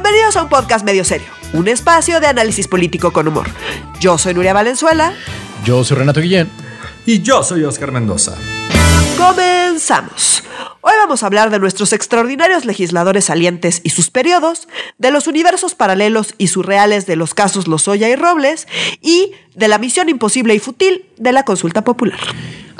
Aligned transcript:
Bienvenidos 0.00 0.36
a 0.36 0.42
un 0.44 0.48
podcast 0.48 0.84
medio 0.84 1.02
serio, 1.02 1.26
un 1.52 1.66
espacio 1.66 2.20
de 2.20 2.28
análisis 2.28 2.68
político 2.68 3.12
con 3.12 3.26
humor. 3.26 3.48
Yo 3.98 4.16
soy 4.16 4.32
Nuria 4.32 4.52
Valenzuela. 4.52 5.12
Yo 5.64 5.82
soy 5.82 5.96
Renato 5.96 6.20
Guillén. 6.20 6.48
Y 7.04 7.20
yo 7.20 7.42
soy 7.42 7.64
Oscar 7.64 7.90
Mendoza. 7.90 8.36
Comenzamos. 9.16 10.44
Hoy 10.80 10.92
vamos 10.96 11.22
a 11.22 11.26
hablar 11.26 11.50
de 11.50 11.58
nuestros 11.58 11.92
extraordinarios 11.92 12.64
legisladores 12.64 13.24
salientes 13.24 13.80
y 13.82 13.90
sus 13.90 14.10
periodos, 14.10 14.68
de 14.96 15.10
los 15.10 15.26
universos 15.26 15.74
paralelos 15.74 16.36
y 16.38 16.48
surreales 16.48 17.04
de 17.04 17.16
los 17.16 17.34
casos 17.34 17.66
Lozoya 17.66 18.08
y 18.08 18.14
Robles, 18.14 18.68
y 19.00 19.32
de 19.56 19.66
la 19.66 19.78
misión 19.78 20.08
imposible 20.08 20.54
y 20.54 20.60
fútil 20.60 21.04
de 21.16 21.32
la 21.32 21.44
consulta 21.44 21.82
popular. 21.82 22.20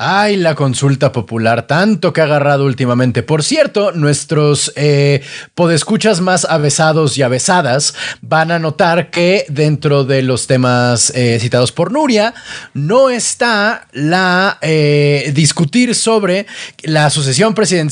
Ay, 0.00 0.36
la 0.36 0.54
consulta 0.54 1.10
popular, 1.10 1.66
tanto 1.66 2.12
que 2.12 2.20
ha 2.20 2.24
agarrado 2.24 2.66
últimamente. 2.66 3.24
Por 3.24 3.42
cierto, 3.42 3.90
nuestros 3.90 4.72
eh, 4.76 5.22
podescuchas 5.56 6.20
más 6.20 6.44
avesados 6.44 7.18
y 7.18 7.22
avesadas 7.22 7.94
van 8.20 8.52
a 8.52 8.60
notar 8.60 9.10
que 9.10 9.44
dentro 9.48 10.04
de 10.04 10.22
los 10.22 10.46
temas 10.46 11.10
eh, 11.16 11.38
citados 11.40 11.72
por 11.72 11.90
Nuria 11.90 12.32
no 12.74 13.10
está 13.10 13.88
la 13.90 14.58
eh, 14.62 15.32
discutir 15.34 15.96
sobre 15.96 16.46
la 16.84 17.10
sucesión 17.10 17.54
presidencial 17.54 17.87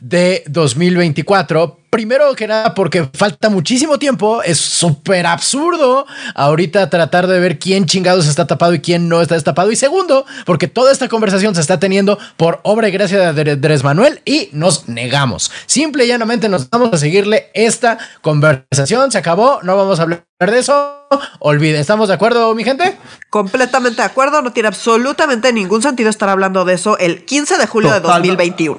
de 0.00 0.44
2024 0.48 1.78
primero 1.94 2.34
que 2.34 2.48
nada 2.48 2.74
porque 2.74 3.08
falta 3.14 3.48
muchísimo 3.48 4.00
tiempo, 4.00 4.42
es 4.42 4.58
súper 4.58 5.26
absurdo 5.26 6.04
ahorita 6.34 6.90
tratar 6.90 7.28
de 7.28 7.38
ver 7.38 7.60
quién 7.60 7.86
chingados 7.86 8.26
está 8.26 8.48
tapado 8.48 8.74
y 8.74 8.80
quién 8.80 9.08
no 9.08 9.20
está 9.22 9.36
destapado. 9.36 9.70
Y 9.70 9.76
segundo, 9.76 10.26
porque 10.44 10.66
toda 10.66 10.90
esta 10.90 11.08
conversación 11.08 11.54
se 11.54 11.60
está 11.60 11.78
teniendo 11.78 12.18
por 12.36 12.58
obra 12.64 12.88
y 12.88 12.90
gracia 12.90 13.32
de 13.32 13.52
Andrés 13.52 13.84
Manuel 13.84 14.20
y 14.24 14.48
nos 14.50 14.88
negamos. 14.88 15.52
Simple 15.66 16.04
y 16.04 16.08
llanamente 16.08 16.48
nos 16.48 16.68
vamos 16.68 16.92
a 16.94 16.98
seguirle 16.98 17.52
esta 17.54 17.96
conversación. 18.22 19.12
Se 19.12 19.18
acabó, 19.18 19.60
no 19.62 19.76
vamos 19.76 20.00
a 20.00 20.02
hablar 20.02 20.24
de 20.40 20.58
eso. 20.58 21.06
Olvide, 21.38 21.78
¿estamos 21.78 22.08
de 22.08 22.14
acuerdo, 22.14 22.52
mi 22.56 22.64
gente? 22.64 22.98
Completamente 23.30 24.02
de 24.02 24.06
acuerdo, 24.06 24.42
no 24.42 24.52
tiene 24.52 24.66
absolutamente 24.66 25.52
ningún 25.52 25.80
sentido 25.80 26.10
estar 26.10 26.28
hablando 26.28 26.64
de 26.64 26.74
eso 26.74 26.98
el 26.98 27.24
15 27.24 27.56
de 27.56 27.66
julio 27.68 27.92
de 27.92 28.00
2021. 28.00 28.78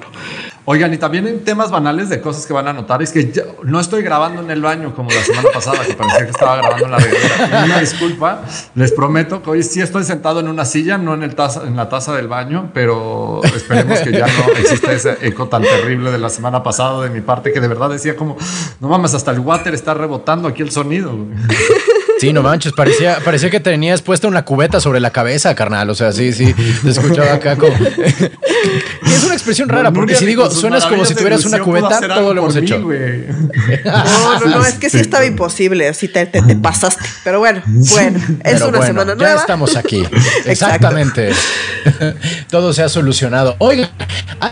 Oigan, 0.68 0.92
y 0.92 0.98
también 0.98 1.28
en 1.28 1.44
temas 1.44 1.70
banales 1.70 2.08
de 2.08 2.20
cosas 2.20 2.44
que 2.44 2.52
van 2.52 2.66
a 2.66 2.72
notar, 2.72 3.00
es 3.00 3.12
que 3.12 3.32
no 3.62 3.78
estoy 3.78 4.02
grabando 4.02 4.42
en 4.42 4.50
el 4.50 4.60
baño 4.60 4.92
como 4.96 5.10
la 5.10 5.22
semana 5.22 5.48
pasada, 5.54 5.84
que 5.86 5.94
parecía 5.94 6.24
que 6.24 6.32
estaba 6.32 6.56
grabando 6.56 6.86
en 6.86 6.90
la 6.90 6.98
regadera. 6.98 7.64
Una 7.66 7.78
disculpa, 7.78 8.42
les 8.74 8.90
prometo 8.90 9.40
que 9.44 9.50
hoy 9.50 9.62
sí 9.62 9.80
estoy 9.80 10.02
sentado 10.02 10.40
en 10.40 10.48
una 10.48 10.64
silla, 10.64 10.98
no 10.98 11.14
en, 11.14 11.22
el 11.22 11.36
taza, 11.36 11.62
en 11.64 11.76
la 11.76 11.88
taza 11.88 12.16
del 12.16 12.26
baño, 12.26 12.70
pero 12.74 13.42
esperemos 13.44 14.00
que 14.00 14.10
ya 14.10 14.26
no 14.26 14.52
exista 14.58 14.92
ese 14.92 15.16
eco 15.22 15.46
tan 15.46 15.62
terrible 15.62 16.10
de 16.10 16.18
la 16.18 16.30
semana 16.30 16.64
pasada 16.64 17.00
de 17.00 17.10
mi 17.10 17.20
parte, 17.20 17.52
que 17.52 17.60
de 17.60 17.68
verdad 17.68 17.88
decía 17.88 18.16
como, 18.16 18.36
no 18.80 18.88
mames, 18.88 19.14
hasta 19.14 19.30
el 19.30 19.38
water 19.38 19.72
está 19.72 19.94
rebotando 19.94 20.48
aquí 20.48 20.62
el 20.62 20.72
sonido. 20.72 21.12
Sí, 22.18 22.32
no 22.32 22.42
manches, 22.42 22.72
parecía, 22.72 23.18
parecía 23.24 23.50
que 23.50 23.60
tenías 23.60 24.00
puesta 24.00 24.26
una 24.26 24.44
cubeta 24.44 24.80
sobre 24.80 25.00
la 25.00 25.10
cabeza, 25.10 25.54
carnal. 25.54 25.90
O 25.90 25.94
sea, 25.94 26.12
sí, 26.12 26.32
sí, 26.32 26.54
te 26.82 26.90
escuchaba 26.90 27.34
acá 27.34 27.56
como. 27.56 27.74
es 27.76 29.24
una 29.24 29.34
expresión 29.34 29.68
rara, 29.68 29.92
porque 29.92 30.14
si 30.14 30.24
digo, 30.24 30.50
suenas 30.50 30.86
como 30.86 31.04
si 31.04 31.14
tuvieras 31.14 31.44
una 31.44 31.58
cubeta, 31.58 32.00
todo 32.00 32.32
lo 32.32 32.42
hemos 32.42 32.56
hecho. 32.56 32.78
no, 33.84 34.40
no, 34.40 34.46
no, 34.46 34.64
es 34.64 34.74
que 34.74 34.88
sí 34.88 34.98
estaba 34.98 35.26
imposible, 35.26 35.88
así 35.88 36.08
te, 36.08 36.24
te, 36.26 36.42
pasaste. 36.56 37.04
Pero 37.22 37.38
bueno, 37.38 37.62
bueno, 37.66 38.18
es 38.44 38.62
una 38.62 38.86
semana 38.86 39.14
nueva. 39.14 39.34
Ya 39.34 39.40
estamos 39.40 39.76
aquí. 39.76 40.02
Exactamente. 40.46 41.30
todo 42.48 42.72
se 42.72 42.82
ha 42.82 42.88
solucionado. 42.88 43.56
Oiga, 43.58 43.90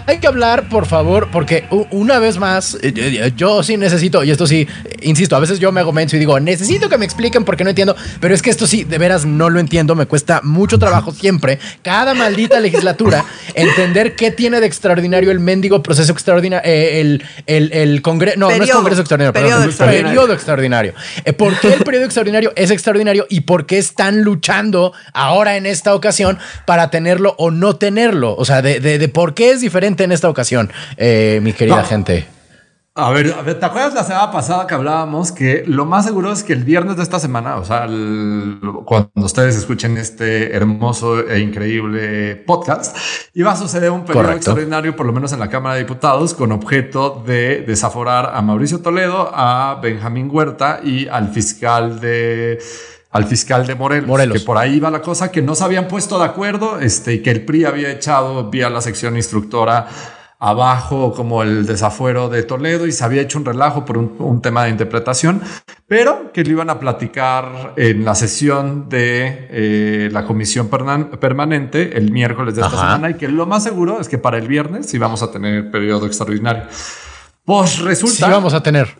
hay 0.06 0.19
que 0.19 0.27
hablar, 0.27 0.69
por 0.69 0.87
favor, 0.87 1.28
porque 1.33 1.65
una 1.91 2.19
vez 2.19 2.39
más, 2.39 2.77
eh, 2.83 3.33
yo 3.37 3.62
sí 3.62 3.77
necesito, 3.77 4.23
y 4.23 4.31
esto 4.31 4.47
sí, 4.47 4.69
insisto, 5.01 5.34
a 5.34 5.41
veces 5.41 5.59
yo 5.59 5.73
me 5.73 5.81
hago 5.81 5.93
menso 5.93 6.17
y 6.17 6.19
digo, 6.19 6.39
necesito 6.41 6.89
que 6.89 6.99
me 6.99 7.05
expliquen 7.05 7.45
por 7.45 7.53
porque 7.55 7.62
no 7.62 7.70
entiendo, 7.70 7.94
pero 8.19 8.34
es 8.34 8.42
que 8.42 8.50
esto 8.50 8.66
sí, 8.66 8.83
de 8.83 8.98
veras 8.98 9.24
no 9.24 9.48
lo 9.48 9.60
entiendo, 9.60 9.94
me 9.94 10.06
cuesta 10.06 10.41
mucho 10.42 10.76
trabajo 10.76 11.12
siempre, 11.12 11.60
cada 11.82 12.12
maldita 12.12 12.59
legislatura, 12.59 13.25
entender 13.54 14.16
qué 14.16 14.32
tiene 14.32 14.59
de 14.59 14.66
extraordinario 14.66 15.31
el 15.31 15.38
mendigo 15.38 15.81
proceso 15.81 16.10
extraordinario, 16.10 16.69
eh, 16.69 17.00
el, 17.00 17.25
el, 17.47 17.72
el 17.72 18.03
congreso, 18.03 18.41
no, 18.41 18.50
no 18.50 18.64
es 18.64 18.70
congreso 18.72 19.03
extraordinario, 19.03 19.32
periodo 19.32 19.50
perdón, 19.50 19.69
extraordinario. 19.69 20.09
periodo 20.09 20.32
extraordinario. 20.32 20.94
Eh, 21.25 21.32
¿Por 21.32 21.56
qué 21.60 21.75
el 21.75 21.84
periodo 21.84 22.06
extraordinario 22.06 22.53
es 22.56 22.72
extraordinario 22.72 23.25
y 23.31 23.43
por 23.43 23.66
qué 23.66 23.78
están 23.78 24.22
luchando 24.22 24.93
ahora 25.12 25.56
en 25.56 25.66
esta 25.66 25.94
ocasión 25.94 26.41
para 26.66 26.91
tenerlo 26.91 27.37
o 27.38 27.53
no 27.53 27.76
tenerlo? 27.76 28.34
O 28.34 28.44
sea, 28.44 28.62
de, 28.62 28.81
de, 28.81 28.98
de 28.98 29.09
por 29.09 29.34
qué 29.34 29.53
es 29.53 29.60
diferente 29.60 30.03
en 30.03 30.10
esta 30.10 30.28
ocasión, 30.28 30.72
eh, 30.97 31.38
mi 31.41 31.53
querida 31.53 31.76
no. 31.76 31.84
gente. 31.84 32.34
A 32.97 33.10
ver, 33.10 33.34
a 33.37 33.43
ver, 33.43 33.59
¿te 33.59 33.66
acuerdas 33.66 33.93
la 33.93 34.05
semana 34.05 34.31
pasada 34.31 34.69
que 34.69 34.75
hablábamos 34.75 35.32
que 35.32 35.65
lo 35.66 35.84
más 35.84 36.05
seguro 36.05 36.31
es 36.31 36.44
que 36.44 36.53
el 36.53 36.62
viernes 36.62 36.97
de 36.97 37.03
esta 37.03 37.19
semana, 37.19 37.56
o 37.56 37.65
sea, 37.65 37.87
el, 37.87 38.60
cuando 38.84 39.10
ustedes 39.16 39.56
escuchen 39.56 39.99
este 39.99 40.55
hermoso 40.55 41.19
e 41.28 41.41
increíble 41.41 42.37
podcast, 42.37 42.97
iba 43.34 43.50
a 43.50 43.56
suceder 43.56 43.91
un 43.91 44.03
periodo 44.03 44.27
Correcto. 44.27 44.37
extraordinario, 44.37 44.94
por 44.94 45.06
lo 45.06 45.12
menos 45.12 45.32
en 45.32 45.41
la 45.41 45.50
Cámara 45.50 45.75
de 45.75 45.81
Diputados, 45.81 46.34
con 46.34 46.53
objeto 46.53 47.21
de 47.27 47.65
desaforar 47.66 48.31
a 48.32 48.41
Mauricio 48.43 48.78
Toledo, 48.81 49.28
a 49.34 49.81
Benjamín 49.82 50.28
Huerta 50.31 50.78
y 50.84 51.09
al 51.09 51.31
fiscal 51.31 51.99
de 51.99 52.61
al 53.11 53.25
fiscal 53.26 53.66
de 53.66 53.75
Morelos, 53.76 54.09
Morelos, 54.09 54.38
que 54.38 54.44
por 54.44 54.59
ahí 54.59 54.78
va 54.81 54.91
la 54.91 55.00
cosa, 55.00 55.31
que 55.32 55.41
no 55.41 55.55
se 55.55 55.62
habían 55.62 55.87
puesto 55.87 56.19
de 56.19 56.25
acuerdo, 56.25 56.81
este, 56.81 57.15
y 57.15 57.22
que 57.22 57.31
el 57.31 57.44
PRI 57.44 57.65
había 57.65 57.91
echado 57.91 58.50
vía 58.50 58.69
la 58.71 58.81
sección 58.81 59.16
instructora 59.16 59.87
abajo 60.44 61.15
como 61.15 61.43
el 61.43 61.65
desafuero 61.65 62.28
de 62.28 62.43
Toledo 62.43 62.87
y 62.87 62.93
se 62.93 63.03
había 63.03 63.22
hecho 63.22 63.38
un 63.38 63.47
relajo 63.47 63.87
por 63.87 63.97
un, 63.97 64.15
un, 64.19 64.43
tema 64.43 64.65
de 64.65 64.71
interpretación, 64.71 65.41
pero 65.88 66.32
que 66.34 66.44
lo 66.44 66.50
iban 66.50 66.69
a 66.69 66.78
platicar 66.78 67.72
en 67.77 68.05
la 68.05 68.15
sesión 68.15 68.91
de 68.91 69.49
eh, 69.50 70.09
la 70.12 70.27
comisión 70.27 70.69
permanente 70.69 71.97
el 71.97 72.12
miércoles 72.12 72.56
de 72.56 72.60
esta 72.60 72.77
Ajá. 72.77 72.87
semana 72.94 73.10
y 73.10 73.15
que 73.15 73.27
lo 73.28 73.47
más 73.47 73.62
seguro 73.62 73.99
es 74.00 74.09
que 74.10 74.19
para 74.19 74.37
el 74.37 74.47
viernes 74.47 74.84
sí 74.84 74.99
vamos 74.99 75.22
a 75.22 75.31
tener 75.31 75.71
periodo 75.71 76.05
extraordinario. 76.05 76.65
Pues 77.47 77.78
resulta... 77.78 78.26
Sí 78.26 78.31
vamos 78.31 78.53
a 78.53 78.62
tener. 78.62 78.94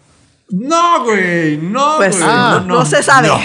No, 0.51 1.05
güey, 1.05 1.57
no, 1.57 1.95
pues, 1.97 2.19
güey, 2.19 2.29
ah, 2.31 2.59
no, 2.61 2.67
no, 2.67 2.75
no, 2.81 2.85
se 2.85 3.03
sabe. 3.03 3.29
No, 3.29 3.41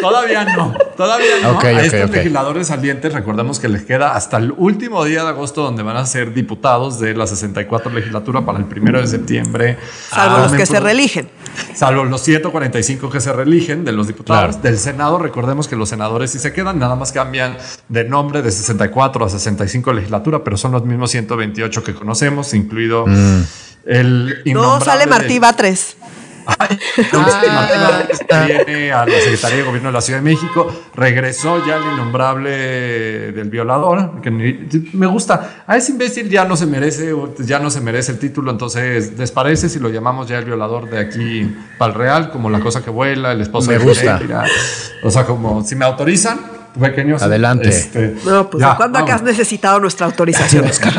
todavía 0.00 0.44
no, 0.44 0.74
todavía 0.96 1.38
no. 1.40 1.52
Okay, 1.52 1.74
a 1.74 1.78
okay, 1.78 1.86
estos 1.86 2.08
okay. 2.08 2.16
legisladores 2.16 2.66
salientes, 2.66 3.12
recordemos 3.12 3.60
que 3.60 3.68
les 3.68 3.84
queda 3.84 4.16
hasta 4.16 4.38
el 4.38 4.52
último 4.56 5.04
día 5.04 5.22
de 5.22 5.28
agosto, 5.28 5.62
donde 5.62 5.84
van 5.84 5.96
a 5.96 6.04
ser 6.06 6.34
diputados 6.34 6.98
de 6.98 7.14
la 7.14 7.28
64 7.28 7.92
legislatura 7.92 8.44
para 8.44 8.58
el 8.58 8.64
primero 8.64 9.00
de 9.00 9.06
septiembre. 9.06 9.78
Salvo 10.10 10.36
ah, 10.38 10.42
los 10.42 10.52
que 10.52 10.66
se 10.66 10.80
reeligen. 10.80 11.30
Salvo 11.72 12.04
los 12.04 12.20
145 12.22 13.10
que 13.10 13.20
se 13.20 13.32
reeligen 13.32 13.84
de 13.84 13.92
los 13.92 14.08
diputados. 14.08 14.56
Claro. 14.56 14.62
Del 14.62 14.78
Senado, 14.78 15.18
recordemos 15.18 15.68
que 15.68 15.76
los 15.76 15.88
senadores 15.88 16.32
sí 16.32 16.40
se 16.40 16.52
quedan, 16.52 16.80
nada 16.80 16.96
más 16.96 17.12
cambian 17.12 17.56
de 17.88 18.04
nombre 18.04 18.42
de 18.42 18.50
64 18.50 19.24
a 19.24 19.28
65 19.28 19.92
legislatura, 19.92 20.42
pero 20.42 20.56
son 20.56 20.72
los 20.72 20.84
mismos 20.84 21.12
128 21.12 21.84
que 21.84 21.94
conocemos, 21.94 22.52
incluido 22.54 23.06
mm. 23.06 23.42
el. 23.86 24.42
No, 24.46 24.80
sale 24.80 25.06
Martí 25.06 25.38
Batres. 25.38 25.96
Ah, 26.46 26.68
viene 28.46 28.92
a 28.92 29.06
la 29.06 29.20
Secretaría 29.20 29.58
de 29.58 29.62
Gobierno 29.62 29.88
de 29.88 29.92
la 29.92 30.00
Ciudad 30.00 30.18
de 30.20 30.24
México, 30.24 30.66
regresó 30.94 31.64
ya 31.66 31.76
el 31.76 31.84
innombrable 31.84 33.32
del 33.32 33.48
violador, 33.50 34.20
que 34.20 34.30
me 34.30 35.06
gusta. 35.06 35.64
A 35.66 35.76
ese 35.76 35.92
imbécil 35.92 36.28
ya 36.28 36.44
no 36.44 36.56
se 36.56 36.66
merece, 36.66 37.14
ya 37.38 37.58
no 37.58 37.70
se 37.70 37.80
merece 37.80 38.12
el 38.12 38.18
título, 38.18 38.50
entonces 38.50 39.18
les 39.18 39.30
parece 39.30 39.68
si 39.68 39.78
lo 39.78 39.88
llamamos 39.88 40.28
ya 40.28 40.38
el 40.38 40.44
violador 40.44 40.90
de 40.90 40.98
aquí 40.98 41.54
para 41.78 41.92
el 41.92 41.98
Real, 41.98 42.30
como 42.30 42.50
la 42.50 42.60
cosa 42.60 42.82
que 42.82 42.90
vuela, 42.90 43.32
el 43.32 43.40
esposo 43.40 43.70
me 43.70 43.78
de 43.78 43.84
gusta. 43.84 44.20
O 45.02 45.10
sea, 45.10 45.24
como 45.24 45.64
si 45.64 45.76
me 45.76 45.84
autorizan, 45.84 46.53
pequeños. 46.78 47.22
Adelante. 47.22 47.68
Este, 47.68 48.14
no, 48.24 48.50
pues 48.50 48.62
ya, 48.62 48.76
¿cuándo 48.76 48.98
acá 48.98 49.16
has 49.16 49.22
necesitado 49.22 49.80
nuestra 49.80 50.06
autorización? 50.06 50.64
Estoy 50.64 50.92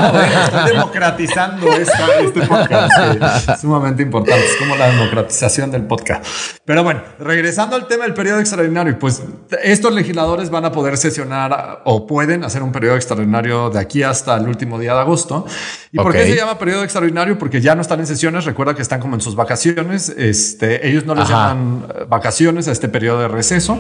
democratizando 0.68 1.68
esta, 1.74 2.20
este 2.20 2.42
podcast, 2.42 3.50
es 3.50 3.60
sumamente 3.62 4.04
importante. 4.04 4.46
Es 4.46 4.56
como 4.58 4.76
la 4.76 4.88
democratización 4.88 5.72
del 5.72 5.84
podcast. 5.84 6.26
Pero 6.66 6.84
bueno, 6.84 7.02
regresando 7.20 7.76
al 7.76 7.88
tema 7.88 8.06
del 8.06 8.14
periodo 8.14 8.40
extraordinario, 8.40 8.98
pues 8.98 9.22
estos 9.64 9.94
legisladores 9.94 10.50
van 10.50 10.66
a 10.66 10.72
poder 10.72 10.98
sesionar 10.98 11.82
o 11.86 12.08
pueden 12.08 12.44
hacer 12.44 12.64
un 12.64 12.72
periodo 12.72 12.96
extraordinario 12.96 13.70
de 13.70 13.80
aquí 13.80 14.04
hasta 14.04 14.36
el 14.38 14.48
último 14.48 14.80
día 14.80 14.94
de 14.94 15.00
agosto. 15.00 15.46
¿Y 15.92 16.00
okay. 16.00 16.04
por 16.04 16.14
qué 16.14 16.28
se 16.28 16.36
llama 16.36 16.58
periodo 16.58 16.84
extraordinario? 16.84 17.38
Porque 17.38 17.62
ya 17.62 17.76
no 17.76 17.82
están 17.82 18.00
en 18.00 18.08
sesiones. 18.08 18.46
Recuerda 18.46 18.74
que 18.76 18.82
están 18.82 19.00
como 19.00 19.16
en 19.16 19.22
sus 19.22 19.36
vacaciones. 19.36 20.10
Este, 20.10 20.88
ellos 20.88 21.06
no 21.06 21.16
les 21.16 21.26
Ajá. 21.26 21.50
llaman 21.50 21.88
vacaciones 22.10 22.68
a 22.68 22.72
este 22.72 22.90
periodo 22.90 23.22
de 23.22 23.28
receso. 23.28 23.78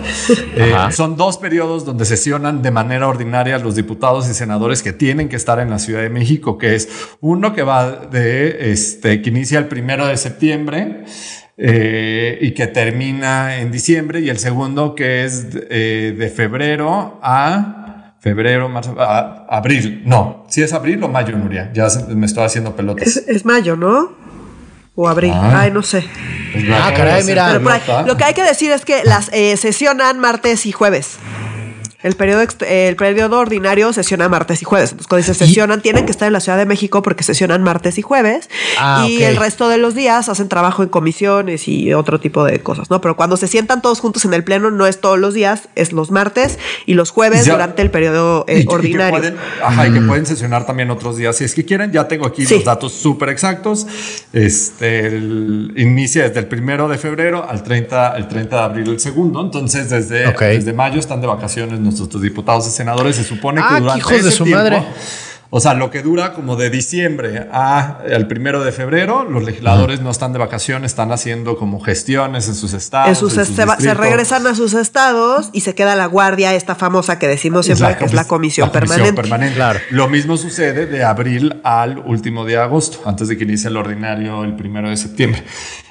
Eh, 0.57 0.73
son 0.91 1.17
dos 1.17 1.37
periodos 1.37 1.84
donde 1.85 2.05
sesionan 2.05 2.61
de 2.61 2.71
manera 2.71 3.07
ordinaria 3.07 3.57
los 3.59 3.75
diputados 3.75 4.29
y 4.29 4.33
senadores 4.33 4.81
que 4.83 4.93
tienen 4.93 5.29
que 5.29 5.35
estar 5.35 5.59
en 5.59 5.69
la 5.69 5.79
Ciudad 5.79 6.01
de 6.01 6.09
México, 6.09 6.57
que 6.57 6.75
es 6.75 6.89
uno 7.21 7.53
que 7.53 7.63
va 7.63 7.91
de 7.91 8.71
este 8.71 9.21
que 9.21 9.29
inicia 9.29 9.59
el 9.59 9.67
primero 9.67 10.07
de 10.07 10.17
septiembre 10.17 11.05
eh, 11.57 12.37
y 12.41 12.51
que 12.51 12.67
termina 12.67 13.57
en 13.57 13.71
diciembre, 13.71 14.19
y 14.19 14.29
el 14.29 14.39
segundo 14.39 14.95
que 14.95 15.23
es 15.23 15.47
eh, 15.69 16.15
de 16.17 16.29
febrero 16.29 17.19
a 17.21 18.15
febrero, 18.19 18.67
marzo, 18.69 18.95
a, 18.99 19.45
abril. 19.49 20.01
No, 20.05 20.45
si 20.49 20.63
es 20.63 20.73
abril 20.73 21.03
o 21.03 21.07
mayo, 21.07 21.37
Nuria. 21.37 21.71
Ya 21.73 21.87
me 22.09 22.25
estoy 22.25 22.43
haciendo 22.43 22.75
pelotas. 22.75 23.07
Es, 23.07 23.17
es 23.27 23.45
mayo, 23.45 23.75
¿no? 23.75 24.25
o 24.95 25.07
abril. 25.07 25.33
Ah. 25.33 25.61
Ay, 25.61 25.71
no 25.71 25.83
sé. 25.83 26.03
Pues 26.53 26.65
Ah, 26.71 26.91
caray, 26.95 27.23
mira. 27.23 27.47
Pero 27.47 27.63
por 27.63 27.71
ahí, 27.73 27.81
nota. 27.85 28.03
lo 28.03 28.17
que 28.17 28.23
hay 28.23 28.33
que 28.33 28.43
decir 28.43 28.71
es 28.71 28.85
que 28.85 29.03
las 29.03 29.29
eh, 29.33 29.57
sesionan 29.57 30.19
martes 30.19 30.65
y 30.65 30.71
jueves. 30.71 31.17
El 32.05 32.15
periodo, 32.15 32.43
el 32.67 32.95
periodo 32.95 33.39
ordinario 33.39 33.91
sesiona 33.91 34.29
martes 34.29 34.61
y 34.61 34.65
jueves. 34.65 34.91
Entonces, 34.91 35.07
cuando 35.07 35.25
dice 35.27 35.33
sesionan, 35.33 35.81
tienen 35.81 36.05
que 36.05 36.11
estar 36.11 36.27
en 36.27 36.33
la 36.33 36.39
Ciudad 36.39 36.57
de 36.57 36.67
México 36.67 37.01
porque 37.01 37.23
sesionan 37.23 37.63
martes 37.63 37.97
y 37.97 38.03
jueves. 38.03 38.47
Ah, 38.79 39.05
y 39.09 39.23
el 39.23 39.35
resto 39.37 39.69
de 39.69 39.79
los 39.79 39.95
días 39.95 40.29
hacen 40.29 40.47
trabajo 40.47 40.83
en 40.83 40.89
comisiones 40.89 41.67
y 41.67 41.93
otro 41.93 42.19
tipo 42.19 42.43
de 42.43 42.59
cosas, 42.59 42.91
¿no? 42.91 43.01
Pero 43.01 43.15
cuando 43.15 43.37
se 43.37 43.47
sientan 43.47 43.81
todos 43.81 43.99
juntos 44.01 44.23
en 44.25 44.35
el 44.35 44.43
pleno, 44.43 44.69
no 44.69 44.85
es 44.85 45.01
todos 45.01 45.17
los 45.17 45.33
días, 45.33 45.67
es 45.73 45.93
los 45.93 46.11
martes 46.11 46.59
y 46.85 46.93
los 46.93 47.09
jueves 47.09 47.45
Ya. 47.45 47.53
durante 47.53 47.81
el 47.81 47.89
periodo 47.89 48.45
eh, 48.47 48.53
Y 48.53 48.55
que- 48.57 48.61
y 48.61 48.65
que 48.67 48.73
ordinario. 48.75 49.19
pueden- 49.19 49.37
ajá, 49.63 49.87
y 49.87 49.91
que 49.93 50.01
pueden 50.01 50.27
sesionar 50.27 50.65
también 50.67 50.91
otros 50.91 51.17
días 51.17 51.35
si 51.35 51.43
es 51.43 51.55
que 51.55 51.65
quieren. 51.65 51.91
Ya 51.91 52.07
tengo 52.07 52.27
aquí 52.27 52.45
Sí. 52.45 52.53
los 52.55 52.65
datos 52.65 52.93
súper 52.93 53.29
exactos. 53.29 53.87
Este, 54.31 55.07
el- 55.07 55.73
inicia 55.75 56.27
desde 56.27 56.39
el 56.41 56.47
primero 56.47 56.87
de 56.87 56.99
febrero 56.99 57.47
al 57.49 57.63
30, 57.63 58.15
el 58.15 58.27
30 58.27 58.57
de 58.57 58.61
abril 58.63 58.89
el 58.89 58.99
segundo. 58.99 59.41
Entonces, 59.41 59.89
desde, 59.89 60.31
desde 60.33 60.73
mayo 60.73 60.99
están 60.99 61.19
de 61.19 61.25
vacaciones 61.27 61.79
nuestros 61.99 62.21
diputados 62.21 62.67
y 62.67 62.71
senadores. 62.71 63.15
Se 63.15 63.23
supone 63.23 63.61
que 63.61 63.67
Ah, 63.69 63.79
durante 63.79 63.99
hijos 63.99 64.11
de 64.11 64.19
ese 64.19 64.31
su 64.31 64.43
tiempo, 64.43 64.61
madre. 64.63 64.83
O 65.51 65.59
sea, 65.59 65.73
lo 65.73 65.89
que 65.91 66.01
dura 66.01 66.33
como 66.33 66.55
de 66.55 66.69
diciembre 66.69 67.47
a 67.51 67.99
el 68.07 68.27
primero 68.27 68.63
de 68.63 68.71
febrero, 68.71 69.23
los 69.23 69.43
legisladores 69.43 70.01
no 70.01 70.09
están 70.09 70.33
de 70.33 70.39
vacaciones, 70.39 70.91
están 70.91 71.11
haciendo 71.11 71.57
como 71.57 71.79
gestiones 71.79 72.47
en 72.47 72.55
sus 72.55 72.73
estados. 72.73 73.09
En 73.09 73.15
sus 73.15 73.37
en 73.37 73.69
va- 73.69 73.77
se 73.77 73.93
regresan 73.93 74.45
a 74.47 74.55
sus 74.55 74.73
estados 74.73 75.49
y 75.53 75.61
se 75.61 75.75
queda 75.75 75.95
la 75.95 76.07
guardia, 76.07 76.53
esta 76.55 76.75
famosa 76.75 77.19
que 77.19 77.27
decimos 77.27 77.65
siempre, 77.65 77.97
que 77.97 78.05
es 78.05 78.13
la 78.13 78.25
comisión, 78.25 78.69
permanente. 78.71 79.55
Claro. 79.55 79.79
Lo 79.91 80.07
mismo 80.07 80.37
sucede 80.37 80.87
de 80.87 81.03
abril 81.03 81.59
al 81.63 81.99
último 81.99 82.43
de 82.45 82.57
agosto, 82.57 82.99
antes 83.05 83.27
de 83.27 83.37
que 83.37 83.43
inicie 83.43 83.69
el 83.69 83.77
ordinario 83.77 84.43
el 84.43 84.55
primero 84.55 84.89
de 84.89 84.97
septiembre. 84.97 85.43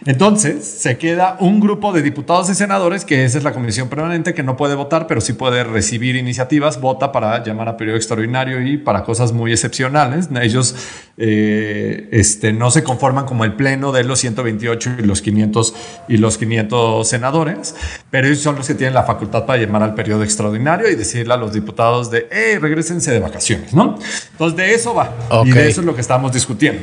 Entonces, 0.07 0.65
se 0.67 0.99
queda 0.99 1.37
un 1.41 1.61
grupo 1.61 1.93
de 1.93 2.03
diputados 2.03 2.51
y 2.51 2.55
senadores, 2.55 3.05
que 3.05 3.25
esa 3.25 3.39
es 3.39 3.45
la 3.45 3.53
comisión 3.53 3.89
permanente, 3.89 4.35
que 4.35 4.43
no 4.43 4.57
puede 4.57 4.75
votar, 4.75 5.07
pero 5.07 5.21
sí 5.21 5.33
puede 5.33 5.65
recibir 5.65 6.17
iniciativas, 6.17 6.81
vota 6.81 7.13
para 7.13 7.43
llamar 7.43 7.69
a 7.69 7.77
periodo 7.77 7.97
extraordinario 7.97 8.61
y 8.61 8.77
para 8.77 9.03
cosas 9.05 9.33
muy 9.33 9.44
excepcionales. 9.53 10.29
Ellos 10.41 10.75
eh, 11.17 12.09
este, 12.11 12.53
no 12.53 12.71
se 12.71 12.83
conforman 12.83 13.25
como 13.25 13.45
el 13.45 13.55
pleno 13.55 13.93
de 13.93 14.03
los 14.03 14.19
128 14.19 14.97
y 14.99 15.03
los 15.03 15.23
500 15.23 15.75
y 16.09 16.17
los 16.17 16.39
500 16.39 17.09
senadores, 17.09 17.75
pero 18.11 18.27
ellos 18.27 18.41
son 18.41 18.57
los 18.57 18.67
que 18.67 18.75
tienen 18.75 18.95
la 18.95 19.05
facultad 19.05 19.47
para 19.47 19.63
llamar 19.63 19.83
al 19.85 19.95
periodo 19.95 20.25
extraordinario 20.25 20.89
y 20.91 20.97
decirle 20.97 21.35
a 21.35 21.37
los 21.37 21.53
diputados 21.53 22.11
de, 22.11 22.29
hey, 22.33 22.59
regresense 22.59 23.13
de 23.13 23.21
vacaciones, 23.21 23.73
¿no? 23.75 23.99
Entonces 24.33 24.57
de 24.57 24.75
eso 24.75 24.95
va. 24.95 25.15
Ok. 25.29 25.47
Y 25.47 25.51
de 25.53 25.69
eso 25.69 25.81
es 25.81 25.87
lo 25.87 25.95
que 25.95 26.01
estamos 26.01 26.33
discutiendo. 26.33 26.83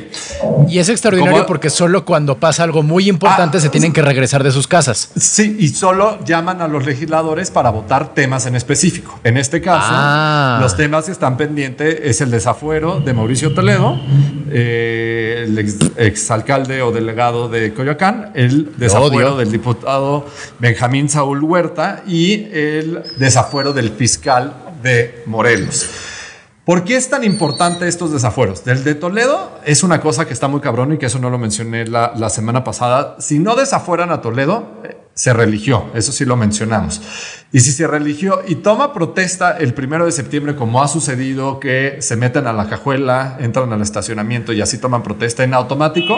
Y 0.68 0.78
es 0.78 0.88
extraordinario 0.88 1.38
¿Cómo? 1.38 1.46
porque 1.46 1.68
solo 1.68 2.04
cuando 2.04 2.38
pasa 2.38 2.62
algo 2.62 2.82
muy 2.82 3.08
importante 3.08 3.58
Ah, 3.58 3.60
se 3.60 3.68
tienen 3.68 3.92
que 3.92 4.02
regresar 4.02 4.42
de 4.42 4.50
sus 4.50 4.66
casas. 4.66 5.10
Sí, 5.16 5.56
y 5.58 5.68
solo 5.68 6.24
llaman 6.24 6.60
a 6.62 6.68
los 6.68 6.86
legisladores 6.86 7.50
para 7.50 7.70
votar 7.70 8.14
temas 8.14 8.46
en 8.46 8.56
específico. 8.56 9.18
En 9.24 9.36
este 9.36 9.60
caso, 9.60 9.88
Ah. 9.90 10.58
los 10.60 10.76
temas 10.76 11.04
que 11.06 11.12
están 11.12 11.36
pendientes 11.36 11.98
es 12.02 12.20
el 12.20 12.30
desafuero 12.56 13.00
de 13.00 13.14
Mauricio 13.14 13.54
Toledo, 13.54 13.98
eh, 14.50 15.44
el 15.46 15.58
ex- 15.58 15.78
exalcalde 15.96 16.82
o 16.82 16.92
delegado 16.92 17.48
de 17.48 17.72
Coyoacán, 17.72 18.30
el 18.34 18.76
desafuero 18.76 19.36
del 19.38 19.50
diputado 19.50 20.26
Benjamín 20.58 21.08
Saúl 21.08 21.42
Huerta 21.42 22.02
y 22.06 22.44
el 22.52 23.02
desafuero 23.16 23.72
del 23.72 23.88
fiscal 23.90 24.52
de 24.82 25.22
Morelos. 25.26 25.86
¿Por 26.66 26.84
qué 26.84 26.96
es 26.96 27.08
tan 27.08 27.24
importante 27.24 27.88
estos 27.88 28.12
desafueros? 28.12 28.64
Del 28.64 28.84
de 28.84 28.94
Toledo 28.96 29.58
es 29.64 29.82
una 29.82 30.00
cosa 30.02 30.26
que 30.26 30.34
está 30.34 30.46
muy 30.46 30.60
cabrón 30.60 30.92
y 30.92 30.98
que 30.98 31.06
eso 31.06 31.18
no 31.18 31.30
lo 31.30 31.38
mencioné 31.38 31.86
la, 31.86 32.12
la 32.14 32.28
semana 32.28 32.62
pasada. 32.62 33.16
Si 33.18 33.38
no 33.38 33.56
desafueran 33.56 34.10
a 34.12 34.20
Toledo, 34.20 34.82
eh, 34.84 34.96
se 35.14 35.32
religió, 35.32 35.86
eso 35.94 36.12
sí 36.12 36.24
lo 36.26 36.36
mencionamos. 36.36 37.00
Y 37.52 37.60
si 37.60 37.70
se 37.72 37.86
religió 37.86 38.40
y 38.46 38.56
toma 38.56 38.94
protesta 38.94 39.58
el 39.58 39.74
primero 39.74 40.06
de 40.06 40.12
septiembre, 40.12 40.56
como 40.56 40.82
ha 40.82 40.88
sucedido, 40.88 41.60
que 41.60 41.96
se 42.00 42.16
meten 42.16 42.46
a 42.46 42.52
la 42.54 42.68
cajuela, 42.68 43.36
entran 43.40 43.70
al 43.72 43.82
estacionamiento 43.82 44.52
y 44.54 44.62
así 44.62 44.78
toman 44.78 45.02
protesta 45.02 45.44
en 45.44 45.52
automático, 45.52 46.16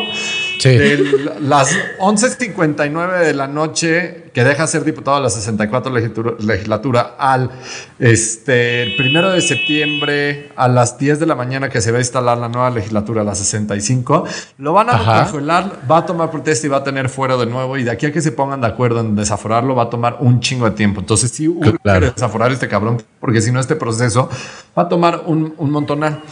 Sí. 0.61 0.69
de 0.71 1.33
las 1.41 1.77
11.59 1.99 3.19
de 3.19 3.35
la 3.35 3.49
noche 3.49 4.31
que 4.33 4.43
deja 4.45 4.67
ser 4.67 4.85
diputado 4.85 5.19
de 5.19 5.25
la 5.25 5.31
64 5.31 5.93
legislatura, 5.93 6.35
legislatura 6.41 7.15
al 7.19 7.51
este, 7.99 8.83
el 8.83 8.97
primero 8.97 9.31
de 9.31 9.41
septiembre 9.41 10.51
a 10.57 10.67
las 10.69 10.99
10 10.99 11.21
de 11.21 11.27
la 11.27 11.35
mañana 11.35 11.69
que 11.69 11.81
se 11.81 11.93
va 11.93 11.99
a 11.99 12.01
instalar 12.01 12.39
la 12.39 12.49
nueva 12.49 12.71
legislatura, 12.71 13.23
la 13.25 13.35
65, 13.35 14.25
lo 14.59 14.73
van 14.73 14.91
a 14.91 15.05
cajuelar, 15.05 15.81
va 15.91 15.99
a 15.99 16.07
tomar 16.07 16.31
protesta 16.31 16.67
y 16.67 16.71
va 16.71 16.79
a 16.79 16.85
tener 16.85 17.09
fuera 17.09 17.37
de 17.37 17.47
nuevo 17.47 17.77
y 17.77 17.85
de 17.85 17.91
aquí 17.91 18.07
a 18.07 18.13
que 18.13 18.21
se 18.21 18.33
pongan 18.33 18.61
de 18.61 18.67
acuerdo 18.67 19.01
en 19.01 19.15
desaforarlo 19.15 19.75
va 19.75 19.85
a 19.85 19.91
tomar 19.91 20.17
un 20.21 20.41
chingo 20.41 20.65
de 20.69 20.73
tiempo. 20.77 21.01
Entonces 21.01 21.24
sí 21.29 21.49
hubo 21.49 21.61
Claro. 21.83 22.07
que 22.09 22.13
desaforar 22.13 22.51
a 22.51 22.55
este 22.55 22.69
cabrón 22.69 23.03
porque 23.21 23.41
si 23.41 23.51
no 23.53 23.61
este 23.61 23.77
proceso 23.77 24.29
va 24.77 24.83
a 24.85 24.89
tomar 24.89 25.23
un, 25.27 25.55
un 25.59 25.71
montonal. 25.71 26.23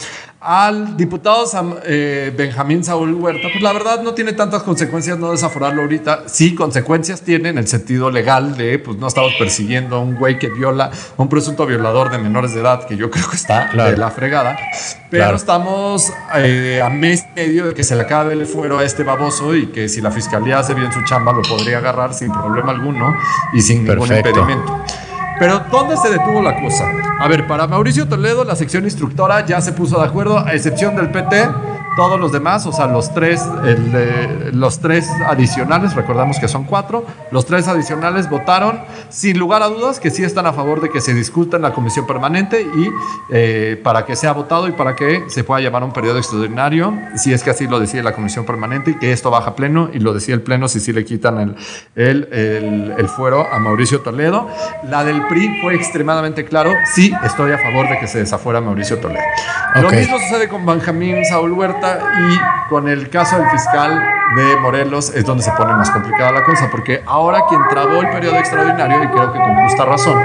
Al 0.45 0.97
diputado 0.97 1.45
Sam- 1.45 1.77
eh, 1.85 2.33
Benjamín 2.35 2.83
Saúl 2.83 3.13
Huerta, 3.13 3.47
pues 3.49 3.63
la 3.63 3.71
verdad 3.71 4.01
no 4.03 4.13
tiene 4.13 4.33
tantas 4.33 4.61
consecuencias 4.63 5.17
no 5.17 5.31
desaforarlo 5.31 5.83
ahorita. 5.83 6.23
Sí, 6.27 6.53
consecuencias 6.53 7.21
tiene 7.21 7.47
en 7.47 7.57
el 7.57 7.67
sentido 7.67 8.11
legal 8.11 8.57
de, 8.57 8.77
pues 8.77 8.97
no 8.97 9.07
estamos 9.07 9.31
persiguiendo 9.39 9.95
a 9.95 9.99
un 10.01 10.15
güey 10.15 10.37
que 10.39 10.49
viola, 10.49 10.91
a 11.17 11.21
un 11.21 11.29
presunto 11.29 11.65
violador 11.65 12.11
de 12.11 12.17
menores 12.17 12.53
de 12.53 12.59
edad, 12.59 12.85
que 12.85 12.97
yo 12.97 13.09
creo 13.09 13.29
que 13.29 13.37
está 13.37 13.69
Claro. 13.69 13.91
de 13.91 13.95
la 13.97 14.11
fregada. 14.11 14.57
Pero 15.09 15.23
Claro. 15.23 15.37
estamos 15.37 16.11
eh, 16.35 16.81
a 16.83 16.89
mes 16.89 17.23
y 17.37 17.39
medio 17.39 17.67
de 17.67 17.73
que 17.73 17.85
se 17.85 17.95
le 17.95 18.01
acabe 18.01 18.33
el 18.33 18.45
fuero 18.45 18.79
a 18.79 18.83
este 18.83 19.03
baboso 19.03 19.55
y 19.55 19.67
que 19.67 19.87
si 19.87 20.01
la 20.01 20.11
fiscalía 20.11 20.59
hace 20.59 20.73
bien 20.73 20.91
su 20.91 21.01
chamba 21.05 21.31
lo 21.31 21.41
podría 21.43 21.77
agarrar 21.77 22.13
sin 22.13 22.33
problema 22.33 22.71
alguno 22.71 23.15
y 23.53 23.61
sin 23.61 23.85
ningún 23.85 24.11
impedimento. 24.13 24.83
Pero 25.43 25.61
¿dónde 25.69 25.97
se 25.97 26.09
detuvo 26.09 26.41
la 26.41 26.55
cosa? 26.61 26.89
A 27.19 27.27
ver, 27.27 27.45
para 27.47 27.67
Mauricio 27.67 28.07
Toledo, 28.07 28.45
la 28.45 28.55
sección 28.55 28.85
instructora 28.85 29.45
ya 29.45 29.59
se 29.59 29.73
puso 29.73 29.99
de 29.99 30.05
acuerdo, 30.05 30.39
a 30.39 30.53
excepción 30.53 30.95
del 30.95 31.09
PT, 31.09 31.49
todos 31.95 32.19
los 32.19 32.31
demás, 32.31 32.65
o 32.65 32.71
sea, 32.71 32.87
los 32.87 33.13
tres, 33.13 33.41
el, 33.63 33.91
eh, 33.93 34.49
los 34.53 34.79
tres 34.79 35.07
adicionales, 35.27 35.95
recordamos 35.95 36.39
que 36.39 36.47
son 36.47 36.63
cuatro, 36.63 37.05
los 37.31 37.45
tres 37.45 37.67
adicionales 37.67 38.29
votaron 38.29 38.79
sin 39.09 39.37
lugar 39.37 39.61
a 39.61 39.67
dudas 39.67 39.99
que 39.99 40.09
sí 40.09 40.23
están 40.23 40.45
a 40.47 40.53
favor 40.53 40.81
de 40.81 40.89
que 40.89 41.01
se 41.01 41.13
discuta 41.13 41.57
en 41.57 41.63
la 41.63 41.73
comisión 41.73 42.07
permanente 42.07 42.61
y 42.61 42.89
eh, 43.31 43.79
para 43.83 44.05
que 44.05 44.15
sea 44.15 44.33
votado 44.33 44.67
y 44.67 44.71
para 44.71 44.95
que 44.95 45.25
se 45.27 45.43
pueda 45.43 45.61
llamar 45.61 45.83
un 45.83 45.91
periodo 45.91 46.17
extraordinario, 46.17 46.97
si 47.15 47.33
es 47.33 47.43
que 47.43 47.51
así 47.51 47.67
lo 47.67 47.79
decide 47.79 48.01
la 48.01 48.13
comisión 48.13 48.45
permanente 48.45 48.91
y 48.91 48.95
que 48.95 49.11
esto 49.11 49.29
baja 49.29 49.55
pleno 49.55 49.89
y 49.93 49.99
lo 49.99 50.13
decide 50.13 50.35
el 50.35 50.41
pleno 50.41 50.67
si 50.67 50.79
sí 50.79 50.93
le 50.93 51.05
quitan 51.05 51.39
el, 51.39 51.55
el, 51.95 52.29
el, 52.31 52.95
el 52.97 53.07
fuero 53.07 53.47
a 53.51 53.59
Mauricio 53.59 54.01
Toledo. 54.01 54.47
La 54.89 55.03
del 55.03 55.25
PRI 55.27 55.61
fue 55.61 55.75
extremadamente 55.75 56.45
claro, 56.45 56.71
sí 56.95 57.13
estoy 57.23 57.51
a 57.51 57.57
favor 57.57 57.87
de 57.89 57.99
que 57.99 58.07
se 58.07 58.19
desafuera 58.19 58.61
Mauricio 58.61 58.97
Toledo. 58.97 59.23
Lo 59.75 59.89
mismo 59.89 60.17
sucede 60.19 60.47
con 60.47 60.65
Benjamín 60.65 61.23
Saúl 61.25 61.51
Huerta 61.51 61.82
y 61.87 62.69
con 62.69 62.87
el 62.87 63.09
caso 63.09 63.37
del 63.37 63.49
fiscal 63.49 64.01
de 64.35 64.55
Morelos 64.61 65.11
es 65.15 65.25
donde 65.25 65.43
se 65.43 65.51
pone 65.51 65.73
más 65.73 65.91
complicada 65.91 66.31
la 66.31 66.43
cosa, 66.43 66.69
porque 66.71 67.01
ahora 67.05 67.41
quien 67.47 67.61
trabó 67.69 68.01
el 68.01 68.09
periodo 68.09 68.35
extraordinario, 68.37 69.03
y 69.03 69.07
creo 69.07 69.31
que 69.33 69.39
con 69.39 69.55
justa 69.65 69.85
razón, 69.85 70.17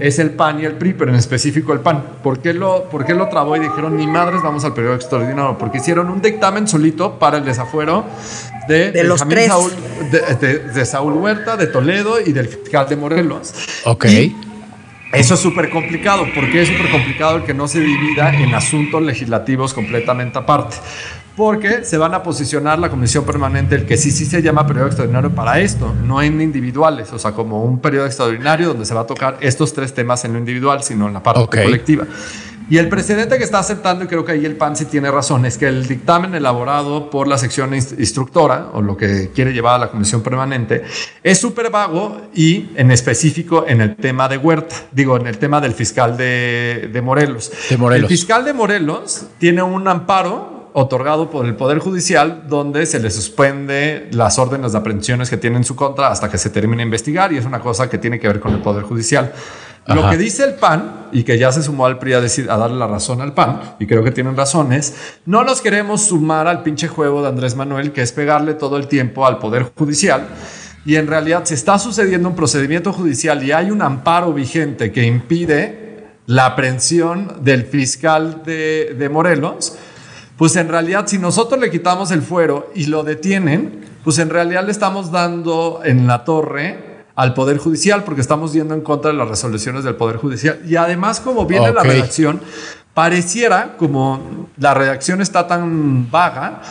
es 0.00 0.18
el 0.18 0.30
PAN 0.30 0.58
y 0.60 0.64
el 0.64 0.72
PRI, 0.72 0.94
pero 0.94 1.10
en 1.12 1.16
específico 1.16 1.72
el 1.72 1.78
PAN. 1.80 2.02
¿Por 2.22 2.40
qué 2.40 2.52
lo, 2.52 2.84
por 2.90 3.04
qué 3.04 3.14
lo 3.14 3.28
trabó 3.28 3.54
y 3.56 3.60
dijeron, 3.60 3.96
ni 3.96 4.06
madres, 4.08 4.42
vamos 4.42 4.64
al 4.64 4.74
periodo 4.74 4.94
extraordinario? 4.96 5.56
Porque 5.56 5.78
hicieron 5.78 6.10
un 6.10 6.20
dictamen 6.20 6.66
solito 6.66 7.18
para 7.18 7.38
el 7.38 7.44
desafuero 7.44 8.04
de, 8.66 8.90
De 8.90 9.04
los 9.04 9.26
tres. 9.28 9.46
Saúl, 9.46 9.70
de, 10.10 10.20
de- 10.46 10.58
de 10.58 10.84
Saúl 10.84 11.12
Huerta, 11.14 11.56
de 11.56 11.68
Toledo 11.68 12.20
y 12.20 12.32
del 12.32 12.48
fiscal 12.48 12.88
de 12.88 12.96
Morelos. 12.96 13.52
Ok. 13.84 14.04
Y 14.06 14.36
eso 15.14 15.34
es 15.34 15.40
súper 15.40 15.70
complicado. 15.70 16.26
porque 16.34 16.62
es 16.62 16.68
súper 16.68 16.90
complicado 16.90 17.36
el 17.36 17.42
que 17.44 17.54
no 17.54 17.68
se 17.68 17.80
divida 17.80 18.34
en 18.34 18.54
asuntos 18.54 19.02
legislativos 19.02 19.74
completamente 19.74 20.38
aparte? 20.38 20.76
Porque 21.36 21.84
se 21.84 21.98
van 21.98 22.14
a 22.14 22.22
posicionar 22.22 22.78
la 22.78 22.88
comisión 22.88 23.24
permanente, 23.24 23.74
el 23.74 23.86
que 23.86 23.96
sí, 23.96 24.12
sí 24.12 24.24
se 24.24 24.40
llama 24.40 24.66
periodo 24.66 24.86
extraordinario 24.86 25.30
para 25.30 25.58
esto, 25.58 25.92
no 26.04 26.22
en 26.22 26.40
individuales, 26.40 27.12
o 27.12 27.18
sea, 27.18 27.32
como 27.32 27.64
un 27.64 27.80
periodo 27.80 28.06
extraordinario 28.06 28.68
donde 28.68 28.84
se 28.84 28.94
va 28.94 29.00
a 29.00 29.06
tocar 29.06 29.38
estos 29.40 29.74
tres 29.74 29.92
temas 29.92 30.24
en 30.24 30.34
lo 30.34 30.38
individual, 30.38 30.84
sino 30.84 31.08
en 31.08 31.14
la 31.14 31.22
parte 31.22 31.64
colectiva. 31.64 32.06
Y 32.70 32.78
el 32.78 32.88
precedente 32.88 33.36
que 33.36 33.44
está 33.44 33.58
aceptando, 33.58 34.04
y 34.04 34.06
creo 34.06 34.24
que 34.24 34.32
ahí 34.32 34.46
el 34.46 34.56
PAN 34.56 34.74
sí 34.74 34.86
tiene 34.86 35.10
razón, 35.10 35.44
es 35.44 35.58
que 35.58 35.66
el 35.68 35.86
dictamen 35.86 36.34
elaborado 36.34 37.10
por 37.10 37.28
la 37.28 37.36
sección 37.36 37.72
inst- 37.72 37.98
instructora, 37.98 38.68
o 38.72 38.80
lo 38.80 38.96
que 38.96 39.30
quiere 39.34 39.52
llevar 39.52 39.74
a 39.74 39.78
la 39.78 39.90
comisión 39.90 40.22
permanente, 40.22 40.82
es 41.22 41.38
súper 41.38 41.70
vago 41.70 42.22
y 42.34 42.70
en 42.76 42.90
específico 42.90 43.66
en 43.68 43.82
el 43.82 43.96
tema 43.96 44.28
de 44.28 44.38
Huerta, 44.38 44.74
digo, 44.92 45.16
en 45.18 45.26
el 45.26 45.36
tema 45.36 45.60
del 45.60 45.74
fiscal 45.74 46.16
de, 46.16 46.88
de 46.90 47.02
Morelos. 47.02 47.52
De 47.68 47.76
Morelos. 47.76 48.10
El 48.10 48.16
fiscal 48.16 48.44
de 48.46 48.54
Morelos 48.54 49.26
tiene 49.38 49.62
un 49.62 49.86
amparo 49.86 50.70
otorgado 50.72 51.30
por 51.30 51.46
el 51.46 51.54
Poder 51.54 51.78
Judicial 51.78 52.44
donde 52.48 52.86
se 52.86 52.98
le 52.98 53.10
suspende 53.10 54.08
las 54.10 54.38
órdenes 54.40 54.72
de 54.72 54.78
aprehensiones 54.78 55.30
que 55.30 55.36
tiene 55.36 55.56
en 55.58 55.64
su 55.64 55.76
contra 55.76 56.08
hasta 56.08 56.28
que 56.28 56.36
se 56.38 56.50
termine 56.50 56.78
de 56.78 56.84
investigar 56.84 57.32
y 57.32 57.36
es 57.36 57.44
una 57.44 57.60
cosa 57.60 57.88
que 57.88 57.98
tiene 57.98 58.18
que 58.18 58.26
ver 58.26 58.40
con 58.40 58.54
el 58.54 58.60
Poder 58.60 58.82
Judicial. 58.82 59.32
Lo 59.86 60.08
que 60.08 60.16
dice 60.16 60.44
el 60.44 60.54
PAN, 60.54 61.08
y 61.12 61.24
que 61.24 61.38
ya 61.38 61.52
se 61.52 61.62
sumó 61.62 61.84
al 61.84 61.98
PRI 61.98 62.14
a, 62.14 62.20
decir, 62.20 62.50
a 62.50 62.56
darle 62.56 62.78
la 62.78 62.86
razón 62.86 63.20
al 63.20 63.34
PAN, 63.34 63.76
y 63.78 63.86
creo 63.86 64.02
que 64.02 64.10
tienen 64.10 64.36
razones, 64.36 64.94
no 65.26 65.44
nos 65.44 65.60
queremos 65.60 66.06
sumar 66.06 66.46
al 66.46 66.62
pinche 66.62 66.88
juego 66.88 67.22
de 67.22 67.28
Andrés 67.28 67.54
Manuel, 67.54 67.92
que 67.92 68.02
es 68.02 68.12
pegarle 68.12 68.54
todo 68.54 68.78
el 68.78 68.88
tiempo 68.88 69.26
al 69.26 69.38
Poder 69.38 69.72
Judicial. 69.76 70.26
Y 70.86 70.96
en 70.96 71.06
realidad, 71.06 71.42
si 71.44 71.54
está 71.54 71.78
sucediendo 71.78 72.28
un 72.28 72.34
procedimiento 72.34 72.92
judicial 72.92 73.42
y 73.42 73.52
hay 73.52 73.70
un 73.70 73.82
amparo 73.82 74.32
vigente 74.32 74.90
que 74.90 75.04
impide 75.04 76.06
la 76.26 76.46
aprehensión 76.46 77.42
del 77.42 77.64
fiscal 77.64 78.42
de, 78.44 78.94
de 78.98 79.08
Morelos, 79.08 79.76
pues 80.36 80.56
en 80.56 80.68
realidad 80.68 81.06
si 81.06 81.18
nosotros 81.18 81.60
le 81.60 81.70
quitamos 81.70 82.10
el 82.10 82.22
fuero 82.22 82.70
y 82.74 82.86
lo 82.86 83.02
detienen, 83.02 83.84
pues 84.02 84.18
en 84.18 84.30
realidad 84.30 84.64
le 84.64 84.72
estamos 84.72 85.12
dando 85.12 85.82
en 85.84 86.06
la 86.06 86.24
torre 86.24 86.93
al 87.16 87.34
Poder 87.34 87.58
Judicial 87.58 88.04
porque 88.04 88.20
estamos 88.20 88.52
yendo 88.52 88.74
en 88.74 88.80
contra 88.80 89.10
de 89.10 89.16
las 89.16 89.28
resoluciones 89.28 89.84
del 89.84 89.96
Poder 89.96 90.16
Judicial. 90.16 90.60
Y 90.66 90.76
además, 90.76 91.20
como 91.20 91.46
viene 91.46 91.72
la 91.72 91.82
redacción, 91.82 92.40
pareciera 92.94 93.76
como 93.76 94.48
la 94.56 94.72
redacción 94.72 95.20
está 95.20 95.46
tan 95.46 96.10
vaga 96.10 96.62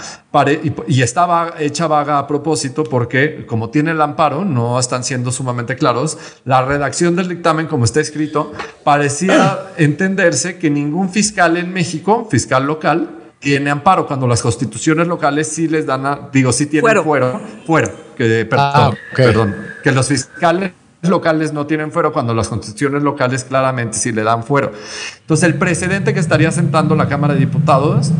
y, 0.87 1.01
está 1.01 1.53
hecha 1.59 1.87
vaga 1.87 2.17
a 2.17 2.25
propósito 2.25 2.83
porque 2.85 3.45
como 3.45 3.69
tiene 3.69 3.91
el 3.91 4.01
amparo, 4.01 4.45
no 4.45 4.79
están 4.79 5.03
siendo 5.03 5.31
sumamente 5.31 5.75
claros, 5.75 6.17
la 6.45 6.63
redacción 6.63 7.15
del 7.15 7.27
dictamen 7.27 7.67
como 7.67 7.85
está 7.85 7.99
escrito, 7.99 8.53
pareciera 8.83 9.73
entenderse 9.77 10.57
que 10.57 10.69
ningún 10.69 11.09
fiscal 11.09 11.57
en 11.57 11.71
México, 11.73 12.27
fiscal 12.31 12.65
local, 12.65 13.22
tiene 13.43 13.69
amparo 13.69 14.07
cuando 14.07 14.25
las 14.25 14.41
constituciones 14.41 15.07
locales 15.07 15.49
sí 15.49 15.67
les 15.67 15.85
dan, 15.85 16.05
a, 16.05 16.29
digo, 16.31 16.53
sí 16.53 16.65
tienen 16.65 17.03
fuero, 17.03 17.41
fuero, 17.65 17.91
que, 18.15 18.47
ah, 18.53 18.91
perdón, 19.15 19.53
que 19.83 19.91
los 19.91 20.07
fiscales 20.07 20.71
locales 21.01 21.51
no 21.51 21.67
tienen 21.67 21.91
fuero 21.91 22.13
cuando 22.13 22.33
las 22.33 22.47
constituciones 22.47 23.03
locales 23.03 23.43
claramente 23.43 23.97
sí 23.97 24.13
le 24.13 24.23
dan 24.23 24.43
fuero. 24.43 24.71
Entonces 25.19 25.47
el 25.47 25.55
precedente 25.55 26.13
que 26.13 26.21
estaría 26.21 26.51
sentando 26.51 26.95
la 26.95 27.09
Cámara 27.09 27.33
de 27.33 27.41
Diputados 27.41 28.11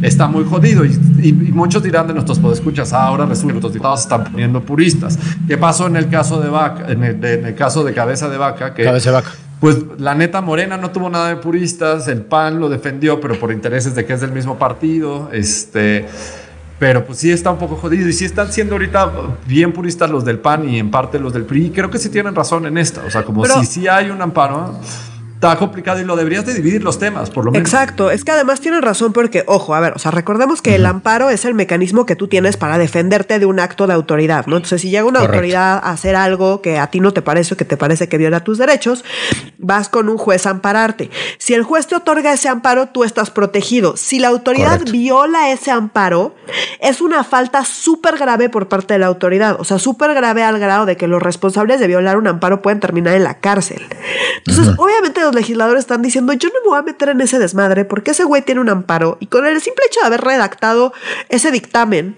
está 0.00 0.26
muy 0.26 0.44
jodido 0.44 0.82
y, 0.86 1.32
muchos 1.52 1.82
dirán 1.82 2.06
de 2.06 2.14
nuestros 2.14 2.38
podescuchas, 2.38 2.94
ah, 2.94 3.04
ahora 3.04 3.26
resulta 3.26 3.56
que 3.56 3.60
los 3.60 3.72
diputados 3.74 4.00
están 4.00 4.24
poniendo 4.24 4.62
puristas. 4.62 5.18
¿Qué 5.46 5.58
pasó 5.58 5.88
en 5.88 5.96
el 5.96 6.08
caso 6.08 6.40
de 6.40 6.48
vaca, 6.48 6.90
en 6.90 7.04
el, 7.04 7.22
en 7.22 7.44
el 7.44 7.54
caso 7.54 7.84
de 7.84 7.92
cabeza 7.92 8.30
de 8.30 8.38
vaca? 8.38 8.72
Que, 8.72 8.84
cabeza 8.84 9.10
de 9.10 9.16
vaca 9.16 9.30
pues 9.60 9.76
la 9.98 10.14
neta 10.14 10.40
Morena 10.40 10.78
no 10.78 10.90
tuvo 10.90 11.10
nada 11.10 11.28
de 11.28 11.36
puristas, 11.36 12.08
el 12.08 12.22
PAN 12.22 12.58
lo 12.58 12.70
defendió, 12.70 13.20
pero 13.20 13.38
por 13.38 13.52
intereses 13.52 13.94
de 13.94 14.06
que 14.06 14.14
es 14.14 14.22
del 14.22 14.32
mismo 14.32 14.58
partido, 14.58 15.28
este, 15.32 16.06
pero 16.78 17.04
pues 17.04 17.18
sí 17.18 17.30
está 17.30 17.50
un 17.50 17.58
poco 17.58 17.76
jodido 17.76 18.08
y 18.08 18.14
sí 18.14 18.24
están 18.24 18.50
siendo 18.50 18.74
ahorita 18.74 19.12
bien 19.46 19.72
puristas 19.72 20.10
los 20.10 20.24
del 20.24 20.38
PAN 20.38 20.66
y 20.66 20.78
en 20.78 20.90
parte 20.90 21.18
los 21.18 21.34
del 21.34 21.44
PRI, 21.44 21.66
y 21.66 21.70
creo 21.70 21.90
que 21.90 21.98
sí 21.98 22.08
tienen 22.08 22.34
razón 22.34 22.64
en 22.64 22.78
esta, 22.78 23.04
o 23.04 23.10
sea, 23.10 23.22
como 23.22 23.44
si 23.44 23.66
sí 23.66 23.86
hay 23.86 24.10
un 24.10 24.22
amparo 24.22 24.80
está 25.40 25.56
complicado 25.56 25.98
y 25.98 26.04
lo 26.04 26.16
deberías 26.16 26.44
de 26.44 26.52
dividir 26.52 26.84
los 26.84 26.98
temas, 26.98 27.30
por 27.30 27.46
lo 27.46 27.50
menos. 27.50 27.66
Exacto, 27.66 28.10
es 28.10 28.24
que 28.24 28.32
además 28.32 28.60
tienes 28.60 28.82
razón 28.82 29.14
porque, 29.14 29.42
ojo, 29.46 29.74
a 29.74 29.80
ver, 29.80 29.94
o 29.96 29.98
sea, 29.98 30.10
recordemos 30.10 30.60
que 30.60 30.74
el 30.74 30.84
amparo 30.84 31.30
es 31.30 31.46
el 31.46 31.54
mecanismo 31.54 32.04
que 32.04 32.14
tú 32.14 32.28
tienes 32.28 32.58
para 32.58 32.76
defenderte 32.76 33.38
de 33.38 33.46
un 33.46 33.58
acto 33.58 33.86
de 33.86 33.94
autoridad, 33.94 34.44
¿no? 34.46 34.56
Entonces, 34.56 34.82
si 34.82 34.90
llega 34.90 35.06
una 35.06 35.20
autoridad 35.20 35.80
a 35.82 35.92
hacer 35.92 36.14
algo 36.14 36.60
que 36.60 36.78
a 36.78 36.88
ti 36.88 37.00
no 37.00 37.12
te 37.14 37.22
parece 37.22 37.54
o 37.54 37.56
que 37.56 37.64
te 37.64 37.78
parece 37.78 38.06
que 38.06 38.18
viola 38.18 38.44
tus 38.44 38.58
derechos, 38.58 39.02
vas 39.56 39.88
con 39.88 40.10
un 40.10 40.18
juez 40.18 40.44
a 40.44 40.50
ampararte. 40.50 41.10
Si 41.38 41.54
el 41.54 41.62
juez 41.62 41.86
te 41.86 41.96
otorga 41.96 42.34
ese 42.34 42.50
amparo, 42.50 42.88
tú 42.88 43.04
estás 43.04 43.30
protegido. 43.30 43.96
Si 43.96 44.18
la 44.18 44.28
autoridad 44.28 44.82
viola 44.90 45.52
ese 45.52 45.70
amparo, 45.70 46.34
es 46.80 47.00
una 47.00 47.24
falta 47.24 47.64
súper 47.64 48.18
grave 48.18 48.50
por 48.50 48.68
parte 48.68 48.92
de 48.92 48.98
la 48.98 49.06
autoridad, 49.06 49.56
o 49.58 49.64
sea, 49.64 49.78
súper 49.78 50.12
grave 50.12 50.42
al 50.42 50.58
grado 50.58 50.84
de 50.84 50.98
que 50.98 51.06
los 51.06 51.22
responsables 51.22 51.80
de 51.80 51.86
violar 51.86 52.18
un 52.18 52.26
amparo 52.26 52.60
pueden 52.60 52.78
terminar 52.78 53.14
en 53.14 53.24
la 53.24 53.40
cárcel. 53.40 53.80
Entonces, 54.44 54.74
obviamente, 54.76 55.29
legisladores 55.34 55.80
están 55.80 56.02
diciendo, 56.02 56.32
yo 56.32 56.48
no 56.48 56.60
me 56.62 56.68
voy 56.68 56.78
a 56.78 56.82
meter 56.82 57.08
en 57.10 57.20
ese 57.20 57.38
desmadre 57.38 57.84
porque 57.84 58.12
ese 58.12 58.24
güey 58.24 58.42
tiene 58.42 58.60
un 58.60 58.68
amparo 58.68 59.16
y 59.20 59.26
con 59.26 59.46
el 59.46 59.60
simple 59.60 59.84
hecho 59.86 60.00
de 60.00 60.06
haber 60.06 60.20
redactado 60.20 60.92
ese 61.28 61.50
dictamen 61.50 62.16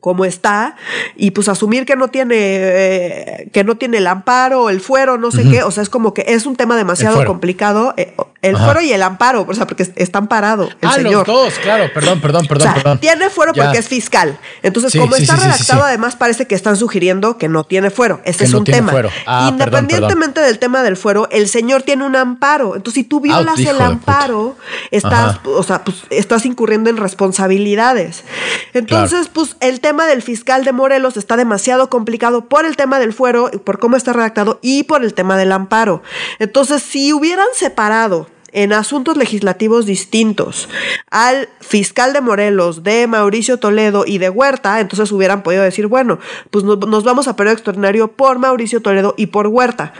como 0.00 0.24
está 0.24 0.76
y 1.14 1.32
pues 1.32 1.48
asumir 1.48 1.84
que 1.84 1.94
no 1.94 2.08
tiene 2.08 2.36
eh, 2.38 3.50
que 3.52 3.64
no 3.64 3.76
tiene 3.76 3.98
el 3.98 4.06
amparo 4.06 4.70
el 4.70 4.80
fuero 4.80 5.18
no 5.18 5.30
sé 5.30 5.44
qué 5.50 5.62
o 5.62 5.70
sea 5.70 5.82
es 5.82 5.90
como 5.90 6.14
que 6.14 6.24
es 6.26 6.46
un 6.46 6.56
tema 6.56 6.74
demasiado 6.74 7.22
complicado 7.26 7.92
eh, 7.98 8.14
el 8.42 8.56
fuero 8.56 8.80
y 8.80 8.92
el 8.92 9.02
amparo 9.02 9.46
o 9.46 9.54
sea 9.54 9.66
porque 9.66 9.86
está 9.96 10.18
amparado 10.18 10.64
el 10.80 10.88
ah, 10.88 10.94
señor. 10.94 11.12
los 11.12 11.26
dos 11.26 11.54
claro 11.58 11.90
perdón 11.92 12.20
perdón 12.20 12.46
perdón, 12.46 12.74
perdón. 12.74 12.98
tiene 12.98 13.28
fuero 13.28 13.52
porque 13.52 13.78
es 13.78 13.88
fiscal. 13.88 14.38
Entonces 14.62 14.98
como 14.98 15.14
está 15.16 15.36
redactado 15.36 15.84
además 15.84 16.16
parece 16.16 16.46
que 16.46 16.54
están 16.54 16.76
sugiriendo 16.76 17.36
que 17.36 17.48
no 17.48 17.64
tiene 17.64 17.90
fuero. 17.90 18.20
Ese 18.24 18.44
es 18.44 18.54
un 18.54 18.64
tema. 18.64 18.92
ah, 19.26 19.48
independientemente 19.50 20.40
del 20.40 20.58
tema 20.58 20.82
del 20.82 20.96
fuero 20.96 21.28
el 21.30 21.48
señor 21.48 21.82
tiene 21.82 22.04
un 22.04 22.16
amparo. 22.16 22.76
Entonces 22.76 23.02
si 23.02 23.04
tú 23.04 23.20
violas 23.20 23.58
el 23.58 23.80
amparo 23.80 24.56
estás 24.90 25.40
o 25.44 25.62
sea 25.62 25.84
pues 25.84 26.04
estás 26.08 26.46
incurriendo 26.46 26.88
en 26.88 26.96
responsabilidades. 26.96 28.24
Entonces 28.72 29.28
pues 29.28 29.56
el 29.60 29.80
tema 29.80 29.90
tema 29.90 30.06
del 30.06 30.22
fiscal 30.22 30.62
de 30.62 30.70
Morelos 30.70 31.16
está 31.16 31.36
demasiado 31.36 31.90
complicado 31.90 32.44
por 32.44 32.64
el 32.64 32.76
tema 32.76 33.00
del 33.00 33.12
fuero, 33.12 33.50
por 33.64 33.80
cómo 33.80 33.96
está 33.96 34.12
redactado 34.12 34.60
y 34.62 34.84
por 34.84 35.02
el 35.02 35.14
tema 35.14 35.36
del 35.36 35.50
amparo. 35.50 36.00
Entonces, 36.38 36.80
si 36.80 37.12
hubieran 37.12 37.48
separado 37.54 38.28
en 38.52 38.72
asuntos 38.72 39.16
legislativos 39.16 39.86
distintos 39.86 40.68
al 41.10 41.48
fiscal 41.60 42.12
de 42.12 42.20
Morelos, 42.20 42.82
de 42.82 43.06
Mauricio 43.06 43.58
Toledo 43.58 44.04
y 44.06 44.18
de 44.18 44.30
Huerta, 44.30 44.80
entonces 44.80 45.12
hubieran 45.12 45.42
podido 45.42 45.62
decir, 45.62 45.86
bueno, 45.86 46.18
pues 46.50 46.64
nos 46.64 47.04
vamos 47.04 47.28
a 47.28 47.36
periodo 47.36 47.54
extraordinario 47.54 48.12
por 48.12 48.38
Mauricio 48.38 48.80
Toledo 48.80 49.14
y 49.16 49.26
por 49.26 49.46
Huerta. 49.46 49.92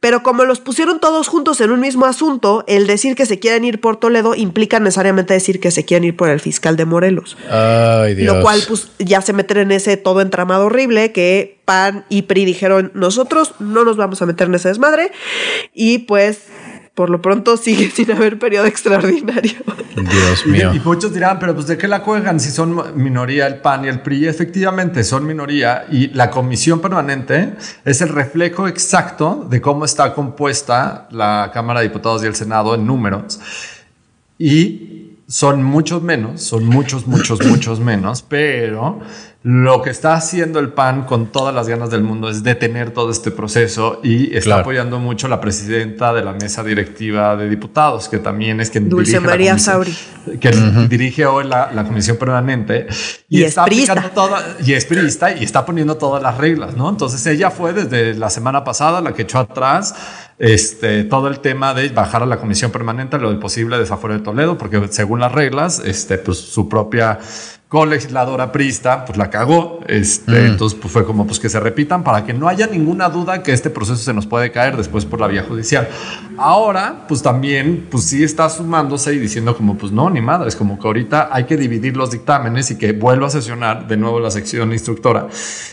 Pero 0.00 0.22
como 0.22 0.44
los 0.44 0.60
pusieron 0.60 0.98
todos 0.98 1.28
juntos 1.28 1.60
en 1.60 1.70
un 1.70 1.80
mismo 1.80 2.06
asunto, 2.06 2.64
el 2.66 2.86
decir 2.86 3.14
que 3.14 3.26
se 3.26 3.38
quieren 3.38 3.64
ir 3.64 3.80
por 3.80 3.98
Toledo 3.98 4.34
implica 4.34 4.80
necesariamente 4.80 5.34
decir 5.34 5.60
que 5.60 5.70
se 5.70 5.84
quieren 5.84 6.04
ir 6.04 6.16
por 6.16 6.30
el 6.30 6.40
fiscal 6.40 6.76
de 6.76 6.86
Morelos. 6.86 7.36
Ay, 7.50 8.14
Dios. 8.14 8.34
Lo 8.34 8.42
cual, 8.42 8.62
pues, 8.66 8.90
ya 8.98 9.20
se 9.20 9.32
meten 9.32 9.58
en 9.58 9.72
ese 9.72 9.96
todo 9.96 10.22
entramado 10.22 10.66
horrible 10.66 11.12
que 11.12 11.60
PAN 11.66 12.04
y 12.08 12.22
PRI 12.22 12.46
dijeron, 12.46 12.90
nosotros 12.94 13.54
no 13.58 13.84
nos 13.84 13.96
vamos 13.96 14.22
a 14.22 14.26
meter 14.26 14.48
en 14.48 14.54
ese 14.54 14.68
desmadre. 14.68 15.12
Y 15.74 15.98
pues 15.98 16.44
por 16.94 17.10
lo 17.10 17.22
pronto 17.22 17.56
sigue 17.56 17.90
sin 17.94 18.10
haber 18.12 18.38
periodo 18.38 18.66
extraordinario. 18.66 19.58
Dios 19.96 20.46
mío. 20.46 20.72
Y, 20.74 20.80
muchos 20.80 21.12
dirán, 21.12 21.38
pero 21.38 21.54
pues 21.54 21.66
de 21.66 21.78
qué 21.78 21.88
la 21.88 22.00
juegan 22.00 22.40
si 22.40 22.50
son 22.50 23.00
minoría 23.00 23.46
el 23.46 23.56
PAN 23.56 23.84
y 23.84 23.88
el 23.88 24.00
PRI. 24.00 24.28
Efectivamente, 24.28 25.04
son 25.04 25.26
minoría 25.26 25.86
y 25.90 26.08
la 26.08 26.30
comisión 26.30 26.80
permanente 26.80 27.54
es 27.84 28.00
el 28.00 28.08
reflejo 28.08 28.68
exacto 28.68 29.46
de 29.48 29.60
cómo 29.60 29.84
está 29.84 30.14
compuesta 30.14 31.08
la 31.10 31.50
Cámara 31.52 31.80
de 31.80 31.88
Diputados 31.88 32.22
y 32.22 32.26
el 32.26 32.34
Senado 32.34 32.74
en 32.74 32.86
números. 32.86 33.40
Y 34.38 35.00
son 35.30 35.62
muchos 35.62 36.02
menos, 36.02 36.42
son 36.42 36.66
muchos, 36.66 37.06
muchos, 37.06 37.44
muchos 37.46 37.78
menos, 37.78 38.22
pero 38.22 39.00
lo 39.42 39.80
que 39.80 39.88
está 39.88 40.12
haciendo 40.12 40.58
el 40.58 40.68
PAN 40.74 41.04
con 41.04 41.32
todas 41.32 41.54
las 41.54 41.66
ganas 41.66 41.88
del 41.88 42.02
mundo 42.02 42.28
es 42.28 42.42
detener 42.42 42.90
todo 42.90 43.10
este 43.10 43.30
proceso 43.30 43.98
y 44.02 44.36
está 44.36 44.60
apoyando 44.60 44.98
mucho 44.98 45.28
la 45.28 45.40
presidenta 45.40 46.12
de 46.12 46.22
la 46.22 46.34
mesa 46.34 46.62
directiva 46.62 47.36
de 47.36 47.48
diputados, 47.48 48.10
que 48.10 48.18
también 48.18 48.60
es 48.60 48.68
quien 48.68 48.90
Dulce 48.90 49.18
María 49.18 49.58
Sauri, 49.58 49.96
que 50.38 50.50
dirige 50.90 51.24
hoy 51.24 51.46
la, 51.46 51.70
comisión 51.86 52.18
permanente. 52.18 52.86
Y, 53.30 53.42
está 53.42 53.62
aplicando 53.62 54.10
toda 54.10 54.44
y 54.62 54.74
es 54.74 54.84
priista 54.84 55.32
y 55.34 55.42
está 55.42 55.64
poniendo 55.64 55.96
todas 55.96 56.22
las 56.22 56.36
reglas, 56.36 56.76
¿no? 56.76 56.90
Entonces 56.90 57.24
ella 57.24 57.50
fue 57.50 57.72
desde 57.72 58.12
la 58.12 58.28
semana 58.28 58.62
pasada 58.62 59.00
la 59.00 59.14
que 59.14 59.22
echó 59.22 59.38
atrás 59.38 59.94
este, 60.38 61.04
todo 61.04 61.28
el 61.28 61.40
tema 61.40 61.72
de 61.72 61.88
bajar 61.88 62.22
a 62.22 62.26
la 62.26 62.38
comisión 62.38 62.70
permanente 62.70 63.18
lo 63.18 63.30
del 63.30 63.38
posible 63.38 63.78
desafuero 63.78 64.18
de 64.18 64.22
Toledo, 64.22 64.58
porque 64.58 64.86
según 64.90 65.20
las 65.20 65.32
reglas, 65.32 65.80
este, 65.82 66.18
pues 66.18 66.38
su 66.38 66.68
propia 66.68 67.18
colegisladora 67.70 68.50
prista, 68.50 69.04
pues 69.04 69.16
la 69.16 69.30
cagó. 69.30 69.78
Este, 69.86 70.32
mm. 70.32 70.46
Entonces, 70.46 70.76
pues 70.78 70.92
fue 70.92 71.04
como 71.04 71.24
pues 71.24 71.38
que 71.38 71.48
se 71.48 71.60
repitan 71.60 72.02
para 72.02 72.24
que 72.24 72.34
no 72.34 72.48
haya 72.48 72.66
ninguna 72.66 73.08
duda 73.08 73.44
que 73.44 73.52
este 73.52 73.70
proceso 73.70 73.98
se 73.98 74.12
nos 74.12 74.26
puede 74.26 74.50
caer 74.50 74.76
después 74.76 75.04
por 75.04 75.20
la 75.20 75.28
vía 75.28 75.44
judicial. 75.48 75.88
Ahora, 76.36 77.04
pues 77.06 77.22
también, 77.22 77.86
pues 77.88 78.04
sí 78.04 78.24
está 78.24 78.48
sumándose 78.48 79.14
y 79.14 79.20
diciendo 79.20 79.56
como, 79.56 79.78
pues 79.78 79.92
no, 79.92 80.10
ni 80.10 80.20
madre, 80.20 80.48
es 80.48 80.56
como 80.56 80.80
que 80.80 80.86
ahorita 80.88 81.28
hay 81.30 81.44
que 81.44 81.56
dividir 81.56 81.96
los 81.96 82.10
dictámenes 82.10 82.72
y 82.72 82.76
que 82.76 82.92
vuelva 82.92 83.28
a 83.28 83.30
sesionar 83.30 83.86
de 83.86 83.96
nuevo 83.96 84.18
la 84.18 84.32
sección 84.32 84.72
instructora. 84.72 85.28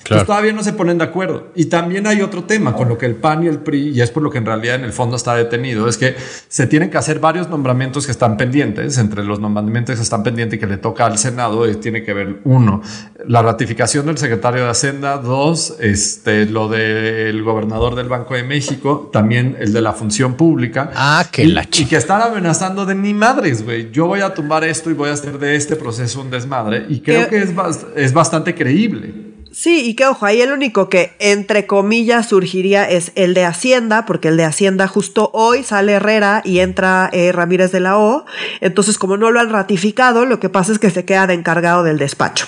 Pues 0.07 0.23
todavía 0.23 0.53
no 0.53 0.61
se 0.61 0.73
ponen 0.73 0.99
de 0.99 1.05
acuerdo. 1.05 1.47
Y 1.55 1.65
también 1.65 2.05
hay 2.05 2.21
otro 2.21 2.43
tema 2.43 2.73
con 2.73 2.89
lo 2.89 2.97
que 2.99 3.07
el 3.07 3.15
PAN 3.15 3.43
y 3.43 3.47
el 3.47 3.57
PRI, 3.57 3.89
y 3.95 4.01
es 4.01 4.11
por 4.11 4.21
lo 4.21 4.29
que 4.29 4.37
en 4.37 4.45
realidad 4.45 4.75
en 4.75 4.83
el 4.83 4.93
fondo 4.93 5.15
está 5.15 5.33
detenido, 5.33 5.87
es 5.87 5.97
que 5.97 6.15
se 6.47 6.67
tienen 6.67 6.91
que 6.91 6.99
hacer 6.99 7.19
varios 7.19 7.49
nombramientos 7.49 8.05
que 8.05 8.11
están 8.11 8.37
pendientes, 8.37 8.99
entre 8.99 9.23
los 9.23 9.39
nombramientos 9.39 9.95
que 9.95 10.03
están 10.03 10.21
pendientes 10.21 10.57
y 10.57 10.59
que 10.59 10.67
le 10.67 10.77
toca 10.77 11.07
al 11.07 11.17
Senado, 11.17 11.65
tiene 11.87 12.03
que 12.03 12.13
ver, 12.13 12.41
uno, 12.43 12.81
la 13.27 13.41
ratificación 13.41 14.07
del 14.07 14.17
secretario 14.17 14.65
de 14.65 14.69
Hacienda, 14.69 15.19
dos, 15.19 15.77
este, 15.79 16.45
lo 16.45 16.67
del 16.67 17.43
gobernador 17.43 17.95
del 17.95 18.09
Banco 18.09 18.33
de 18.33 18.43
México, 18.43 19.09
también 19.13 19.55
el 19.57 19.71
de 19.71 19.79
la 19.79 19.93
función 19.93 20.33
pública. 20.33 20.91
Ah, 20.93 21.25
que 21.31 21.43
y, 21.43 21.47
la 21.47 21.61
Y 21.61 21.85
que 21.85 21.95
están 21.95 22.21
amenazando 22.21 22.85
de 22.85 22.93
ni 22.93 23.13
madres, 23.13 23.63
güey. 23.63 23.89
Yo 23.89 24.05
voy 24.05 24.19
a 24.19 24.33
tumbar 24.33 24.65
esto 24.65 24.91
y 24.91 24.95
voy 24.95 25.07
a 25.07 25.13
hacer 25.13 25.39
de 25.39 25.55
este 25.55 25.77
proceso 25.77 26.19
un 26.19 26.29
desmadre. 26.29 26.85
Y 26.89 26.99
creo 26.99 27.29
que 27.29 27.37
es, 27.37 27.51
es 27.95 28.11
bastante 28.11 28.53
creíble. 28.53 29.26
Sí, 29.51 29.85
y 29.85 29.95
que 29.95 30.05
ojo, 30.05 30.25
ahí 30.25 30.41
el 30.41 30.51
único 30.51 30.89
que 30.89 31.15
entre 31.19 31.65
comillas 31.67 32.29
surgiría 32.29 32.83
es 32.89 33.11
el 33.15 33.33
de 33.33 33.45
Hacienda, 33.45 34.05
porque 34.05 34.27
el 34.27 34.37
de 34.37 34.43
Hacienda 34.45 34.87
justo 34.87 35.29
hoy 35.33 35.63
sale 35.63 35.93
Herrera 35.93 36.41
y 36.45 36.59
entra 36.59 37.09
eh, 37.13 37.31
Ramírez 37.31 37.71
de 37.71 37.79
la 37.79 37.97
O. 37.97 38.25
Entonces, 38.61 38.97
como 38.97 39.17
no 39.17 39.31
lo 39.31 39.39
han 39.39 39.49
ratificado, 39.49 40.25
lo 40.25 40.39
que 40.39 40.49
pasa 40.49 40.71
es 40.71 40.79
que 40.79 40.89
se 40.91 41.05
queda 41.05 41.27
de 41.27 41.33
encargado 41.33 41.83
del 41.83 41.97
despacho. 41.97 42.45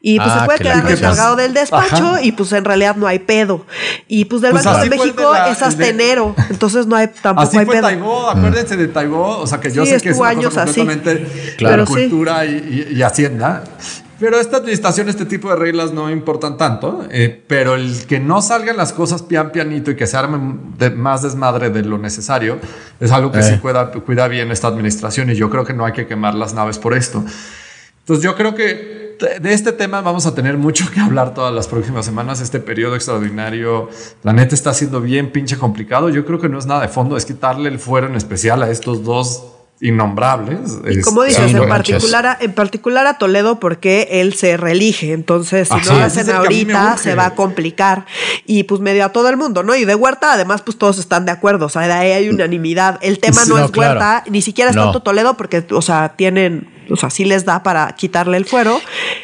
Y 0.00 0.16
pues 0.18 0.28
Ah, 0.30 0.38
se 0.40 0.44
puede 0.46 0.58
que 0.58 0.64
quedar 0.64 0.90
encargado 0.90 1.34
del 1.36 1.52
despacho 1.54 2.06
Ajá. 2.06 2.22
y 2.22 2.30
pues 2.32 2.52
en 2.52 2.64
realidad 2.64 2.94
no 2.94 3.08
hay 3.08 3.18
pedo. 3.18 3.66
Y 4.06 4.26
pues 4.26 4.42
del 4.42 4.52
Pues 4.52 4.64
Banco 4.64 4.80
de 4.80 4.90
México 4.90 5.32
la- 5.32 5.48
es 5.50 5.60
hasta 5.60 5.82
de- 5.82 5.88
enero, 5.88 6.36
entonces 6.50 6.86
no 6.86 6.94
hay 6.94 7.08
tampoco 7.08 7.48
Así 7.48 7.58
hay 7.58 7.64
fue 7.66 7.74
pedo. 7.74 7.82
Taibo, 7.88 8.30
acuérdense 8.30 8.76
de 8.76 8.86
Taibo, 8.86 9.38
o 9.38 9.46
sea 9.48 9.58
que 9.58 9.72
yo 9.72 9.84
Sí, 9.84 9.90
sé 9.90 10.00
que 10.00 10.10
es 10.10 10.16
una 10.18 10.28
años 10.28 10.54
cosa 10.54 10.62
así. 10.62 10.86
Claro. 11.56 11.84
cultura 11.84 12.44
y, 12.46 12.86
y- 12.92 12.96
y 12.96 13.02
hacienda. 13.02 13.64
Pero 14.20 14.38
esta 14.38 14.58
administración, 14.58 15.08
este 15.08 15.24
tipo 15.24 15.48
de 15.48 15.56
reglas 15.56 15.92
no 15.94 16.10
importan 16.10 16.58
tanto, 16.58 17.06
eh, 17.10 17.42
pero 17.46 17.74
el 17.74 18.04
que 18.06 18.20
no 18.20 18.42
salgan 18.42 18.76
las 18.76 18.92
cosas 18.92 19.22
pian 19.22 19.50
pianito 19.50 19.90
y 19.90 19.96
que 19.96 20.06
se 20.06 20.16
armen 20.18 20.74
de 20.78 20.90
más 20.90 21.22
desmadre 21.22 21.70
de 21.70 21.82
lo 21.82 21.96
necesario 21.96 22.58
es 23.00 23.10
algo 23.12 23.32
que 23.32 23.38
Eh. 23.38 23.42
sí 23.42 23.58
cuida, 23.58 23.90
cuida 23.90 24.28
bien 24.28 24.50
esta 24.50 24.68
administración 24.68 25.30
y 25.30 25.34
yo 25.36 25.48
creo 25.48 25.64
que 25.64 25.72
no 25.72 25.86
hay 25.86 25.94
que 25.94 26.06
quemar 26.06 26.34
las 26.34 26.52
naves 26.52 26.78
por 26.78 26.92
esto. 26.94 27.24
Entonces 28.00 28.22
yo 28.22 28.36
creo 28.36 28.54
que 28.54 29.00
de 29.20 29.38
de 29.38 29.52
este 29.52 29.72
tema 29.72 30.00
vamos 30.00 30.26
a 30.26 30.34
tener 30.34 30.56
mucho 30.56 30.90
que 30.92 30.98
hablar 31.00 31.34
todas 31.34 31.52
las 31.54 31.68
próximas 31.68 32.04
semanas. 32.06 32.40
Este 32.40 32.58
periodo 32.60 32.96
extraordinario, 32.96 33.88
la 34.22 34.32
neta 34.32 34.54
está 34.54 34.72
siendo 34.74 35.00
bien 35.00 35.30
pinche 35.30 35.58
complicado. 35.58 36.08
Yo 36.08 36.24
creo 36.24 36.38
que 36.38 36.48
no 36.48 36.58
es 36.58 36.66
nada 36.66 36.80
de 36.82 36.88
fondo, 36.88 37.16
es 37.16 37.26
quitarle 37.26 37.68
el 37.68 37.78
fuero 37.78 38.06
en 38.06 38.16
especial 38.16 38.62
a 38.62 38.70
estos 38.70 39.04
dos 39.04 39.44
innombrables. 39.80 40.78
Y 40.90 41.00
como 41.00 41.24
Este, 41.24 41.42
dices, 41.42 41.60
en, 41.60 41.68
particular 41.68 42.26
a, 42.26 42.38
en 42.40 42.52
particular 42.52 43.06
a 43.06 43.18
Toledo 43.18 43.58
porque 43.60 44.08
él 44.10 44.34
se 44.34 44.56
reelige, 44.56 45.12
entonces 45.12 45.68
si 45.68 45.88
no 45.88 45.98
lo 45.98 46.04
hacen 46.04 46.30
ahorita 46.30 46.96
se 46.98 47.14
va 47.14 47.26
a 47.26 47.34
complicar 47.34 48.04
y 48.46 48.64
pues 48.64 48.80
medio 48.80 49.04
a 49.04 49.08
todo 49.10 49.28
el 49.28 49.36
mundo, 49.36 49.62
¿no? 49.62 49.74
Y 49.74 49.84
de 49.84 49.94
Huerta 49.94 50.34
además 50.34 50.62
pues 50.62 50.76
todos 50.76 50.98
están 50.98 51.24
de 51.24 51.32
acuerdo, 51.32 51.66
o 51.66 51.68
sea, 51.68 51.82
de 51.82 51.92
ahí 51.92 52.12
hay 52.12 52.28
unanimidad. 52.28 52.98
El 53.00 53.18
tema 53.18 53.42
Sí, 53.42 53.48
no, 53.48 53.58
no, 53.58 53.64
es 53.64 53.70
claro. 53.70 53.98
Huerta, 53.98 54.24
ni 54.30 54.42
siquiera 54.42 54.70
es 54.70 54.76
No. 54.76 54.84
tanto 54.84 55.00
Toledo 55.00 55.34
porque, 55.36 55.64
o 55.70 55.82
sea, 55.82 56.14
tienen, 56.16 56.68
o 56.90 56.96
sea, 56.96 57.08
sí 57.08 57.24
les 57.24 57.44
da 57.44 57.62
para 57.62 57.90
quitarle 57.94 58.36
el 58.36 58.44
fuero. 58.44 58.80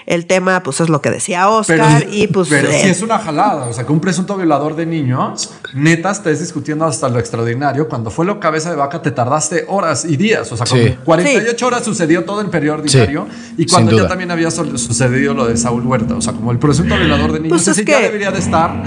El 0.07 0.27
tema 0.27 0.63
pues 0.63 0.81
es 0.81 0.89
lo 0.89 1.03
que 1.03 1.11
decía 1.11 1.49
Oscar 1.51 2.07
y 2.11 2.29
pues... 2.29 2.49
pero 2.49 2.69
eh, 2.69 2.81
sí 2.83 2.89
es 2.89 3.03
una 3.03 3.19
jalada. 3.19 3.67
O 3.67 3.73
sea, 3.73 3.85
que 3.85 3.93
un 3.93 4.01
presunto 4.01 4.37
violador 4.37 4.75
de 4.77 4.87
niños, 4.87 5.53
neta, 5.77 6.11
estés 6.11 6.41
discutiendo 6.41 6.85
hasta 6.85 7.09
lo 7.09 7.19
extraordinario. 7.19 7.89
Cuando 7.89 8.11
fue 8.11 8.25
lo 8.25 8.41
cabeza 8.41 8.71
de 8.71 8.77
vaca, 8.77 9.03
te 9.03 9.11
tardaste 9.11 9.65
horas 9.69 10.05
y 10.05 10.17
días. 10.17 10.51
O 10.51 10.57
sea, 10.57 10.67
Sí. 10.67 10.97
48 11.05 11.67
horas 11.67 11.85
sucedió 11.85 12.25
todo 12.25 12.41
el 12.41 12.49
periodo 12.49 12.79
ordinario. 12.79 13.27
Y 13.57 13.67
cuando 13.67 13.97
ya 13.97 14.09
también 14.09 14.31
había 14.31 14.51
sucedido 14.51 15.35
lo 15.35 15.47
de 15.47 15.57
Saúl 15.57 15.87
Huerta. 15.87 16.15
O 16.15 16.21
sea, 16.21 16.33
como 16.33 16.51
el 16.53 16.59
presunto 16.59 16.97
violador 16.97 17.33
de 17.33 17.41
niños, 17.41 17.59
Pues 17.59 17.69
es 17.69 17.79
ese 17.79 17.85
ya 17.85 17.99
que- 17.99 18.05
debería 18.05 18.31
de 18.31 18.39
estar. 18.39 18.83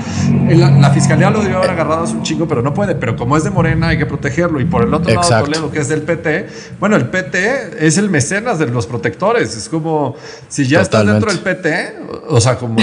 La, 0.50 0.72
la 0.72 0.89
fiscalía 0.91 1.29
lo 1.29 1.41
debió 1.41 1.58
haber 1.58 1.69
agarrado 1.72 2.03
hace 2.03 2.13
un 2.13 2.24
chingo, 2.24 2.48
pero 2.48 2.62
no 2.62 2.74
puede. 2.74 2.96
Pero 2.96 3.15
como 3.15 3.38
es 3.38 3.43
de 3.43 3.50
Morena, 3.51 3.89
hay 3.89 3.98
que 3.98 4.05
protegerlo. 4.05 4.60
Y 4.60 4.65
por 4.65 4.84
el 4.84 4.93
otro 4.93 5.12
Exacto. 5.12 5.34
lado, 5.36 5.46
Toledo, 5.46 5.72
que 5.72 5.79
es 5.79 5.88
del 5.89 6.01
PT, 6.01 6.48
bueno, 6.79 6.96
el 6.96 7.08
PT 7.10 7.86
es 7.86 7.98
el 7.98 8.10
mecenas 8.10 8.58
de 8.60 8.65
los 8.67 8.88
protectores. 8.88 9.55
Es 9.55 9.69
como 9.69 10.15
si 10.48 10.67
ya 10.67 10.81
estás 10.81 11.01
Totalmente. 11.01 11.25
dentro 11.27 11.43
del 11.51 11.55
PT, 11.55 11.96
o 12.29 12.41
sea, 12.41 12.55
como 12.58 12.77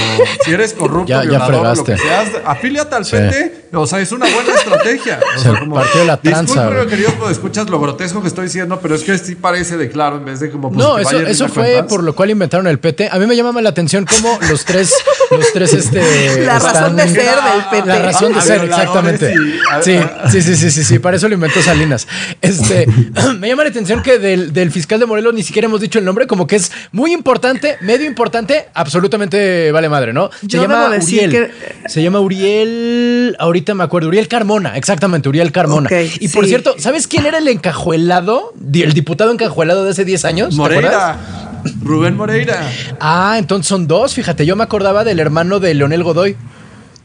si 0.45 0.53
eres 0.53 0.73
corrupto, 0.79 1.09
Ya- 1.09 1.23
ya 1.25 1.31
violador, 1.31 1.67
o 1.67 1.75
lo 1.75 1.85
que 1.85 1.97
seas, 1.97 2.29
afíliate 2.45 2.95
al 2.95 3.05
Sí. 3.05 3.13
PT. 3.17 3.66
O 3.73 3.87
sea, 3.87 4.01
es 4.01 4.13
una 4.13 4.27
buena 4.27 4.55
estrategia. 4.55 5.21
O 5.37 5.39
sea, 5.39 5.59
como, 5.61 5.75
partido 5.75 6.01
de 6.01 6.07
la 6.07 6.17
tranza, 6.17 6.71
queridos, 6.89 7.13
pues 7.19 7.33
escuchas 7.33 7.69
lo 7.69 7.79
grotesco 7.79 8.23
que 8.23 8.29
estoy 8.29 8.45
diciendo, 8.45 8.79
pero 8.81 8.95
es 8.95 9.05
que 9.05 9.19
sí 9.19 9.35
parece 9.35 9.77
de 9.77 9.91
claro 9.91 10.17
en 10.17 10.25
vez 10.25 10.41
de 10.41 10.51
como. 10.51 10.73
pues, 10.73 10.79
No, 10.79 10.99
eso, 10.99 11.21
eso 11.21 11.45
a 11.45 11.49
fue 11.49 11.65
cuentas. 11.65 11.87
por 11.87 12.03
lo 12.03 12.15
cual 12.15 12.31
inventaron 12.31 12.67
el 12.67 12.79
PT. 12.79 13.09
A 13.11 13.19
mí 13.19 13.27
me 13.27 13.37
llama 13.37 13.61
la 13.61 13.69
atención 13.69 14.07
cómo 14.07 14.39
los 14.49 14.65
tres, 14.65 14.95
los 15.31 15.53
tres, 15.53 15.75
este. 15.75 16.45
La 16.45 16.59
razón 16.59 16.97
de 16.97 17.09
ser 17.09 17.17
del 17.17 17.65
PT. 17.71 17.87
La 17.87 17.99
razón 18.01 18.33
de 18.33 18.39
A 18.39 18.43
ser, 18.43 18.65
exactamente. 18.65 19.35
Sí, 19.83 19.99
sí, 20.31 20.43
sí, 20.43 20.57
sí, 20.57 20.71
sí, 20.71 20.85
sí, 20.85 20.99
para 20.99 21.17
eso 21.17 21.29
lo 21.29 21.35
inventó 21.35 21.61
Salinas. 21.63 22.07
Este, 22.41 22.87
me 23.39 23.49
llama 23.49 23.65
la 23.65 23.71
atención 23.71 24.03
que 24.03 24.19
del, 24.19 24.53
del 24.53 24.71
fiscal 24.71 24.99
de 25.01 25.07
Morelos 25.07 25.35
ni 25.35 25.43
siquiera 25.43 25.67
hemos 25.67 25.81
dicho 25.81 25.99
el 25.99 26.05
nombre, 26.05 26.27
como 26.27 26.47
que 26.47 26.57
es 26.57 26.73
muy 26.93 27.13
importante, 27.13 27.77
medio 27.83 28.07
importante, 28.07 28.69
absolutamente 28.75 29.71
vale 29.73 29.89
madre, 29.89 30.13
¿no? 30.13 30.31
Se 30.41 30.47
Yo 30.47 30.63
llama 30.63 30.89
Uriel. 30.97 31.53
Se 31.87 32.03
llama 32.03 32.21
Uriel, 32.21 33.37
ahorita 33.57 33.75
me 33.75 33.85
acuerdo, 33.85 34.09
Uriel 34.09 34.29
Carmona, 34.29 34.77
exactamente, 34.77 35.29
Uriel 35.29 35.51
Carmona. 35.53 35.89
Y 36.21 36.29
por 36.29 36.45
sí. 36.45 36.51
cierto, 36.51 36.75
¿sabes 36.79 37.07
quién 37.07 37.27
era 37.27 37.39
el 37.39 37.49
encajuelado, 37.49 38.53
el 38.73 38.93
diputado 38.93 39.33
encajuelado 39.33 39.85
de 39.85 39.91
hace 39.91 40.05
10 40.05 40.25
años? 40.25 40.55
Moreira. 40.55 41.19
Rubén 41.83 42.17
Moreira. 42.17 42.61
Ah, 43.01 43.37
entonces 43.39 43.67
son 43.67 43.89
dos, 43.89 44.15
fíjate, 44.15 44.47
yo 44.47 44.55
me 44.57 44.63
acordaba 44.65 45.03
del 45.05 45.19
hermano 45.21 45.59
de 45.59 45.75
Leonel 45.75 46.03
Godoy. 46.05 46.37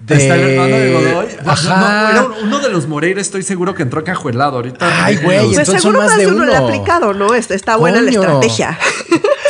De- 0.05 0.15
Está 0.15 0.35
el 0.35 0.41
hermano 0.41 0.75
de 0.75 0.93
Godoy. 0.93 1.27
Ajá. 1.45 1.79
No, 1.79 2.09
era 2.09 2.27
uno 2.43 2.59
de 2.59 2.69
los 2.69 2.87
Moreira, 2.87 3.21
estoy 3.21 3.43
seguro 3.43 3.73
que 3.73 3.83
entró 3.83 4.03
cajuelado 4.03 4.57
ahorita. 4.57 5.05
Ay, 5.05 5.15
güey, 5.17 5.45
pues 5.45 5.57
entonces 5.59 5.81
seguro 5.81 5.99
son 5.99 6.05
más 6.07 6.17
más 6.17 6.19
de 6.19 6.27
uno 6.27 6.45
le 6.45 6.55
ha 6.55 6.61
uno. 6.61 6.67
aplicado, 6.67 7.13
¿no? 7.13 7.33
Está, 7.33 7.75
buena 7.77 8.01
la 8.01 8.09
estrategia. 8.11 8.77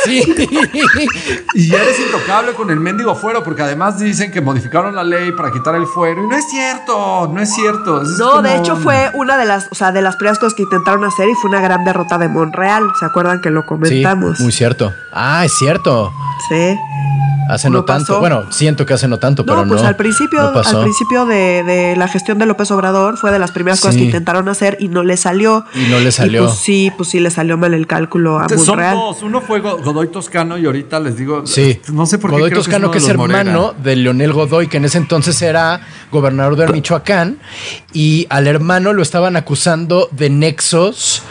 Sí. 0.04 0.22
Y 1.54 1.68
ya 1.68 1.82
eres 1.82 1.98
intocable 2.00 2.52
con 2.54 2.70
el 2.70 2.80
mendigo 2.80 3.14
fuero, 3.14 3.42
porque 3.44 3.62
además 3.62 3.98
dicen 3.98 4.30
que 4.32 4.40
modificaron 4.40 4.94
la 4.94 5.04
ley 5.04 5.32
para 5.32 5.50
quitar 5.52 5.74
el 5.74 5.86
fuero. 5.86 6.24
Y 6.24 6.28
no 6.28 6.36
es 6.36 6.48
cierto, 6.50 7.30
no 7.32 7.40
es 7.40 7.52
cierto. 7.54 8.00
Es 8.02 8.08
No, 8.18 8.40
de 8.42 8.56
hecho 8.56 8.76
fue 8.76 9.10
una 9.14 9.36
de 9.36 9.44
las, 9.44 9.68
o 9.70 9.74
sea, 9.74 9.92
de 9.92 10.00
las 10.02 10.16
primeras 10.16 10.38
cosas 10.38 10.54
que 10.54 10.62
intentaron 10.62 11.04
hacer 11.04 11.28
y 11.28 11.34
fue 11.34 11.50
una 11.50 11.60
gran 11.60 11.84
derrota 11.84 12.16
de 12.18 12.28
Monreal. 12.28 12.84
¿Se 12.98 13.04
acuerdan 13.04 13.40
que 13.42 13.50
lo 13.50 13.60
Sí, 13.62 13.66
comentamos? 13.68 14.40
muy 14.40 14.52
cierto. 14.52 14.92
Ah, 15.12 15.44
es 15.44 15.52
cierto. 15.58 16.10
Sí. 16.48 16.74
Hace 17.52 17.68
No 17.68 17.78
no, 17.80 17.84
tanto. 17.84 18.06
pasó. 18.14 18.20
Bueno, 18.20 18.44
siento 18.50 18.86
que 18.86 18.94
hace 18.94 19.06
no 19.08 19.18
tanto, 19.18 19.42
No, 19.42 19.52
pero 19.52 19.66
no. 19.66 19.74
pues 19.74 19.82
al 19.84 19.96
principio, 19.96 20.40
no 20.42 20.52
pasó. 20.54 20.78
al 20.78 20.84
principio 20.84 21.26
de, 21.26 21.62
de 21.64 21.96
la 21.96 22.08
gestión 22.08 22.38
de 22.38 22.46
López 22.46 22.70
Obrador 22.70 23.18
fue 23.18 23.30
de 23.30 23.38
las 23.38 23.50
primeras 23.50 23.80
cosas 23.80 23.96
que 23.96 24.04
intentaron 24.04 24.48
hacer 24.48 24.78
y 24.80 24.88
no 24.88 25.02
le 25.02 25.16
salió. 25.18 25.64
Y 25.74 25.90
no 25.90 26.00
le 26.00 26.10
salió. 26.12 26.44
pues 26.46 26.56
sí, 26.58 26.90
pues 26.96 27.10
sí 27.10 27.20
le 27.20 27.30
salió 27.30 27.58
mal 27.58 27.74
el 27.74 27.86
cálculo 27.86 28.38
a 28.38 28.48
Son 28.48 28.58
Monreal. 28.66 28.94
dos. 28.96 29.22
Uno 29.22 29.40
fue 29.42 29.60
Go- 29.60 29.78
Godoy 29.82 30.08
Toscano 30.08 30.56
y 30.56 30.64
ahorita 30.64 30.98
les 31.00 31.16
digo. 31.16 31.46
Sí. 31.46 31.80
No 31.92 32.06
sé 32.06 32.18
por 32.18 32.30
qué. 32.30 32.36
Godoy 32.36 32.50
creo 32.50 32.62
Toscano, 32.62 32.90
que 32.90 32.98
es 32.98 33.08
hermano 33.08 33.74
de 33.82 33.96
Leonel 33.96 34.32
Godoy, 34.32 34.68
que 34.68 34.78
en 34.78 34.86
ese 34.86 34.96
entonces 34.98 35.40
era 35.42 35.80
gobernador 36.10 36.56
de 36.56 36.68
Michoacán, 36.68 37.38
y 37.92 38.26
al 38.30 38.46
hermano 38.46 38.92
lo 38.94 39.02
estaban 39.02 39.36
acusando 39.36 40.08
de 40.12 40.30
nexos. 40.30 41.22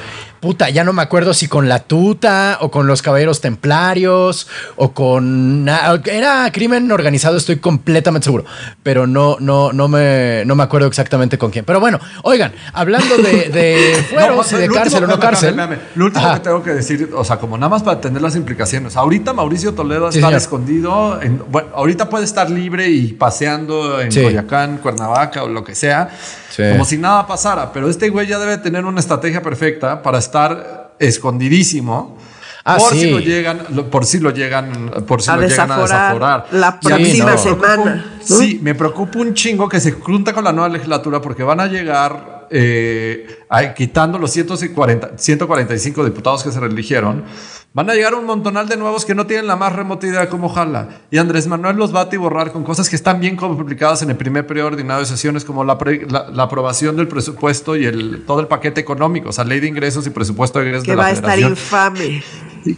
Puta, 0.42 0.72
ya 0.72 0.84
no 0.84 0.92
me 0.92 1.04
acuerdo 1.04 1.36
si 1.36 1.48
con 1.48 1.70
la 1.70 1.80
tuta 1.80 2.58
o 2.62 2.72
con 2.72 2.88
los 2.88 3.04
caballeros 3.04 3.42
templarios 3.42 4.48
o 4.76 4.92
con 4.92 5.70
era 6.06 6.52
crimen 6.52 6.92
organizado, 6.92 7.38
estoy 7.38 7.58
completamente 7.58 8.26
seguro, 8.26 8.46
pero 8.82 9.06
no 9.06 9.38
no 9.40 9.72
no 9.72 9.88
me 9.88 10.44
no 10.48 10.56
me 10.56 10.64
acuerdo 10.64 10.88
exactamente 10.88 11.38
con 11.38 11.52
quién. 11.52 11.64
Pero 11.64 11.80
bueno, 11.80 12.00
oigan, 12.24 12.54
hablando 12.74 13.18
de, 13.18 13.50
de 13.50 14.04
fueros 14.10 14.52
No, 14.52 14.58
y 14.58 14.62
de 14.62 14.70
cárcel 14.70 15.04
o 15.04 15.08
no 15.08 15.20
cárcel. 15.20 15.56
Lo 15.94 16.06
último 16.06 16.26
Ajá. 16.26 16.34
que 16.36 16.40
tengo 16.40 16.64
que 16.64 16.72
decir, 16.72 17.12
o 17.16 17.24
sea, 17.24 17.38
como 17.38 17.56
nada 17.56 17.70
más 17.70 17.84
para 17.84 17.98
entender 17.98 18.24
las 18.24 18.36
implicaciones. 18.36 18.96
Ahorita 18.98 19.34
Mauricio 19.34 19.76
Toledo 19.76 20.10
está 20.10 20.36
escondido. 20.36 21.22
En, 21.22 21.44
bueno, 21.52 21.70
ahorita 21.76 22.10
puede 22.10 22.26
estar 22.26 22.50
libre 22.50 22.90
y 22.90 23.14
paseando 23.14 24.02
en 24.02 24.12
Sí. 24.12 24.24
Coyacán, 24.24 24.80
Cuernavaca 24.80 25.44
o 25.44 25.48
lo 25.50 25.64
que 25.64 25.76
sea. 25.76 26.10
Sí. 26.52 26.64
Como 26.72 26.86
si 26.86 26.98
nada 26.98 27.26
pasara. 27.26 27.72
Pero 27.74 27.90
este 27.90 28.10
güey 28.10 28.28
ya 28.28 28.38
debe 28.38 28.58
tener 28.60 28.86
una 28.86 29.00
estrategia 29.00 29.42
perfecta 29.42 30.02
para 30.04 30.20
estar 30.20 30.94
escondidísimo. 31.00 32.18
Ah, 32.64 32.78
por 32.78 32.92
si 32.92 33.00
sí. 33.00 33.10
lo 33.10 33.20
llegan, 33.20 33.58
por 33.90 34.06
si 34.06 34.20
lo 34.20 34.30
llegan, 34.30 34.92
por 35.08 35.20
si 35.24 35.32
A 35.32 35.36
lo 35.36 35.48
llegan 35.48 35.72
a 35.72 35.80
desaforar 35.82 36.46
la 36.52 36.80
próxima 36.80 37.34
preocupa 37.36 37.68
un- 37.70 37.84
semana, 37.84 38.06
¿no? 38.30 38.38
Sí, 38.38 38.60
me 38.62 38.76
preocupa 38.76 39.18
un 39.18 39.34
chingo 39.34 39.68
que 39.68 39.80
se 39.80 39.94
junta 39.94 40.32
con 40.32 40.44
la 40.44 40.52
nueva 40.52 40.70
legislatura 40.70 41.20
porque 41.20 41.42
van 41.42 41.60
a 41.60 41.66
llegar 41.66 42.46
eh, 42.52 43.40
a- 43.50 43.74
quitando 43.74 44.20
los 44.20 44.30
140, 44.32 45.12
145 45.18 46.06
diputados 46.06 46.44
que 46.44 46.52
se 46.52 46.60
reeligieron. 46.60 47.24
Van 47.74 47.90
a 47.90 47.94
llegar 47.94 48.14
un 48.16 48.26
montonal 48.26 48.68
de 48.68 48.76
nuevos 48.76 49.06
que 49.06 49.16
no 49.16 49.26
tienen 49.28 49.48
la 49.48 49.56
más 49.56 49.72
remota 49.74 50.06
idea 50.06 50.20
de 50.20 50.28
cómo 50.28 50.50
jala. 50.50 50.90
Y 51.10 51.18
Andrés 51.20 51.48
Manuel 51.48 51.78
los 51.78 51.96
va 51.96 52.02
a 52.02 52.04
atiborrar 52.04 52.52
con 52.52 52.66
cosas 52.66 52.90
que 52.90 52.98
están 52.98 53.22
bien 53.22 53.38
complicadas 53.38 54.02
en 54.02 54.10
el 54.10 54.18
primer 54.18 54.46
periodo 54.46 54.68
ordinario 54.68 55.00
de 55.00 55.06
sesiones, 55.06 55.46
como 55.46 55.64
la, 55.64 55.78
pre- 55.78 56.06
la- 56.10 56.30
la 56.30 56.44
aprobación 56.44 56.98
del 56.98 57.08
presupuesto 57.08 57.78
y 57.78 57.86
el, 57.86 58.24
todo 58.28 58.42
el 58.42 58.48
paquete 58.48 58.82
económico, 58.82 59.30
o 59.30 59.32
sea, 59.32 59.46
ley 59.46 59.62
de 59.62 59.68
ingresos 59.68 60.06
y 60.06 60.10
presupuesto 60.10 60.60
de 60.60 60.66
egresos 60.66 60.84
Que 60.84 60.92
de 60.92 60.98
la 60.98 61.04
va 61.04 61.08
a 61.08 61.12
estar 61.14 61.40
infame. 61.52 62.22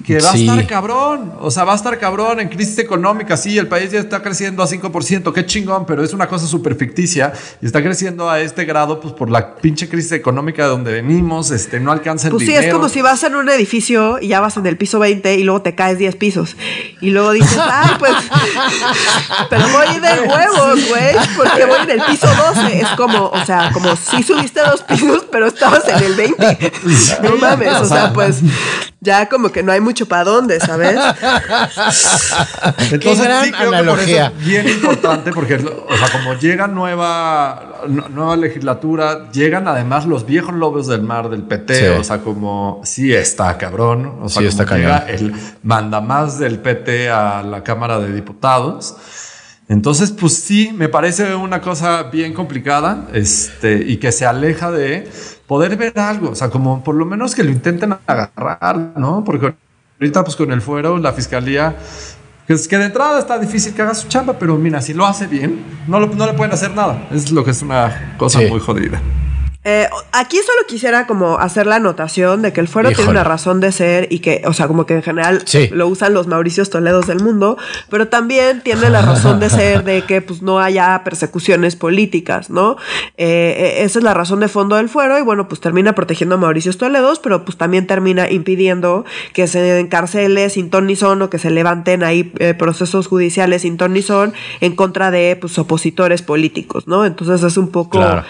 Que 0.05 0.19
va 0.19 0.31
Sí. 0.31 0.47
a 0.47 0.51
estar 0.53 0.67
cabrón. 0.67 1.33
O 1.39 1.51
sea, 1.51 1.63
va 1.65 1.73
a 1.73 1.75
estar 1.75 1.97
cabrón 1.99 2.39
en 2.39 2.49
crisis 2.49 2.77
económica. 2.79 3.35
Sí, 3.37 3.57
el 3.57 3.67
país 3.67 3.91
ya 3.91 3.99
está 3.99 4.21
creciendo 4.21 4.63
a 4.63 4.67
5%. 4.67 5.33
Qué 5.33 5.45
chingón, 5.45 5.85
pero 5.85 6.03
es 6.03 6.13
una 6.13 6.27
cosa 6.27 6.47
súper 6.47 6.75
ficticia. 6.75 7.33
Y 7.61 7.65
está 7.65 7.81
creciendo 7.83 8.29
a 8.29 8.39
este 8.39 8.65
grado, 8.65 8.99
pues 8.99 9.13
por 9.13 9.29
la 9.29 9.55
pinche 9.55 9.89
crisis 9.89 10.11
económica 10.13 10.63
de 10.63 10.69
donde 10.69 10.91
venimos. 10.93 11.51
Este, 11.51 11.79
no 11.79 11.91
alcanza 11.91 12.27
el 12.27 12.33
Pues 12.33 12.41
sí, 12.45 12.47
dinero. 12.51 12.67
es 12.67 12.73
como 12.73 12.89
si 12.89 13.01
vas 13.01 13.23
en 13.23 13.35
un 13.35 13.49
edificio 13.49 14.19
y 14.21 14.29
ya 14.29 14.39
vas 14.39 14.55
en 14.57 14.65
el 14.65 14.77
piso 14.77 14.99
20 14.99 15.35
y 15.35 15.43
luego 15.43 15.61
te 15.61 15.75
caes 15.75 15.97
10 15.97 16.15
pisos. 16.15 16.55
Y 17.01 17.09
luego 17.09 17.31
dices, 17.31 17.57
ay, 17.59 17.91
pues, 17.99 18.13
pero 19.49 19.63
voy 19.69 19.99
de 19.99 20.21
huevos, 20.27 20.87
güey, 20.89 21.15
porque 21.35 21.65
voy 21.65 21.79
en 21.83 21.89
el 21.91 22.01
piso 22.03 22.27
12. 22.27 22.79
Es 22.79 22.87
como, 22.95 23.25
o 23.27 23.45
sea, 23.45 23.71
como 23.73 23.95
si 23.95 24.23
subiste 24.23 24.61
dos 24.61 24.81
pisos, 24.83 25.25
pero 25.31 25.47
estabas 25.47 25.87
en 25.89 26.03
el 26.03 26.15
20. 26.15 26.71
No 27.23 27.35
mames, 27.37 27.73
o 27.81 27.85
sea, 27.85 28.13
pues, 28.13 28.39
ya 29.03 29.27
como 29.27 29.51
que 29.51 29.61
no 29.63 29.71
hay 29.73 29.81
mucho 29.81 30.05
para 30.07 30.23
dónde, 30.23 30.59
¿sabes? 30.61 30.95
Entonces 32.91 33.23
gran 33.25 33.45
sí 33.45 33.51
creo 33.51 33.59
que 33.59 33.65
por 33.65 33.75
analogía. 33.75 34.25
eso 34.27 34.35
es 34.39 34.45
bien 34.45 34.69
importante 34.69 35.31
porque, 35.31 35.55
o 35.55 35.97
sea, 35.97 36.09
como 36.11 36.33
llega 36.35 36.67
nueva, 36.67 37.81
nu- 37.87 38.07
nueva 38.09 38.35
legislatura, 38.37 39.29
llegan 39.31 39.67
además 39.67 40.05
los 40.05 40.25
viejos 40.25 40.53
lobos 40.53 40.87
del 40.87 41.01
mar 41.01 41.29
del 41.29 41.43
PT, 41.43 41.75
Sí. 41.75 41.85
o 41.99 42.03
sea, 42.03 42.19
como 42.19 42.81
sí 42.83 43.13
está 43.13 43.57
cabrón, 43.57 44.19
o 44.21 44.29
sea, 44.29 44.41
Sí 44.41 44.47
está 44.47 44.63
llega 44.75 45.05
cañón. 45.05 45.09
el 45.19 45.33
mandamás 45.63 46.39
del 46.39 46.59
PT 46.59 47.09
a 47.09 47.43
la 47.43 47.63
Cámara 47.63 47.99
de 47.99 48.13
Diputados. 48.13 48.95
Entonces, 49.69 50.11
pues 50.11 50.33
sí, 50.35 50.71
me 50.73 50.89
parece 50.89 51.35
una 51.35 51.61
cosa 51.61 52.03
bien 52.03 52.33
complicada 52.33 53.07
este, 53.13 53.75
y 53.87 53.97
que 53.97 54.11
se 54.11 54.25
aleja 54.25 54.71
de 54.71 55.09
poder 55.47 55.75
ver 55.75 55.97
algo, 55.99 56.29
o 56.31 56.35
sea, 56.35 56.49
como 56.49 56.83
por 56.83 56.95
lo 56.95 57.05
menos 57.05 57.35
que 57.35 57.43
lo 57.43 57.51
intenten 57.51 57.95
agarrar, 58.07 58.93
¿no? 58.97 59.23
Porque 59.25 59.53
ahorita, 59.99 60.23
pues 60.23 60.35
con 60.35 60.51
el 60.51 60.61
fuero, 60.61 60.97
la 60.97 61.13
fiscalía, 61.13 61.75
que, 62.47 62.53
es 62.53 62.67
que 62.67 62.77
de 62.77 62.85
entrada 62.85 63.19
está 63.19 63.37
difícil 63.39 63.73
que 63.73 63.81
haga 63.81 63.93
su 63.95 64.07
chamba, 64.07 64.33
pero 64.39 64.55
mira, 64.57 64.81
si 64.81 64.93
lo 64.93 65.05
hace 65.05 65.27
bien, 65.27 65.63
no, 65.87 65.99
lo- 65.99 66.07
no 66.07 66.25
le 66.25 66.33
pueden 66.33 66.53
hacer 66.53 66.71
nada. 66.73 67.07
Es 67.11 67.31
lo 67.31 67.43
que 67.43 67.51
es 67.51 67.61
una 67.61 68.15
cosa 68.17 68.39
Sí. 68.39 68.45
muy 68.47 68.59
jodida. 68.59 69.01
Eh, 69.65 69.87
aquí 70.11 70.37
solo 70.37 70.59
quisiera 70.67 71.07
como 71.07 71.37
hacer 71.37 71.67
la 71.67 71.77
anotación 71.77 72.41
de 72.41 72.51
que 72.51 72.59
el 72.59 72.67
fuero 72.67 72.91
tiene 72.91 73.09
una 73.09 73.23
razón 73.23 73.61
de 73.61 73.71
ser 73.71 74.07
y 74.11 74.19
que, 74.19 74.41
o 74.45 74.51
sea, 74.51 74.67
como 74.67 74.85
que 74.85 74.95
en 74.95 75.03
general 75.03 75.43
Sí. 75.45 75.69
lo 75.71 75.87
usan 75.87 76.13
los 76.13 76.27
Mauricios 76.27 76.69
Toledos 76.69 77.07
del 77.07 77.21
mundo, 77.21 77.57
pero 77.89 78.09
también 78.09 78.61
tiene 78.61 78.89
la 78.89 79.01
razón 79.01 79.39
de 79.39 79.49
ser 79.49 79.85
de 79.85 80.01
que 80.01 80.21
pues 80.21 80.41
no 80.41 80.59
haya 80.59 81.01
persecuciones 81.05 81.77
políticas, 81.77 82.49
¿no? 82.49 82.75
Eh, 83.17 83.55
eh, 83.57 83.83
esa 83.83 83.99
es 83.99 84.03
la 84.03 84.13
razón 84.13 84.41
de 84.41 84.49
fondo 84.49 84.75
del 84.75 84.89
fuero 84.89 85.17
y 85.17 85.21
bueno, 85.21 85.47
pues 85.47 85.61
termina 85.61 85.95
protegiendo 85.95 86.35
a 86.35 86.37
Mauricios 86.37 86.77
Toledos, 86.77 87.19
pero 87.19 87.45
pues 87.45 87.57
también 87.57 87.87
termina 87.87 88.29
impidiendo 88.29 89.05
que 89.31 89.47
se 89.47 89.79
encarcele 89.79 90.49
sin 90.49 90.71
ton 90.71 90.87
ni 90.87 90.97
son 90.97 91.21
o 91.21 91.29
que 91.29 91.39
se 91.39 91.49
levanten 91.51 92.03
ahí 92.03 92.33
eh, 92.39 92.53
procesos 92.53 93.07
judiciales 93.07 93.61
sin 93.61 93.77
ton 93.77 93.93
ni 93.93 94.01
son 94.01 94.33
en 94.59 94.75
contra 94.75 95.09
de 95.09 95.37
pues 95.39 95.57
opositores 95.57 96.21
políticos, 96.21 96.85
¿no? 96.85 97.05
Entonces 97.05 97.43
es 97.43 97.55
un 97.55 97.69
poco... 97.69 97.99
Claro. 97.99 98.23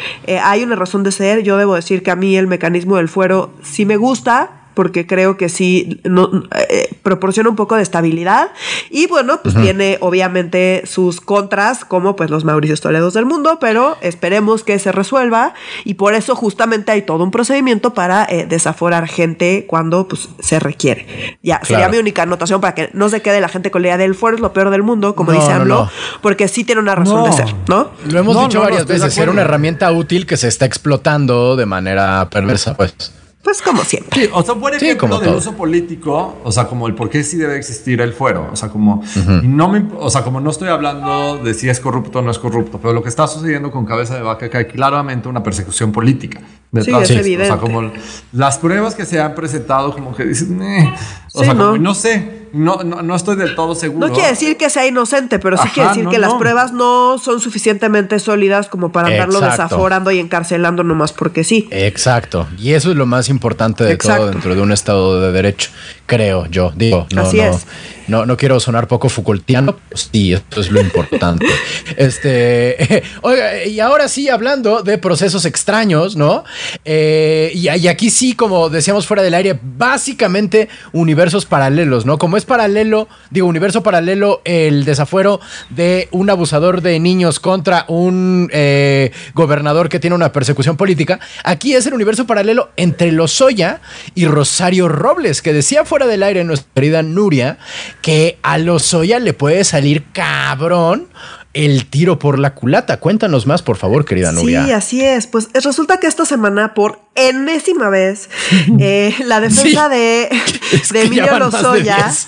Hay 0.43 0.63
una 0.63 0.75
razón 0.75 1.03
de 1.03 1.11
ser. 1.11 1.22
Yo 1.43 1.57
debo 1.57 1.75
decir 1.75 2.03
que 2.03 2.11
a 2.11 2.15
mí 2.15 2.35
el 2.35 2.47
mecanismo 2.47 2.97
del 2.97 3.07
fuero 3.07 3.53
sí 3.61 3.85
me 3.85 3.97
gusta. 3.97 4.62
Porque 4.73 5.05
creo 5.07 5.37
que 5.37 5.49
sí 5.49 6.01
no, 6.03 6.29
eh, 6.69 6.95
proporciona 7.03 7.49
un 7.49 7.55
poco 7.55 7.75
de 7.75 7.83
estabilidad. 7.83 8.49
Y 8.89 9.07
bueno, 9.07 9.39
pues 9.41 9.55
tiene 9.55 9.97
obviamente 10.01 10.83
sus 10.85 11.21
contras, 11.21 11.85
como 11.85 12.15
pues 12.15 12.29
los 12.29 12.43
Mauricios 12.45 12.81
Toledos 12.81 13.13
del 13.13 13.25
mundo, 13.25 13.57
pero 13.59 13.97
esperemos 14.01 14.63
que 14.63 14.79
se 14.79 14.91
resuelva. 14.91 15.53
Y 15.83 15.95
por 15.95 16.13
eso 16.13 16.35
justamente 16.35 16.91
hay 16.91 17.01
todo 17.03 17.23
un 17.23 17.31
procedimiento 17.31 17.93
para 17.93 18.25
eh, 18.29 18.45
desaforar 18.47 19.07
gente 19.07 19.65
cuando 19.67 20.07
pues 20.07 20.29
se 20.39 20.59
requiere. 20.59 21.37
Ya, 21.43 21.59
sería 21.63 21.89
mi 21.89 21.97
única 21.97 22.23
anotación 22.23 22.61
para 22.61 22.73
que 22.75 22.89
no 22.93 23.09
se 23.09 23.21
quede 23.21 23.41
la 23.41 23.49
gente 23.49 23.71
con 23.71 23.81
la 23.81 23.89
idea 23.89 23.97
del 23.97 24.15
fuero 24.15 24.35
es 24.35 24.41
lo 24.41 24.53
peor 24.53 24.69
del 24.69 24.83
mundo, 24.83 25.15
como 25.15 25.31
No, 25.31 25.39
dice 25.39 25.51
AMLO, 25.51 25.83
no. 25.85 25.91
porque 26.21 26.47
sí 26.47 26.63
tiene 26.63 26.81
una 26.81 26.95
razón 26.95 27.17
No. 27.17 27.25
de 27.25 27.33
ser, 27.33 27.53
¿no? 27.67 27.91
Lo 28.09 28.19
hemos 28.19 28.35
No, 28.35 28.43
dicho 28.43 28.59
varias 28.61 28.85
veces, 28.87 29.17
era 29.17 29.31
una 29.31 29.41
herramienta 29.41 29.91
útil 29.91 30.25
que 30.25 30.37
se 30.37 30.47
está 30.47 30.65
explotando 30.65 31.55
de 31.55 31.65
manera 31.65 32.29
perversa, 32.29 32.75
pues. 32.75 32.95
Pues 33.43 33.61
como 33.61 33.83
siempre. 33.83 34.21
Sí, 34.23 34.29
o 34.33 34.41
sea, 34.41 34.53
un 34.53 34.61
buen 34.61 34.79
Sí, 34.79 34.85
ejemplo 34.85 35.09
como 35.09 35.19
del 35.19 35.29
todo. 35.31 35.37
uso 35.37 35.53
político, 35.53 36.37
o 36.45 36.51
sea, 36.53 36.65
como 36.67 36.87
el 36.87 36.95
por 36.95 37.09
qué 37.09 37.23
sí 37.25 37.35
debe 37.35 37.57
existir 37.57 37.99
el 37.99 38.13
fuero, 38.13 38.47
o 38.51 38.55
sea, 38.55 38.69
como, 38.69 39.03
y 39.43 39.47
no 39.47 39.67
me, 39.67 39.85
o 39.99 40.09
sea, 40.09 40.23
como 40.23 40.39
no 40.39 40.49
estoy 40.49 40.69
hablando 40.69 41.37
de 41.43 41.53
si 41.53 41.67
es 41.67 41.81
corrupto 41.81 42.19
o 42.19 42.21
no 42.21 42.31
es 42.31 42.39
corrupto, 42.39 42.79
pero 42.81 42.93
lo 42.93 43.03
que 43.03 43.09
está 43.09 43.27
sucediendo 43.27 43.69
con 43.69 43.85
Cabeza 43.85 44.15
de 44.15 44.21
Vaca 44.21 44.49
que 44.49 44.57
hay 44.57 44.65
claramente 44.65 45.27
una 45.27 45.43
persecución 45.43 45.91
política. 45.91 46.39
detrás 46.71 46.85
Sí, 46.85 46.91
es 47.03 47.07
de 47.09 47.13
esto. 47.15 47.15
O 47.15 47.19
evidente. 47.25 47.45
sea, 47.47 47.57
como 47.57 47.91
las 48.31 48.57
pruebas 48.59 48.95
que 48.95 49.05
se 49.05 49.19
han 49.19 49.35
presentado, 49.35 49.91
como 49.93 50.15
que 50.15 50.23
dicen, 50.23 50.61
"Eh", 50.63 50.93
o 51.33 51.39
Sí, 51.39 51.45
sea, 51.45 51.53
como, 51.53 51.63
¿no? 51.73 51.77
no 51.77 51.93
sé, 51.95 52.42
no, 52.53 52.83
no, 52.83 53.01
no 53.01 53.15
estoy 53.15 53.35
del 53.35 53.55
todo 53.55 53.73
seguro. 53.73 54.07
No 54.07 54.13
quiere 54.13 54.29
decir 54.29 54.57
que 54.57 54.69
sea 54.69 54.85
inocente, 54.85 55.39
pero 55.39 55.57
sí 55.57 55.63
Ajá, 55.65 55.73
quiere 55.73 55.89
decir 55.89 56.03
no, 56.03 56.11
que 56.11 56.19
las 56.19 56.35
pruebas 56.35 56.71
no 56.71 57.17
son 57.17 57.39
suficientemente 57.39 58.19
sólidas 58.19 58.69
como 58.69 58.91
para 58.91 59.07
andarlo 59.07 59.39
Exacto. 59.39 59.63
desaforando 59.63 60.11
y 60.11 60.19
encarcelando 60.19 60.83
nomás 60.83 61.13
porque 61.13 61.43
sí. 61.43 61.67
Exacto. 61.71 62.47
Y 62.59 62.73
eso 62.73 62.91
es 62.91 62.95
lo 62.95 63.07
más 63.07 63.27
importante 63.29 63.83
de 63.83 63.93
Exacto. 63.93 64.21
todo 64.21 64.31
dentro 64.31 64.53
de 64.53 64.61
un 64.61 64.71
Estado 64.71 65.19
de 65.19 65.31
Derecho, 65.31 65.71
creo 66.05 66.45
yo. 66.45 66.71
Digo, 66.75 67.07
no, 67.11 67.23
Así 67.23 67.37
no, 67.37 67.43
es. 67.43 67.65
No, 68.07 68.25
no 68.25 68.37
quiero 68.37 68.59
sonar 68.59 68.87
poco 68.87 69.09
Foucaultiano. 69.09 69.75
pero 69.75 69.97
Sí, 69.97 70.33
eso 70.33 70.61
es 70.61 70.71
lo 70.71 70.81
importante. 70.81 71.45
este, 71.97 73.03
oiga, 73.21 73.65
y 73.65 73.79
ahora 73.79 74.07
sí, 74.07 74.29
hablando 74.29 74.83
de 74.83 74.97
procesos 74.97 75.45
extraños, 75.45 76.15
¿no? 76.15 76.43
Eh, 76.85 77.51
y, 77.53 77.69
y 77.69 77.87
aquí 77.87 78.09
sí, 78.09 78.33
como 78.33 78.69
decíamos 78.69 79.07
fuera 79.07 79.23
del 79.23 79.33
aire, 79.33 79.59
básicamente 79.61 80.69
universos 80.91 81.45
paralelos, 81.45 82.05
¿no? 82.05 82.17
Como 82.17 82.37
es 82.37 82.45
paralelo, 82.45 83.07
digo, 83.29 83.47
universo 83.47 83.83
paralelo, 83.83 84.41
el 84.45 84.85
desafuero 84.85 85.39
de 85.69 86.07
un 86.11 86.29
abusador 86.29 86.81
de 86.81 86.99
niños 86.99 87.39
contra 87.39 87.85
un 87.87 88.49
eh, 88.51 89.11
gobernador 89.33 89.89
que 89.89 89.99
tiene 89.99 90.15
una 90.15 90.31
persecución 90.31 90.77
política, 90.77 91.19
aquí 91.43 91.73
es 91.73 91.85
el 91.85 91.93
universo 91.93 92.25
paralelo 92.25 92.71
entre 92.77 93.11
Lozoya 93.11 93.81
y 94.15 94.25
Rosario 94.25 94.87
Robles, 94.89 95.41
que 95.41 95.53
decía 95.53 95.85
fuera 95.85 96.07
del 96.07 96.23
aire 96.23 96.43
nuestra 96.43 96.69
querida 96.73 97.03
Nuria, 97.03 97.57
que 98.03 98.37
a 98.43 98.57
Lozoya 98.59 99.17
le 99.19 99.33
puede 99.33 99.63
salir 99.63 100.03
cabrón 100.11 101.07
el 101.53 101.85
tiro 101.85 102.19
por 102.19 102.37
la 102.37 102.53
culata. 102.53 102.97
Cuéntanos 102.99 103.45
más, 103.47 103.61
por 103.61 103.77
favor, 103.77 104.03
querida 104.05 104.31
Nuria. 104.33 104.65
Sí, 104.65 104.71
así 104.71 105.01
es. 105.05 105.25
Pues 105.27 105.49
eh, 105.53 105.59
resulta 105.61 105.97
que 105.99 106.07
esta 106.07 106.25
semana, 106.25 106.73
por 106.73 106.99
enésima 107.15 107.89
vez, 107.89 108.29
eh, 108.79 109.15
la 109.25 109.39
defensa 109.39 109.87
Sí. 109.89 109.95
de, 109.95 110.29
Es 110.73 110.89
de 110.89 111.03
Emilio 111.03 111.31
de 111.33 111.39
Lozoya 111.39 111.95
10. 111.97 112.27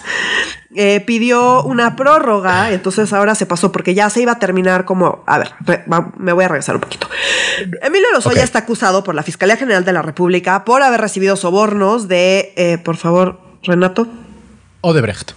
eh, 0.76 1.02
pidió 1.02 1.64
una 1.64 1.96
prórroga. 1.98 2.72
Entonces 2.72 3.12
ahora 3.12 3.36
se 3.36 3.46
pasó 3.46 3.72
porque 3.74 3.94
ya 3.94 4.10
se 4.10 4.22
iba 4.22 4.32
a 4.34 4.40
terminar 4.40 4.86
como. 4.86 5.24
A 5.28 5.40
ver, 5.40 5.52
re- 5.62 5.84
va- 5.92 6.14
me 6.18 6.32
voy 6.32 6.46
a 6.46 6.48
regresar 6.48 6.76
un 6.76 6.82
poquito. 6.82 7.10
Emilio 7.82 8.08
Lozoya 8.14 8.38
Ok. 8.42 8.44
está 8.46 8.60
acusado 8.60 9.04
por 9.04 9.14
la 9.16 9.24
Fiscalía 9.24 9.58
General 9.58 9.84
de 9.84 9.92
la 9.92 10.04
República 10.04 10.64
por 10.64 10.84
haber 10.84 11.02
recibido 11.02 11.36
sobornos 11.36 12.08
de. 12.08 12.54
eh, 12.56 12.78
por 12.78 12.96
favor, 12.96 13.42
Renato. 13.64 14.08
Odebrecht. 14.82 15.32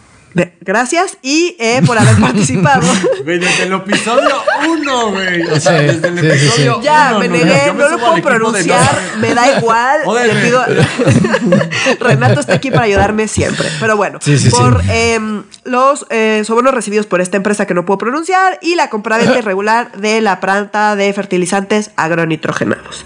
Gracias. 0.60 1.18
Y 1.22 1.56
eh, 1.58 1.80
por 1.86 1.98
haber 1.98 2.16
participado. 2.20 2.86
Güey, 3.24 3.38
desde 3.38 3.64
el 3.64 3.72
episodio 3.74 4.34
1, 4.68 5.10
güey. 5.10 5.42
O 5.42 5.60
sea, 5.60 5.78
Sí, 5.78 5.84
desde 5.86 6.08
el 6.08 6.18
sí, 6.20 6.26
episodio 6.26 6.74
sí. 6.76 6.80
Ya, 6.82 7.08
uno, 7.10 7.18
me 7.20 7.28
no, 7.28 7.34
negué, 7.34 7.72
me 7.72 7.82
no 7.84 7.88
lo 7.90 7.98
puedo 7.98 8.22
pronunciar, 8.22 8.98
no. 9.14 9.20
me 9.20 9.34
da 9.34 9.58
igual. 9.58 10.00
Joder, 10.04 10.34
le 10.34 10.42
pido- 10.42 10.64
Renato 12.00 12.40
está 12.40 12.54
aquí 12.54 12.70
para 12.70 12.84
ayudarme 12.84 13.28
siempre. 13.28 13.68
Pero 13.80 13.96
bueno, 13.96 14.18
Sí, 14.22 14.38
sí, 14.38 14.50
por 14.50 14.82
sí. 14.82 14.88
em, 14.90 15.42
los 15.64 16.06
eh, 16.10 16.42
sobornos 16.46 16.74
recibidos 16.74 17.06
por 17.06 17.20
esta 17.20 17.36
empresa 17.36 17.66
que 17.66 17.74
no 17.74 17.84
puedo 17.84 17.98
pronunciar 17.98 18.58
y 18.62 18.74
la 18.74 18.88
compraventa 18.90 19.38
irregular 19.38 19.92
de 19.92 20.20
la 20.20 20.40
planta 20.40 20.96
de 20.96 21.12
fertilizantes 21.12 21.90
agronitrogenados. 21.96 23.04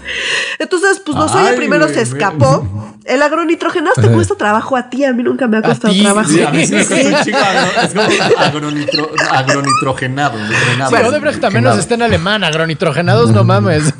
Entonces, 0.59 1.01
pues 1.05 1.17
Lozoya 1.17 1.49
Ay, 1.51 1.57
primero 1.57 1.85
güey, 1.85 1.95
se 1.95 2.01
escapó. 2.01 2.67
El 3.05 3.21
agronitrogenado 3.21 3.95
te 4.01 4.07
cuesta 4.07 4.35
trabajo 4.35 4.77
a 4.77 4.89
ti, 4.89 5.03
a 5.03 5.11
mí 5.11 5.23
nunca 5.23 5.47
me 5.47 5.57
ha 5.57 5.61
costado 5.61 5.93
trabajo. 5.93 6.29
Sí, 6.29 6.41
a 6.41 6.51
mí 6.51 6.65
sí 6.65 6.73
me 6.73 6.85
cuesta 6.85 7.22
chico 7.23 7.37
agro- 7.37 7.81
es 7.81 7.93
como 7.93 8.39
agronitro, 8.39 9.09
agronitrogenado. 9.31 10.37
Sí, 10.89 10.95
Odebrecht 10.95 11.39
también 11.39 11.63
nos 11.63 11.77
está 11.77 11.95
en 11.95 12.01
alemán, 12.03 12.43
agronitrogenados, 12.43 13.31
no 13.31 13.43
mames. 13.43 13.93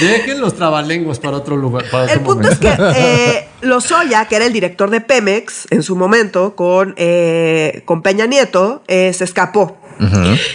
Dejen 0.00 0.40
los 0.40 0.54
trabalenguas 0.54 1.18
para 1.18 1.36
otro 1.36 1.56
lugar. 1.56 1.84
Para 1.90 2.04
otro 2.04 2.14
El 2.16 2.20
punto 2.20 2.48
es 2.48 2.58
que 2.58 2.74
eh, 2.96 3.48
Lozoya, 3.62 4.24
que 4.26 4.36
era 4.36 4.46
el 4.46 4.52
director 4.52 4.90
de 4.90 5.00
Pemex 5.00 5.66
en 5.70 5.82
su 5.82 5.96
momento 5.96 6.54
con, 6.54 6.94
eh, 6.96 7.82
con 7.84 8.02
Peña 8.02 8.26
Nieto, 8.26 8.82
eh, 8.88 9.12
se 9.12 9.24
escapó. 9.24 9.76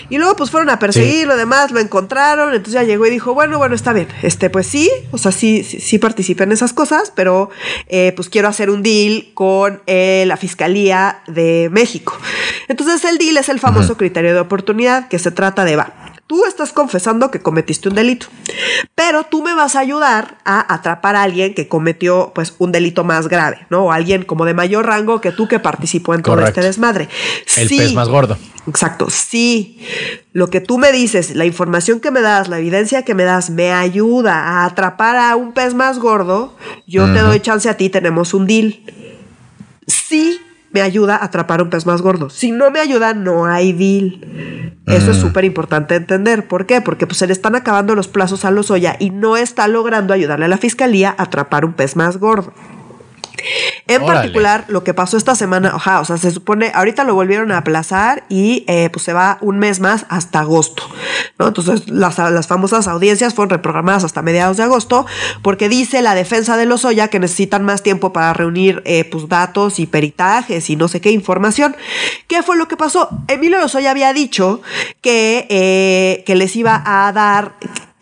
Y 0.10 0.18
luego 0.18 0.36
pues 0.36 0.50
fueron 0.50 0.70
a 0.70 0.80
perseguir 0.80 1.28
lo 1.28 1.38
demás, 1.38 1.72
lo 1.72 1.80
encontraron, 1.80 2.54
entonces 2.54 2.74
ya 2.74 2.84
llegó 2.84 3.06
y 3.06 3.10
dijo, 3.10 3.34
bueno, 3.34 3.58
bueno, 3.58 3.76
está 3.76 3.94
bien, 3.94 4.08
este 4.24 4.50
pues 4.50 4.68
sí, 4.68 4.90
o 5.12 5.18
sea, 5.18 5.32
sí, 5.32 5.64
sí, 5.64 5.80
sí 5.80 6.00
participé 6.00 6.44
en 6.44 6.52
esas 6.52 6.74
cosas, 6.74 7.12
pero 7.16 7.50
eh, 7.88 8.14
pues 8.16 8.30
quiero 8.30 8.48
hacer 8.48 8.70
un 8.70 8.82
deal 8.84 9.28
con 9.34 9.82
eh, 9.88 10.24
la 10.28 10.38
Fiscalía 10.38 11.22
de 11.28 11.70
México. 11.72 12.18
Entonces 12.68 13.04
el 13.06 13.18
deal 13.18 13.38
es 13.38 13.50
el 13.50 13.60
famoso 13.60 13.98
criterio 13.98 14.34
de 14.34 14.40
oportunidad, 14.40 15.08
que 15.08 15.20
se 15.20 15.32
trata 15.32 15.66
de, 15.66 15.76
va, 15.76 15.94
tú 16.28 16.46
estás 16.46 16.74
confesando 16.74 17.30
que 17.30 17.42
cometiste 17.42 17.88
un 17.90 17.96
delito, 17.96 18.28
pero 18.96 19.24
tú 19.26 19.44
me 19.44 19.54
vas 19.54 19.76
a 19.76 19.80
ayudar 19.80 20.38
a 20.44 20.74
atrapar 20.74 21.16
a 21.16 21.24
alguien 21.24 21.54
que 21.54 21.68
cometió 21.68 22.32
pues 22.34 22.56
un 22.58 22.72
delito 22.72 23.04
más 23.04 23.28
grave, 23.28 23.68
¿no? 23.70 23.86
O 23.86 23.92
alguien 23.92 24.24
como 24.24 24.46
de 24.46 24.54
mayor 24.54 24.88
rango 24.88 25.22
que 25.22 25.32
tú 25.32 25.48
que 25.48 25.60
participó 25.60 26.14
en 26.16 26.24
todo 26.24 26.40
este 26.42 26.62
desmadre. 26.62 27.10
El 27.58 27.70
Sí. 27.70 27.78
pez 27.78 27.94
más 27.94 28.10
gordo. 28.10 28.38
Exacto, 28.68 29.10
sí. 29.12 29.80
Lo 30.34 30.50
que 30.50 30.60
tú 30.60 30.80
me 30.80 30.92
dices, 30.92 31.36
la 31.36 31.46
información 31.46 32.00
que 32.00 32.10
me 32.10 32.22
das, 32.22 32.48
la 32.48 32.58
evidencia 32.58 33.04
que 33.04 33.14
me 33.14 33.24
das, 33.24 33.52
me 33.52 33.72
ayuda 33.72 34.34
a 34.36 34.66
atrapar 34.66 35.18
a 35.18 35.36
un 35.36 35.54
pez 35.54 35.76
más 35.76 36.00
gordo, 36.00 36.56
yo 36.88 37.06
te 37.14 37.20
doy 37.20 37.40
chance 37.40 37.70
a 37.70 37.78
ti, 37.78 37.90
tenemos 37.90 38.34
un 38.34 38.48
deal. 38.48 38.82
Sí 39.86 40.42
me 40.76 40.82
ayuda 40.82 41.16
a 41.16 41.24
atrapar 41.24 41.62
un 41.62 41.70
pez 41.70 41.86
más 41.86 42.02
gordo. 42.02 42.30
Si 42.30 42.52
no 42.52 42.70
me 42.70 42.82
ayuda, 42.82 43.14
no 43.14 43.46
hay 43.46 43.72
deal. 43.72 44.76
Eso 44.88 45.12
es 45.12 45.18
súper 45.18 45.46
importante 45.46 45.96
entender. 45.96 46.50
¿Por 46.50 46.66
qué? 46.66 46.82
Porque 46.82 47.08
pues, 47.08 47.18
se 47.18 47.28
le 47.28 47.32
están 47.32 47.56
acabando 47.56 47.96
los 47.96 48.10
plazos 48.10 48.44
a 48.44 48.52
los 48.52 48.72
Oya 48.72 48.98
y 49.00 49.10
no 49.10 49.38
está 49.38 49.70
logrando 49.70 50.14
ayudarle 50.14 50.44
a 50.44 50.50
la 50.50 50.58
fiscalía 50.58 51.16
a 51.18 51.24
atrapar 51.24 51.64
un 51.64 51.76
pez 51.76 51.96
más 51.96 52.18
gordo. 52.18 52.52
En 53.88 54.02
Órale. 54.02 54.20
particular, 54.20 54.66
lo 54.68 54.84
que 54.84 54.94
pasó 54.94 55.18
esta 55.18 55.36
semana, 55.36 55.76
o 55.76 56.06
sea, 56.06 56.18
se 56.18 56.32
supone, 56.32 56.72
ahorita 56.74 57.04
lo 57.04 57.14
volvieron 57.14 57.52
a 57.52 57.58
aplazar 57.58 58.24
y 58.30 58.64
eh, 58.68 58.90
pues 58.92 59.04
se 59.06 59.14
va 59.14 59.38
un 59.42 59.60
mes 59.60 59.80
más 59.80 60.06
hasta 60.10 60.40
agosto, 60.40 60.84
¿no? 61.38 61.48
Entonces, 61.48 61.88
las, 61.90 62.18
las 62.18 62.48
famosas 62.48 62.88
audiencias 62.88 63.34
fueron 63.34 63.50
reprogramadas 63.50 64.04
hasta 64.04 64.22
mediados 64.22 64.58
de 64.58 64.64
agosto 64.64 65.06
porque 65.42 65.70
dice 65.70 66.02
la 66.02 66.16
defensa 66.16 66.58
de 66.58 66.66
Lozoya 66.66 67.10
que 67.10 67.20
necesitan 67.20 67.64
más 67.64 67.84
tiempo 67.84 68.14
para 68.14 68.34
reunir 68.34 68.82
eh, 68.86 69.06
pues 69.06 69.28
datos 69.30 69.80
y 69.80 69.86
peritajes 69.86 70.70
y 70.70 70.76
no 70.76 70.88
sé 70.88 71.02
qué 71.02 71.12
información. 71.12 71.76
¿Qué 72.28 72.44
fue 72.44 72.58
lo 72.58 72.68
que 72.68 72.78
pasó? 72.78 73.10
Emilio 73.28 73.60
Lozoya 73.60 73.92
había 73.92 74.14
dicho 74.14 74.62
que, 75.02 75.48
eh, 75.50 76.24
que 76.26 76.36
les 76.36 76.56
iba 76.56 76.82
a 76.86 77.12
dar 77.12 77.54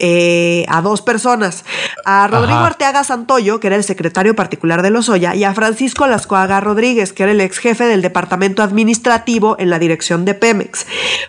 eh, 0.06 0.66
a 0.68 0.82
dos 0.82 1.02
personas, 1.02 1.63
a 2.04 2.28
Rodrigo 2.28 2.58
Ajá. 2.58 2.68
Arteaga 2.68 3.06
Santoyo, 3.06 3.62
que 3.62 3.68
era 3.68 3.78
el 3.78 3.86
secretario 3.86 4.36
particular 4.36 4.82
de 4.82 4.89
Lozoya, 4.89 5.34
y 5.34 5.46
a 5.46 5.54
Francisco 5.54 6.06
Lascoaga 6.08 6.60
Rodríguez, 6.60 7.13
que 7.13 7.24
era 7.24 7.32
el 7.32 7.39
ex 7.39 7.58
jefe 7.58 7.86
del 7.86 8.02
departamento 8.02 8.63
administrativo 8.63 9.56
en 9.60 9.70
la 9.70 9.80
dirección 9.80 10.26
de 10.26 10.34
Pemex. 10.34 10.86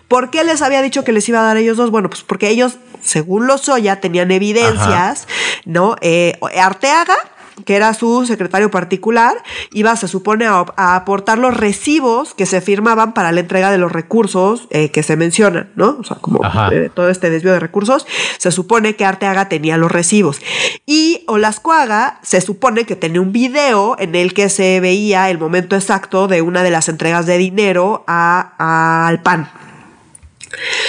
¿Por 0.09 0.29
qué 0.29 0.43
les 0.43 0.61
había 0.61 0.81
dicho 0.81 1.05
que 1.05 1.13
les 1.13 1.29
iba 1.29 1.39
a 1.39 1.43
dar 1.43 1.55
a 1.55 1.61
ellos 1.61 1.77
dos? 1.77 1.89
Bueno, 1.89 2.09
pues 2.09 2.23
porque 2.23 2.49
ellos, 2.49 2.77
según 3.01 3.47
Lozoya, 3.47 4.01
tenían 4.01 4.29
evidencias, 4.31 5.25
¿no? 5.63 5.95
Eh, 6.01 6.37
Arteaga 6.61 7.15
que 7.63 7.75
era 7.75 7.93
su 7.93 8.25
secretario 8.25 8.69
particular, 8.69 9.33
iba, 9.71 9.95
se 9.95 10.07
supone, 10.07 10.45
a, 10.45 10.65
a 10.75 10.95
aportar 10.95 11.37
los 11.37 11.55
recibos 11.55 12.33
que 12.33 12.45
se 12.45 12.59
firmaban 12.59 13.13
para 13.13 13.31
la 13.31 13.39
entrega 13.39 13.71
de 13.71 13.77
los 13.77 13.91
recursos 13.91 14.67
eh, 14.71 14.89
que 14.91 15.03
se 15.03 15.15
mencionan, 15.15 15.71
¿no? 15.75 15.97
O 15.99 16.03
sea, 16.03 16.17
como 16.17 16.39
eh, 16.73 16.91
todo 16.93 17.09
este 17.09 17.29
desvío 17.29 17.53
de 17.53 17.59
recursos, 17.59 18.05
se 18.37 18.51
supone 18.51 18.95
que 18.95 19.05
Arteaga 19.05 19.47
tenía 19.47 19.77
los 19.77 19.91
recibos. 19.91 20.41
Y 20.85 21.23
Olascuaga 21.27 22.19
se 22.23 22.41
supone 22.41 22.85
que 22.85 22.95
tenía 22.95 23.21
un 23.21 23.31
video 23.31 23.95
en 23.99 24.15
el 24.15 24.33
que 24.33 24.49
se 24.49 24.79
veía 24.81 25.29
el 25.29 25.37
momento 25.39 25.75
exacto 25.75 26.27
de 26.27 26.41
una 26.41 26.63
de 26.63 26.71
las 26.71 26.89
entregas 26.89 27.25
de 27.25 27.37
dinero 27.37 28.03
a- 28.07 28.53
a- 28.57 29.07
al 29.07 29.21
PAN. 29.21 29.49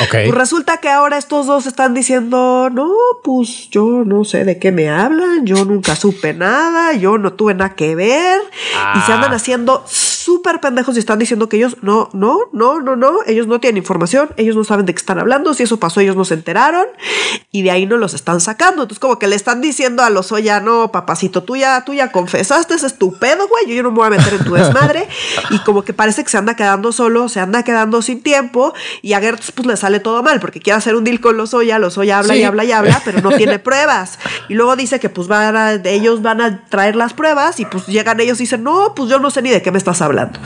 Ok. 0.03 0.11
Pues 0.11 0.31
resulta 0.35 0.79
que 0.79 0.89
ahora 0.89 1.19
estos 1.19 1.47
dos 1.47 1.67
están 1.67 1.95
diciendo, 1.95 2.69
no, 2.73 2.93
pues 3.23 3.69
yo 3.71 4.03
no 4.05 4.25
sé 4.25 4.45
de 4.45 4.59
qué 4.59 4.73
me 4.73 4.89
hablan, 4.89 5.47
yo 5.47 5.65
nunca 5.65 5.97
supe 5.97 6.35
nada, 6.35 6.93
yo 6.95 7.19
no 7.19 7.33
tuve 7.33 7.55
nada 7.55 7.75
que 7.75 7.95
ver. 7.95 8.41
Y 8.97 9.01
se 9.01 9.13
andan 9.13 9.33
Ah. 9.33 9.37
haciendo 9.37 9.85
súper 9.87 10.61
pendejos 10.61 10.97
y 10.97 10.99
están 10.99 11.19
diciendo 11.19 11.49
que 11.49 11.57
ellos 11.57 11.77
no, 11.83 12.09
no, 12.13 12.39
no, 12.53 12.81
no, 12.81 12.97
no, 12.97 13.19
ellos 13.27 13.47
no 13.47 13.61
tienen 13.61 13.77
información, 13.79 14.31
ellos 14.37 14.57
no 14.57 14.65
saben 14.65 14.85
de 14.87 14.93
qué 14.93 14.99
están 14.99 15.19
hablando, 15.21 15.55
si 15.55 15.63
eso 15.63 15.79
pasó 15.79 16.01
ellos 16.01 16.17
no 16.17 16.25
se 16.25 16.35
enteraron 16.35 16.87
y 17.53 17.63
de 17.63 17.71
ahí 17.71 17.87
no 17.87 17.97
los 17.97 18.13
están 18.15 18.41
sacando. 18.41 18.83
Entonces 18.83 18.99
como 18.99 19.19
que 19.19 19.29
le 19.29 19.37
están 19.37 19.61
diciendo 19.61 20.03
a 20.03 20.11
los 20.11 20.31
ya 20.43 20.61
no, 20.61 20.91
papacito, 20.91 21.43
tú 21.45 21.57
ya, 21.57 21.85
tú 21.85 21.95
ya 21.95 22.11
confesaste, 22.13 22.75
ese 22.75 22.87
es 22.87 22.99
tu 22.99 23.13
pedo, 23.19 23.47
güey, 23.49 23.67
yo, 23.69 23.75
yo 23.75 23.83
no 23.85 23.91
me 23.91 23.97
voy 23.99 24.07
a 24.09 24.11
meter 24.11 24.35
en 24.35 24.45
tu 24.45 24.55
desmadre. 24.55 25.09
y 25.51 25.59
como 25.61 25.83
que 25.85 25.93
parece 25.93 26.25
que 26.25 26.31
se 26.31 26.39
anda 26.39 26.55
quedando 26.57 26.93
solo, 26.93 27.29
se 27.29 27.41
anda 27.41 27.63
quedando 27.63 28.03
sin 28.03 28.23
tiempo 28.23 28.75
y 29.03 29.13
a 29.13 29.21
Gertz 29.21 29.53
pues 29.57 29.67
le 29.67 29.77
sale 29.77 29.99
todo 29.99 30.23
mal 30.23 30.39
porque 30.39 30.61
quiere 30.61 30.77
hacer 30.77 30.95
un 30.95 31.03
deal 31.03 31.21
con 31.21 31.37
los 31.37 31.55
Oya, 31.55 31.79
los 31.81 31.99
Oya 31.99 32.19
habla 32.19 32.35
Sí. 32.35 32.41
y 32.41 32.45
habla 32.45 32.65
y 32.65 32.73
habla, 32.73 33.03
pero 33.05 33.21
no 33.21 33.31
tiene 33.37 33.59
pruebas. 33.59 34.19
Y 34.49 34.55
luego 34.55 34.77
dice 34.77 35.01
que 35.01 35.09
pues 35.09 35.27
van 35.27 35.57
a, 35.57 35.73
ellos 35.75 36.23
van 36.23 36.41
a 36.41 36.65
traer 36.69 36.95
las 36.95 37.15
pruebas 37.15 37.59
y 37.59 37.65
pues 37.65 37.87
llegan 37.87 38.21
ellos 38.21 38.39
y 38.39 38.45
dicen, 38.45 38.63
no, 38.63 38.95
pues 38.95 39.11
yo 39.11 39.19
no 39.19 39.31
sé 39.31 39.43
ni 39.43 39.51
de 39.51 39.63
qué 39.63 39.73
me 39.73 39.79
estás 39.79 40.01
hablando. 40.03 40.39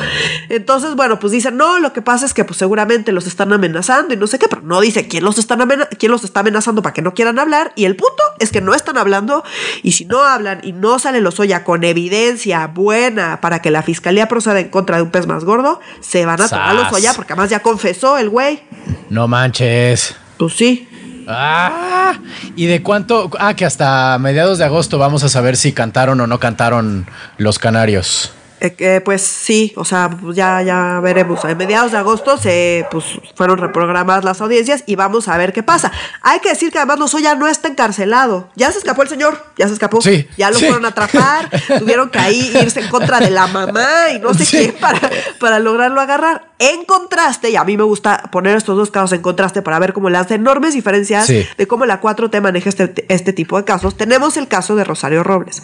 Entonces, 0.49 0.95
bueno, 0.95 1.19
pues 1.19 1.33
dicen, 1.33 1.57
no, 1.57 1.79
lo 1.81 1.93
que 1.93 2.01
pasa 2.03 2.25
es 2.25 2.33
que 2.35 2.45
pues 2.45 2.57
seguramente 2.59 3.13
los 3.13 3.27
están 3.27 3.53
amenazando 3.53 4.15
y 4.15 4.17
no 4.17 4.27
sé 4.27 4.39
qué, 4.39 4.49
pero 4.49 4.63
no 4.63 4.81
dice 4.81 5.09
quién 5.09 5.25
los, 5.25 5.37
están 5.39 5.61
quién 5.99 6.13
los 6.13 6.25
está 6.25 6.41
amenazando 6.41 6.81
para 6.83 6.93
que 6.95 7.03
no 7.03 7.13
quieran 7.13 7.39
hablar. 7.39 7.73
Y 7.77 7.85
el 7.85 7.97
punto 7.97 8.23
es 8.39 8.51
que 8.53 8.61
no 8.61 8.75
están 8.75 8.97
hablando 8.97 9.45
y 9.83 9.93
si 9.93 10.05
no 10.05 10.23
hablan 10.23 10.61
y 10.63 10.73
no 10.73 10.99
sale 10.99 11.21
los 11.21 11.41
Oya 11.41 11.65
con 11.65 11.85
evidencia 11.85 12.67
buena 12.69 13.41
para 13.41 13.61
que 13.61 13.71
la 13.71 13.83
fiscalía 13.83 14.29
proceda 14.29 14.61
en 14.61 14.69
contra 14.69 14.97
de 14.97 15.03
un 15.03 15.11
pez 15.11 15.27
más 15.27 15.45
gordo, 15.45 15.81
se 16.01 16.25
van 16.27 16.41
a 16.41 16.49
tomar 16.49 16.75
los 16.75 16.85
Sas. 16.85 16.93
Oya 16.93 17.13
porque 17.15 17.33
además 17.33 17.51
ya 17.51 17.61
confesó 17.61 18.19
el 18.19 18.29
güey. 18.29 18.61
No 19.09 19.29
manches. 19.29 20.15
Pues 20.37 20.55
sí. 20.55 20.89
Ah, 21.29 22.19
¿y 22.57 22.67
de 22.67 22.83
cuánto? 22.83 23.31
Ah, 23.39 23.55
que 23.55 23.65
hasta 23.65 24.19
mediados 24.19 24.59
de 24.59 24.65
agosto 24.65 24.99
vamos 24.99 25.23
a 25.23 25.29
saber 25.29 25.57
si 25.57 25.73
cantaron 25.73 26.21
o 26.21 26.27
no 26.27 26.41
cantaron 26.41 27.07
los 27.39 27.59
canarios. 27.59 28.33
Eh, 28.61 28.75
que, 28.75 29.01
pues 29.01 29.23
sí, 29.23 29.73
o 29.77 29.85
sea, 29.85 30.11
ya, 30.35 30.61
ya 30.63 31.01
veremos. 31.01 31.45
A 31.45 31.55
mediados 31.55 31.93
de 31.93 31.99
agosto 31.99 32.37
se 32.37 32.87
pues, 32.91 33.05
fueron 33.35 33.57
reprogramadas 33.59 34.23
las 34.25 34.41
audiencias 34.41 34.85
y 34.87 34.97
vamos 34.97 35.29
a 35.29 35.37
ver 35.39 35.53
qué 35.53 35.63
pasa. 35.63 35.91
Hay 36.23 36.41
que 36.41 36.51
decir 36.51 36.71
que 36.71 36.79
además 36.79 36.99
Lozoya 36.99 37.35
no 37.35 37.49
está 37.49 37.69
encarcelado. 37.69 38.49
Ya 38.57 38.71
se 38.71 38.79
escapó 38.79 39.03
el 39.03 39.09
señor, 39.09 39.43
ya 39.57 39.67
se 39.67 39.73
escapó. 39.75 40.01
Sí, 40.03 40.29
ya 40.37 40.51
lo 40.51 40.59
sí. 40.59 40.67
fueron 40.67 40.85
a 40.85 40.89
atrapar, 40.89 41.49
tuvieron 41.79 42.11
que 42.11 42.19
ahí 42.19 42.53
irse 42.63 42.81
en 42.81 42.89
contra 42.89 43.19
de 43.19 43.31
la 43.31 43.47
mamá 43.47 44.11
y 44.15 44.19
no 44.19 44.35
sé 44.35 44.45
Sí. 44.45 44.57
qué 44.59 44.73
para, 44.75 45.01
para 45.39 45.59
lograrlo 45.59 46.01
agarrar. 46.01 46.51
En 46.59 46.85
contraste, 46.85 47.49
y 47.49 47.57
a 47.57 47.65
mí 47.65 47.79
me 47.79 47.85
gusta 47.85 48.25
poner 48.31 48.55
estos 48.59 48.77
dos 48.77 48.91
casos 48.91 49.13
en 49.13 49.23
contraste 49.23 49.63
para 49.63 49.79
ver 49.79 49.95
cómo 49.95 50.09
hace 50.09 50.35
enormes 50.35 50.75
diferencias 50.75 51.27
de 51.29 51.67
cómo 51.67 51.87
la 51.87 52.03
4T 52.03 52.39
maneja 52.43 52.69
este, 52.69 53.07
este 53.09 53.33
tipo 53.33 53.57
de 53.57 53.65
casos. 53.65 53.97
Tenemos 53.97 54.37
el 54.37 54.47
caso 54.49 54.77
de 54.77 54.85
Rosario 54.85 55.23
Robles. 55.23 55.63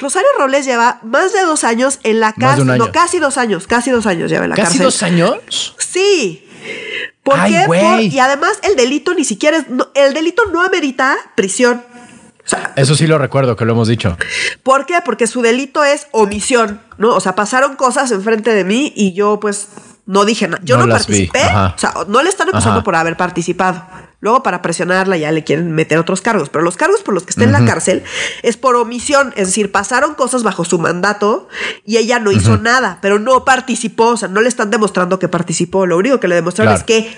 Rosario 0.00 0.28
Robles 0.38 0.64
lleva 0.64 1.00
más 1.02 1.32
de 1.32 1.40
dos 1.42 1.64
años 1.64 1.98
en 2.04 2.11
la 2.20 2.34
Más 2.36 2.56
de 2.56 2.64
cárcel. 2.64 2.78
No, 2.78 2.92
casi 2.92 3.18
dos 3.18 3.38
años, 3.38 3.66
casi 3.66 3.90
dos 3.90 4.06
años 4.06 4.30
lleva 4.30 4.44
en 4.44 4.50
la 4.50 4.56
¿Casi 4.56 4.78
cárcel. 4.78 4.84
dos 4.84 5.02
años? 5.02 5.74
Sí. 5.78 6.48
¿Por 7.22 7.38
Ay, 7.38 7.52
qué? 7.52 7.64
Por- 7.66 8.00
y 8.00 8.18
además 8.18 8.58
el 8.62 8.76
delito 8.76 9.14
ni 9.14 9.24
siquiera 9.24 9.58
es, 9.58 9.68
no, 9.68 9.88
el 9.94 10.12
delito 10.14 10.44
no 10.52 10.62
amerita 10.62 11.16
prisión. 11.36 11.82
O 12.44 12.48
sea, 12.48 12.72
Eso 12.74 12.96
sí 12.96 13.06
lo 13.06 13.18
recuerdo, 13.18 13.54
que 13.56 13.64
lo 13.64 13.72
hemos 13.72 13.86
dicho. 13.86 14.16
¿Por 14.64 14.84
qué? 14.86 14.94
Porque 15.04 15.28
su 15.28 15.42
delito 15.42 15.84
es 15.84 16.08
omisión, 16.10 16.80
¿no? 16.98 17.14
O 17.14 17.20
sea, 17.20 17.36
pasaron 17.36 17.76
cosas 17.76 18.10
enfrente 18.10 18.52
de 18.52 18.64
mí 18.64 18.92
y 18.96 19.12
yo 19.14 19.38
pues 19.38 19.68
no 20.06 20.24
dije 20.24 20.48
nada. 20.48 20.60
Yo 20.64 20.76
No 20.78 20.88
participé. 20.88 21.40
O 21.40 21.78
sea, 21.78 21.94
no 22.08 22.22
le 22.22 22.28
están 22.28 22.48
acusando 22.48 22.78
Ajá. 22.78 22.84
por 22.84 22.96
haber 22.96 23.16
participado. 23.16 23.82
Luego 24.20 24.42
para 24.44 24.62
presionarla 24.62 25.16
ya 25.16 25.32
le 25.32 25.42
quieren 25.42 25.72
meter 25.72 25.98
otros 25.98 26.20
cargos, 26.20 26.48
pero 26.48 26.62
los 26.62 26.76
cargos 26.76 27.02
por 27.02 27.12
los 27.12 27.24
que 27.24 27.30
está 27.30 27.42
en 27.42 27.50
la 27.50 27.64
cárcel 27.64 28.04
es 28.44 28.56
por 28.56 28.76
omisión, 28.76 29.32
es 29.36 29.48
decir, 29.48 29.72
pasaron 29.72 30.14
cosas 30.14 30.44
bajo 30.44 30.64
su 30.64 30.78
mandato 30.78 31.48
y 31.84 31.96
ella 31.96 32.20
no 32.20 32.30
hizo 32.30 32.56
nada, 32.56 32.98
pero 33.02 33.18
no 33.18 33.44
participó, 33.44 34.10
o 34.10 34.16
sea, 34.16 34.28
no 34.28 34.40
le 34.40 34.48
están 34.48 34.70
demostrando 34.70 35.18
que 35.18 35.26
participó, 35.26 35.86
lo 35.86 35.96
único 35.96 36.20
que 36.20 36.28
le 36.28 36.36
demostraron 36.36 36.72
Claro. 36.76 36.78
es 36.78 36.84
que 36.86 37.16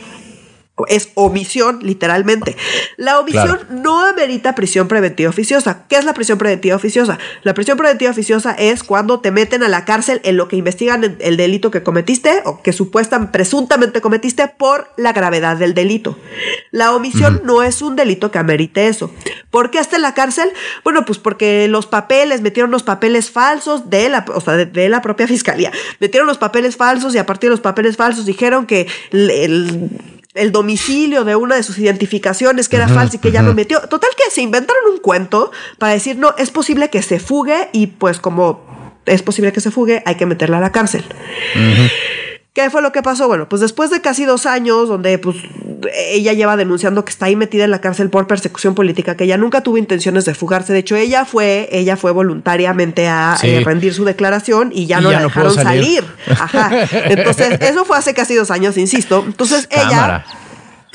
es 0.88 1.10
omisión, 1.14 1.78
literalmente. 1.82 2.56
La 2.96 3.20
omisión 3.20 3.46
Claro. 3.46 3.66
no 3.70 4.04
amerita 4.04 4.54
prisión 4.56 4.88
preventiva 4.88 5.30
oficiosa. 5.30 5.86
¿Qué 5.88 5.96
es 5.96 6.04
la 6.04 6.14
prisión 6.14 6.36
preventiva 6.36 6.74
oficiosa? 6.74 7.18
La 7.44 7.54
prisión 7.54 7.76
preventiva 7.78 8.10
oficiosa 8.10 8.52
es 8.58 8.82
cuando 8.82 9.20
te 9.20 9.30
meten 9.30 9.62
a 9.62 9.68
la 9.68 9.84
cárcel 9.84 10.20
en 10.24 10.36
lo 10.36 10.48
que 10.48 10.56
investigan 10.56 11.04
el- 11.04 11.16
el 11.20 11.36
delito 11.36 11.70
que 11.70 11.84
cometiste 11.84 12.42
o 12.44 12.60
que 12.62 12.72
supuestamente, 12.72 13.32
presuntamente 13.32 14.00
cometiste 14.00 14.48
por 14.48 14.90
la 14.96 15.12
gravedad 15.12 15.56
del 15.56 15.74
delito. 15.74 16.18
La 16.72 16.92
omisión 16.94 17.42
no 17.44 17.62
es 17.62 17.80
un 17.80 17.94
delito 17.94 18.30
que 18.32 18.38
amerite 18.38 18.88
eso. 18.88 19.12
¿Por 19.50 19.70
qué 19.70 19.78
está 19.78 19.94
en 19.96 20.02
la 20.02 20.14
cárcel? 20.14 20.50
Bueno, 20.82 21.04
pues 21.04 21.18
porque 21.20 21.68
los 21.68 21.86
papeles, 21.86 22.40
metieron 22.40 22.72
los 22.72 22.82
papeles 22.82 23.30
falsos 23.30 23.90
de 23.90 24.08
la, 24.08 24.24
o 24.34 24.40
sea, 24.40 24.54
de, 24.54 24.66
de 24.66 24.88
la 24.88 25.02
propia 25.02 25.28
fiscalía. 25.28 25.70
Metieron 26.00 26.26
los 26.26 26.38
papeles 26.38 26.76
falsos 26.76 27.14
y 27.14 27.18
a 27.18 27.26
partir 27.26 27.48
de 27.48 27.52
los 27.52 27.60
papeles 27.60 27.96
falsos 27.96 28.26
dijeron 28.26 28.66
que 28.66 28.88
el- 29.12 29.30
el 29.30 29.90
el 30.34 30.50
domicilio 30.50 31.24
de 31.24 31.36
una 31.36 31.54
de 31.54 31.62
sus 31.62 31.78
identificaciones 31.78 32.68
que 32.68 32.76
era 32.76 32.88
falsa 32.88 33.16
y 33.16 33.18
que 33.20 33.28
ella 33.28 33.42
no 33.42 33.54
metió. 33.54 33.80
Total 33.82 34.10
que 34.16 34.30
se 34.30 34.42
inventaron 34.42 34.82
un 34.92 34.98
cuento 34.98 35.52
para 35.78 35.92
decir, 35.92 36.16
no, 36.16 36.34
es 36.36 36.50
posible 36.50 36.90
que 36.90 37.02
se 37.02 37.20
fugue 37.20 37.68
y 37.72 37.86
pues 37.86 38.18
como 38.18 38.64
es 39.06 39.22
posible 39.22 39.52
que 39.52 39.60
se 39.60 39.70
fugue, 39.70 40.02
hay 40.06 40.16
que 40.16 40.26
meterla 40.26 40.58
a 40.58 40.60
la 40.60 40.72
cárcel. 40.72 41.04
¿Qué 42.54 42.70
fue 42.70 42.82
lo 42.82 42.92
que 42.92 43.02
pasó? 43.02 43.26
Bueno, 43.26 43.48
pues 43.48 43.60
después 43.60 43.90
de 43.90 44.00
casi 44.00 44.24
dos 44.24 44.46
años, 44.46 44.88
donde 44.88 45.18
pues 45.18 45.36
ella 46.12 46.32
lleva 46.34 46.56
denunciando 46.56 47.04
que 47.04 47.10
está 47.10 47.26
ahí 47.26 47.34
metida 47.34 47.64
en 47.64 47.72
la 47.72 47.80
cárcel 47.80 48.10
por 48.10 48.28
persecución 48.28 48.76
política, 48.76 49.16
que 49.16 49.24
ella 49.24 49.36
nunca 49.36 49.60
tuvo 49.62 49.76
intenciones 49.76 50.24
de 50.24 50.34
fugarse. 50.36 50.72
De 50.72 50.78
hecho, 50.78 50.94
ella 50.94 51.24
fue, 51.24 51.68
ella 51.72 51.96
fue 51.96 52.12
voluntariamente 52.12 53.08
a 53.08 53.36
Sí. 53.40 53.48
eh, 53.48 53.60
rendir 53.64 53.92
su 53.92 54.04
declaración 54.04 54.70
y 54.72 54.86
ya 54.86 55.00
Y 55.00 55.02
no 55.02 55.10
ya 55.10 55.16
la 55.16 55.22
no 55.22 55.28
dejaron 55.28 55.52
salir. 55.54 56.04
salir. 56.26 56.38
Ajá. 56.40 56.70
Entonces, 57.10 57.58
eso 57.60 57.84
fue 57.84 57.98
hace 57.98 58.14
casi 58.14 58.36
dos 58.36 58.52
años, 58.52 58.76
insisto. 58.78 59.24
Entonces, 59.26 59.66
ella 59.72 60.24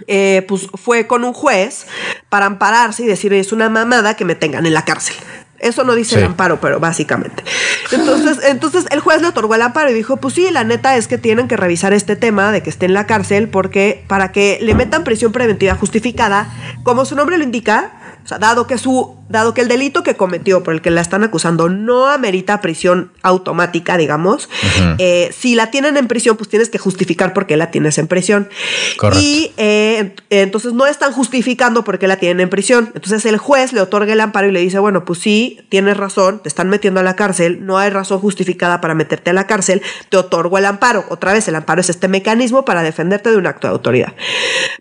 eh, 0.07 0.45
pues 0.47 0.67
fue 0.75 1.07
con 1.07 1.25
un 1.25 1.33
juez 1.33 1.87
para 2.29 2.45
ampararse 2.45 3.03
y 3.03 3.05
decir 3.05 3.33
es 3.33 3.51
una 3.51 3.67
mamada 3.69 4.15
que 4.15 4.23
me 4.23 4.33
tengan 4.35 4.65
en 4.65 4.73
la 4.73 4.85
cárcel. 4.85 5.17
Eso 5.59 5.83
no 5.83 5.93
dice 5.95 6.15
Sí. 6.15 6.21
el 6.21 6.25
amparo, 6.27 6.59
pero 6.61 6.79
básicamente. 6.79 7.43
Entonces, 7.91 8.39
entonces 8.47 8.85
el 8.91 8.99
juez 8.99 9.21
le 9.21 9.27
otorgó 9.27 9.55
el 9.55 9.61
amparo 9.61 9.89
y 9.91 9.93
dijo, 9.93 10.17
pues 10.17 10.33
sí, 10.35 10.47
la 10.51 10.63
neta 10.63 10.95
es 10.95 11.07
que 11.07 11.17
tienen 11.17 11.47
que 11.47 11.57
revisar 11.57 11.93
este 11.93 12.15
tema 12.15 12.51
de 12.51 12.63
que 12.63 12.69
esté 12.69 12.85
en 12.85 12.93
la 12.93 13.05
cárcel 13.05 13.49
porque 13.49 14.03
para 14.07 14.31
que 14.31 14.59
le 14.61 14.73
metan 14.75 15.03
prisión 15.03 15.31
preventiva 15.31 15.75
justificada, 15.75 16.47
como 16.83 17.05
su 17.05 17.15
nombre 17.15 17.37
lo 17.37 17.43
indica, 17.43 17.91
o 18.23 18.27
sea, 18.27 18.39
dado 18.39 18.67
que 18.67 18.77
su 18.77 19.18
dado 19.29 19.53
que 19.53 19.61
el 19.61 19.67
delito 19.67 20.03
que 20.03 20.15
cometió 20.15 20.63
por 20.63 20.73
el 20.73 20.81
que 20.81 20.89
la 20.89 21.01
están 21.01 21.23
acusando 21.23 21.69
no 21.69 22.07
amerita 22.07 22.61
prisión 22.61 23.11
automática, 23.21 23.97
digamos, 23.97 24.49
eh, 24.97 25.33
si 25.37 25.55
la 25.55 25.71
tienen 25.71 25.97
en 25.97 26.07
prisión, 26.07 26.35
pues 26.35 26.49
tienes 26.49 26.69
que 26.69 26.79
justificar 26.79 27.33
por 27.33 27.45
qué 27.45 27.55
la 27.55 27.71
tienes 27.71 27.97
en 27.97 28.07
prisión. 28.07 28.49
Correcto. 28.97 29.23
Y 29.23 29.51
eh, 29.57 30.15
entonces 30.29 30.73
no 30.73 30.87
están 30.87 31.13
justificando 31.13 31.83
por 31.83 31.99
qué 31.99 32.07
la 32.07 32.17
tienen 32.17 32.41
en 32.41 32.49
prisión. 32.49 32.91
Entonces 32.95 33.25
el 33.25 33.37
juez 33.37 33.71
le 33.71 33.81
otorga 33.81 34.13
el 34.13 34.21
amparo 34.21 34.47
y 34.47 34.51
le 34.51 34.59
dice, 34.61 34.79
bueno, 34.79 35.05
pues 35.05 35.19
sí, 35.19 35.61
tienes 35.69 35.95
razón, 35.97 36.39
te 36.41 36.49
están 36.49 36.69
metiendo 36.69 36.99
a 36.99 37.03
la 37.03 37.15
cárcel, 37.15 37.65
no 37.65 37.77
hay 37.77 37.91
razón 37.91 38.19
justificada 38.19 38.81
para 38.81 38.95
meterte 38.95 39.29
a 39.29 39.33
la 39.33 39.47
cárcel, 39.47 39.81
te 40.09 40.17
otorgo 40.17 40.57
el 40.57 40.65
amparo. 40.65 41.05
Otra 41.09 41.33
vez, 41.33 41.47
el 41.47 41.55
amparo 41.55 41.81
es 41.81 41.89
este 41.89 42.07
mecanismo 42.07 42.65
para 42.65 42.81
defenderte 42.81 43.29
de 43.29 43.37
un 43.37 43.47
acto 43.47 43.67
de 43.67 43.73
autoridad. 43.73 44.13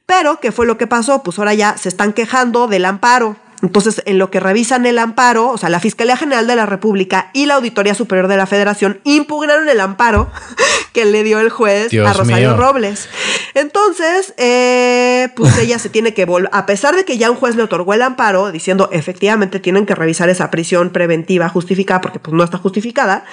Pero, 0.07 0.41
¿qué 0.41 0.53
fue 0.53 0.67
lo 0.67 0.79
que 0.79 0.87
pasó? 0.87 1.23
Pues 1.23 1.39
ahora 1.39 1.55
ya 1.55 1.77
se 1.77 1.89
están 1.89 2.13
quejando 2.13 2.67
del 2.67 2.87
amparo. 2.87 3.37
Entonces, 3.63 4.03
en 4.07 4.19
lo 4.19 4.31
que 4.31 4.39
revisan 4.39 4.87
el 4.87 4.99
amparo, 4.99 5.51
o 5.51 5.59
sea, 5.59 5.69
la 5.69 5.81
Fiscalía 5.81 6.17
General 6.17 6.47
de 6.47 6.55
la 6.55 6.67
República 6.67 7.31
y 7.33 7.47
la 7.47 7.55
Auditoría 7.55 7.95
Superior 7.95 8.29
de 8.29 8.37
la 8.37 8.47
Federación 8.47 9.01
impugnaron 9.05 9.69
el 9.69 9.81
amparo 9.81 10.31
que 10.93 11.05
le 11.05 11.25
dio 11.25 11.41
el 11.41 11.51
juez 11.51 11.91
Dios 11.91 12.09
a 12.09 12.13
Rosario 12.13 12.51
mío. 12.51 12.57
Robles. 12.57 13.09
Entonces, 13.55 14.35
eh, 14.37 15.29
pues 15.35 15.59
ella 15.59 15.79
se 15.79 15.89
tiene 15.89 16.15
que 16.15 16.25
volver, 16.25 16.51
a 16.53 16.67
pesar 16.67 16.95
de 16.95 17.05
que 17.05 17.19
ya 17.19 17.31
un 17.31 17.37
juez 17.37 17.57
le 17.57 17.65
otorgó 17.65 17.95
el 17.95 18.03
amparo, 18.03 18.53
diciendo 18.53 18.89
efectivamente 18.93 19.59
tienen 19.59 19.87
que 19.87 19.95
revisar 19.95 20.29
esa 20.29 20.51
prisión 20.51 20.91
preventiva 20.91 21.49
justificada, 21.49 22.01
porque 22.01 22.21
pues 22.21 22.35
no 22.35 22.45
está 22.45 22.59
justificada, 22.59 23.25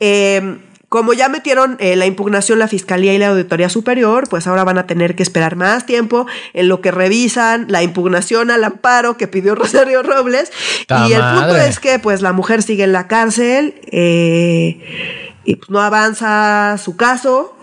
eh, 0.00 0.58
como 0.88 1.12
ya 1.12 1.28
metieron 1.28 1.76
eh, 1.80 1.96
la 1.96 2.06
impugnación 2.06 2.58
la 2.58 2.68
Fiscalía 2.68 3.12
y 3.12 3.18
la 3.18 3.28
Auditoría 3.28 3.68
Superior, 3.68 4.28
pues 4.28 4.46
ahora 4.46 4.62
van 4.62 4.78
a 4.78 4.86
tener 4.86 5.16
que 5.16 5.22
esperar 5.22 5.56
más 5.56 5.84
tiempo 5.84 6.26
en 6.52 6.68
lo 6.68 6.80
que 6.80 6.92
revisan 6.92 7.66
la 7.68 7.82
impugnación 7.82 8.50
al 8.50 8.62
amparo 8.62 9.16
que 9.16 9.26
pidió 9.26 9.54
Rosario 9.56 10.02
Robles. 10.02 10.52
¡Ta 10.86 11.08
y 11.08 11.12
el 11.12 11.22
punto 11.22 11.56
es 11.56 11.80
que 11.80 11.98
pues 11.98 12.22
la 12.22 12.32
mujer 12.32 12.62
sigue 12.62 12.84
en 12.84 12.92
la 12.92 13.08
cárcel 13.08 13.74
eh, 13.90 14.80
y 15.44 15.56
pues 15.56 15.70
no 15.70 15.80
avanza 15.80 16.76
su 16.78 16.96
caso. 16.96 17.55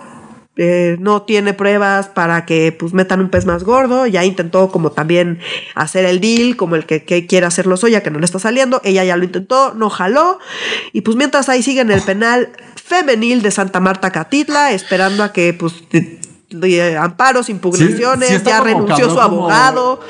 Eh, 0.56 0.98
no 1.00 1.24
tiene 1.24 1.54
pruebas 1.54 2.08
para 2.10 2.46
que 2.46 2.72
pues 2.72 2.94
metan 2.94 3.20
un 3.22 3.30
pez 3.30 3.46
más 3.46 3.64
gordo. 3.64 4.06
Ya 4.08 4.24
intentó 4.24 4.70
como 4.70 4.92
también 4.92 5.40
hacer 5.76 6.06
el 6.06 6.20
deal, 6.20 6.56
como 6.58 6.76
el 6.76 6.86
que, 6.86 7.04
que 7.04 7.26
quiere 7.26 7.46
hacerlo 7.46 7.76
Soya, 7.78 8.04
que 8.04 8.12
no 8.12 8.20
le 8.20 8.26
está 8.26 8.40
saliendo. 8.40 8.80
Ella 8.84 9.04
ya 9.04 9.18
lo 9.18 9.24
intentó, 9.24 9.74
no 9.74 9.90
jaló. 9.90 10.40
Y 10.92 11.02
pues 11.02 11.18
mientras 11.18 11.50
ahí 11.50 11.64
sigue 11.64 11.82
en 11.82 11.92
el 11.92 12.02
penal 12.02 12.50
femenil 12.76 13.42
de 13.42 13.52
Santa 13.52 13.80
Marta 13.80 14.12
Catitla, 14.12 14.74
esperando 14.74 15.24
a 15.24 15.32
que 15.34 15.54
pues 15.54 15.74
de- 15.90 16.20
de 16.50 16.98
amparos, 16.98 17.50
impugnaciones, 17.50 18.28
Sí, 18.30 18.34
sí 18.36 18.38
está 18.38 18.52
ya 18.52 18.62
renunció 18.62 19.06
su 19.10 19.16
como- 19.16 19.22
abogado. 19.22 20.02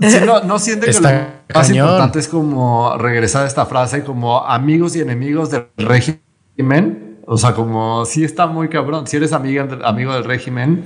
Sí, 0.00 0.16
no, 0.24 0.42
no 0.42 0.58
siente 0.58 0.86
que 0.86 0.90
Está 0.90 1.10
lo 1.12 1.18
más 1.54 1.66
cañón. 1.68 1.86
importante 1.88 2.18
es 2.18 2.28
como 2.28 2.96
regresar 2.98 3.44
a 3.44 3.46
esta 3.46 3.64
frase 3.66 4.02
como 4.02 4.44
amigos 4.44 4.96
y 4.96 5.00
enemigos 5.00 5.50
del 5.50 5.66
régimen. 5.76 7.03
O 7.26 7.36
sea, 7.38 7.52
como 7.54 8.04
si 8.04 8.24
está 8.24 8.46
muy 8.46 8.68
cabrón. 8.68 9.06
Si 9.06 9.16
eres 9.16 9.32
amiga, 9.32 9.66
amigo 9.84 10.12
del 10.12 10.24
régimen, 10.24 10.84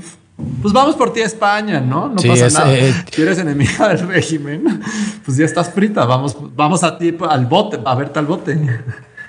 pues 0.62 0.72
vamos 0.72 0.94
por 0.94 1.12
ti 1.12 1.20
a 1.20 1.26
España, 1.26 1.80
¿no? 1.80 2.08
No 2.10 2.18
Sí, 2.18 2.28
pasa 2.28 2.46
es, 2.46 2.54
nada. 2.54 2.72
eh, 2.72 2.94
si 3.12 3.22
eres 3.22 3.38
enemiga 3.38 3.88
del 3.88 4.06
régimen, 4.08 4.80
pues 5.24 5.36
ya 5.36 5.44
estás 5.44 5.70
frita. 5.70 6.04
Vamos, 6.04 6.36
vamos 6.54 6.84
a 6.84 6.96
ti 6.96 7.16
al 7.28 7.46
bote, 7.46 7.80
a 7.84 7.94
verte 7.96 8.18
al 8.20 8.26
bote. 8.26 8.56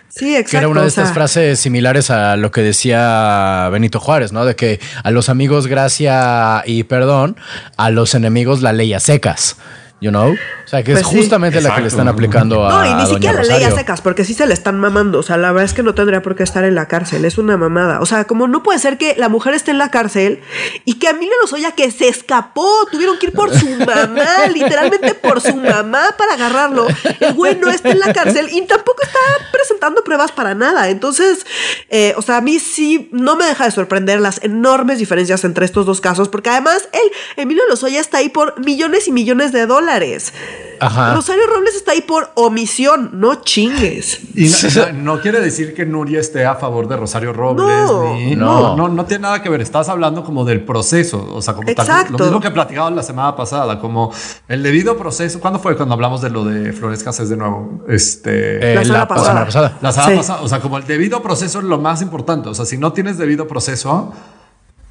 Sí, 0.10 0.36
exacto. 0.36 0.52
Que 0.52 0.58
era 0.58 0.68
una 0.68 0.80
o 0.80 0.84
de 0.84 0.90
estas 0.90 1.08
sea, 1.10 1.14
frases 1.14 1.60
similares 1.60 2.10
a 2.10 2.36
lo 2.36 2.52
que 2.52 2.62
decía 2.62 3.70
Benito 3.72 4.00
Juárez, 4.00 4.32
¿no? 4.32 4.44
De 4.46 4.56
que 4.56 4.80
a 5.04 5.12
los 5.12 5.30
amigos 5.30 5.68
gracia 5.68 6.64
y 6.66 6.84
perdón, 6.84 7.38
a 7.78 7.90
los 7.92 8.16
enemigos 8.16 8.62
la 8.62 8.74
ley 8.74 8.94
a 8.94 9.00
secas. 9.00 9.58
You 10.02 10.12
know? 10.12 10.32
O 10.32 10.68
sea, 10.68 10.82
que 10.82 10.94
Pues 10.94 11.04
es 11.04 11.10
sí. 11.10 11.18
justamente 11.18 11.60
la 11.60 11.76
que 11.76 11.82
le 11.82 11.88
están 11.88 12.08
aplicando 12.08 12.66
a. 12.66 12.70
No, 12.70 12.86
y 12.86 12.94
ni 12.94 13.02
a 13.02 13.06
siquiera 13.06 13.44
la 13.44 13.58
ley 13.58 13.64
a 13.64 13.72
secas, 13.72 14.02
porque 14.02 14.24
sí 14.24 14.34
se 14.34 14.46
le 14.46 14.54
están 14.54 14.80
mamando. 14.80 15.20
O 15.20 15.24
sea, 15.24 15.36
la 15.36 15.52
verdad 15.52 15.66
es 15.66 15.74
que 15.74 15.84
no 15.84 15.94
tendría 15.94 16.22
por 16.22 16.36
qué 16.36 16.44
estar 16.44 16.64
en 16.64 16.76
la 16.76 16.88
cárcel. 16.88 17.26
Es 17.26 17.38
una 17.38 17.58
mamada. 17.58 18.00
O 18.00 18.06
sea, 18.06 18.24
como 18.26 18.48
no 18.48 18.64
puede 18.64 18.80
ser 18.80 18.98
que 18.98 19.16
la 19.18 19.28
mujer 19.28 19.56
esté 19.56 19.72
en 19.72 19.78
la 19.78 19.92
cárcel 19.92 20.42
y 20.86 21.00
que 21.00 21.08
a 21.08 21.10
Emilio 21.12 21.34
Lozoya 21.42 21.72
que 21.72 21.92
se 21.92 22.08
escapó, 22.08 22.70
tuvieron 22.92 23.18
que 23.20 23.28
ir 23.28 23.34
por 23.34 23.54
su 23.54 23.68
mamá, 23.68 24.48
literalmente 24.54 25.16
por 25.16 25.42
su 25.42 25.56
mamá 25.56 26.16
para 26.18 26.34
agarrarlo. 26.36 26.88
El 27.20 27.34
güey 27.34 27.58
no 27.58 27.70
está 27.70 27.90
en 27.90 28.00
la 28.00 28.14
cárcel 28.14 28.48
y 28.52 28.62
tampoco 28.62 29.04
está 29.04 29.20
presentando 29.52 30.04
pruebas 30.06 30.32
para 30.32 30.56
nada. 30.56 30.90
Entonces, 30.90 31.46
eh, 31.90 32.14
o 32.16 32.22
sea, 32.22 32.38
a 32.38 32.42
mí 32.42 32.60
sí 32.60 33.10
no 33.12 33.36
me 33.36 33.46
deja 33.46 33.66
de 33.66 33.72
sorprender 33.72 34.22
las 34.22 34.42
enormes 34.44 35.00
diferencias 35.00 35.44
entre 35.44 35.66
estos 35.66 35.86
dos 35.86 36.00
casos, 36.00 36.30
porque 36.30 36.52
además 36.52 36.88
él, 36.94 37.12
Emilio 37.36 37.64
Lozoya, 37.68 38.00
está 38.00 38.20
ahí 38.20 38.30
por 38.30 38.58
millones 38.64 39.08
y 39.08 39.12
millones 39.12 39.52
de 39.52 39.66
dólares. 39.66 39.89
Ajá. 40.82 41.14
Rosario 41.14 41.46
Robles 41.46 41.76
está 41.76 41.92
ahí 41.92 42.00
por 42.02 42.30
omisión, 42.36 43.10
no 43.20 43.36
chingues. 43.42 44.20
Y 44.34 44.50
no, 44.80 44.92
no- 44.94 45.16
no 45.16 45.22
quiere 45.22 45.42
decir 45.42 45.74
que 45.74 45.86
Nuria 45.86 46.22
esté 46.22 46.46
a 46.46 46.56
favor 46.56 46.88
de 46.88 46.96
Rosario 46.96 47.34
Robles. 47.34 47.66
No, 47.68 48.14
ni- 48.14 48.36
no. 48.36 48.62
no, 48.62 48.78
no, 48.78 48.88
no 48.88 49.06
tiene 49.06 49.24
nada 49.24 49.42
que 49.42 49.50
ver. 49.50 49.60
Estás 49.62 49.90
hablando 49.90 50.24
como 50.24 50.46
del 50.46 50.64
proceso. 50.64 51.28
O 51.34 51.42
sea, 51.42 51.54
como 51.54 51.68
tal- 51.74 52.08
lo 52.12 52.18
mismo 52.18 52.40
que 52.40 52.52
platicaba 52.52 52.90
la 52.92 53.04
semana 53.04 53.36
pasada, 53.36 53.80
como 53.80 54.14
el 54.48 54.64
debido 54.64 54.98
proceso. 54.98 55.40
¿Cuándo 55.42 55.60
fue 55.60 55.76
cuando 55.76 55.96
hablamos 55.96 56.22
de 56.22 56.30
lo 56.30 56.46
de 56.46 56.72
Flores 56.72 57.04
Cases 57.04 57.28
de 57.30 57.36
nuevo? 57.36 57.84
Este. 57.90 58.72
Eh, 58.72 58.76
La 58.76 58.82
semana 58.84 59.00
la 59.00 59.08
pasada. 59.08 59.78
La 59.82 59.92
semana 59.92 60.12
Sí. 60.12 60.18
pasada, 60.18 60.42
o 60.44 60.48
sea, 60.48 60.62
como 60.62 60.78
el 60.78 60.86
debido 60.88 61.22
proceso 61.22 61.60
es 61.60 61.66
lo 61.66 61.78
más 61.78 62.02
importante. 62.02 62.48
O 62.48 62.54
sea, 62.54 62.66
si 62.66 62.78
no 62.78 62.94
tienes 62.94 63.18
debido 63.18 63.48
proceso, 63.48 64.14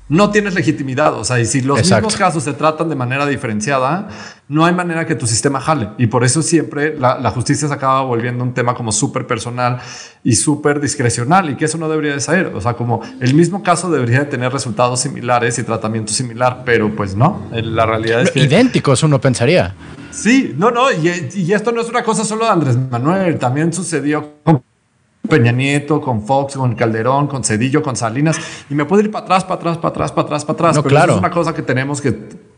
no 0.08 0.30
tienes 0.30 0.54
legitimidad. 0.54 1.14
O 1.14 1.24
sea, 1.24 1.38
y 1.38 1.44
si 1.44 1.60
los 1.60 1.78
Exacto. 1.78 2.06
mismos 2.06 2.16
casos 2.16 2.42
se 2.44 2.52
tratan 2.52 2.88
de 2.88 2.96
manera 2.96 3.26
diferenciada, 3.26 4.08
no 4.48 4.64
hay 4.64 4.74
manera 4.74 5.06
que 5.06 5.14
tu 5.14 5.26
sistema 5.26 5.60
jale. 5.60 5.90
Y 5.98 6.06
por 6.06 6.24
eso 6.24 6.42
siempre 6.42 6.98
la, 6.98 7.18
la 7.18 7.30
justicia 7.30 7.68
se 7.68 7.74
acaba 7.74 8.02
volviendo 8.02 8.42
un 8.42 8.54
tema 8.54 8.74
como 8.74 8.92
súper 8.92 9.26
personal 9.26 9.80
y 10.24 10.34
súper 10.34 10.80
discrecional 10.80 11.50
y 11.50 11.56
que 11.56 11.66
eso 11.66 11.78
no 11.78 11.88
debería 11.88 12.12
de 12.12 12.20
ser. 12.20 12.46
O 12.54 12.60
sea, 12.60 12.74
como 12.74 13.02
el 13.20 13.34
mismo 13.34 13.62
caso 13.62 13.90
debería 13.90 14.20
de 14.20 14.26
tener 14.26 14.52
resultados 14.52 15.00
similares 15.00 15.58
y 15.58 15.62
tratamiento 15.62 16.12
similar, 16.12 16.62
pero 16.64 16.94
pues 16.94 17.14
no. 17.14 17.42
La 17.52 17.86
realidad 17.86 18.22
es 18.22 18.30
que... 18.30 18.40
Idénticos, 18.40 19.02
uno 19.02 19.20
pensaría. 19.20 19.74
Sí, 20.10 20.54
no, 20.56 20.70
no, 20.70 20.90
y, 20.90 21.28
y 21.34 21.52
esto 21.52 21.70
no 21.70 21.82
es 21.82 21.88
una 21.88 22.02
cosa 22.02 22.24
solo 22.24 22.46
de 22.46 22.50
Andrés 22.50 22.76
Manuel, 22.90 23.38
también 23.38 23.72
sucedió 23.72 24.36
con 24.42 24.62
Peña 25.28 25.52
Nieto, 25.52 26.00
con 26.00 26.22
Fox, 26.26 26.56
con 26.56 26.74
Calderón, 26.74 27.26
con 27.26 27.44
Cedillo, 27.44 27.82
con 27.82 27.96
Salinas, 27.96 28.36
y 28.70 28.74
me 28.74 28.84
puedo 28.84 29.02
ir 29.02 29.10
para 29.10 29.24
atrás, 29.24 29.44
para 29.44 29.56
atrás, 29.56 29.76
para 29.78 29.88
atrás, 29.90 30.12
para 30.12 30.22
atrás, 30.26 30.44
para 30.44 30.54
atrás, 30.54 30.76
No, 30.76 30.82
pero 30.82 30.90
claro. 30.92 31.12
eso 31.12 31.14
es 31.14 31.18
una 31.18 31.30
cosa 31.30 31.54
que 31.54 31.60
tenemos 31.62 32.00
que, 32.00 32.48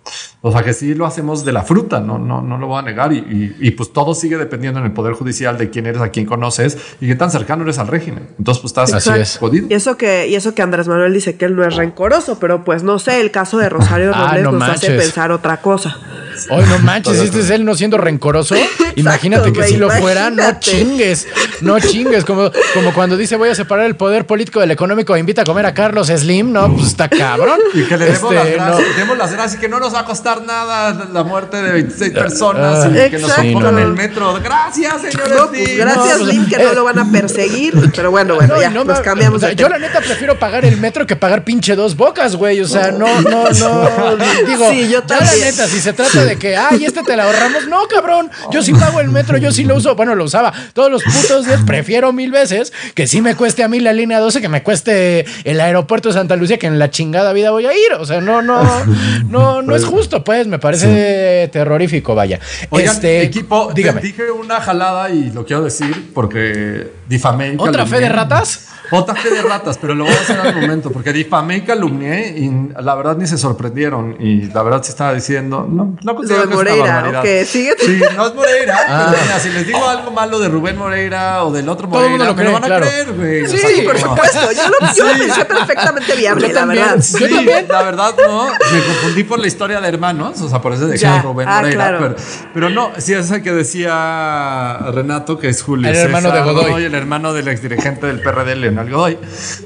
o 0.40 0.53
sea, 0.53 0.62
que 0.62 0.73
sí 0.73 0.94
lo 0.94 1.05
hacemos 1.05 1.44
de 1.44 1.53
la 1.53 1.62
fruta, 1.62 1.99
no, 2.01 2.18
no, 2.18 2.42
no 2.42 2.59
lo 2.59 2.68
voy 2.68 2.79
a 2.79 2.83
negar, 2.83 3.12
y, 3.12 3.18
y- 3.18 3.57
y, 3.61 3.70
pues 3.73 3.92
todo 3.92 4.14
sigue 4.14 4.37
dependiendo 4.37 4.79
en 4.79 4.87
el 4.87 4.92
Poder 4.92 5.14
Judicial 5.14 5.59
de 5.59 5.68
quién 5.70 5.87
eres, 5.87 6.01
a 6.01 6.11
quién 6.11 6.27
conoces, 6.27 6.79
y 7.01 7.09
qué 7.09 7.16
tan 7.16 7.31
cercano 7.33 7.64
eres 7.64 7.79
al 7.81 7.88
régimen. 7.88 8.29
Entonces, 8.38 8.61
pues 8.62 8.70
estás 8.70 8.92
Así 8.94 9.11
es. 9.20 9.38
jodido. 9.38 9.66
Y 9.68 9.75
eso 9.75 9.96
que, 9.96 10.29
y 10.29 10.37
eso 10.37 10.55
que 10.55 10.62
Andrés 10.62 10.87
Manuel 10.87 11.12
dice 11.12 11.37
que 11.37 11.46
él 11.46 11.57
no 11.57 11.64
es 11.64 11.75
rencoroso, 11.75 12.38
pero 12.38 12.62
pues 12.64 12.85
no 12.85 12.99
sé, 13.01 13.20
el 13.20 13.31
caso 13.33 13.59
de 13.59 13.68
Rosario 13.68 14.12
Ah, 14.14 14.29
Robles 14.29 14.44
no 14.44 14.53
nos 14.53 14.68
hace 14.68 14.92
pensar 14.92 15.33
otra 15.33 15.61
cosa. 15.61 15.99
Hoy 16.48 16.64
no 16.68 16.79
manches, 16.81 17.18
este 17.18 17.40
es 17.40 17.50
él 17.50 17.64
no 17.64 17.74
siendo 17.74 17.98
rencoroso. 17.98 18.55
Imagínate 18.96 19.53
que 19.53 19.62
si 19.64 19.76
lo 19.76 19.90
fuera, 19.90 20.31
no 20.31 20.59
chingues, 20.59 21.26
no 21.61 21.79
chingues. 21.81 22.24
Como, 22.24 22.50
como 22.74 22.92
cuando 22.94 23.16
dice 23.16 23.37
voy 23.37 23.48
a 23.50 23.55
separar 23.55 23.87
el 23.87 23.96
poder 23.96 24.26
político 24.26 24.61
del 24.61 24.70
económico 24.70 25.14
e 25.16 25.20
invita 25.20 25.42
a 25.42 25.44
comer 25.44 25.66
a 25.66 25.74
Carlos 25.74 26.09
Slim, 26.09 26.53
no, 26.53 26.72
pues 26.74 26.88
está 26.88 27.09
cabrón. 27.09 27.59
Y 27.74 27.83
que 27.85 27.96
le 27.96 28.07
demos, 28.07 28.33
las 28.35 28.46
Este, 28.46 28.59
no. 28.59 28.64
gracias, 28.66 28.96
demos 28.96 29.18
las 29.18 29.33
gracias 29.33 29.55
y 29.55 29.59
que 29.61 29.68
no 29.68 29.81
nos 29.81 29.94
va 29.94 30.00
a 30.00 30.05
costar 30.05 30.42
nada 30.42 31.09
la 31.12 31.22
muerte 31.22 31.62
de 31.62 31.72
26 31.72 32.12
personas 32.12 32.85
ah, 32.85 32.88
y 32.88 33.11
que 33.11 33.18
nos 33.18 33.31
Exacto. 33.31 33.53
pongan 33.53 33.70
Sí, 33.74 33.81
no. 33.81 33.87
el 33.88 33.92
metro. 33.94 34.40
Gracias, 34.42 35.03
señores. 35.03 35.33
No, 35.37 35.48
pues 35.48 35.68
Lim. 35.68 35.79
gracias, 35.79 36.18
no, 36.18 36.24
pues, 36.24 36.35
Lin, 36.35 36.46
que 36.46 36.55
eh. 36.57 36.64
no 36.64 36.72
lo 36.74 36.85
van 36.85 36.98
a 36.98 37.11
perseguir. 37.11 37.74
Pero 37.94 38.11
bueno, 38.11 38.35
bueno, 38.37 38.55
No, 38.55 38.61
ya, 38.61 38.70
no 38.70 38.85
nos 38.85 39.00
cambiamos 39.00 39.37
o 39.38 39.40
sea, 39.40 39.48
de 39.50 39.57
Yo 39.57 39.68
la 39.68 39.79
neta 39.79 40.00
prefiero 40.00 40.38
pagar 40.38 40.64
el 40.64 40.76
metro 40.76 41.07
que 41.07 41.16
pagar 41.16 41.44
pinche 41.44 41.74
dos 41.76 41.96
bocas, 41.96 42.37
güey. 42.37 42.61
O 42.61 42.66
sea, 42.68 42.90
no, 42.90 43.20
no, 43.22 43.50
no. 43.50 44.16
Digo, 44.46 44.70
Sí, 44.70 44.88
yo 44.88 45.00
ya 45.00 45.00
la 45.00 45.07
también. 45.07 45.40
neta, 45.44 45.66
si 45.66 45.81
se 45.81 45.92
trata 45.92 46.24
de 46.24 46.30
que, 46.37 46.57
ay, 46.57 46.85
este 46.85 47.03
te 47.03 47.16
la 47.16 47.25
ahorramos, 47.25 47.66
no, 47.69 47.87
cabrón. 47.88 48.31
Yo 48.51 48.62
sí 48.62 48.73
pago 48.73 49.01
el 49.01 49.09
metro, 49.09 49.38
yo 49.38 49.51
sí 49.53 49.64
lo 49.64 49.77
uso. 49.77 49.95
Bueno, 49.95 50.14
lo 50.14 50.25
usaba 50.25 50.53
todos 50.73 50.90
los 50.90 51.03
putos 51.03 51.47
días. 51.47 51.61
Prefiero 51.66 52.12
mil 52.12 52.31
veces 52.31 52.73
que 52.95 53.07
sí 53.07 53.21
me 53.21 53.35
cueste 53.35 53.62
a 53.62 53.69
mí 53.69 53.81
la 53.81 53.93
línea 53.93 54.19
12 54.19 54.40
que 54.40 54.49
me 54.49 54.62
cueste 54.62 55.25
el 55.45 55.61
aeropuerto 55.61 56.09
de 56.09 56.14
Santa 56.14 56.37
Lucía, 56.37 56.59
que 56.59 56.66
en 56.66 56.79
la 56.79 56.90
chingada 56.90 57.33
vida 57.33 57.51
voy 57.51 57.66
a 57.66 57.73
ir. 57.73 57.95
O 57.99 58.05
sea, 58.05 58.21
no, 58.21 58.43
no, 58.43 58.62
no, 59.29 59.62
no 59.62 59.77
es 59.77 59.85
justo, 59.85 60.25
pues. 60.25 60.47
Me 60.47 60.59
parece 60.59 61.49
terrorífico, 61.53 62.14
vaya. 62.14 62.40
Oigan, 62.71 62.95
este, 62.95 63.23
equipo, 63.23 63.73
dígame. 63.75 64.01
dije 64.01 64.31
una 64.31 64.61
jalada 64.61 65.11
y 65.11 65.31
lo 65.31 65.45
quiero 65.45 65.62
decir 65.62 66.11
porque 66.14 66.99
difamé. 67.11 67.53
y 67.53 67.57
¿Otra 67.59 67.85
fe 67.87 68.01
de 68.01 68.09
ratas? 68.09 68.66
Otra 68.92 69.14
fe 69.14 69.31
de 69.31 69.42
ratas, 69.42 69.79
pero 69.79 69.94
lo 69.94 70.05
voy 70.05 70.12
a 70.12 70.16
hacer 70.20 70.40
al 70.40 70.55
momento, 70.61 70.90
porque 70.90 71.12
difamé 71.12 71.59
y 71.59 71.61
calumnié 71.61 72.35
y 72.38 72.51
la 72.83 72.94
verdad 72.96 73.16
ni 73.16 73.25
se 73.27 73.38
sorprendieron. 73.38 74.16
Y 74.18 74.42
la 74.53 74.62
verdad 74.64 74.83
sí 74.83 74.90
estaba 74.90 75.14
diciendo, 75.14 75.64
no, 75.70 75.96
no 76.03 76.14
considero 76.16 76.42
de 76.42 76.49
que 76.49 76.55
es 76.55 76.61
una 76.61 76.70
Moreira, 76.70 76.94
barbaridad. 77.03 77.20
ok, 77.42 77.46
sigue. 77.46 77.73
Sí, 77.79 78.01
no 78.16 78.27
es 78.27 78.35
Moreira, 78.35 78.79
Ah. 78.88 79.07
pero 79.11 79.23
mira, 79.23 79.38
si 79.38 79.49
les 79.51 79.66
digo 79.66 79.87
algo 79.89 80.11
malo 80.11 80.41
de 80.41 80.49
Rubén 80.49 80.76
Moreira 80.76 81.45
o 81.45 81.53
del 81.53 81.68
otro 81.68 81.87
Todo 81.89 82.01
Moreira, 82.01 82.24
lo 82.24 82.34
me 82.34 82.43
lo 82.45 82.51
cree, 82.51 82.53
van 82.53 82.64
a 82.64 82.66
claro. 82.66 82.87
creer, 82.87 83.12
güey. 83.12 83.43
O 83.45 83.49
Sí, 83.49 83.59
sea, 83.59 83.84
por 83.84 84.01
como- 84.01 84.14
supuesto. 84.16 84.41
Yo 84.53 84.68
lo, 84.68 84.95
yo 84.95 85.12
lo 85.12 85.18
pensé 85.24 85.45
perfectamente 85.45 86.16
viable, 86.16 86.49
Yo 86.49 86.55
la 86.55 86.61
también. 86.61 86.84
verdad. 86.84 87.01
Sí, 87.03 87.18
Yo 87.20 87.28
también. 87.37 87.66
la 87.68 87.82
verdad 87.82 88.14
no. 88.26 88.47
Me 88.49 88.80
confundí 88.87 89.24
por 89.24 89.39
la 89.39 89.47
historia 89.47 89.80
de 89.80 89.89
hermanos, 89.89 90.41
o 90.41 90.49
sea, 90.49 90.61
por 90.61 90.72
eso 90.72 90.93
Ya, 90.95 91.22
Rubén 91.22 91.47
ah, 91.49 91.57
Moreira. 91.61 91.76
claro. 91.76 91.99
Pero, 92.01 92.16
pero 92.55 92.70
no, 92.70 92.91
sí, 92.99 93.12
es 93.14 93.30
el 93.30 93.41
que 93.43 93.53
decía 93.53 94.78
Renato, 94.93 95.39
que 95.39 95.49
es 95.49 95.62
Julio 95.62 95.89
El 95.89 95.97
hermano 95.97 96.30
de 96.32 96.41
Godoy. 96.43 96.84
el 96.84 96.95
hermano 97.01 97.32
del 97.32 97.48
exdirigente 97.48 98.07
del 98.07 98.20
PRD, 98.20 98.57
Leonel 98.57 98.90
Godoy. 98.90 99.18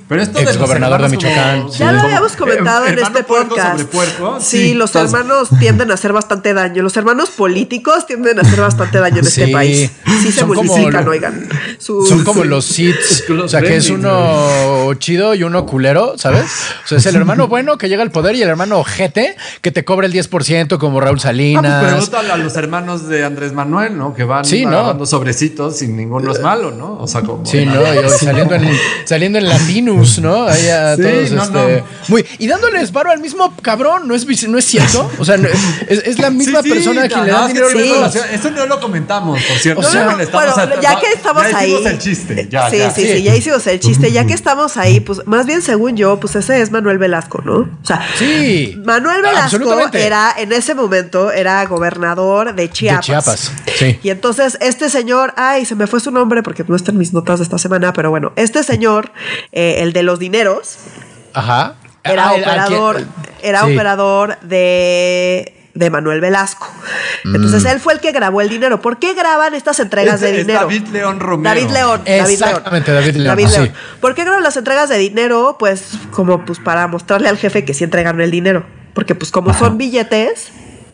Pero 0.09 0.22
esto 0.22 0.39
de 0.39 0.45
los 0.45 0.55
Exgobernador 0.55 1.01
de 1.03 1.07
como- 1.09 1.16
Michoacán. 1.16 1.68
Ya 1.68 1.93
lo 1.93 2.01
habíamos 2.01 2.32
comentado 2.37 2.87
eh, 2.87 2.91
en 2.93 2.99
este 2.99 3.22
podcast. 3.24 3.72
sobre 3.72 3.85
puerco, 3.85 4.39
sí, 4.41 4.74
los 4.74 4.95
hermanos 4.95 5.49
tienden 5.59 5.91
a 5.91 5.95
hacer 5.95 6.12
bastante 6.12 6.55
daño. 6.55 6.82
Los 6.82 6.97
hermanos 6.97 7.30
políticos 7.30 8.07
tienden 8.07 8.39
a 8.39 8.43
hacer 8.43 8.61
bastante 8.61 8.99
daño 8.99 9.18
en 9.18 9.26
este 9.26 9.47
Sí. 9.47 9.53
país. 9.53 9.91
Sí 10.22 10.32
se 10.32 10.41
Son 10.41 10.49
multiplican, 10.49 11.05
lo- 11.05 11.11
oigan. 11.11 11.49
Su- 11.78 12.07
Son 12.07 12.24
como 12.24 12.43
sí. 12.43 12.49
los 12.49 12.64
Siths. 12.64 13.24
Los 13.35 13.45
O 13.47 13.49
sea, 13.49 13.61
que 13.62 13.76
es 13.76 13.91
uno 13.91 14.93
chido 14.99 15.35
y 15.35 15.43
uno 15.43 15.66
culero, 15.66 16.16
¿sabes? 16.18 16.45
O 16.85 16.89
sea, 16.89 16.99
es 16.99 17.07
el 17.07 17.16
hermano 17.16 17.49
bueno 17.49 17.78
que 17.78 17.89
llega 17.89 18.03
al 18.03 18.11
poder 18.11 18.35
y 18.37 18.43
el 18.43 18.49
hermano 18.49 18.78
ojete 18.78 19.37
que 19.61 19.70
te 19.70 19.85
cobra 19.85 20.07
el 20.07 20.12
10% 20.12 20.78
como 20.78 21.01
Raúl 21.01 21.11
Ah, 21.11 21.12
pues 21.14 21.22
Salinas. 21.22 21.85
pregúntale 21.85 22.30
a 22.32 22.37
los 22.37 22.57
hermanos 22.57 23.09
de 23.09 23.24
Andrés 23.24 23.53
Manuel, 23.53 23.97
¿no? 23.97 24.14
Que 24.14 24.24
van 24.24 24.45
Sí, 24.45 24.64
sobrecitos 25.05 25.82
y 25.82 25.89
ninguno 25.89 26.32
es 26.32 26.41
malo, 26.41 26.70
¿no? 26.70 26.99
O 26.99 27.07
sea, 27.07 27.22
como. 27.25 27.45
Sí, 27.47 27.64
¿no? 27.66 27.75
Saliendo 28.11 28.55
en, 28.55 28.70
saliendo 29.05 29.39
en 29.39 29.49
Latinus, 29.49 30.18
¿no? 30.20 30.45
Ahí 30.47 30.68
a 30.68 30.97
Sí, 30.97 31.03
todos, 31.03 31.31
no, 31.33 31.43
este, 31.45 31.79
no. 31.81 31.87
Muy, 32.09 32.27
y 32.39 32.47
dándoles 32.47 32.93
varo 32.93 33.11
al 33.11 33.20
mismo 33.20 33.55
cabrón, 33.62 34.07
¿no 34.09 34.14
es, 34.14 34.27
no 34.49 34.59
es 34.59 34.64
cierto? 34.64 35.11
O 35.18 35.25
sea, 35.25 35.37
es, 35.89 36.03
es 36.07 36.18
la 36.18 36.31
misma 36.31 36.62
Sí, 36.62 36.68
sí, 36.68 36.75
persona 36.75 37.09
quien 37.09 37.25
le 37.27 37.33
sí, 37.33 37.53
dinero. 37.79 38.07
Eso 38.33 38.51
no 38.51 38.66
lo 38.66 38.81
comentamos, 38.81 39.41
por 39.43 39.59
cierto. 39.59 39.81
O 39.81 39.83
sea, 39.85 40.11
Ya 40.11 40.16
le 40.16 40.22
estamos 40.25 40.55
bueno, 40.55 40.75
a- 40.77 40.81
ya 40.81 41.01
que 41.01 41.07
estamos 41.14 41.43
ya 41.51 41.59
ahí. 41.59 41.70
hicimos 41.72 41.87
el 41.93 41.99
chiste, 41.99 42.49
ya, 42.51 42.70
sí, 42.70 42.79
ya. 42.79 42.91
sí, 42.91 43.07
sí, 43.07 43.22
ya 43.22 43.37
hicimos 43.37 43.66
el 43.66 43.81
chiste. 43.81 44.12
Ya 44.12 44.27
que 44.27 44.35
estamos 44.35 44.77
ahí, 44.77 45.01
pues 45.01 45.27
más 45.27 45.47
bien 45.47 45.62
según 45.62 45.97
yo, 45.97 46.20
pues 46.20 46.37
ese 46.37 46.61
es 46.61 46.70
Manuel 46.70 46.99
Velasco, 46.99 47.43
¿no? 47.45 47.55
O 47.61 47.68
sea, 47.87 48.07
Sí. 48.18 48.77
Manuel 48.85 49.22
Velasco 49.22 49.89
era, 49.95 50.35
en 50.37 50.53
ese 50.53 50.75
momento, 50.75 51.31
era 51.33 51.64
gobernador 51.66 52.55
de 52.55 52.70
Chiapas. 52.70 53.05
Chiapas, 53.07 53.53
sí. 53.79 53.99
Y 54.03 54.11
entonces 54.11 54.59
este 54.61 54.89
señor, 54.91 55.33
ay, 55.37 55.64
se 55.64 55.75
me 55.75 55.87
fue 55.87 56.01
su 56.01 56.11
nombre 56.11 56.43
porque 56.43 56.64
no 56.66 56.77
está 56.77 56.91
en 56.91 56.99
mis 56.99 57.12
notas 57.15 57.39
de 57.39 57.45
esta 57.45 57.57
semana, 57.59 57.93
pero 57.95 58.11
bueno, 58.11 58.33
este 58.37 58.62
señor, 58.62 59.12
eh, 59.53 59.77
el 59.79 59.93
de 59.95 60.03
los 60.03 60.19
dineros, 60.19 60.77
Ajá. 61.33 61.77
era 62.03 62.29
Ah, 62.31 62.35
el- 62.35 62.43
operador, 62.43 63.05
era 63.43 63.65
Sí. 63.65 63.73
operador 63.73 64.39
de 64.43 65.51
de 65.75 65.91
Manuel 65.91 66.21
Velasco. 66.21 66.69
Mm. 67.25 67.35
Entonces 67.35 67.65
él 67.65 67.81
fue 67.81 67.95
el 67.95 67.99
que 67.99 68.12
grabó 68.12 68.41
el 68.41 68.49
dinero. 68.49 68.81
¿Por 68.81 69.01
qué 69.01 69.12
graban 69.12 69.55
estas 69.55 69.81
entregas 69.81 70.15
Es- 70.17 70.21
de 70.21 70.31
es 70.31 70.37
dinero? 70.47 70.61
David 70.61 70.87
León 70.93 71.19
Romero. 71.19 71.53
David 71.53 71.73
León. 71.73 72.01
David 72.07 72.31
Exactamente, 72.31 72.93
León. 72.93 73.03
David 73.03 73.17
León, 73.17 73.27
David 73.27 73.49
sí. 73.49 73.55
León. 73.61 73.73
¿Por 74.01 74.15
qué 74.15 74.23
graban 74.23 74.45
las 74.45 74.57
entregas 74.57 74.89
de 74.89 74.99
dinero? 74.99 75.57
Pues 75.59 75.83
como 76.12 76.45
pues 76.45 76.61
para 76.61 76.87
mostrarle 76.87 77.29
al 77.29 77.39
jefe 77.39 77.65
que 77.65 77.75
sí 77.75 77.83
entregaron 77.83 78.21
el 78.21 78.31
dinero. 78.31 78.65
Porque 78.95 79.17
pues 79.17 79.33
como 79.33 79.53
son 79.53 79.77
billetes 79.77 80.51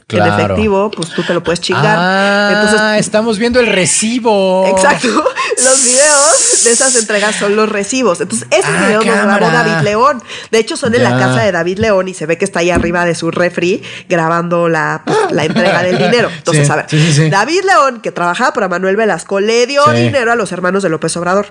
Claro. 0.07 0.33
en 0.33 0.41
efectivo, 0.41 0.91
pues 0.91 1.11
tú 1.11 1.25
te 1.25 1.35
lo 1.35 1.43
puedes 1.43 1.61
chingar. 1.61 1.97
Ah, 2.01 2.51
Entonces 2.55 3.01
estamos 3.07 3.39
viendo 3.39 3.61
el 3.61 3.67
recibo. 3.67 4.67
Exacto. 4.67 5.25
Los 5.65 5.85
videos 5.85 6.65
de 6.65 6.73
esas 6.73 6.95
entregas 6.97 7.37
son 7.37 7.57
los 7.57 7.69
recibos. 7.69 8.21
Entonces, 8.21 8.47
esos 8.51 8.65
Ah, 8.75 8.87
videos 8.87 9.05
los 9.07 9.15
grabó. 9.15 9.51
David 9.51 9.85
León. 9.85 10.23
De 10.51 10.59
hecho, 10.59 10.77
son 10.77 10.95
en 10.95 11.03
Ya. 11.03 11.11
la 11.11 11.19
casa 11.19 11.43
de 11.43 11.53
David 11.53 11.79
León 11.79 12.09
y 12.09 12.15
se 12.15 12.27
ve 12.27 12.39
que 12.39 12.45
está 12.45 12.61
ahí 12.61 12.71
arriba 12.71 13.05
de 13.05 13.15
su 13.15 13.31
refri 13.31 13.83
grabando 14.09 14.69
la, 14.69 15.03
pues, 15.05 15.19
la 15.31 15.45
entrega 15.45 15.83
del 15.83 15.99
dinero. 15.99 16.29
Entonces, 16.37 16.67
Sí, 16.67 16.73
a 16.73 16.77
ver, 16.77 16.87
sí, 16.89 16.99
sí, 17.07 17.13
sí. 17.13 17.31
David 17.31 17.63
León, 17.65 18.01
que 18.01 18.13
trabajaba 18.13 18.53
para 18.53 18.69
Manuel 18.69 18.97
Velasco, 18.97 19.41
le 19.41 19.67
dio 19.67 19.85
Sí. 19.87 19.97
dinero 20.03 20.33
a 20.33 20.37
los 20.37 20.53
hermanos 20.53 20.83
de 20.83 20.89
López 20.89 21.17
Obrador. 21.17 21.47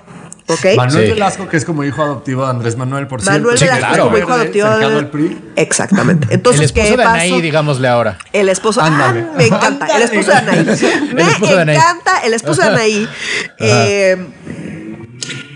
¿Ok? 0.48 0.66
Manuel 0.78 1.06
Sí. 1.06 1.12
Velasco, 1.14 1.48
que 1.48 1.58
es 1.58 1.64
como 1.66 1.84
hijo 1.84 2.02
adoptivo 2.02 2.44
de 2.44 2.50
Andrés 2.50 2.76
Manuel, 2.76 3.06
por 3.06 3.24
Manuel 3.24 3.56
cierto. 3.56 3.58
Sí, 3.60 3.66
Velasco 3.66 3.88
claro. 3.94 4.04
como 4.06 4.18
hijo 4.18 4.34
adoptivo 4.34 4.68
de- 4.68 5.04
PRI. 5.04 5.42
Exactamente. 5.56 6.28
Entonces, 6.32 6.62
el 6.62 6.66
esposo 6.66 6.84
¿qué 6.86 6.90
de 6.92 6.98
pasó? 6.98 7.10
Anaí, 7.10 7.42
digámosle 7.42 7.88
ahora. 7.88 8.18
El 8.34 8.50
esposo. 8.50 8.82
Ándale. 8.82 9.26
Ah, 9.30 9.34
me 9.38 9.46
encanta. 9.46 9.86
El 9.96 10.02
esposo 10.02 10.32
de 10.32 10.38
Anaí. 10.38 10.66
Me 11.14 11.22
El 11.22 11.28
esposo 11.30 11.56
de 11.56 11.62
Anaí. 11.62 11.76
encanta 11.76 12.20
el 12.24 12.34
esposo 12.34 12.62
de 12.64 12.68
Anaí. 12.68 13.10
Eh, 13.60 13.99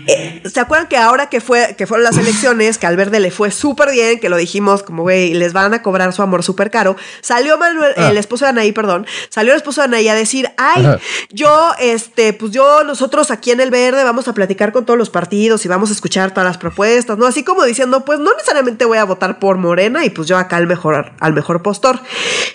eh, 0.06 0.42
¿Se 0.44 0.60
acuerdan 0.60 0.86
que 0.86 0.98
ahora 0.98 1.30
que 1.30 1.40
fue 1.40 1.74
que 1.78 1.86
fueron 1.86 2.04
las 2.04 2.18
elecciones, 2.18 2.76
que 2.76 2.86
al 2.86 2.94
verde 2.94 3.20
le 3.20 3.30
fue 3.30 3.50
súper 3.50 3.90
bien, 3.90 4.20
que 4.20 4.28
lo 4.28 4.36
dijimos 4.36 4.82
como, 4.82 5.02
güey, 5.02 5.32
les 5.32 5.54
van 5.54 5.72
a 5.72 5.80
cobrar 5.80 6.12
su 6.12 6.20
amor 6.20 6.42
súper 6.42 6.70
caro? 6.70 6.94
Salió 7.22 7.56
Manuel, 7.56 7.94
Ah. 7.96 8.10
el 8.10 8.18
esposo 8.18 8.44
de 8.44 8.50
Anaí, 8.50 8.72
perdón, 8.72 9.06
salió 9.30 9.52
el 9.52 9.56
esposo 9.56 9.80
de 9.80 9.86
Anaí 9.86 10.06
a 10.08 10.14
decir, 10.14 10.50
ay, 10.58 10.84
Ajá. 10.84 10.98
yo, 11.30 11.72
este, 11.78 12.34
pues 12.34 12.52
yo, 12.52 12.84
nosotros 12.84 13.30
aquí 13.30 13.50
en 13.50 13.60
el 13.60 13.70
verde 13.70 14.04
vamos 14.04 14.28
a 14.28 14.34
platicar 14.34 14.72
con 14.72 14.84
todos 14.84 14.98
los 14.98 15.08
partidos 15.08 15.64
y 15.64 15.68
vamos 15.68 15.88
a 15.88 15.94
escuchar 15.94 16.32
todas 16.34 16.46
las 16.46 16.58
propuestas, 16.58 17.16
¿no? 17.16 17.24
Así 17.26 17.42
como 17.42 17.64
diciendo, 17.64 18.04
pues 18.04 18.18
no 18.18 18.30
necesariamente 18.34 18.84
voy 18.84 18.98
a 18.98 19.04
votar 19.04 19.38
por 19.38 19.56
Morena 19.56 20.04
y 20.04 20.10
pues 20.10 20.28
yo 20.28 20.36
acá 20.36 20.56
al 20.58 20.66
mejor, 20.66 21.12
al 21.18 21.32
mejor 21.32 21.62
postor. 21.62 21.98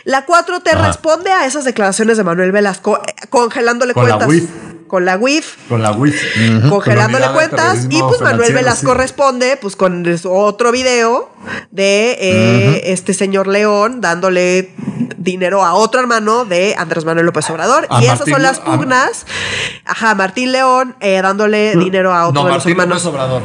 La 0.03 0.27
4T 0.27 0.69
Ajá. 0.69 0.85
responde 0.85 1.31
a 1.31 1.47
esas 1.47 1.65
declaraciones 1.65 2.15
de 2.17 2.23
Manuel 2.23 2.51
Velasco, 2.51 3.01
eh, 3.07 3.13
congelándole 3.31 3.95
Con 3.95 4.03
cuentas. 4.03 4.27
Con 4.89 5.05
la 5.05 5.15
WIF 5.15 5.55
Con 5.69 5.81
la 5.81 5.91
WIF. 5.93 6.21
congelándole 6.67 7.25
Con 7.25 7.33
cuentas 7.35 7.87
y 7.89 8.01
pues 8.01 8.19
Manuel 8.19 8.53
Velasco 8.53 8.91
sí. 8.91 8.97
responde 8.97 9.55
pues 9.61 9.75
con 9.77 10.03
otro 10.25 10.71
video 10.73 11.29
de 11.71 12.17
eh, 12.19 12.81
este 12.91 13.13
señor 13.13 13.47
León 13.47 14.01
dándole 14.01 14.71
dinero 15.17 15.63
a 15.63 15.73
otro 15.75 16.01
hermano 16.01 16.43
de 16.45 16.75
Andrés 16.77 17.05
Manuel 17.05 17.27
López 17.27 17.49
Obrador 17.49 17.85
A 17.89 18.01
y 18.01 18.05
esas 18.05 18.27
son 18.27 18.41
las 18.41 18.57
Le- 18.57 18.63
a- 18.63 18.65
pugnas 18.65 19.25
ajá 19.85 20.15
Martín 20.15 20.51
León 20.51 20.95
eh, 20.99 21.21
dándole 21.21 21.75
dinero 21.75 22.13
a 22.13 22.27
otro 22.27 22.41
No, 22.41 22.47
de 22.47 22.53
los 22.55 22.65
Martín 22.65 22.71
hermanos 22.81 23.05
López 23.05 23.13
Obrador. 23.13 23.41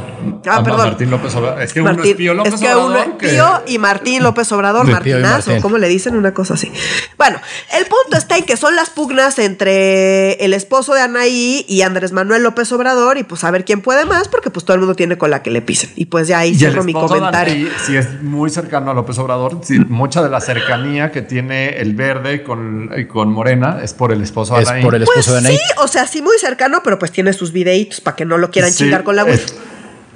Ah, 0.51 0.57
Ah, 0.59 0.63
perdón. 0.63 0.87
Martín 0.89 1.11
López 1.11 1.35
Obrador. 1.35 1.63
Es 1.63 1.73
que 1.73 1.81
uno 1.81 1.93
Martín- 1.95 2.11
es 2.13 2.17
Pío 2.17 2.35
López 2.35 2.55
es 2.55 2.61
que 2.61 2.67
Obrador. 2.67 2.91
uno 2.91 2.99
es 3.01 3.09
que- 3.19 3.29
Pío 3.29 3.63
y 3.67 3.79
Martín 3.79 4.23
López 4.23 4.53
Obrador, 4.53 4.87
Martinazo, 4.91 5.51
Martín. 5.51 5.63
¿cómo 5.63 5.79
le 5.79 5.89
dicen? 5.89 6.17
Una 6.17 6.33
cosa 6.35 6.55
así. 6.55 6.71
Bueno, 7.17 7.39
el 7.79 7.85
punto 7.87 8.17
está 8.17 8.37
en 8.37 8.45
que 8.45 8.57
son 8.57 8.77
las 8.77 8.91
pugnas 8.91 9.39
entre 9.39 10.35
el 10.45 10.53
esposo 10.55 10.95
de 10.95 11.01
Anaí 11.01 11.65
y 11.69 11.83
Andrés 11.83 12.13
Manuel 12.13 12.43
López 12.43 12.71
Obrador 12.73 13.19
y 13.19 13.23
pues 13.25 13.45
a 13.45 13.51
ver 13.51 13.65
quién 13.65 13.81
puede 13.81 14.05
más 14.05 14.29
porque 14.29 14.51
pues 14.51 14.65
todo 14.65 14.75
el 14.75 14.81
mundo 14.81 14.95
tiene 14.95 15.17
con 15.19 15.31
la 15.31 15.43
que 15.43 15.51
le 15.51 15.63
pisen. 15.63 15.91
Y 15.97 16.07
pues 16.07 16.29
ya 16.29 16.39
ahí 16.39 16.51
Y 16.51 16.53
el 16.53 16.59
cierro 16.59 16.85
mi 16.85 16.93
comentario. 16.93 17.55
Anaí, 17.55 17.73
sí 17.87 17.97
es 17.97 18.23
muy 18.23 18.51
cercano 18.51 18.91
a 18.91 18.95
López 18.95 19.19
Obrador. 19.19 19.61
Mucha 19.89 20.23
de 20.23 20.31
la 20.31 20.41
cercanía 20.41 21.11
que 21.13 21.23
tiene 21.23 21.79
el 21.81 21.95
verde 21.95 22.43
con, 22.43 22.91
con 23.13 23.31
Morena 23.33 23.79
es 23.83 23.93
por 23.95 24.13
el 24.13 24.23
esposo 24.23 24.57
de 24.57 24.63
Es 24.63 24.69
Anaí. 24.69 24.83
por 24.83 24.95
el 24.95 25.05
Pues 25.05 25.19
esposo 25.19 25.33
de 25.33 25.39
Anaí. 25.39 25.57
sí, 25.57 25.63
o 25.79 25.89
sea, 25.89 26.07
sí 26.07 26.23
muy 26.23 26.39
cercano, 26.39 26.81
pero 26.85 26.99
pues 26.99 27.13
tiene 27.13 27.33
sus 27.33 27.53
videitos 27.53 28.01
para 28.01 28.17
que 28.17 28.25
no 28.25 28.39
lo 28.39 28.51
quieran 28.51 28.71
Sí, 28.73 28.79
chingar 28.85 29.05
con 29.05 29.17
la 29.17 29.23
es-. 29.23 29.55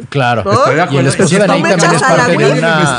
Claro. 0.09 0.43
¿No? 0.45 0.53
Estoy 0.53 0.75
de 0.75 0.77
Y 0.77 0.83
el 0.83 0.89
acuerdo. 0.89 1.09
esposo 1.11 1.35
de 1.35 1.41
me 1.41 1.47
también 1.47 1.79
es 1.79 1.85
echas 1.85 2.03
a 2.03 2.11
la 2.11 2.17
parte 2.17 2.31
de 2.31 2.35
güey, 2.35 2.59
una. 2.59 2.99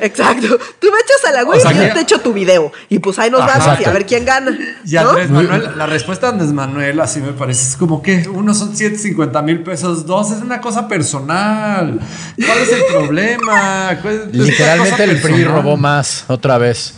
Exacto. 0.00 0.58
Tú 0.80 0.88
me 0.90 0.98
echas 0.98 1.24
a 1.28 1.32
la 1.32 1.42
O 1.48 1.60
sea 1.60 1.72
y 1.72 1.76
yo 1.76 1.82
que- 1.82 1.88
te 1.90 2.00
echo 2.00 2.20
tu 2.20 2.32
video. 2.32 2.72
Y 2.88 2.98
pues 2.98 3.18
ahí 3.18 3.30
nos 3.30 3.42
Ajá. 3.42 3.58
vamos 3.58 3.80
y 3.80 3.84
a 3.84 3.90
ver 3.92 4.06
quién 4.06 4.24
gana. 4.24 4.50
Y 4.84 4.92
¿no? 4.94 5.10
Andrés 5.10 5.30
Manuel, 5.30 5.70
la 5.76 5.86
respuesta 5.86 6.26
de 6.26 6.32
Andrés 6.32 6.52
Manuel, 6.52 7.00
así 7.00 7.20
me 7.20 7.32
parece, 7.32 7.68
es 7.70 7.76
como 7.76 8.02
que 8.02 8.28
uno 8.28 8.54
son 8.54 8.74
150 8.76 9.40
mil 9.42 9.62
pesos, 9.62 10.04
dos 10.06 10.30
es 10.32 10.42
una 10.42 10.60
cosa 10.60 10.88
personal. 10.88 12.00
¿Cuál 12.36 12.58
es 12.58 12.72
el 12.72 12.82
problema? 12.92 13.98
¿Cuál- 14.02 14.28
es 14.32 14.34
una 14.34 14.44
Literalmente 14.44 15.04
el 15.04 15.20
PRI 15.20 15.44
robó 15.44 15.76
más 15.76 16.24
otra 16.28 16.58
vez. 16.58 16.94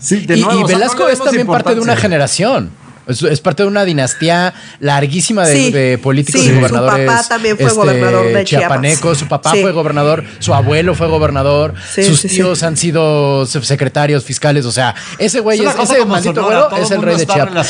Sí, 0.00 0.26
de 0.26 0.36
y, 0.36 0.42
nuevo, 0.42 0.60
y 0.60 0.62
o 0.64 0.66
sea, 0.68 0.76
no 0.76 0.80
Velasco 0.80 1.08
es 1.08 1.18
también 1.18 1.46
parte 1.46 1.74
de 1.74 1.80
una 1.80 1.96
generación. 1.96 2.70
Es, 3.08 3.22
es 3.22 3.40
parte 3.40 3.62
de 3.62 3.68
una 3.68 3.84
dinastía 3.84 4.52
larguísima 4.80 5.46
de, 5.46 5.54
Sí, 5.56 5.70
de 5.72 5.98
políticos 5.98 6.40
sí, 6.42 6.48
y 6.48 6.50
su 6.50 6.56
gobernadores. 6.56 7.06
papá 7.06 7.24
también 7.28 7.56
fue 7.56 7.72
gobernador 7.72 8.24
de 8.26 8.44
Chiapas. 8.44 8.68
chiapanecos, 8.68 9.18
Su 9.18 9.26
papá 9.28 9.52
Sí. 9.52 9.62
fue 9.62 9.72
gobernador, 9.72 10.24
su 10.40 10.52
abuelo 10.54 10.94
fue 10.94 11.08
gobernador, 11.08 11.74
Sí, 11.94 12.04
sus 12.04 12.20
sí, 12.20 12.28
sí. 12.28 12.34
tíos 12.36 12.62
han 12.62 12.76
sido 12.76 13.46
secretarios 13.46 14.24
fiscales. 14.24 14.64
O 14.66 14.72
sea, 14.72 14.94
ese 15.18 15.40
güey, 15.40 15.60
Es 15.64 15.74
ese 15.82 16.04
maldito 16.04 16.44
güero 16.44 16.70
es 16.76 16.90
el 16.90 17.02
rey 17.02 17.16
de 17.16 17.26
Chiapas. 17.26 17.66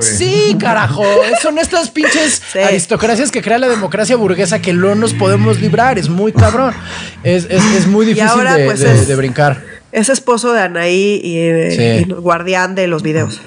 Sí, 0.00 0.56
carajo. 0.58 1.04
Son 1.40 1.58
estas 1.58 1.90
pinches 1.90 2.42
Sí. 2.52 2.58
aristocracias 2.58 3.30
que 3.30 3.40
crea 3.42 3.58
la 3.58 3.68
democracia 3.68 4.16
burguesa 4.16 4.60
que 4.60 4.72
no 4.72 4.94
nos 4.94 5.14
podemos 5.14 5.60
librar. 5.60 5.98
Es 5.98 6.08
muy 6.08 6.32
cabrón. 6.32 6.74
Es, 7.22 7.44
es- 7.48 7.62
es 7.76 7.86
muy 7.86 8.04
difícil 8.06 8.28
ahora, 8.28 8.54
de, 8.56 8.64
pues, 8.66 8.80
de- 8.80 8.92
es- 8.92 9.06
de 9.08 9.14
brincar. 9.16 9.62
Es 9.92 10.08
esposo 10.08 10.52
de 10.52 10.60
Anaí 10.62 11.20
y, 11.22 11.36
eh, 11.38 12.02
Sí. 12.04 12.10
y 12.10 12.12
guardián 12.14 12.74
de 12.74 12.86
los 12.86 13.02
videos. 13.02 13.40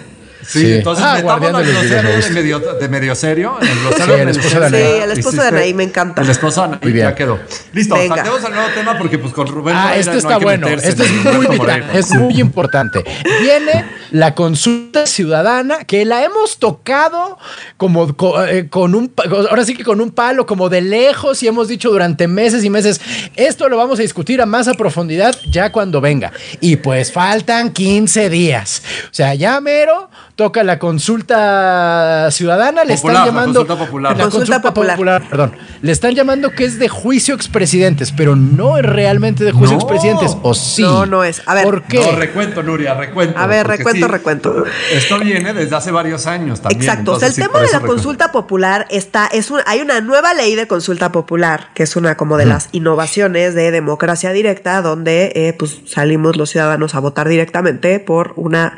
Sí, 0.47 0.59
Sí. 0.59 0.73
entonces 0.73 1.03
Ah, 1.05 1.13
al 1.13 1.17
de 1.21 1.23
glosario 1.23 2.33
medio, 2.33 2.59
de 2.59 2.89
medio 2.89 3.15
serio. 3.15 3.57
El 3.61 3.79
glosario 3.79 4.15
Sí, 4.15 4.21
el 4.21 4.29
esposo 4.29 4.59
de. 4.59 4.65
Anaí. 4.65 4.81
Sí, 4.81 4.87
el 5.03 5.11
esposo 5.11 5.41
de 5.41 5.47
Anaí 5.47 5.73
me 5.73 5.83
encanta. 5.83 6.21
El 6.21 6.29
esposo 6.29 6.61
de 6.61 6.65
Anaí, 6.67 6.79
Muy 6.83 6.91
bien. 6.93 7.07
ya 7.07 7.15
quedó. 7.15 7.39
Listo, 7.73 7.95
Venga. 7.95 8.15
saltemos 8.15 8.43
al 8.45 8.53
nuevo 8.53 8.69
tema 8.75 8.97
porque 8.97 9.17
pues 9.17 9.33
con 9.33 9.47
Rubén 9.47 9.75
Ah, 9.75 9.81
Moreira 9.87 9.99
este 9.99 10.11
no 10.11 10.17
está 10.17 10.33
hay 10.33 10.39
que 10.39 10.45
bueno. 10.45 10.67
meterse 10.67 10.89
Este 10.89 11.03
es 11.03 11.11
muy 11.35 11.47
vital. 11.47 11.89
Es 11.93 12.11
muy 12.11 12.39
importante. 12.39 13.03
Viene 13.41 13.85
la 14.11 14.33
consulta 14.35 15.07
ciudadana, 15.07 15.83
que 15.85 16.05
la 16.05 16.23
hemos 16.23 16.57
tocado 16.59 17.37
como 17.77 18.15
eh, 18.47 18.67
con 18.69 18.95
un, 18.95 19.11
ahora 19.49 19.65
sí 19.65 19.75
que 19.75 19.83
con 19.83 19.99
un 19.99 20.11
palo, 20.11 20.45
como 20.45 20.69
de 20.69 20.81
lejos, 20.81 21.41
y 21.43 21.47
hemos 21.47 21.67
dicho 21.67 21.89
durante 21.89 22.27
meses 22.27 22.63
y 22.63 22.69
meses, 22.69 23.01
esto 23.35 23.67
lo 23.67 23.77
vamos 23.77 23.99
a 23.99 24.03
discutir 24.03 24.41
a 24.41 24.45
más 24.45 24.67
a 24.67 24.73
profundidad 24.75 25.35
ya 25.49 25.71
cuando 25.71 25.99
venga. 26.01 26.31
Y 26.61 26.77
pues 26.77 27.11
faltan 27.11 27.71
15 27.73 28.29
días. 28.29 28.83
O 29.05 29.13
sea, 29.13 29.33
ya 29.33 29.59
mero 29.59 30.09
toca 30.35 30.63
la 30.63 30.79
consulta 30.79 32.29
ciudadana, 32.29 32.83
le 32.83 32.93
están 32.93 33.13
llamando 33.25 33.61
la 33.61 33.67
consulta 33.67 33.85
popular. 33.85 34.17
la 34.17 34.23
consulta 34.29 34.61
popular, 34.61 35.23
perdón, 35.29 35.53
le 35.81 35.91
están 35.91 36.13
llamando 36.13 36.51
que 36.51 36.65
es 36.65 36.77
de 36.77 36.89
juicio 36.89 37.33
expresidentes, 37.35 38.11
pero 38.11 38.35
no 38.35 38.77
es 38.77 38.85
realmente 38.85 39.45
de 39.45 39.53
juicio 39.53 39.77
No. 39.77 39.81
expresidentes, 39.81 40.35
o 40.41 40.53
sí. 40.53 40.81
No, 40.81 41.05
no 41.05 41.23
es. 41.23 41.41
A 41.45 41.53
ver. 41.55 41.63
¿Por 41.63 41.83
qué? 41.83 41.99
No, 41.99 42.11
recuento, 42.17 42.63
Nuria, 42.63 42.95
recuento. 42.95 43.39
A 43.39 43.47
ver, 43.47 43.65
recuento, 43.65 44.07
recuento. 44.09 44.65
Esto 44.91 45.19
viene 45.19 45.53
desde 45.53 45.73
hace 45.75 45.91
varios 45.91 46.27
años 46.27 46.59
también. 46.61 46.81
Exacto. 46.81 47.13
O 47.13 47.19
sea, 47.19 47.29
el 47.29 47.33
sí, 47.33 47.41
tema 47.41 47.59
de 47.59 47.67
la 47.67 47.71
recuento. 47.79 47.93
consulta 47.95 48.31
popular 48.33 48.87
está, 48.89 49.27
es 49.27 49.51
un, 49.51 49.61
hay 49.65 49.79
una 49.79 50.01
nueva 50.01 50.33
ley 50.33 50.55
de 50.55 50.67
consulta 50.67 51.11
popular, 51.13 51.69
que 51.73 51.83
es 51.83 51.95
una 51.95 52.15
como 52.17 52.37
de 52.37 52.45
las 52.45 52.67
innovaciones 52.73 53.55
de 53.55 53.71
democracia 53.71 54.31
directa, 54.33 54.81
donde 54.81 55.31
eh, 55.35 55.53
pues 55.57 55.77
salimos 55.87 56.35
los 56.35 56.49
ciudadanos 56.49 56.93
a 56.93 56.99
votar 56.99 57.29
directamente 57.29 57.99
por 58.01 58.33
una 58.35 58.75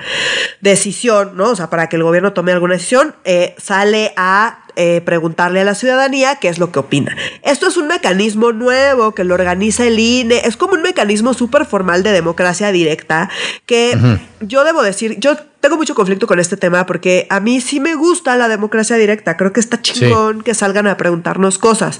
decisión, 0.61 1.31
¿no? 1.35 1.46
O 1.51 1.55
sea, 1.55 1.69
para 1.69 1.87
que 1.87 1.95
el 1.95 2.03
gobierno 2.03 2.33
tome 2.33 2.51
alguna 2.51 2.73
decisión, 2.73 3.15
eh, 3.23 3.55
sale 3.57 4.13
a 4.15 4.59
eh, 4.79 5.01
preguntarle 5.01 5.61
a 5.61 5.63
la 5.63 5.73
ciudadanía 5.73 6.35
qué 6.35 6.49
es 6.49 6.59
lo 6.59 6.71
que 6.71 6.77
opina. 6.77 7.17
Esto 7.41 7.67
es 7.67 7.77
un 7.77 7.87
mecanismo 7.87 8.51
nuevo 8.51 9.15
que 9.15 9.23
lo 9.23 9.33
organiza 9.33 9.87
el 9.87 9.97
INE, 9.97 10.41
es 10.45 10.55
como 10.55 10.73
un 10.73 10.83
mecanismo 10.83 11.33
súper 11.33 11.65
formal 11.65 12.03
de 12.03 12.11
democracia 12.11 12.71
directa 12.71 13.27
que 13.65 13.97
yo 14.39 14.63
debo 14.63 14.83
decir, 14.83 15.17
yo 15.19 15.35
tengo 15.61 15.77
mucho 15.77 15.95
conflicto 15.95 16.27
con 16.27 16.39
este 16.39 16.57
tema 16.57 16.85
porque 16.85 17.25
a 17.31 17.39
mí 17.39 17.59
sí 17.59 17.79
me 17.79 17.95
gusta 17.95 18.37
la 18.37 18.47
democracia 18.47 18.97
directa, 18.97 19.35
creo 19.35 19.51
que 19.51 19.59
está 19.59 19.81
chingón 19.81 20.43
que 20.43 20.53
salgan 20.53 20.85
a 20.85 20.95
preguntarnos 20.95 21.57
cosas. 21.57 21.99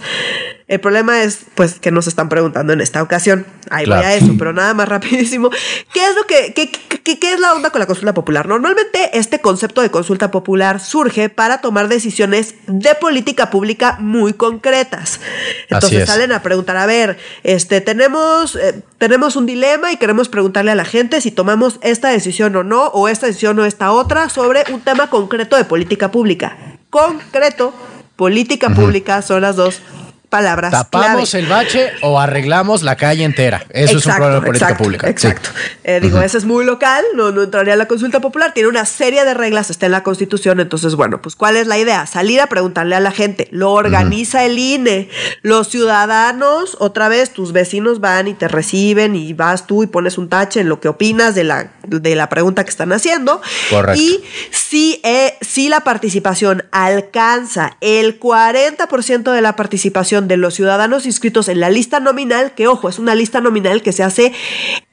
El 0.68 0.82
problema 0.82 1.22
es, 1.24 1.40
pues, 1.56 1.80
que 1.80 1.92
nos 1.92 2.08
están 2.08 2.28
preguntando 2.28 2.74
en 2.74 2.82
esta 2.82 3.02
ocasión. 3.02 3.46
Ahí 3.70 3.86
Claro. 3.86 4.02
voy 4.02 4.12
a 4.12 4.16
eso, 4.16 4.34
pero 4.38 4.52
nada 4.52 4.74
más 4.74 4.90
rapidísimo. 4.90 5.50
¿Qué 5.94 6.06
es 6.06 6.14
lo 6.14 6.26
que, 6.26 6.54
qué, 6.54 6.70
qué- 6.72 7.18
qué 7.20 7.34
es 7.34 7.40
la 7.40 7.54
onda 7.54 7.70
con 7.70 7.80
la 7.80 7.86
consulta 7.86 8.14
popular? 8.14 8.50
Normalmente 8.50 9.18
este 9.18 9.40
concepto 9.40 9.82
de 9.82 9.90
consulta 9.92 10.30
popular 10.30 10.82
surge 10.82 11.30
para 11.30 11.62
tomar 11.62 11.88
decisiones 11.88 12.56
de 12.68 12.96
política 12.96 13.50
pública 13.50 13.96
muy 14.02 14.34
concretas. 14.34 15.22
Entonces 15.70 16.02
es. 16.02 16.10
salen 16.10 16.34
a 16.34 16.44
preguntar, 16.44 16.76
a 16.76 16.86
ver, 16.86 17.18
este, 17.44 17.80
tenemos, 17.80 18.58
eh, 18.58 18.82
tenemos 18.98 19.38
un 19.38 19.46
dilema 19.46 19.94
y 19.94 19.98
queremos 19.98 20.28
preguntarle 20.28 20.72
a 20.72 20.76
la 20.76 20.84
gente 20.86 21.22
si 21.22 21.32
tomamos 21.32 21.80
esta 21.82 22.10
decisión 22.10 22.54
o 22.58 22.66
no, 22.66 22.88
o 22.88 23.08
esta 23.08 23.26
decisión 23.28 23.58
o 23.60 23.64
esta 23.66 23.94
otra, 23.94 24.28
sobre 24.28 24.66
un 24.74 24.82
tema 24.82 25.10
concreto 25.10 25.56
de 25.56 25.64
política 25.64 26.12
pública. 26.12 26.58
Concreto, 26.90 27.74
política 28.18 28.70
pública 28.72 29.22
son 29.22 29.44
las 29.44 29.56
dos 29.56 29.82
palabras 30.30 30.72
¿Tapamos 30.72 31.30
clave. 31.30 31.46
el 31.46 31.50
bache 31.50 31.92
o 32.02 32.20
arreglamos 32.20 32.84
la 32.84 32.96
calle 32.96 33.24
entera? 33.24 33.66
Eso 33.70 33.98
es 33.98 34.06
un 34.06 34.16
problema 34.16 34.36
de 34.36 34.42
política 34.42 34.66
exacto, 34.66 34.84
pública. 34.84 35.08
Sí. 35.08 35.12
Exacto. 35.12 35.50
Eh, 35.84 36.00
digo, 36.02 36.22
ese 36.22 36.38
es 36.38 36.46
muy 36.46 36.66
local, 36.66 37.04
no, 37.16 37.32
no 37.32 37.44
entraría 37.44 37.74
a 37.74 37.78
la 37.78 37.88
consulta 37.88 38.20
popular, 38.20 38.54
tiene 38.54 38.70
una 38.70 38.86
serie 38.86 39.24
de 39.24 39.34
reglas, 39.34 39.70
está 39.70 39.86
en 39.86 39.94
la 39.94 40.04
constitución, 40.04 40.60
entonces, 40.60 40.96
bueno, 40.96 41.22
pues 41.22 41.36
¿cuál 41.36 41.56
es 41.56 41.68
la 41.68 41.78
idea? 41.78 42.06
Salir 42.06 42.42
a 42.42 42.48
preguntarle 42.48 42.96
a 42.96 43.00
la 43.00 43.12
gente, 43.12 43.48
lo 43.52 43.72
organiza 43.72 44.44
el 44.44 44.60
INE, 44.60 45.10
los 45.42 45.70
ciudadanos, 45.70 46.76
otra 46.80 47.08
vez, 47.10 47.32
tus 47.32 47.54
vecinos 47.54 48.00
van 48.00 48.28
y 48.28 48.34
te 48.34 48.48
reciben 48.48 49.16
y 49.16 49.34
vas 49.34 49.68
tú 49.68 49.84
y 49.84 49.88
pones 49.88 50.18
un 50.18 50.30
tache 50.30 50.60
en 50.60 50.70
lo 50.70 50.80
que 50.80 50.88
opinas 50.88 51.36
de 51.36 51.44
la, 51.44 51.72
de 51.86 52.16
la 52.16 52.30
pregunta 52.30 52.64
que 52.64 52.70
están 52.70 52.92
haciendo. 52.92 53.42
Correcto. 53.70 54.02
Y 54.02 54.24
si, 54.52 55.00
eh, 55.04 55.38
si 55.42 55.70
la 55.70 55.82
participación 55.82 56.66
alcanza 56.72 57.78
el 57.82 58.20
40% 58.20 59.32
de 59.32 59.42
la 59.42 59.56
participación 59.56 60.17
de 60.22 60.38
los 60.38 60.54
ciudadanos 60.56 61.06
inscritos 61.06 61.50
en 61.50 61.60
la 61.60 61.70
lista 61.70 62.00
nominal, 62.00 62.54
que 62.56 62.68
ojo, 62.68 62.90
es 62.90 62.98
una 62.98 63.14
lista 63.14 63.42
nominal 63.42 63.82
que 63.84 63.92
se 63.92 64.04
hace 64.04 64.34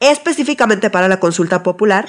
específicamente 0.00 0.90
para 0.90 1.08
la 1.08 1.20
consulta 1.20 1.62
popular. 1.62 2.06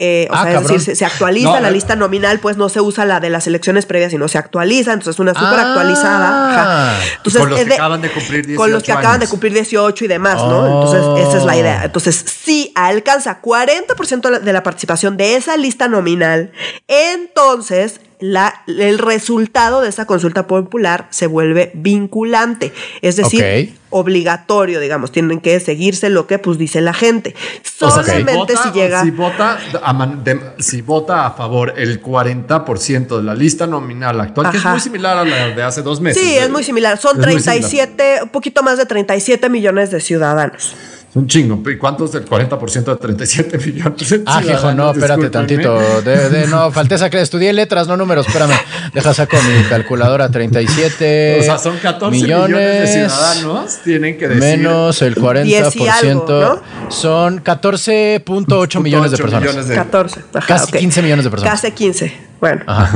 eh, 0.00 0.28
o 0.30 0.34
Ah, 0.36 0.44
sea, 0.44 0.54
es 0.58 0.62
decir, 0.62 0.80
se, 0.80 0.94
se 0.94 1.04
actualiza 1.04 1.54
No, 1.54 1.60
la 1.60 1.70
eh. 1.70 1.72
lista 1.72 1.96
nominal, 1.96 2.38
pues 2.38 2.56
no 2.56 2.68
se 2.68 2.80
usa 2.80 3.04
la 3.04 3.18
de 3.18 3.30
las 3.30 3.48
elecciones 3.48 3.84
previas, 3.84 4.12
sino 4.12 4.28
se 4.28 4.38
actualiza, 4.38 4.92
entonces 4.92 5.16
es 5.16 5.18
una 5.18 5.34
súper 5.34 5.58
Ah. 5.58 5.68
actualizada. 5.70 6.50
Ajá. 6.92 7.00
Entonces, 7.16 7.40
Con 7.40 7.50
los 7.50 7.58
es 7.58 7.66
que 7.66 7.74
acaban 7.74 8.00
de 8.00 8.08
cumplir 8.12 8.54
Con 8.54 8.70
los 8.70 8.82
que 8.84 8.92
18 8.92 8.98
acaban 9.00 9.18
de 9.18 9.26
cumplir 9.26 9.52
18 9.54 10.04
y 10.04 10.06
demás, 10.06 10.36
¿no? 10.36 10.66
Entonces, 10.66 11.26
esa 11.28 11.38
es 11.38 11.44
la 11.44 11.56
idea. 11.56 11.78
Oh. 11.82 11.86
Entonces, 11.86 12.14
si 12.44 12.70
alcanza 12.76 13.40
40% 13.42 14.38
de 14.38 14.52
la 14.52 14.62
participación 14.62 15.16
de 15.16 15.34
esa 15.34 15.56
lista 15.56 15.88
nominal, 15.88 16.52
entonces 16.86 18.00
la, 18.20 18.62
el 18.66 18.98
resultado 18.98 19.80
de 19.80 19.88
esa 19.88 20.04
consulta 20.06 20.46
popular 20.46 21.06
se 21.10 21.26
vuelve 21.26 21.70
vinculante, 21.74 22.72
es 23.00 23.16
decir, 23.16 23.74
obligatorio, 23.90 24.80
digamos, 24.80 25.12
tienen 25.12 25.40
que 25.40 25.58
seguirse 25.60 26.10
lo 26.10 26.26
que 26.26 26.38
pues 26.38 26.58
dice 26.58 26.80
la 26.80 26.92
gente. 26.94 27.34
O 27.80 27.90
sea, 27.90 28.02
Solamente 28.02 28.34
vota- 28.34 28.62
si 28.62 28.70
llega 28.72 29.02
Si 29.02 29.10
vota, 29.10 29.58
a, 29.82 29.92
man- 29.92 30.24
de- 30.24 30.40
si 30.58 30.82
vota 30.82 31.26
a 31.26 31.30
favor 31.32 31.74
el 31.76 32.02
40% 32.02 33.16
de 33.18 33.22
la 33.22 33.34
lista 33.34 33.66
nominal 33.66 34.20
actual, 34.20 34.50
que 34.50 34.56
es 34.58 34.64
muy 34.64 34.80
similar 34.80 35.16
a 35.18 35.24
la 35.24 35.48
de 35.48 35.62
hace 35.62 35.82
dos 35.82 36.00
meses. 36.00 36.22
Sí, 36.22 36.36
es 36.36 36.50
muy 36.50 36.64
similar. 36.64 36.98
Son 36.98 37.12
Es 37.20 37.26
muy 37.26 37.40
similar. 37.40 37.60
37, 37.70 38.20
un 38.24 38.28
poquito 38.30 38.62
más 38.62 38.78
de 38.78 38.86
37 38.86 39.48
millones 39.48 39.90
de 39.90 40.00
ciudadanos. 40.00 40.74
Es 41.10 41.16
un 41.16 41.26
chingo. 41.26 41.62
¿Y 41.70 41.78
cuánto 41.78 42.04
es 42.04 42.14
el 42.14 42.26
40% 42.26 42.84
de 42.84 42.96
37 42.96 43.56
millones? 43.58 44.20
Ah, 44.26 44.42
hijo, 44.44 44.72
no, 44.72 44.90
espérate 44.90 45.30
tantito. 45.30 46.02
De, 46.02 46.28
de- 46.28 46.46
no, 46.48 46.70
falté 46.70 46.96
esa 46.96 47.08
que 47.08 47.18
estudié 47.22 47.50
letras, 47.54 47.88
no 47.88 47.96
números, 47.96 48.26
espérame. 48.26 48.52
Deja 48.92 49.14
saco 49.14 49.38
mi 49.42 49.62
calculadora 49.64 50.30
37 50.30 51.38
O 51.40 51.42
sea, 51.42 51.56
son 51.58 51.78
14 51.78 52.10
millones, 52.20 52.80
de 52.80 52.86
ciudadanos. 53.08 53.78
Tienen 53.82 54.18
que 54.18 54.28
decir. 54.28 54.42
menos 54.58 55.00
el 55.00 55.14
40%. 55.16 55.44
10 55.44 55.76
y 55.76 55.88
algo, 55.88 56.62
Son 56.90 57.42
14.8 57.42 58.80
millones 58.82 59.10
de 59.10 59.16
personas. 59.16 59.42
millones 59.42 59.68
de- 59.68 59.74
14. 59.76 60.20
Ajá, 60.34 60.46
Casi 60.46 60.64
ok. 60.64 60.76
15 60.78 61.02
millones 61.02 61.24
de 61.24 61.30
personas. 61.30 61.60
Casi 61.60 61.72
15. 61.72 62.27
Bueno, 62.40 62.62
Ajá. 62.68 62.90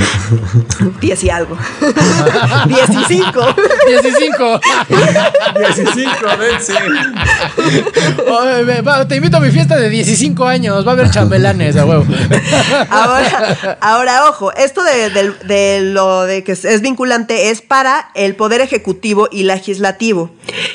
10 1.00 1.24
y 1.24 1.30
algo. 1.30 1.58
10 2.66 2.90
y 2.90 3.04
5. 3.08 3.54
15. 3.86 5.84
15, 5.84 6.36
dense. 6.38 6.74
Va, 8.86 9.06
te 9.08 9.16
invito 9.16 9.36
a 9.36 9.40
mi 9.40 9.50
fiesta 9.50 9.76
de 9.76 9.90
15 9.90 10.34
años. 10.46 10.86
Va 10.86 10.90
a 10.90 10.94
haber 10.94 11.10
chambelanes, 11.10 11.76
a 11.76 11.84
huevo. 11.86 12.04
Ahora, 12.90 13.78
ahora, 13.80 14.28
ojo, 14.28 14.52
esto 14.54 14.82
de, 14.84 15.10
del- 15.10 15.38
de 15.44 15.80
lo 15.82 16.22
de 16.22 16.44
que 16.44 16.52
es 16.52 16.80
vinculante 16.80 17.50
es 17.50 17.62
para 17.62 18.10
el 18.14 18.36
Poder 18.36 18.60
Ejecutivo 18.60 19.28
y 19.30 19.44
Legislativo 19.44 20.30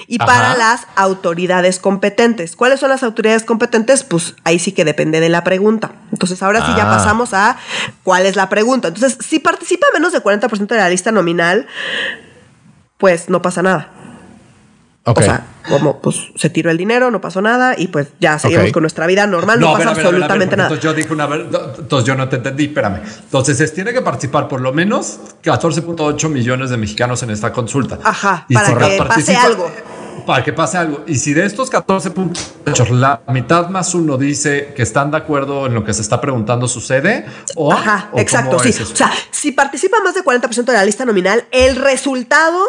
y 0.08 0.18
Ajá. 0.22 0.26
para 0.26 0.58
las 0.58 0.82
autoridades 0.96 1.80
competentes. 1.80 2.56
¿Cuáles 2.56 2.80
son 2.80 2.90
las 2.90 3.04
autoridades 3.04 3.44
competentes? 3.44 4.04
Pues 4.04 4.36
ahí 4.44 4.60
sí 4.60 4.72
que 4.72 4.84
depende 4.86 5.20
de 5.20 5.30
la 5.30 5.44
pregunta. 5.44 5.92
Entonces, 6.12 6.42
ahora 6.44 6.66
sí 6.66 6.72
ya 6.76 6.84
Ah. 6.92 6.98
pasamos 6.98 7.34
a 7.34 7.58
cuál 8.04 8.26
es 8.26 8.36
la 8.36 8.44
pregunta. 8.50 8.57
Entonces, 8.60 9.18
si 9.20 9.40
participa 9.40 9.88
menos 9.94 10.14
del 10.14 10.24
40% 10.24 10.68
de 10.68 10.78
la 10.78 10.90
lista 10.90 11.12
nominal, 11.12 11.68
pues 12.98 13.30
no 13.30 13.42
pasa 13.42 13.62
nada. 13.62 13.92
O 15.04 15.22
sea, 15.22 15.46
como 15.70 16.02
pues 16.02 16.18
se 16.36 16.50
tiró 16.50 16.70
el 16.70 16.78
dinero, 16.78 17.12
no 17.12 17.22
pasó 17.22 17.42
nada 17.42 17.76
y 17.78 17.88
pues 17.88 18.10
ya 18.20 18.38
seguimos 18.40 18.74
con 18.74 18.84
nuestra 18.84 19.08
vida 19.08 19.26
normal, 19.26 19.58
no, 19.58 19.72
pasa 19.72 19.78
ver, 19.78 19.88
ver, 19.88 19.96
ver, 19.96 20.06
absolutamente 20.06 20.58
nada. 20.58 20.68
Entonces 20.68 20.84
yo 20.84 20.94
dije 20.94 21.14
una 21.14 21.28
vez, 21.28 21.46
entonces 21.80 22.06
yo 22.06 22.16
no 22.16 22.28
te 22.28 22.36
entendí, 22.36 22.66
espérame. 22.66 23.00
Entonces 23.24 23.62
es, 23.62 23.74
tiene 23.74 23.94
que 23.94 24.02
participar 24.02 24.50
por 24.50 24.60
lo 24.60 24.74
menos 24.74 25.20
14.8 25.44 26.28
millones 26.28 26.72
de 26.72 26.78
mexicanos 26.78 27.24
en 27.24 27.30
esta 27.30 27.54
consulta. 27.54 28.00
Ajá, 28.04 28.46
Y 28.50 28.54
para 28.54 28.78
que 28.78 28.98
pase 28.98 29.36
algo. 29.36 29.72
Para 30.28 30.44
que 30.44 30.52
pase 30.52 30.78
algo. 30.78 31.06
Y 31.08 31.16
si 31.16 31.34
de 31.34 31.46
estos 31.46 31.72
14.8, 31.72 32.90
la 32.90 33.22
mitad 33.30 33.70
más 33.70 33.96
uno 33.96 34.18
dice 34.18 34.74
que 34.76 34.84
están 34.84 35.10
de 35.10 35.18
acuerdo 35.18 35.68
en 35.68 35.74
lo 35.74 35.86
que 35.86 35.94
se 35.94 36.02
está 36.02 36.20
preguntando 36.20 36.68
sucede, 36.68 37.26
o. 37.56 37.72
Ajá, 37.72 38.10
o 38.12 38.20
exacto, 38.20 38.60
sí. 38.60 38.70
es? 38.70 38.82
O 38.82 38.96
sea, 38.96 39.10
si 39.32 39.54
participa 39.54 40.02
más 40.04 40.14
del 40.16 40.26
40% 40.26 40.66
de 40.66 40.74
la 40.74 40.84
lista 40.84 41.06
nominal, 41.06 41.46
el 41.52 41.78
resultado 41.78 42.60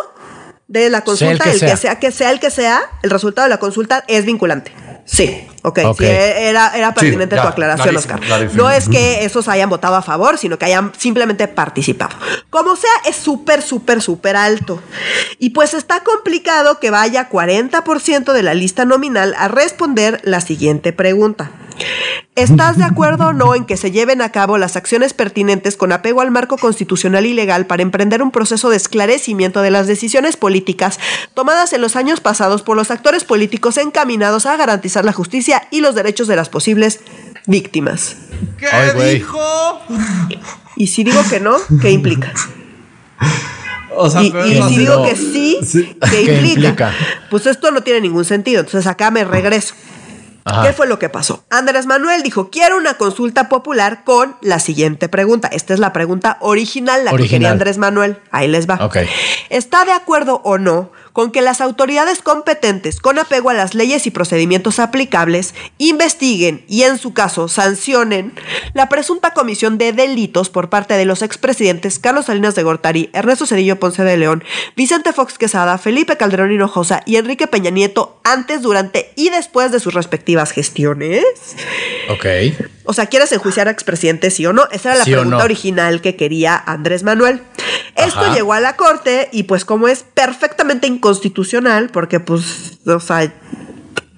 de 0.69 0.89
la 0.89 1.03
consulta, 1.03 1.45
que 1.45 1.51
el 1.51 1.59
sea. 1.59 1.71
que 1.71 1.77
sea 1.77 1.99
que 1.99 2.13
sea 2.13 2.31
el 2.31 2.39
que 2.39 2.51
sea, 2.51 2.81
el 3.03 3.11
resultado 3.11 3.47
de 3.47 3.51
la 3.51 3.59
consulta 3.59 4.05
es 4.07 4.25
vinculante. 4.25 4.73
Sí, 5.09 5.49
ok. 5.63 5.81
Ok. 5.87 6.01
Sí, 6.01 6.07
era, 6.07 6.71
era 6.77 6.93
pertinente 6.93 7.37
tu 7.37 7.43
aclaración, 7.43 7.89
clarísimo, 7.89 8.15
Oscar. 8.15 8.21
clarísimo. 8.21 8.63
No 8.63 8.71
es 8.71 8.89
que 8.89 9.25
esos 9.25 9.49
hayan 9.49 9.71
votado 9.71 9.97
a 9.97 10.03
favor, 10.03 10.37
sino 10.37 10.59
que 10.59 10.67
hayan 10.67 10.93
simplemente 10.99 11.49
participado. 11.49 12.15
Como 12.51 12.77
sea, 12.77 12.91
es 13.07 13.17
súper, 13.17 13.63
súper, 13.63 14.03
súper 14.03 14.37
alto. 14.37 14.83
Y 15.39 15.51
pues 15.51 15.73
está 15.73 16.05
complicado 16.05 16.79
que 16.79 16.91
vaya 16.91 17.31
40% 17.31 18.33
de 18.33 18.43
la 18.43 18.53
lista 18.53 18.85
nominal 18.85 19.35
a 19.39 19.49
responder 19.49 20.21
la 20.25 20.43
siguiente 20.43 20.93
pregunta. 20.93 21.51
¿Estás 22.37 22.77
de 22.79 22.85
acuerdo 22.85 23.29
o 23.29 23.33
no 23.33 23.55
en 23.55 23.65
que 23.65 23.77
se 23.77 23.91
lleven 23.91 24.23
a 24.23 24.31
cabo 24.31 24.59
las 24.59 24.77
acciones 24.77 25.13
pertinentes 25.13 25.77
con 25.77 25.91
apego 25.93 26.21
al 26.21 26.31
marco 26.31 26.57
constitucional 26.57 27.27
y 27.27 27.35
legal 27.35 27.67
para 27.67 27.83
emprender 27.83 28.23
un 28.23 28.31
proceso 28.31 28.71
de 28.71 28.77
esclarecimiento 28.77 29.61
de 29.61 29.71
las 29.73 29.87
decisiones 29.89 30.37
políticas 30.37 31.01
tomadas 31.35 31.73
en 31.73 31.81
los 31.81 31.97
años 31.97 32.21
pasados 32.21 32.63
por 32.63 32.77
los 32.77 32.91
actores 32.93 33.25
políticos 33.25 33.77
encaminados 33.77 34.47
a 34.47 34.57
garantizar 34.57 35.05
la 35.05 35.13
justicia 35.13 35.67
y 35.73 35.81
los 35.81 35.95
derechos 35.97 36.29
de 36.29 36.37
las 36.37 36.49
posibles 36.49 37.01
víctimas. 37.47 38.17
¿Qué 38.57 38.67
Ay, 38.69 39.15
dijo? 39.15 39.81
Y 40.77 40.87
si 40.87 41.03
digo 41.03 41.21
que 41.29 41.41
no, 41.41 41.57
¿qué 41.81 41.91
implica? 41.91 42.33
O 43.97 44.09
sea, 44.09 44.23
Y, 44.23 44.27
y 44.29 44.59
no 44.61 44.69
si 44.69 44.79
digo 44.79 44.97
no. 44.99 45.05
que 45.05 45.17
sí, 45.17 45.59
Sí. 45.65 45.97
¿qué 46.01 46.09
¿Qué 46.11 46.35
implica? 46.35 46.51
implica? 46.69 46.95
Pues 47.31 47.47
esto 47.47 47.73
no 47.73 47.81
tiene 47.83 48.01
ningún 48.03 48.25
sentido. 48.25 48.61
Entonces 48.61 48.87
acá 48.87 49.11
me 49.11 49.25
regreso. 49.25 49.75
Ajá. 50.45 50.67
¿Qué 50.67 50.73
fue 50.73 50.87
lo 50.87 50.99
que 50.99 51.09
pasó? 51.09 51.45
Andrés 51.51 51.87
Manuel 51.87 52.23
dijo, 52.23 52.51
quiero 52.51 52.77
una 52.77 52.95
consulta 52.95 53.49
popular 53.49 54.05
con 54.05 54.37
la 54.41 54.59
siguiente 54.59 55.09
pregunta. 55.09 55.49
Esta 55.49 55.75
es 55.75 55.81
la 55.81 55.93
pregunta 55.93 56.39
original, 56.41 57.05
la 57.05 57.13
que 57.13 57.29
quería 57.29 57.51
Andrés 57.51 57.79
Manuel. 57.79 58.19
Ahí 58.31 58.49
les 58.49 58.69
va. 58.69 58.91
¿Está 59.51 59.85
de 59.85 59.93
acuerdo 59.93 60.41
o 60.45 60.59
no 60.59 60.91
con 61.19 61.33
que 61.33 61.43
las 61.43 61.61
autoridades 61.61 62.23
competentes, 62.23 63.01
con 63.01 63.19
apego 63.19 63.51
a 63.51 63.55
las 63.55 63.75
leyes 63.75 64.07
y 64.07 64.13
procedimientos 64.13 64.79
aplicables, 64.79 65.53
investiguen 65.77 66.65
y 66.69 66.85
en 66.85 66.97
su 66.97 67.13
caso 67.13 67.49
sancionen 67.49 68.35
la 68.73 68.89
presunta 68.89 69.33
comisión 69.33 69.79
de 69.79 69.93
delitos 69.93 70.49
por 70.49 70.71
parte 70.71 70.95
de 70.95 71.07
los 71.07 71.23
expresidentes 71.23 71.99
Carlos 71.99 72.27
Salinas 72.27 72.55
de 72.55 72.63
Gortari, 72.63 73.11
Ernesto 73.13 73.47
Cedillo 73.47 73.81
Ponce 73.81 74.05
de 74.05 74.17
León, 74.17 74.45
Vicente 74.77 75.13
Fox 75.13 75.39
Quesada, 75.39 75.77
Felipe 75.79 76.17
Calderón 76.17 76.53
Hinojosa 76.53 77.03
y 77.05 77.17
Enrique 77.17 77.49
Peña 77.49 77.71
Nieto 77.71 78.21
antes, 78.23 78.63
durante 78.63 79.11
y 79.17 79.31
después 79.31 79.73
de 79.73 79.81
sus 79.81 79.95
respectivas 79.95 80.53
gestiones? 80.53 81.25
Ok. 82.11 82.27
O 82.85 82.93
sea, 82.93 83.07
¿quieres 83.07 83.33
enjuiciar 83.33 83.67
a 83.67 83.73
expresidentes, 83.73 84.35
sí 84.35 84.47
o 84.47 84.53
no? 84.53 84.69
Esa 84.71 84.91
era 84.91 84.99
la 84.99 85.05
Sí 85.05 85.11
pregunta 85.11 85.39
no. 85.39 85.45
original 85.45 86.01
que 86.01 86.15
quería 86.15 86.57
Andrés 86.57 87.03
Manuel. 87.03 87.43
Esto 88.09 88.21
Ajá. 88.21 88.35
llegó 88.35 88.53
a 88.53 88.61
la 88.61 88.77
corte 88.77 89.29
y 89.33 89.45
pues 89.45 89.65
como 89.65 89.89
es 89.89 90.03
perfectamente 90.03 90.87
inconstitucional, 90.87 91.91
porque 91.91 92.21
pues, 92.21 92.79
o 92.87 93.01
sea, 93.01 93.33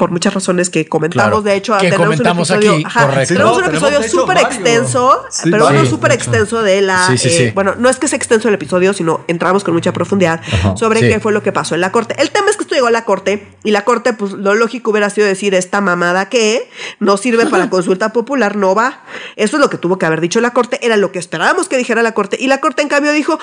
por 0.01 0.11
muchas 0.11 0.33
razones 0.35 0.71
que 0.71 0.87
comentamos, 0.89 1.29
Claro. 1.29 1.43
de 1.43 1.55
hecho, 1.55 1.75
Que 1.75 1.91
tenemos 1.91 2.07
comentamos 2.07 2.49
un 2.51 2.57
episodio, 2.57 2.75
aquí, 2.77 2.85
ajá, 2.87 3.07
correcto. 3.07 3.35
tenemos 3.35 3.59
un 3.59 3.65
episodio 3.67 4.03
súper 4.03 4.37
varios. 4.37 4.55
extenso, 4.55 5.25
Sí, 5.31 5.51
pero 5.51 5.65
varios, 5.65 5.83
uno 5.83 5.91
súper 5.91 6.13
extenso 6.13 6.63
de 6.63 6.81
la, 6.81 7.07
Sí, 7.07 7.19
sí, 7.19 7.29
eh, 7.29 7.31
sí. 7.47 7.51
bueno, 7.55 7.75
no 7.79 7.89
es 7.91 7.99
que 7.99 8.09
sea 8.09 8.17
extenso 8.17 8.49
el 8.49 8.55
episodio, 8.55 8.93
sino 8.95 9.21
entramos 9.29 9.63
con 9.63 9.75
mucha 9.75 9.93
profundidad 9.93 10.41
sobre 10.77 11.01
Sí. 11.01 11.09
qué 11.11 11.21
fue 11.21 11.33
lo 11.33 11.43
que 11.43 11.53
pasó 11.53 11.75
en 11.75 11.83
la 11.83 11.93
corte. 11.93 12.15
El 12.19 12.31
tema 12.31 12.49
es 12.51 12.57
que 12.57 12.63
esto 12.63 12.75
llegó 12.75 12.87
a 12.87 12.91
la 12.91 13.05
corte 13.05 13.47
y 13.63 13.71
la 13.73 13.85
corte, 13.85 14.15
pues 14.15 14.33
lo 14.33 14.55
lógico 14.55 14.91
hubiera 14.91 15.11
sido 15.11 15.27
decir 15.27 15.55
esta 15.55 15.81
mamada 15.83 16.29
que 16.31 16.69
no 16.99 17.19
sirve 17.19 17.45
para 17.47 17.69
consulta 17.71 18.13
popular, 18.15 18.57
no 18.57 18.75
va. 18.75 19.03
Eso 19.37 19.59
es 19.59 19.61
lo 19.61 19.69
que 19.71 19.77
tuvo 19.77 19.99
que 19.99 20.07
haber 20.07 20.21
dicho 20.23 20.41
la 20.41 20.53
corte, 20.53 20.79
era 20.83 20.97
lo 20.97 21.13
que 21.13 21.19
esperábamos 21.19 21.69
que 21.69 21.77
dijera 21.77 22.03
la 22.03 22.13
corte 22.15 22.39
y 22.41 22.47
la 22.47 22.59
corte 22.59 22.81
en 22.83 22.89
cambio 22.89 23.13
dijo, 23.13 23.39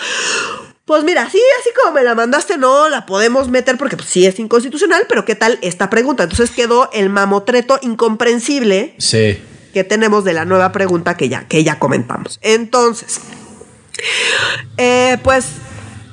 pues 0.88 1.04
mira, 1.04 1.30
sí, 1.30 1.40
así 1.60 1.70
como 1.80 1.94
me 1.94 2.04
la 2.04 2.16
mandaste, 2.16 2.58
no 2.58 2.88
la 2.88 3.06
podemos 3.06 3.50
meter 3.50 3.78
porque 3.78 3.98
pues, 3.98 4.10
sí 4.10 4.26
es 4.26 4.40
inconstitucional, 4.40 5.04
pero 5.10 5.26
¿qué 5.26 5.36
tal 5.36 5.60
esta 5.62 5.90
pregunta? 5.90 6.24
Entonces 6.24 6.50
quedó 6.50 6.90
el 6.94 7.10
mamotreto 7.10 7.78
incomprensible 7.82 8.96
Sí. 8.98 9.38
que 9.74 9.84
tenemos 9.84 10.24
de 10.24 10.32
la 10.34 10.46
nueva 10.46 10.72
pregunta 10.72 11.18
que 11.18 11.28
ya, 11.28 11.46
que 11.48 11.64
ya 11.66 11.78
comentamos. 11.78 12.40
Entonces, 12.42 13.20
eh, 14.78 15.18
pues 15.24 15.46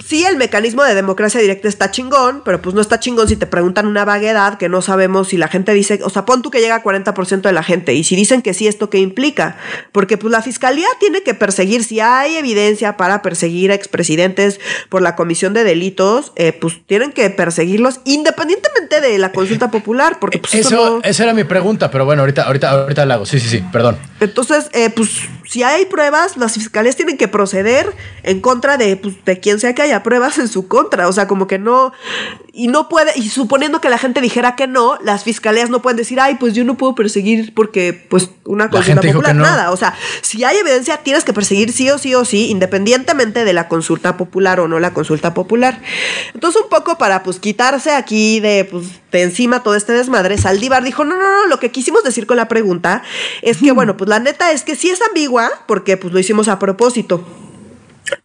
sí, 0.06 0.24
el 0.24 0.36
mecanismo 0.36 0.82
de 0.84 0.94
democracia 0.94 1.40
directa 1.40 1.68
está 1.68 1.90
chingón, 1.90 2.42
pero 2.44 2.60
pues 2.60 2.74
no 2.74 2.80
está 2.80 3.00
chingón 3.00 3.28
si 3.28 3.36
te 3.36 3.46
preguntan 3.46 3.86
una 3.86 4.04
vaguedad 4.04 4.58
que 4.58 4.68
no 4.68 4.82
sabemos 4.82 5.28
si 5.28 5.36
la 5.36 5.48
gente 5.48 5.72
dice, 5.72 6.00
o 6.02 6.10
sea, 6.10 6.24
pon 6.24 6.42
tú 6.42 6.50
que 6.50 6.60
llega 6.60 6.76
a 6.76 6.82
40% 6.82 7.42
de 7.42 7.52
la 7.52 7.62
gente 7.62 7.94
y 7.94 8.04
si 8.04 8.16
dicen 8.16 8.42
que 8.42 8.54
sí, 8.54 8.66
¿esto 8.66 8.90
qué 8.90 8.98
implica? 8.98 9.56
Porque 9.92 10.18
pues 10.18 10.30
la 10.30 10.42
fiscalía 10.42 10.86
tiene 11.00 11.22
que 11.22 11.34
perseguir, 11.34 11.84
si 11.84 12.00
hay 12.00 12.36
evidencia 12.36 12.96
para 12.96 13.22
perseguir 13.22 13.70
a 13.70 13.74
expresidentes 13.74 14.60
por 14.88 15.02
la 15.02 15.16
comisión 15.16 15.54
de 15.54 15.64
delitos, 15.64 16.32
eh, 16.36 16.52
pues 16.52 16.84
tienen 16.86 17.12
que 17.12 17.30
perseguirlos 17.30 18.00
independientemente 18.04 19.00
de 19.00 19.18
la 19.18 19.32
consulta 19.32 19.70
popular, 19.70 20.18
porque 20.20 20.38
pues 20.38 20.54
eso, 20.54 20.68
Eso, 20.68 20.90
no... 20.96 21.02
esa 21.02 21.22
era 21.24 21.32
mi 21.32 21.44
pregunta, 21.44 21.90
pero 21.90 22.04
bueno, 22.04 22.22
ahorita, 22.22 22.42
ahorita, 22.42 22.70
ahorita 22.70 23.06
la 23.06 23.14
hago. 23.14 23.26
Sí, 23.26 23.40
sí, 23.40 23.48
sí, 23.48 23.64
perdón. 23.72 23.98
Entonces, 24.20 24.68
eh, 24.72 24.90
pues, 24.90 25.10
si 25.46 25.62
hay 25.62 25.84
pruebas, 25.86 26.36
las 26.36 26.52
fiscalías 26.52 26.96
tienen 26.96 27.16
que 27.16 27.28
proceder 27.28 27.92
en 28.22 28.40
contra 28.40 28.76
de, 28.76 28.96
pues, 28.96 29.14
de 29.24 29.40
quien 29.40 29.60
sea 29.60 29.74
que 29.74 29.82
haya 29.82 29.93
pruebas 30.02 30.38
en 30.38 30.48
su 30.48 30.68
contra. 30.68 31.08
O 31.08 31.12
sea, 31.12 31.26
como 31.26 31.46
que 31.46 31.58
no. 31.58 31.92
Y 32.52 32.68
no 32.68 32.88
puede. 32.88 33.12
Y 33.16 33.28
suponiendo 33.28 33.80
que 33.80 33.88
la 33.88 33.98
gente 33.98 34.20
dijera 34.20 34.56
que 34.56 34.66
no, 34.66 34.98
las 35.02 35.24
fiscalías 35.24 35.70
no 35.70 35.82
pueden 35.82 35.96
decir, 35.96 36.20
ay, 36.20 36.36
pues 36.36 36.54
yo 36.54 36.64
no 36.64 36.76
puedo 36.76 36.94
perseguir 36.94 37.54
porque, 37.54 38.06
pues, 38.08 38.30
una 38.44 38.70
consulta 38.70 39.00
popular. 39.00 39.34
no. 39.34 39.44
Nada. 39.44 39.70
O 39.70 39.76
sea, 39.76 39.94
si 40.22 40.44
hay 40.44 40.56
evidencia, 40.56 40.98
tienes 40.98 41.24
que 41.24 41.32
perseguir 41.32 41.72
sí 41.72 41.90
o 41.90 41.98
sí 41.98 42.14
o 42.14 42.24
sí, 42.24 42.50
independientemente 42.50 43.44
de 43.44 43.52
la 43.52 43.68
consulta 43.68 44.16
popular 44.16 44.60
o 44.60 44.68
no 44.68 44.80
la 44.80 44.92
consulta 44.92 45.34
popular. 45.34 45.80
Entonces, 46.34 46.62
un 46.62 46.68
poco 46.68 46.98
para, 46.98 47.22
pues, 47.22 47.38
quitarse 47.38 47.92
aquí 47.92 48.40
de, 48.40 48.64
pues, 48.64 48.86
de 49.12 49.22
encima 49.22 49.62
todo 49.62 49.74
este 49.74 49.92
desmadre, 49.92 50.38
Saldívar 50.38 50.82
dijo, 50.82 51.04
no, 51.04 51.16
no, 51.16 51.22
no, 51.22 51.46
lo 51.46 51.58
que 51.60 51.70
quisimos 51.70 52.02
decir 52.02 52.26
con 52.26 52.36
la 52.36 52.48
pregunta 52.48 53.02
es 53.42 53.58
que, 53.58 53.72
bueno, 53.72 53.96
pues 53.96 54.08
la 54.08 54.18
neta 54.18 54.52
es 54.52 54.62
que 54.62 54.76
sí 54.76 54.90
es 54.90 55.00
ambigua, 55.02 55.50
porque 55.66 55.96
pues 55.96 56.12
lo 56.12 56.18
hicimos 56.18 56.48
a 56.48 56.58
propósito. 56.58 57.24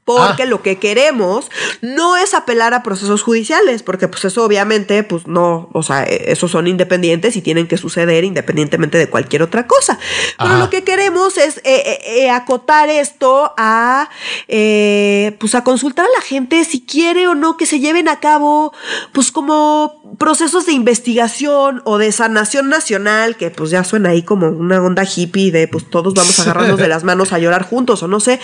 Porque 0.05 0.43
Ah. 0.43 0.45
lo 0.45 0.61
que 0.61 0.77
queremos 0.77 1.49
no 1.81 2.17
es 2.17 2.33
apelar 2.33 2.73
a 2.73 2.83
procesos 2.83 3.21
judiciales, 3.21 3.83
porque 3.83 4.07
pues 4.07 4.25
eso 4.25 4.43
obviamente, 4.43 5.03
pues 5.03 5.27
no, 5.27 5.69
o 5.73 5.83
sea, 5.83 6.03
eh, 6.03 6.25
esos 6.31 6.51
son 6.51 6.67
independientes 6.67 7.35
y 7.35 7.41
tienen 7.41 7.67
que 7.67 7.77
suceder 7.77 8.23
independientemente 8.23 8.97
de 8.97 9.07
cualquier 9.09 9.43
otra 9.43 9.67
cosa. 9.67 9.97
Pero 10.37 10.49
Ajá. 10.51 10.59
lo 10.59 10.69
que 10.69 10.83
queremos 10.83 11.37
es 11.37 11.57
eh, 11.59 11.61
eh, 11.85 11.99
eh, 12.23 12.29
acotar 12.29 12.89
esto 12.89 13.53
a, 13.57 14.09
eh, 14.47 15.35
pues 15.39 15.55
a 15.55 15.63
consultar 15.63 16.05
a 16.05 16.19
la 16.19 16.21
gente 16.25 16.63
si 16.65 16.81
quiere 16.81 17.27
o 17.27 17.35
no 17.35 17.55
que 17.57 17.65
se 17.65 17.79
lleven 17.79 18.09
a 18.09 18.19
cabo, 18.19 18.73
pues 19.13 19.31
como 19.31 20.01
procesos 20.17 20.65
de 20.65 20.73
investigación 20.73 21.81
o 21.85 21.97
de 21.97 22.11
sanación 22.11 22.69
nacional, 22.69 23.37
que 23.37 23.51
pues 23.51 23.69
ya 23.69 23.83
suena 23.83 24.09
ahí 24.09 24.23
como 24.23 24.47
una 24.49 24.81
onda 24.81 25.03
hippie 25.03 25.51
de 25.51 25.67
pues 25.67 25.89
todos 25.89 26.13
vamos 26.13 26.37
a 26.39 26.41
agarrarnos 26.43 26.79
de 26.79 26.87
las 26.87 27.03
manos 27.03 27.31
a 27.31 27.39
llorar 27.39 27.63
juntos 27.63 28.03
o 28.03 28.07
no 28.07 28.19
sé. 28.19 28.39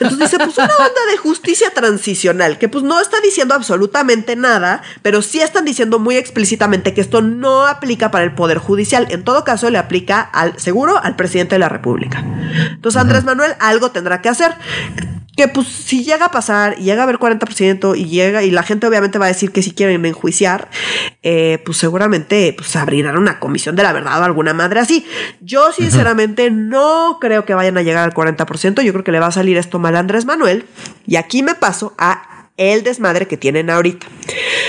Entonces 0.00 0.18
dice, 0.18 0.38
pues 0.38 0.56
una 0.58 0.71
onda 0.78 1.10
de 1.10 1.16
justicia 1.16 1.70
transicional, 1.70 2.58
que 2.58 2.68
pues 2.68 2.84
no 2.84 3.00
está 3.00 3.20
diciendo 3.20 3.54
absolutamente 3.54 4.36
nada, 4.36 4.82
pero 5.02 5.22
sí 5.22 5.40
están 5.40 5.64
diciendo 5.64 5.98
muy 5.98 6.16
explícitamente 6.16 6.94
que 6.94 7.00
esto 7.00 7.22
no 7.22 7.66
aplica 7.66 8.10
para 8.10 8.24
el 8.24 8.34
Poder 8.34 8.58
Judicial. 8.58 9.06
En 9.10 9.24
todo 9.24 9.44
caso, 9.44 9.70
le 9.70 9.78
aplica 9.78 10.20
al 10.20 10.58
seguro 10.58 10.98
al 11.02 11.16
presidente 11.16 11.54
de 11.54 11.60
la 11.60 11.68
República. 11.68 12.24
Entonces, 12.70 13.00
Andrés 13.00 13.24
Manuel 13.24 13.54
algo 13.60 13.90
tendrá 13.90 14.20
que 14.20 14.28
hacer. 14.28 14.54
Que 15.36 15.48
pues 15.48 15.66
si 15.66 16.04
llega 16.04 16.26
a 16.26 16.30
pasar 16.30 16.76
y 16.78 16.84
llega 16.84 17.00
a 17.00 17.04
haber 17.04 17.16
40% 17.16 17.96
y 17.96 18.04
llega 18.06 18.42
y 18.42 18.50
la 18.50 18.62
gente 18.62 18.86
obviamente 18.86 19.18
va 19.18 19.24
a 19.24 19.28
decir 19.28 19.50
que 19.50 19.62
si 19.62 19.72
quieren 19.72 20.04
enjuiciar, 20.04 20.68
eh, 21.22 21.62
pues 21.64 21.78
seguramente 21.78 22.54
pues 22.56 22.76
abrirán 22.76 23.16
una 23.16 23.40
comisión 23.40 23.74
de 23.74 23.82
la 23.82 23.92
verdad 23.92 24.20
o 24.20 24.24
alguna 24.24 24.52
madre 24.52 24.80
así. 24.80 25.06
Yo 25.40 25.72
sinceramente 25.72 26.50
no 26.50 27.18
creo 27.20 27.44
que 27.46 27.54
vayan 27.54 27.78
a 27.78 27.82
llegar 27.82 28.04
al 28.04 28.12
40%, 28.14 28.82
yo 28.82 28.92
creo 28.92 29.04
que 29.04 29.12
le 29.12 29.20
va 29.20 29.28
a 29.28 29.32
salir 29.32 29.56
esto 29.56 29.78
mal 29.78 29.96
a 29.96 30.00
Andrés 30.00 30.26
Manuel 30.26 30.66
y 31.06 31.16
aquí 31.16 31.42
me 31.42 31.54
paso 31.54 31.94
a 31.96 32.50
el 32.56 32.82
desmadre 32.82 33.26
que 33.26 33.36
tienen 33.36 33.70
ahorita. 33.70 34.06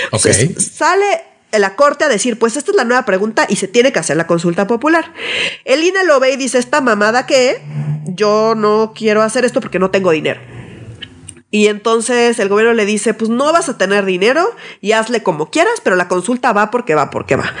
Entonces, 0.04 0.72
sale 0.72 1.04
la 1.58 1.76
corte 1.76 2.04
a 2.04 2.08
decir, 2.08 2.38
pues 2.38 2.56
esta 2.56 2.70
es 2.70 2.76
la 2.76 2.84
nueva 2.84 3.04
pregunta 3.04 3.46
y 3.48 3.56
se 3.56 3.68
tiene 3.68 3.92
que 3.92 3.98
hacer 3.98 4.16
la 4.16 4.26
consulta 4.26 4.66
popular. 4.66 5.12
El 5.64 5.82
INE 5.82 6.04
lo 6.04 6.20
ve 6.20 6.32
y 6.32 6.36
dice, 6.36 6.58
esta 6.58 6.80
mamada 6.80 7.26
que 7.26 7.62
yo 8.06 8.54
no 8.56 8.92
quiero 8.94 9.22
hacer 9.22 9.44
esto 9.44 9.60
porque 9.60 9.78
no 9.78 9.90
tengo 9.90 10.10
dinero. 10.10 10.40
Y 11.54 11.68
entonces 11.68 12.40
el 12.40 12.48
gobierno 12.48 12.74
le 12.74 12.84
dice, 12.84 13.14
pues 13.14 13.30
no 13.30 13.52
vas 13.52 13.68
a 13.68 13.78
tener 13.78 14.04
dinero 14.04 14.44
y 14.80 14.90
hazle 14.90 15.22
como 15.22 15.52
quieras, 15.52 15.74
pero 15.84 15.94
la 15.94 16.08
consulta 16.08 16.52
va 16.52 16.72
porque 16.72 16.96
va, 16.96 17.10
porque 17.10 17.36
va. 17.36 17.54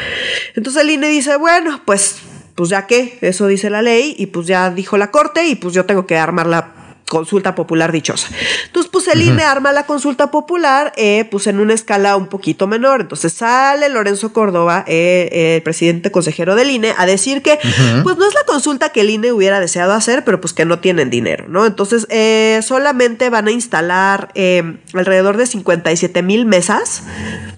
Entonces 0.56 0.82
el 0.82 0.90
INE 0.90 1.06
dice, 1.06 1.36
bueno, 1.36 1.80
pues, 1.84 2.16
pues 2.56 2.70
ya 2.70 2.88
que, 2.88 3.18
eso 3.20 3.46
dice 3.46 3.70
la 3.70 3.82
ley 3.82 4.16
y 4.18 4.26
pues 4.26 4.48
ya 4.48 4.70
dijo 4.70 4.96
la 4.96 5.12
corte 5.12 5.46
y 5.46 5.54
pues 5.54 5.74
yo 5.74 5.86
tengo 5.86 6.08
que 6.08 6.18
armar 6.18 6.48
la 6.48 6.72
consulta 7.08 7.54
popular 7.54 7.92
dichosa. 7.92 8.28
Entonces, 8.66 8.90
pues 8.90 9.08
el 9.08 9.22
INE 9.22 9.42
arma 9.42 9.72
la 9.72 9.86
consulta 9.86 10.30
popular, 10.30 10.92
eh, 10.96 11.26
pues 11.30 11.46
en 11.46 11.60
una 11.60 11.74
escala 11.74 12.16
un 12.16 12.26
poquito 12.26 12.66
menor. 12.66 13.02
Entonces 13.02 13.32
sale 13.32 13.88
Lorenzo 13.88 14.32
Córdoba, 14.32 14.84
eh, 14.86 15.28
eh, 15.32 15.56
el 15.56 15.62
presidente 15.62 16.10
consejero 16.10 16.54
del 16.54 16.70
INE, 16.70 16.94
a 16.96 17.06
decir 17.06 17.42
que, 17.42 17.58
pues 18.02 18.16
no 18.16 18.26
es 18.26 18.34
la 18.34 18.44
consulta 18.46 18.90
que 18.90 19.02
el 19.02 19.10
INE 19.10 19.32
hubiera 19.32 19.60
deseado 19.60 19.92
hacer, 19.92 20.24
pero 20.24 20.40
pues 20.40 20.52
que 20.52 20.64
no 20.64 20.78
tienen 20.78 21.10
dinero, 21.10 21.46
¿no? 21.48 21.66
Entonces, 21.66 22.06
eh, 22.10 22.60
solamente 22.62 23.30
van 23.30 23.48
a 23.48 23.50
instalar 23.50 24.30
eh, 24.34 24.78
alrededor 24.92 25.36
de 25.36 25.46
57 25.46 26.22
mil 26.22 26.46
mesas, 26.46 27.02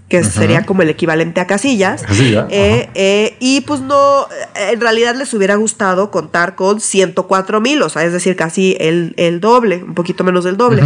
que 0.09 0.23
sería 0.23 0.65
como 0.65 0.83
el 0.83 0.91
equivalente 0.91 1.41
a 1.41 1.47
casillas. 1.47 2.03
Casilla, 2.03 2.47
eh, 2.51 2.89
eh, 2.95 3.37
y 3.41 3.63
pues 3.63 3.81
no, 3.81 4.29
en 4.55 4.81
realidad 4.81 5.17
les 5.17 5.35
hubiera 5.35 5.57
gustado 5.57 6.11
contar 6.11 6.55
con 6.55 6.81
104 6.81 7.61
mil, 7.61 7.83
o 7.83 7.89
sea, 7.89 8.05
es 8.05 8.13
decir, 8.13 8.37
casi 8.37 8.77
el, 8.79 9.15
el 9.17 9.36
doble, 9.41 9.83
un 9.83 9.95
poquito 9.95 10.25
menos 10.25 10.45
del 10.45 10.57
doble. 10.57 10.83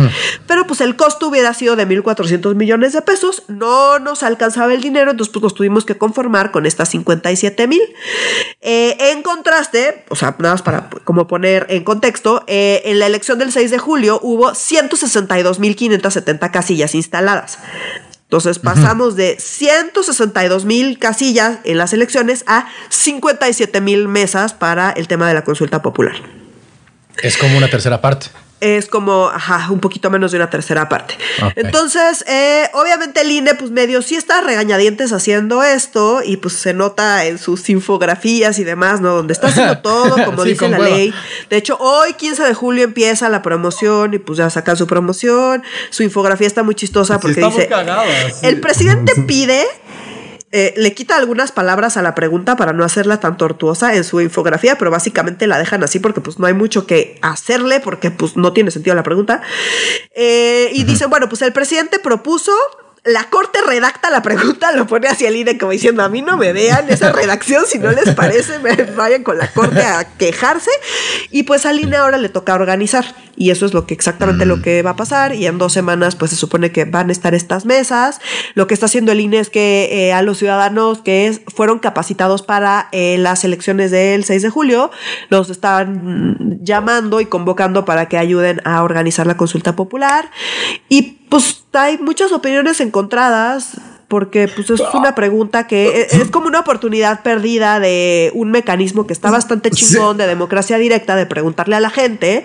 Pero 0.46 0.66
pues 0.66 0.80
el 0.80 0.96
costo 0.96 1.28
hubiera 1.28 1.54
sido 1.54 1.76
de 1.76 1.86
1.400 1.86 2.54
millones 2.54 2.92
de 2.92 3.02
pesos, 3.02 3.44
no 3.48 3.98
nos 3.98 4.22
alcanzaba 4.22 4.72
el 4.74 4.80
dinero, 4.80 5.10
entonces 5.10 5.32
pues 5.32 5.42
nos 5.42 5.54
tuvimos 5.54 5.84
que 5.84 5.98
conformar 5.98 6.50
con 6.50 6.66
estas 6.66 6.88
57 6.90 7.66
mil. 7.66 7.82
Eh, 8.60 8.96
en 9.12 9.22
contraste, 9.22 10.04
o 10.08 10.16
sea, 10.16 10.36
nada 10.38 10.54
más 10.54 10.62
para 10.62 10.90
como 11.04 11.26
poner 11.26 11.66
en 11.70 11.84
contexto, 11.84 12.44
eh, 12.46 12.82
en 12.84 12.98
la 12.98 13.06
elección 13.06 13.38
del 13.38 13.52
6 13.52 13.70
de 13.70 13.78
julio 13.78 14.20
hubo 14.22 14.50
162.570 14.50 16.50
casillas 16.50 16.94
instaladas. 16.94 17.58
Entonces 18.30 18.60
pasamos 18.60 19.16
de 19.16 19.38
162 19.40 20.64
mil 20.64 21.00
casillas 21.00 21.58
en 21.64 21.78
las 21.78 21.92
elecciones 21.92 22.44
a 22.46 22.68
57 22.88 23.80
mil 23.80 24.06
mesas 24.06 24.54
para 24.54 24.92
el 24.92 25.08
tema 25.08 25.26
de 25.26 25.34
la 25.34 25.42
consulta 25.42 25.82
popular. 25.82 26.14
Es 27.24 27.36
como 27.36 27.58
una 27.58 27.68
tercera 27.68 28.00
parte 28.00 28.28
es 28.60 28.86
como, 28.86 29.28
ajá, 29.28 29.70
un 29.70 29.80
poquito 29.80 30.10
menos 30.10 30.32
de 30.32 30.38
una 30.38 30.50
tercera 30.50 30.88
parte. 30.88 31.16
Entonces, 31.56 32.24
eh, 32.28 32.68
obviamente 32.74 33.22
el 33.22 33.30
INE, 33.30 33.54
pues 33.54 33.70
medio 33.70 34.02
sí 34.02 34.16
está 34.16 34.42
regañadientes 34.42 35.12
haciendo 35.12 35.62
esto 35.62 36.20
y 36.24 36.36
pues 36.36 36.54
se 36.54 36.74
nota 36.74 37.24
en 37.24 37.38
sus 37.38 37.68
infografías 37.70 38.58
y 38.58 38.64
demás, 38.64 39.00
¿no? 39.00 39.14
Donde 39.14 39.32
está 39.32 39.48
haciendo 39.48 39.78
todo 39.82 40.24
como 40.24 40.44
dice 40.44 40.68
la 40.68 40.78
ley. 40.78 41.12
De 41.48 41.56
hecho, 41.56 41.76
hoy, 41.80 42.14
15 42.14 42.42
de 42.44 42.54
julio, 42.54 42.84
empieza 42.84 43.28
la 43.28 43.42
promoción 43.42 44.14
y 44.14 44.18
pues 44.18 44.38
ya 44.38 44.50
sacan 44.50 44.76
su 44.76 44.86
promoción. 44.86 45.62
Su 45.90 46.02
infografía 46.02 46.46
está 46.46 46.62
muy 46.62 46.74
chistosa 46.74 47.18
porque 47.18 47.40
dice, 47.40 47.68
el 48.42 48.60
presidente 48.60 49.12
pide 49.26 49.64
eh, 50.52 50.74
le 50.76 50.94
quita 50.94 51.16
algunas 51.16 51.52
palabras 51.52 51.96
a 51.96 52.02
la 52.02 52.16
pregunta 52.16 52.56
para 52.56 52.72
no 52.72 52.84
hacerla 52.84 53.20
tan 53.20 53.36
tortuosa 53.36 53.94
en 53.94 54.02
su 54.02 54.20
infografía, 54.20 54.76
pero 54.76 54.90
básicamente 54.90 55.46
la 55.46 55.58
dejan 55.58 55.84
así 55.84 56.00
porque 56.00 56.20
pues 56.20 56.40
no 56.40 56.46
hay 56.46 56.54
mucho 56.54 56.86
que 56.86 57.18
hacerle 57.22 57.78
porque 57.78 58.10
pues 58.10 58.36
no 58.36 58.52
tiene 58.52 58.72
sentido 58.72 58.96
la 58.96 59.04
pregunta. 59.04 59.42
Eh, 60.12 60.70
y 60.72 60.82
dicen, 60.82 61.08
bueno, 61.08 61.28
pues 61.28 61.42
el 61.42 61.52
presidente 61.52 62.00
propuso 62.00 62.52
la 63.04 63.24
corte 63.30 63.60
redacta 63.66 64.10
la 64.10 64.20
pregunta, 64.20 64.72
lo 64.72 64.86
pone 64.86 65.08
hacia 65.08 65.28
el 65.28 65.36
INE 65.36 65.56
como 65.56 65.72
diciendo, 65.72 66.02
a 66.02 66.08
mí 66.08 66.20
no 66.20 66.36
me 66.36 66.52
vean 66.52 66.90
esa 66.90 67.12
redacción, 67.12 67.64
si 67.66 67.78
no 67.78 67.90
les 67.90 68.14
parece, 68.14 68.58
vayan 68.96 69.22
con 69.22 69.38
la 69.38 69.50
corte 69.50 69.82
a 69.82 70.04
quejarse. 70.18 70.70
Y 71.30 71.44
pues 71.44 71.64
al 71.64 71.80
INE 71.80 71.96
ahora 71.96 72.18
le 72.18 72.28
toca 72.28 72.54
organizar. 72.54 73.14
Y 73.36 73.50
eso 73.50 73.64
es 73.64 73.72
lo 73.72 73.86
que 73.86 73.94
exactamente 73.94 74.44
lo 74.44 74.58
mm. 74.58 74.62
que 74.62 74.82
va 74.82 74.90
a 74.90 74.96
pasar. 74.96 75.34
Y 75.34 75.46
en 75.46 75.56
dos 75.56 75.72
semanas, 75.72 76.14
pues 76.14 76.32
se 76.32 76.36
supone 76.36 76.72
que 76.72 76.84
van 76.84 77.08
a 77.08 77.12
estar 77.12 77.34
estas 77.34 77.64
mesas. 77.64 78.20
Lo 78.54 78.66
que 78.66 78.74
está 78.74 78.84
haciendo 78.84 79.12
el 79.12 79.20
INE 79.20 79.38
es 79.38 79.48
que 79.48 79.88
eh, 79.90 80.12
a 80.12 80.20
los 80.20 80.36
ciudadanos 80.36 81.00
que 81.00 81.42
fueron 81.48 81.78
capacitados 81.78 82.42
para 82.42 82.88
eh, 82.92 83.16
las 83.18 83.44
elecciones 83.44 83.90
del 83.90 84.24
6 84.24 84.42
de 84.42 84.50
julio, 84.50 84.90
los 85.30 85.48
están 85.48 86.60
llamando 86.60 87.22
y 87.22 87.26
convocando 87.26 87.86
para 87.86 88.08
que 88.08 88.18
ayuden 88.18 88.60
a 88.64 88.82
organizar 88.82 89.26
la 89.26 89.38
consulta 89.38 89.74
popular. 89.74 90.30
Y 90.90 91.19
pues 91.30 91.64
hay 91.72 91.96
muchas 91.98 92.32
opiniones 92.32 92.80
encontradas 92.80 93.78
porque 94.10 94.48
pues 94.48 94.68
es 94.70 94.80
una 94.92 95.14
pregunta 95.14 95.68
que 95.68 96.00
e-, 96.00 96.16
es 96.20 96.30
como 96.32 96.48
una 96.48 96.58
oportunidad 96.58 97.22
perdida 97.22 97.78
de 97.78 98.32
un 98.34 98.50
mecanismo 98.50 99.06
que 99.06 99.12
está 99.12 99.30
bastante 99.30 99.70
chingón 99.70 100.16
de 100.16 100.26
democracia 100.26 100.78
directa, 100.78 101.14
de 101.14 101.26
preguntarle 101.26 101.76
a 101.76 101.80
la 101.80 101.90
gente 101.90 102.44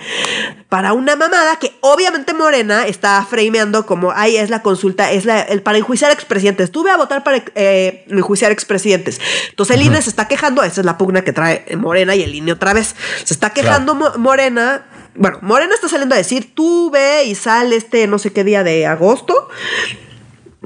para 0.70 0.94
una 0.94 1.16
mamada 1.16 1.58
que 1.58 1.76
obviamente 1.82 2.36
Morena 2.36 2.86
está 2.86 3.26
frameando 3.28 3.88
como, 3.88 4.12
ay, 4.16 4.38
es 4.38 4.52
la 4.52 4.62
consulta, 4.62 5.12
es 5.12 5.26
la, 5.26 5.42
el 5.42 5.64
para 5.64 5.80
enjuiciar 5.80 6.12
expresidentes. 6.12 6.70
Tú 6.70 6.84
ve 6.84 6.92
a 6.92 6.98
votar 6.98 7.24
para 7.24 7.44
eh, 7.56 8.06
enjuiciar 8.10 8.52
expresidentes. 8.52 9.20
Entonces 9.50 9.76
el 9.76 9.82
INE 9.82 10.04
se 10.04 10.12
está 10.12 10.28
quejando, 10.28 10.62
esa 10.62 10.82
es 10.82 10.86
la 10.86 11.00
pugna 11.00 11.24
que 11.24 11.34
trae 11.34 11.66
Morena 11.78 12.14
y 12.16 12.22
el 12.22 12.36
INE 12.36 12.52
otra 12.52 12.74
vez. 12.74 12.96
Se 13.24 13.34
está 13.34 13.50
quejando 13.50 13.96
Morena 13.96 14.86
bueno, 15.16 15.40
Morena 15.42 15.74
está 15.74 15.88
saliendo 15.88 16.16
a 16.16 16.18
decir, 16.18 16.54
tú 16.54 16.92
ve 16.92 17.26
y 17.26 17.36
sale 17.36 17.76
este 17.76 18.08
no 18.08 18.20
sé 18.20 18.32
qué 18.32 18.44
día 18.44 18.64
de 18.64 18.86
agosto. 18.86 19.50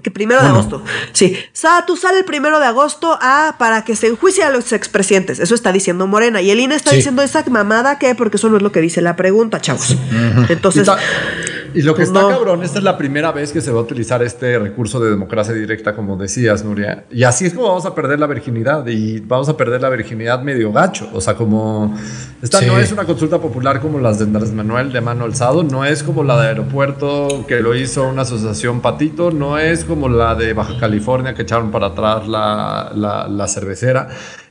Que 0.01 0.11
primero 0.11 0.41
de 0.41 0.47
agosto. 0.47 0.81
Sí. 1.11 1.37
Sa, 1.51 1.85
tú 1.85 1.97
sale 1.97 2.19
el 2.19 2.25
primero 2.25 2.59
de 2.59 2.65
agosto 2.65 3.17
a, 3.21 3.55
para 3.59 3.83
que 3.83 3.97
se 3.97 4.07
enjuicie 4.07 4.45
a 4.45 4.49
los 4.49 4.71
expresidentes. 4.71 5.39
Eso 5.39 5.55
está 5.55 5.73
diciendo 5.73 6.07
Morena. 6.07 6.41
Y 6.41 6.51
el 6.51 6.59
INE 6.61 6.75
está 6.75 6.91
diciendo 6.91 7.21
esa 7.21 7.43
mamada 7.49 7.99
que, 7.99 8.15
porque 8.15 8.37
eso 8.37 8.47
no 8.47 8.55
es 8.55 8.63
lo 8.63 8.71
que 8.71 8.79
dice 8.79 9.01
la 9.01 9.17
pregunta, 9.17 9.59
chavos. 9.59 9.97
Entonces. 10.47 10.89
Y 11.73 11.81
lo 11.81 11.93
que 11.93 12.05
pues 12.05 12.09
está 12.09 12.27
cabrón, 12.27 12.63
esta 12.63 12.79
es 12.79 12.83
la 12.83 12.97
primera 12.97 13.31
vez 13.31 13.51
que 13.51 13.61
se 13.61 13.71
va 13.71 13.79
a 13.79 13.83
utilizar 13.83 14.23
este 14.23 14.57
recurso 14.59 14.99
de 14.99 15.09
democracia 15.09 15.53
directa, 15.53 15.95
como 15.95 16.17
decías, 16.17 16.63
Nuria. 16.63 17.05
Y 17.11 17.23
así 17.23 17.45
es 17.45 17.53
como 17.53 17.67
vamos 17.67 17.85
a 17.85 17.95
perder 17.95 18.19
la 18.19 18.27
virginidad 18.27 18.85
y 18.87 19.19
vamos 19.19 19.49
a 19.49 19.57
perder 19.57 19.81
la 19.81 19.89
virginidad 19.89 20.41
medio 20.41 20.71
gacho. 20.71 21.09
O 21.13 21.21
sea, 21.21 21.35
como 21.35 21.95
esta 22.41 22.61
no 22.61 22.79
es 22.79 22.91
una 22.91 23.05
consulta 23.05 23.39
popular 23.39 23.79
como 23.79 23.99
las 23.99 24.19
de 24.19 24.25
Andrés 24.25 24.51
Manuel 24.51 24.91
de 24.91 25.01
mano 25.01 25.25
alzado, 25.25 25.63
no 25.63 25.85
es 25.85 26.03
como 26.03 26.23
la 26.23 26.41
de 26.41 26.47
aeropuerto 26.49 27.45
que 27.47 27.59
lo 27.59 27.75
hizo 27.75 28.07
una 28.07 28.23
asociación 28.23 28.81
Patito, 28.81 29.31
no 29.31 29.57
es 29.57 29.85
como 29.85 30.09
la 30.09 30.35
de 30.35 30.53
Baja 30.53 30.77
California 30.79 31.33
que 31.33 31.43
echaron 31.43 31.71
para 31.71 31.87
atrás 31.87 32.27
la, 32.27 32.91
la, 32.95 33.27
la 33.27 33.47
cervecera. 33.47 34.09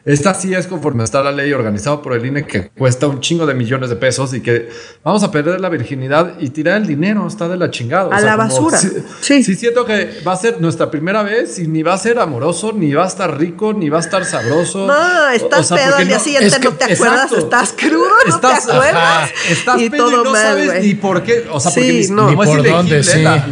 Esta 0.08 0.32
sí 0.32 0.54
es 0.54 0.66
conforme 0.66 1.04
está 1.04 1.22
la 1.22 1.30
ley 1.30 1.52
organizada 1.52 2.00
por 2.00 2.14
el 2.14 2.24
INE 2.24 2.46
que 2.46 2.70
cuesta 2.70 3.06
un 3.06 3.20
chingo 3.20 3.44
de 3.44 3.52
millones 3.52 3.90
de 3.90 3.96
pesos 3.96 4.32
y 4.32 4.40
que 4.40 4.70
vamos 5.04 5.22
a 5.22 5.30
perder 5.30 5.60
la 5.60 5.68
virginidad 5.68 6.32
y 6.40 6.48
tirar 6.48 6.78
el 6.78 6.86
dinero, 6.86 7.26
está 7.28 7.46
de 7.46 7.58
la 7.58 7.70
chingada. 7.70 8.16
A 8.16 8.18
la 8.22 8.34
basura. 8.34 8.78
Sí, 8.78 9.42
sí. 9.42 9.54
siento 9.54 9.84
que 9.84 10.22
va 10.26 10.32
a 10.32 10.36
ser 10.36 10.62
nuestra 10.62 10.90
primera 10.90 11.22
vez 11.22 11.58
y 11.58 11.68
ni 11.68 11.82
va 11.82 11.92
a 11.92 11.98
ser 11.98 12.18
amoroso, 12.20 12.72
ni 12.72 12.94
va 12.94 13.04
a 13.04 13.06
estar 13.06 13.38
rico, 13.38 13.74
ni 13.74 13.90
va 13.90 13.98
a 13.98 14.00
estar 14.00 14.24
sabroso. 14.24 14.86
No, 14.86 15.28
estás 15.28 15.68
pedo 15.68 15.96
al 15.96 16.08
día 16.08 16.18
siguiente, 16.18 16.58
no 16.58 16.72
te 16.72 16.94
acuerdas, 16.94 17.32
estás 17.32 17.74
crudo, 17.74 18.08
no 18.26 18.40
te 18.40 18.46
acuerdas. 18.46 19.30
estás 19.50 19.78
y 19.78 19.90
pedo 19.90 20.08
y 20.08 20.24
no 20.24 20.34
sabes 20.34 20.84
ni 20.84 20.94
por 20.94 21.22
qué, 21.22 21.46
o 21.50 21.60
sea, 21.60 21.70
porque 21.70 21.92
ni, 21.92 22.08
no. 22.08 22.42
es 22.42 22.64
dónde, 22.64 23.02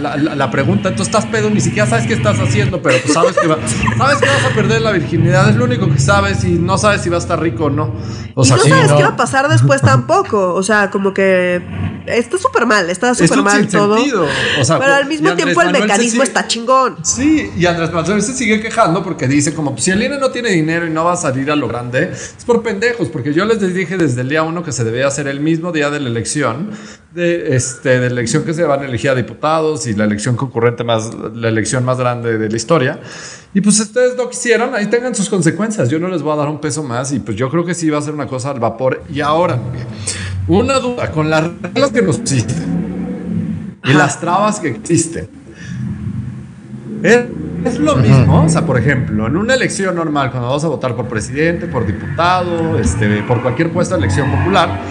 la, 0.00 0.16
la, 0.16 0.50
pregunta, 0.50 0.88
entonces 0.88 1.14
estás 1.14 1.30
pedo, 1.30 1.50
ni 1.50 1.60
siquiera 1.60 1.86
sabes 1.86 2.06
qué 2.06 2.14
estás 2.14 2.40
haciendo, 2.40 2.80
pero 2.80 2.98
pues 3.02 3.12
sabes 3.12 3.36
que, 3.36 3.46
sabes 3.46 4.18
que 4.20 4.26
vas 4.26 4.44
a 4.50 4.54
perder 4.54 4.80
la 4.80 4.92
virginidad, 4.92 5.50
es 5.50 5.56
lo 5.56 5.66
único 5.66 5.92
que 5.92 5.98
sabes 5.98 6.45
y 6.46 6.58
no 6.58 6.78
sabes 6.78 7.02
si 7.02 7.10
va 7.10 7.16
a 7.16 7.20
estar 7.20 7.40
rico 7.40 7.64
o 7.64 7.70
no. 7.70 7.94
O 8.34 8.44
sea, 8.44 8.56
y 8.56 8.60
no 8.60 8.76
sabes 8.76 8.92
qué 8.92 9.02
va 9.02 9.10
a 9.10 9.16
pasar 9.16 9.48
después 9.48 9.80
tampoco. 9.80 10.54
O 10.54 10.62
sea, 10.62 10.90
como 10.90 11.12
que 11.12 11.62
está 12.06 12.38
súper 12.38 12.66
mal, 12.66 12.88
está 12.90 13.14
súper 13.14 13.42
mal 13.42 13.68
todo. 13.68 13.96
pero 14.78 14.94
al 14.94 15.06
mismo 15.06 15.34
tiempo 15.34 15.60
el 15.62 15.72
mecanismo 15.72 16.22
está 16.22 16.46
chingón. 16.46 16.96
Sí, 17.02 17.50
y 17.56 17.66
Andrés 17.66 17.92
Manuel 17.92 18.22
se 18.22 18.34
sigue 18.34 18.60
quejando 18.60 19.02
porque 19.02 19.28
dice 19.28 19.54
como 19.54 19.72
pues, 19.72 19.84
si 19.84 19.90
el 19.90 20.02
INE 20.02 20.18
no 20.18 20.30
tiene 20.30 20.50
dinero 20.50 20.86
y 20.86 20.90
no 20.90 21.04
va 21.04 21.12
a 21.12 21.16
salir 21.16 21.50
a 21.50 21.56
lo 21.56 21.68
grande, 21.68 22.10
es 22.12 22.44
por 22.44 22.62
pendejos, 22.62 23.08
porque 23.08 23.32
yo 23.32 23.44
les 23.44 23.60
dije 23.74 23.96
desde 23.96 24.20
el 24.20 24.28
día 24.28 24.42
uno 24.42 24.62
que 24.62 24.72
se 24.72 24.84
debía 24.84 25.06
hacer 25.06 25.26
el 25.28 25.40
mismo 25.40 25.72
día 25.72 25.90
de 25.90 26.00
la 26.00 26.08
elección, 26.08 26.70
de, 27.12 27.56
este, 27.56 28.00
de 28.00 28.06
elección 28.06 28.44
que 28.44 28.54
se 28.54 28.64
van 28.64 28.82
a 28.82 28.84
elegir 28.84 29.10
a 29.10 29.14
diputados 29.14 29.86
y 29.86 29.94
la 29.94 30.04
elección 30.04 30.36
concurrente 30.36 30.84
más, 30.84 31.10
la 31.34 31.48
elección 31.48 31.84
más 31.84 31.98
grande 31.98 32.38
de 32.38 32.48
la 32.48 32.56
historia. 32.56 33.00
Y 33.56 33.62
pues 33.62 33.80
ustedes 33.80 34.14
no 34.18 34.28
quisieron, 34.28 34.74
ahí 34.74 34.84
tengan 34.84 35.14
sus 35.14 35.30
consecuencias. 35.30 35.88
Yo 35.88 35.98
no 35.98 36.08
les 36.08 36.20
voy 36.20 36.34
a 36.34 36.36
dar 36.36 36.48
un 36.50 36.60
peso 36.60 36.82
más 36.82 37.10
y 37.12 37.20
pues 37.20 37.38
yo 37.38 37.48
creo 37.48 37.64
que 37.64 37.72
sí 37.72 37.88
va 37.88 37.96
a 37.96 38.02
ser 38.02 38.12
una 38.12 38.26
cosa 38.26 38.50
al 38.50 38.60
vapor. 38.60 39.02
Y 39.10 39.22
ahora, 39.22 39.58
una 40.46 40.78
duda 40.78 41.10
con 41.10 41.30
las 41.30 41.50
reglas 41.62 41.90
que 41.90 42.02
nos 42.02 42.18
existen 42.18 43.78
y 43.82 43.94
las 43.94 44.20
trabas 44.20 44.60
que 44.60 44.68
existen. 44.68 45.30
Es, 47.02 47.78
lo 47.78 47.96
mismo, 47.96 48.44
o 48.44 48.48
sea, 48.50 48.66
por 48.66 48.78
ejemplo, 48.78 49.26
en 49.26 49.38
una 49.38 49.54
elección 49.54 49.94
normal, 49.94 50.30
cuando 50.32 50.50
vas 50.50 50.62
a 50.64 50.68
votar 50.68 50.94
por 50.94 51.08
presidente, 51.08 51.66
por 51.66 51.86
diputado, 51.86 52.78
este, 52.78 53.22
por 53.22 53.40
cualquier 53.40 53.72
puesto 53.72 53.94
de 53.94 54.00
elección 54.00 54.30
popular, 54.32 54.82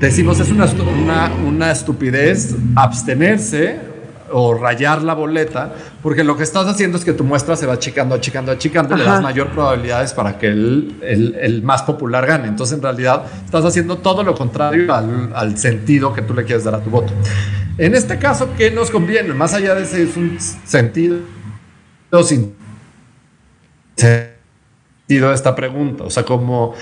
decimos 0.00 0.40
es 0.40 0.50
una, 0.50 0.64
una, 0.64 1.30
una 1.46 1.70
estupidez 1.70 2.56
abstenerse 2.74 3.87
o 4.32 4.54
rayar 4.54 5.02
la 5.02 5.14
boleta, 5.14 5.72
porque 6.02 6.24
lo 6.24 6.36
que 6.36 6.42
estás 6.42 6.66
haciendo 6.66 6.98
es 6.98 7.04
que 7.04 7.12
tu 7.12 7.24
muestra 7.24 7.56
se 7.56 7.66
va 7.66 7.74
achicando, 7.74 8.14
achicando, 8.14 8.52
achicando, 8.52 8.94
y 8.94 8.98
le 8.98 9.04
das 9.04 9.22
mayor 9.22 9.48
probabilidades 9.50 10.12
para 10.12 10.38
que 10.38 10.48
el, 10.48 10.96
el, 11.02 11.34
el, 11.40 11.62
más 11.62 11.82
popular 11.82 12.26
gane. 12.26 12.48
Entonces, 12.48 12.76
en 12.76 12.82
realidad, 12.82 13.24
estás 13.44 13.64
haciendo 13.64 13.98
todo 13.98 14.22
lo 14.22 14.34
contrario 14.34 14.92
al, 14.94 15.32
al, 15.34 15.58
sentido 15.58 16.12
que 16.12 16.22
tú 16.22 16.34
le 16.34 16.44
quieres 16.44 16.64
dar 16.64 16.74
a 16.74 16.80
tu 16.80 16.90
voto. 16.90 17.12
En 17.76 17.94
este 17.94 18.18
caso, 18.18 18.50
¿qué 18.56 18.70
nos 18.70 18.90
conviene? 18.90 19.34
Más 19.34 19.54
allá 19.54 19.74
de 19.74 19.82
ese 19.82 20.02
es 20.02 20.16
un 20.16 20.36
sentido 20.38 21.18
sin 22.24 22.54
sentido 23.96 25.28
de 25.28 25.34
esta 25.34 25.54
pregunta, 25.54 26.04
o 26.04 26.10
sea, 26.10 26.24
como 26.24 26.74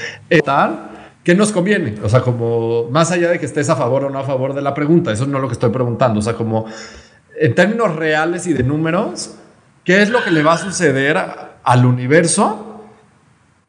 tal 0.44 0.90
¿Qué 1.26 1.34
nos 1.34 1.50
conviene? 1.50 1.96
O 2.04 2.08
sea, 2.08 2.20
como 2.20 2.84
más 2.88 3.10
allá 3.10 3.30
de 3.30 3.40
que 3.40 3.46
estés 3.46 3.68
a 3.68 3.74
favor 3.74 4.04
o 4.04 4.10
no 4.10 4.20
a 4.20 4.22
favor 4.22 4.54
de 4.54 4.62
la 4.62 4.72
pregunta, 4.72 5.10
eso 5.10 5.26
no 5.26 5.38
es 5.38 5.42
lo 5.42 5.48
que 5.48 5.54
estoy 5.54 5.70
preguntando. 5.70 6.20
O 6.20 6.22
sea, 6.22 6.34
como 6.34 6.66
en 7.38 7.54
términos 7.54 7.94
reales 7.96 8.46
y 8.46 8.52
de 8.52 8.62
números, 8.62 9.34
¿qué 9.84 10.02
es 10.02 10.10
lo 10.10 10.22
que 10.22 10.30
le 10.30 10.42
va 10.42 10.54
a 10.54 10.58
suceder 10.58 11.18
al 11.62 11.86
universo? 11.86 12.82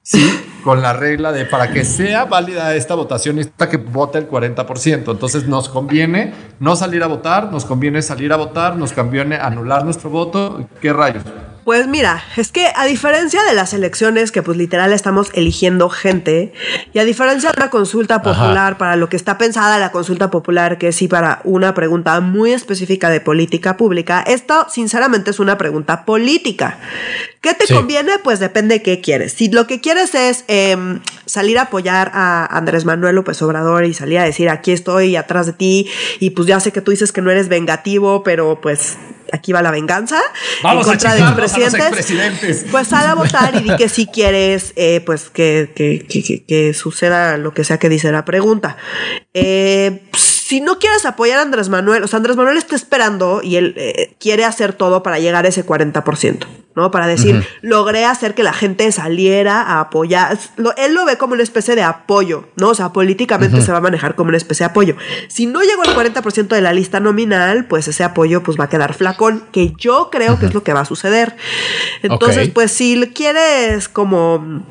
Sí, 0.02 0.26
con 0.64 0.82
la 0.82 0.94
regla 0.94 1.34
de 1.34 1.46
para 1.46 1.72
que 1.72 1.84
sea 1.84 2.26
válida 2.26 2.74
esta 2.76 2.96
votación 2.96 3.36
necesita 3.36 3.70
que 3.70 3.78
vote 3.78 4.18
el 4.18 4.30
40%. 4.30 5.12
Entonces 5.12 5.48
nos 5.48 5.68
conviene 5.68 6.34
no 6.60 6.76
salir 6.76 7.04
a 7.04 7.08
votar, 7.08 7.52
nos 7.52 7.66
conviene 7.66 8.02
salir 8.02 8.32
a 8.32 8.38
votar, 8.38 8.78
nos 8.78 8.94
conviene 8.94 9.36
anular 9.36 9.84
nuestro 9.84 10.10
voto. 10.10 10.66
¿Qué 10.82 10.94
rayos? 10.94 11.24
Pues 11.68 11.86
mira, 11.86 12.24
es 12.38 12.54
que 12.54 12.72
a 12.74 12.86
diferencia 12.86 13.44
de 13.44 13.54
las 13.54 13.74
elecciones, 13.74 14.32
que 14.32 14.42
pues 14.42 14.58
literal 14.58 14.94
estamos 14.94 15.32
eligiendo 15.34 15.90
gente, 15.90 16.54
y 16.94 17.00
a 17.00 17.04
diferencia 17.04 17.52
de 17.52 17.58
una 17.58 17.70
consulta 17.70 18.22
popular, 18.22 18.78
para 18.78 18.96
lo 18.96 19.10
que 19.10 19.18
está 19.18 19.38
pensada 19.38 19.78
la 19.78 19.92
consulta 19.92 20.32
popular, 20.32 20.78
que 20.78 20.88
es 20.88 20.96
sí 20.96 21.10
para 21.10 21.42
una 21.44 21.74
pregunta 21.74 22.22
muy 22.22 22.54
específica 22.54 23.10
de 23.10 23.20
política 23.20 23.76
pública, 23.76 24.24
esto 24.26 24.66
sinceramente 24.70 25.32
es 25.32 25.42
una 25.42 25.58
pregunta 25.58 26.06
política. 26.06 26.80
¿Qué 27.42 27.54
te 27.54 27.74
conviene? 27.74 28.14
Pues 28.24 28.40
depende 28.40 28.76
de 28.76 28.82
qué 28.82 29.02
quieres. 29.02 29.34
Si 29.34 29.52
lo 29.52 29.68
que 29.68 29.82
quieres 29.82 30.16
es 30.16 30.46
em, 30.48 31.02
salir 31.26 31.60
a 31.60 31.64
apoyar 31.64 32.12
a 32.14 32.46
Andrés 32.46 32.86
Manuel 32.86 33.16
López 33.16 33.42
Obrador 33.42 33.84
y 33.84 33.94
salir 33.94 34.20
a 34.20 34.24
decir 34.24 34.50
aquí 34.50 34.72
estoy 34.72 35.18
atrás 35.18 35.48
de 35.48 35.52
ti, 35.52 35.90
y 36.22 36.30
pues 36.30 36.48
ya 36.48 36.62
sé 36.62 36.72
que 36.72 36.80
tú 36.80 36.92
dices 36.92 37.12
que 37.12 37.22
no 37.22 37.30
eres 37.30 37.50
vengativo, 37.50 38.24
pero 38.24 38.62
pues 38.62 38.96
aquí 39.32 39.52
va 39.52 39.62
la 39.62 39.72
venganza. 39.72 40.20
Vamos 40.64 40.86
en 40.86 40.90
a 40.90 40.94
contra 40.94 41.12
de 41.12 41.18
chingarnos 41.18 41.57
los 41.66 41.74
a 41.74 41.78
los 41.78 41.86
expresidentes. 41.88 42.34
expresidentes. 42.34 42.72
Pues 42.72 42.88
sal 42.88 43.08
a 43.08 43.16
votar 43.16 43.56
y 43.56 43.60
di 43.70 43.76
que 43.78 43.90
si 43.90 44.06
quieres, 44.08 44.74
eh, 44.76 45.02
pues 45.06 45.30
que, 45.30 45.72
que, 45.76 46.06
que, 46.08 46.24
que- 46.24 46.44
que 46.46 46.74
suceda 46.74 47.38
lo 47.38 47.54
que 47.54 47.64
sea 47.64 47.78
que 47.80 47.90
dice 47.90 48.12
la 48.12 48.26
pregunta. 48.26 48.78
Eh, 49.34 50.02
si 50.48 50.62
no 50.62 50.80
quieres 50.80 51.06
apoyar 51.06 51.40
a 51.40 51.42
Andrés 51.42 51.68
Manuel, 51.70 52.04
o 52.04 52.08
sea, 52.08 52.18
Andrés 52.18 52.38
Manuel 52.38 52.58
está 52.58 52.76
esperando 52.76 53.42
y 53.44 53.58
él 53.58 53.74
eh, 53.78 54.16
quiere 54.20 54.46
hacer 54.46 54.72
todo 54.74 55.04
para 55.04 55.20
llegar 55.20 55.46
a 55.46 55.50
ese 55.50 55.66
40%, 55.66 56.46
¿no? 56.76 56.90
Para 56.92 57.06
decir, 57.08 57.46
logré 57.62 58.06
hacer 58.06 58.34
que 58.34 58.44
la 58.44 58.54
gente 58.54 58.90
saliera 58.94 59.62
a 59.62 59.82
apoyar. 59.82 60.38
Lo- 60.56 60.74
él 60.78 60.94
lo 60.94 61.04
ve 61.06 61.18
como 61.18 61.34
una 61.34 61.44
especie 61.44 61.76
de 61.76 61.84
apoyo, 61.84 62.46
¿no? 62.56 62.70
O 62.70 62.76
sea, 62.76 62.94
políticamente 62.94 63.62
se 63.62 63.72
va 63.74 63.80
a 63.80 63.82
manejar 63.82 64.16
como 64.16 64.30
una 64.30 64.38
especie 64.38 64.64
de 64.66 64.70
apoyo. 64.72 64.96
Si 65.28 65.48
no 65.48 65.62
llegó 65.64 65.82
al 65.84 65.94
40% 65.96 66.48
de 66.56 66.62
la 66.62 66.72
lista 66.72 67.00
nominal, 67.02 67.66
pues 67.66 67.88
ese 67.90 68.04
apoyo 68.06 68.42
pues 68.44 68.58
va 68.58 68.66
a 68.66 68.70
quedar 68.70 68.94
flacón, 68.94 69.44
que 69.52 69.74
yo 69.78 70.10
creo 70.12 70.40
que 70.40 70.46
es 70.46 70.54
lo 70.54 70.64
que 70.64 70.72
va 70.74 70.82
a 70.82 70.86
suceder. 70.86 71.36
Entonces, 72.04 72.38
pues 72.54 72.72
si 72.72 73.12
quieres 73.14 73.90
como 73.90 74.64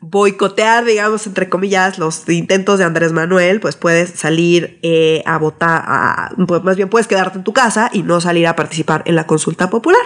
boicotear, 0.00 0.84
digamos, 0.84 1.26
entre 1.26 1.48
comillas, 1.48 1.98
los 1.98 2.28
intentos 2.28 2.78
de 2.78 2.84
Andrés 2.84 3.12
Manuel, 3.12 3.60
pues 3.60 3.76
puedes 3.76 4.10
salir 4.10 4.78
eh, 4.82 5.22
a 5.26 5.38
votar, 5.38 5.82
a- 5.86 6.32
pues 6.46 6.62
más 6.62 6.76
bien 6.76 6.88
puedes 6.88 7.06
quedarte 7.06 7.38
en 7.38 7.44
tu 7.44 7.52
casa 7.52 7.90
y 7.92 8.02
no 8.02 8.20
salir 8.20 8.46
a 8.46 8.56
participar 8.56 9.02
en 9.06 9.14
la 9.16 9.26
consulta 9.26 9.70
popular. 9.70 10.00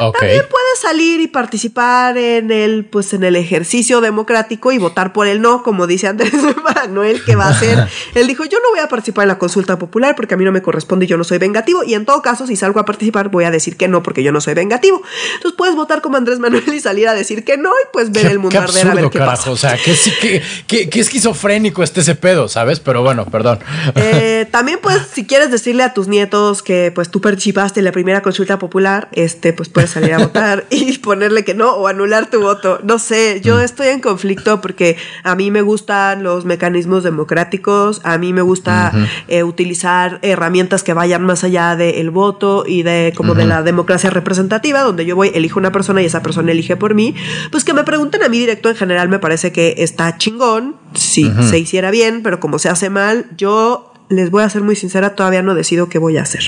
Ok. 0.00 0.18
También 0.18 0.42
puedes 0.50 0.78
salir 0.80 1.20
y 1.20 1.26
participar 1.28 2.16
en 2.18 2.50
el, 2.50 2.84
pues 2.84 3.12
en 3.12 3.24
el 3.24 3.36
ejercicio 3.36 4.00
democrático 4.00 4.72
y 4.72 4.78
votar 4.78 5.12
por 5.12 5.26
el 5.26 5.40
no, 5.42 5.62
como 5.62 5.86
dice 5.86 6.08
Andrés 6.08 6.32
Manuel, 6.76 7.22
que 7.24 7.36
va 7.36 7.46
a 7.46 7.50
hacer. 7.50 7.88
Él 8.14 8.26
dijo, 8.26 8.44
yo 8.44 8.58
no 8.62 8.70
voy 8.70 8.80
a 8.80 8.88
participar 8.88 9.24
en 9.24 9.28
la 9.28 9.38
consulta 9.38 9.78
popular 9.78 10.14
porque 10.16 10.34
a 10.34 10.36
mí 10.36 10.44
no 10.44 10.52
me 10.52 10.62
corresponde 10.62 11.04
y 11.04 11.08
yo 11.08 11.16
no 11.16 11.24
soy 11.24 11.38
vengativo. 11.38 11.82
Y 11.84 11.94
en 11.94 12.04
todo 12.04 12.22
caso, 12.22 12.46
si 12.46 12.56
salgo 12.56 12.80
a 12.80 12.84
participar, 12.84 13.28
voy 13.30 13.44
a 13.44 13.50
decir 13.50 13.76
que 13.76 13.88
no 13.88 14.02
porque 14.02 14.22
yo 14.22 14.32
no 14.32 14.40
soy 14.40 14.54
vengativo. 14.54 15.02
Entonces 15.36 15.56
puedes 15.56 15.74
votar 15.74 16.00
como 16.02 16.16
Andrés 16.16 16.38
Manuel 16.38 16.64
y 16.72 16.80
salir 16.80 17.08
a 17.08 17.14
decir 17.14 17.44
que 17.44 17.56
no 17.56 17.70
y 17.70 17.86
pues 17.92 18.10
ver 18.12 18.26
el 18.26 18.38
mundo 18.38 18.58
arder 18.60 18.91
absurdo, 18.98 19.10
carajo. 19.26 19.50
O 19.52 19.56
sea, 19.56 19.76
que, 19.76 19.94
sí, 19.94 20.10
que, 20.20 20.42
que- 20.66 20.88
que 20.88 21.00
esquizofrénico 21.00 21.82
esté 21.82 22.00
ese 22.00 22.14
pedo, 22.14 22.48
¿sabes? 22.48 22.80
Pero 22.80 23.02
bueno, 23.02 23.24
perdón. 23.26 23.58
Eh, 23.94 24.46
también 24.50 24.78
pues 24.82 24.98
si 25.12 25.26
quieres 25.26 25.50
decirle 25.50 25.82
a 25.82 25.94
tus 25.94 26.08
nietos 26.08 26.62
que 26.62 26.92
pues 26.94 27.10
tú 27.10 27.20
participaste 27.20 27.80
en 27.80 27.84
la 27.84 27.92
primera 27.92 28.22
consulta 28.22 28.58
popular, 28.58 29.08
este 29.12 29.52
pues 29.52 29.68
puedes 29.68 29.90
salir 29.90 30.14
a 30.14 30.18
votar 30.26 30.64
y 30.70 30.98
ponerle 30.98 31.44
que 31.44 31.54
no 31.54 31.72
o 31.74 31.88
anular 31.88 32.30
tu 32.30 32.40
voto. 32.40 32.80
No 32.82 32.98
sé, 32.98 33.40
yo 33.42 33.60
estoy 33.60 33.88
en 33.88 34.00
conflicto 34.00 34.60
porque 34.60 34.96
a 35.24 35.34
mí 35.34 35.50
me 35.50 35.62
gustan 35.62 36.22
los 36.22 36.44
mecanismos 36.44 37.02
democráticos, 37.04 38.00
a 38.04 38.18
mí 38.18 38.32
me 38.32 38.42
gusta 38.42 38.92
eh, 39.28 39.42
utilizar 39.42 40.18
herramientas 40.22 40.82
que 40.82 40.92
vayan 40.94 41.22
más 41.24 41.44
allá 41.44 41.76
del 41.76 42.10
voto 42.10 42.64
y 42.66 42.82
de 42.82 43.12
como 43.16 43.34
de 43.34 43.44
la 43.46 43.62
democracia 43.62 44.10
representativa, 44.10 44.82
donde 44.82 45.04
yo 45.06 45.16
voy, 45.16 45.30
elijo 45.34 45.58
una 45.58 45.72
persona 45.72 46.02
y 46.02 46.06
esa 46.06 46.22
persona 46.22 46.52
elige 46.52 46.76
por 46.76 46.94
mí, 46.94 47.14
pues 47.50 47.64
que 47.64 47.72
me 47.74 47.84
pregunten 47.84 48.22
a 48.22 48.28
mí 48.28 48.38
directo 48.38 48.68
en 48.68 48.76
general 48.82 49.08
me 49.08 49.18
parece 49.18 49.52
que 49.52 49.74
está 49.78 50.18
chingón, 50.18 50.76
si 50.94 51.30
se 51.48 51.58
hiciera 51.58 51.90
bien, 51.90 52.22
pero 52.22 52.38
como 52.40 52.58
se 52.58 52.68
hace 52.68 52.90
mal, 52.90 53.26
yo 53.36 53.92
les 54.08 54.30
voy 54.30 54.42
a 54.42 54.50
ser 54.50 54.62
muy 54.62 54.76
sincera, 54.76 55.14
todavía 55.16 55.42
no 55.42 55.54
decido 55.54 55.88
qué 55.88 55.98
voy 55.98 56.18
a 56.18 56.22
hacer. 56.22 56.42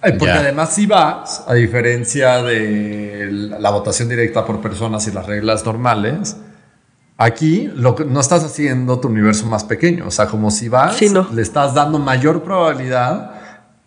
Ay, 0.00 0.12
Porque 0.18 0.34
Ya. 0.34 0.40
además 0.40 0.74
si 0.74 0.86
vas, 0.86 1.44
a 1.46 1.54
diferencia 1.54 2.42
de 2.42 3.28
la 3.60 3.70
votación 3.70 4.08
directa 4.08 4.44
por 4.44 4.60
personas 4.60 5.06
y 5.06 5.12
las 5.12 5.24
reglas 5.26 5.64
normales, 5.64 6.36
aquí 7.16 7.70
lo 7.76 7.94
que, 7.94 8.04
no 8.04 8.18
estás 8.20 8.42
haciendo 8.44 8.98
tu 8.98 9.08
universo 9.08 9.46
más 9.46 9.62
pequeño. 9.64 10.06
O 10.08 10.10
sea, 10.10 10.26
como 10.26 10.50
si 10.50 10.68
vas, 10.68 10.96
Sí, 10.96 11.08
no. 11.08 11.28
le 11.32 11.42
estás 11.42 11.74
dando 11.74 11.98
mayor 12.00 12.42
probabilidad 12.42 13.30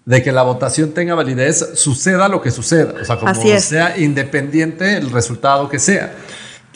de 0.05 0.23
que 0.23 0.31
la 0.31 0.43
votación 0.43 0.91
tenga 0.93 1.13
validez, 1.15 1.71
suceda 1.73 2.29
lo 2.29 2.41
que 2.41 2.49
suceda. 2.49 2.93
O 3.01 3.03
sea, 3.03 3.17
como 3.17 3.29
Así 3.29 3.51
es. 3.51 3.65
sea 3.65 3.97
independiente 3.97 4.95
el 4.95 5.11
resultado 5.11 5.67
que 5.67 5.79
sea. 5.79 6.13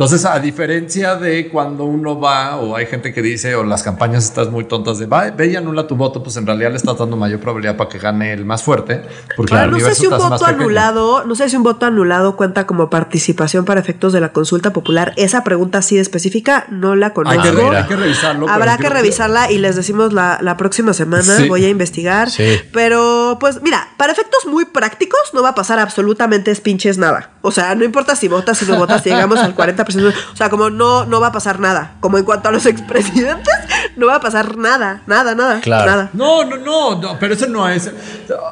Entonces, 0.01 0.25
a 0.25 0.39
diferencia 0.39 1.15
de 1.15 1.47
cuando 1.47 1.85
uno 1.85 2.19
va, 2.19 2.57
o 2.57 2.75
hay 2.75 2.87
gente 2.87 3.13
que 3.13 3.21
dice, 3.21 3.53
o 3.53 3.63
las 3.63 3.83
campañas 3.83 4.23
estás 4.23 4.49
muy 4.49 4.63
tontas 4.63 4.97
de, 4.97 5.05
va, 5.05 5.29
ve 5.29 5.51
y 5.51 5.55
anula 5.55 5.85
tu 5.85 5.95
voto, 5.95 6.23
pues 6.23 6.37
en 6.37 6.47
realidad 6.47 6.71
le 6.71 6.77
estás 6.77 6.97
dando 6.97 7.15
mayor 7.17 7.39
probabilidad 7.39 7.77
para 7.77 7.87
que 7.87 7.99
gane 7.99 8.33
el 8.33 8.43
más 8.43 8.63
fuerte. 8.63 9.03
Porque 9.37 9.53
Ahora, 9.53 9.67
no 9.67 9.79
sé 9.79 9.93
si 9.93 10.07
un 10.07 10.17
voto 10.17 10.43
anulado, 10.43 11.23
no 11.25 11.35
sé 11.35 11.49
si 11.49 11.55
un 11.55 11.61
voto 11.61 11.85
anulado 11.85 12.35
cuenta 12.35 12.65
como 12.65 12.89
participación 12.89 13.63
para 13.63 13.79
efectos 13.79 14.11
de 14.11 14.21
la 14.21 14.33
consulta 14.33 14.73
popular. 14.73 15.13
Esa 15.17 15.43
pregunta 15.43 15.77
así 15.77 15.97
de 15.97 16.01
específica 16.01 16.65
no 16.71 16.95
la 16.95 17.07
Hay 17.07 17.13
conozco. 17.13 17.41
que, 17.43 17.77
hay 17.77 17.85
que 17.85 17.95
revisarlo. 17.95 18.49
Habrá 18.49 18.79
que 18.79 18.89
revisarla 18.89 19.51
y 19.51 19.59
les 19.59 19.75
decimos 19.75 20.13
la, 20.13 20.39
la 20.41 20.57
próxima 20.57 20.93
semana. 20.93 21.37
Sí. 21.37 21.47
Voy 21.47 21.63
a 21.63 21.69
investigar. 21.69 22.31
Sí. 22.31 22.59
Pero, 22.73 23.37
pues, 23.39 23.61
mira, 23.61 23.89
para 23.97 24.13
efectos 24.13 24.47
muy 24.47 24.65
prácticos 24.65 25.19
no 25.33 25.43
va 25.43 25.49
a 25.49 25.55
pasar 25.55 25.77
absolutamente 25.77 26.55
pinches 26.55 26.97
nada. 26.97 27.29
O 27.41 27.51
sea, 27.51 27.75
no 27.75 27.83
importa 27.83 28.15
si 28.15 28.27
votas, 28.27 28.57
si 28.57 28.65
no 28.65 28.77
votas, 28.77 29.03
si 29.03 29.09
llegamos 29.09 29.37
al 29.37 29.55
40%. 29.55 29.90
O 29.97 30.35
sea, 30.35 30.49
como 30.49 30.69
no, 30.69 31.05
no 31.05 31.19
va 31.21 31.27
a 31.27 31.31
pasar 31.31 31.59
nada. 31.59 31.95
Como 31.99 32.17
en 32.17 32.23
cuanto 32.25 32.49
a 32.49 32.51
los 32.51 32.65
expresidentes, 33.01 33.53
no 33.95 34.07
va 34.07 34.15
a 34.15 34.19
pasar 34.21 34.57
nada, 34.57 35.01
nada, 35.07 35.35
nada. 35.35 35.61
Claro. 35.61 35.89
Nada. 35.91 36.09
No, 36.13 36.43
no, 36.45 36.57
no, 36.57 37.01
no, 37.01 37.19
pero 37.19 37.33
eso 37.33 37.47
no 37.47 37.67
es. 37.69 37.91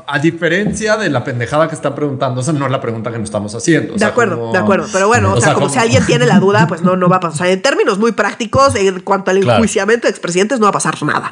A 0.07 0.19
diferencia 0.19 0.97
de 0.97 1.09
la 1.09 1.23
pendejada 1.23 1.67
que 1.67 1.75
están 1.75 1.95
preguntando, 1.95 2.41
esa 2.41 2.53
no 2.53 2.65
es 2.65 2.71
la 2.71 2.81
pregunta 2.81 3.11
que 3.11 3.17
nos 3.17 3.25
estamos 3.25 3.53
haciendo. 3.55 3.91
O 3.91 3.93
De 3.93 3.99
sea, 3.99 4.09
acuerdo, 4.09 4.37
como- 4.39 4.51
de 4.53 4.57
acuerdo. 4.59 4.87
Pero 4.91 5.07
bueno, 5.07 5.33
o, 5.33 5.41
sea, 5.41 5.53
como, 5.53 5.69
si 5.69 5.79
alguien 5.79 6.05
tiene 6.05 6.25
la 6.25 6.39
duda, 6.39 6.67
pues 6.67 6.81
no, 6.81 6.95
no 6.95 7.07
va 7.09 7.17
a 7.17 7.19
pasar. 7.19 7.47
En 7.47 7.61
términos 7.61 7.97
muy 7.99 8.11
prácticos, 8.11 8.75
en 8.75 8.99
cuanto 9.01 9.31
al 9.31 9.39
Claro. 9.39 9.57
enjuiciamiento 9.57 10.07
de 10.07 10.11
expresidentes, 10.11 10.59
no 10.59 10.65
va 10.65 10.69
a 10.69 10.73
pasar 10.73 11.01
nada. 11.03 11.31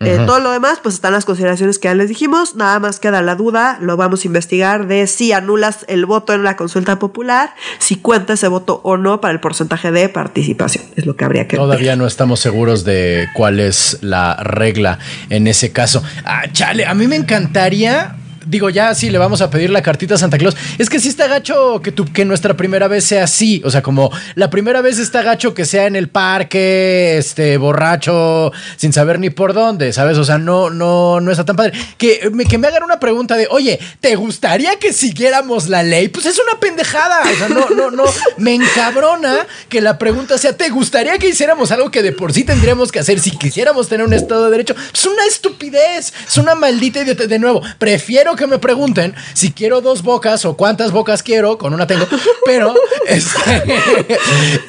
Eh, 0.00 0.22
todo 0.26 0.40
lo 0.40 0.50
demás, 0.50 0.80
pues 0.82 0.94
están 0.96 1.12
las 1.12 1.24
consideraciones 1.24 1.78
que 1.78 1.88
ya 1.88 1.94
les 1.94 2.08
dijimos. 2.08 2.56
Nada 2.56 2.78
más 2.80 2.98
queda 3.00 3.22
la 3.22 3.34
duda, 3.36 3.78
lo 3.80 3.96
vamos 3.96 4.24
a 4.24 4.26
investigar 4.26 4.86
de 4.86 5.06
si 5.06 5.32
anulas 5.32 5.84
el 5.88 6.06
voto 6.06 6.32
en 6.32 6.42
la 6.42 6.56
consulta 6.56 6.98
popular, 6.98 7.54
si 7.78 7.96
cuenta 7.96 8.32
ese 8.34 8.48
voto 8.48 8.80
o 8.82 8.96
no 8.96 9.20
para 9.26 9.34
el 9.34 9.40
porcentaje 9.40 9.90
de 9.90 10.08
participación. 10.08 10.84
Es 10.94 11.04
lo 11.04 11.16
que 11.16 11.24
habría 11.24 11.48
que 11.48 11.56
ver. 11.56 11.64
Todavía 11.64 11.96
no 11.96 12.06
estamos 12.06 12.38
seguros 12.38 12.84
de 12.84 13.26
cuál 13.34 13.58
es 13.58 13.98
la 14.00 14.36
regla 14.36 15.00
en 15.30 15.48
ese 15.48 15.72
caso. 15.72 16.00
Ah, 16.24 16.44
chale, 16.52 16.86
a 16.86 16.94
mí 16.94 17.08
me 17.08 17.16
encantaría. 17.16 18.14
Digo, 18.46 18.70
ya 18.70 18.94
sí 18.94 19.10
le 19.10 19.18
vamos 19.18 19.42
a 19.42 19.50
pedir 19.50 19.70
la 19.70 19.82
cartita 19.82 20.14
a 20.14 20.18
Santa 20.18 20.38
Claus. 20.38 20.56
Es 20.78 20.88
que 20.88 21.00
sí 21.00 21.08
está 21.08 21.26
gacho 21.26 21.82
que, 21.82 21.90
tu, 21.90 22.04
que 22.04 22.24
nuestra 22.24 22.54
primera 22.54 22.86
vez 22.86 23.02
sea 23.04 23.24
así. 23.24 23.60
O 23.64 23.70
sea, 23.72 23.82
como 23.82 24.12
la 24.36 24.50
primera 24.50 24.80
vez 24.82 25.00
está 25.00 25.22
gacho 25.22 25.52
que 25.52 25.64
sea 25.64 25.86
en 25.86 25.96
el 25.96 26.08
parque, 26.08 27.18
este, 27.18 27.56
borracho, 27.56 28.52
sin 28.76 28.92
saber 28.92 29.18
ni 29.18 29.30
por 29.30 29.52
dónde, 29.52 29.92
¿sabes? 29.92 30.16
O 30.18 30.24
sea, 30.24 30.38
no, 30.38 30.70
no, 30.70 31.20
no 31.20 31.30
está 31.32 31.44
tan 31.44 31.56
padre. 31.56 31.72
Que 31.98 32.30
me, 32.32 32.44
que 32.44 32.56
me 32.56 32.68
hagan 32.68 32.84
una 32.84 33.00
pregunta 33.00 33.36
de, 33.36 33.48
oye, 33.50 33.80
¿te 34.00 34.14
gustaría 34.14 34.78
que 34.78 34.92
siguiéramos 34.92 35.68
la 35.68 35.82
ley? 35.82 36.06
Pues 36.06 36.26
es 36.26 36.38
una 36.38 36.60
pendejada. 36.60 37.22
O 37.22 37.36
sea, 37.36 37.48
no, 37.48 37.68
no, 37.70 37.90
no. 37.90 38.04
Me 38.36 38.54
encabrona 38.54 39.44
que 39.68 39.80
la 39.80 39.98
pregunta 39.98 40.38
sea, 40.38 40.56
¿te 40.56 40.68
gustaría 40.68 41.18
que 41.18 41.28
hiciéramos 41.28 41.72
algo 41.72 41.90
que 41.90 42.02
de 42.02 42.12
por 42.12 42.32
sí 42.32 42.44
tendríamos 42.44 42.92
que 42.92 43.00
hacer 43.00 43.18
si 43.18 43.32
quisiéramos 43.32 43.88
tener 43.88 44.06
un 44.06 44.12
Estado 44.12 44.44
de 44.44 44.50
Derecho? 44.52 44.76
Es 44.94 45.04
una 45.04 45.24
estupidez. 45.26 46.12
Es 46.28 46.36
una 46.36 46.54
maldita 46.54 47.00
idiota. 47.00 47.26
De 47.26 47.40
nuevo, 47.40 47.60
prefiero 47.78 48.35
que 48.36 48.46
me 48.46 48.58
pregunten 48.58 49.14
si 49.34 49.52
quiero 49.52 49.80
dos 49.80 50.02
bocas 50.02 50.44
o 50.44 50.56
cuántas 50.56 50.92
bocas 50.92 51.22
quiero. 51.22 51.58
Con 51.58 51.74
una 51.74 51.86
tengo. 51.86 52.06
Pero, 52.46 52.74
este, 53.06 53.74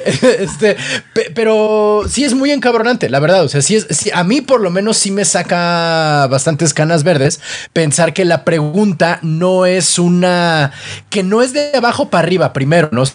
este, 0.42 0.76
pe- 1.12 1.30
pero 1.34 2.02
sí 2.08 2.24
es 2.24 2.34
muy 2.34 2.50
encabronante, 2.50 3.08
la 3.08 3.20
verdad. 3.20 3.44
O 3.44 3.48
sea, 3.48 3.62
sí 3.62 3.76
es, 3.76 3.86
sí, 3.90 4.10
a 4.12 4.24
mí 4.24 4.40
por 4.40 4.60
lo 4.60 4.70
menos 4.70 4.96
sí 4.96 5.10
me 5.10 5.24
saca 5.24 6.26
bastantes 6.28 6.74
canas 6.74 7.04
verdes 7.04 7.40
pensar 7.72 8.12
que 8.14 8.24
la 8.24 8.44
pregunta 8.44 9.18
no 9.22 9.66
es 9.66 9.98
una, 9.98 10.72
que 11.10 11.22
no 11.22 11.42
es 11.42 11.52
de 11.52 11.70
abajo 11.76 12.10
para 12.10 12.26
arriba 12.26 12.52
primero, 12.52 12.88
¿no? 12.92 13.02
O 13.02 13.06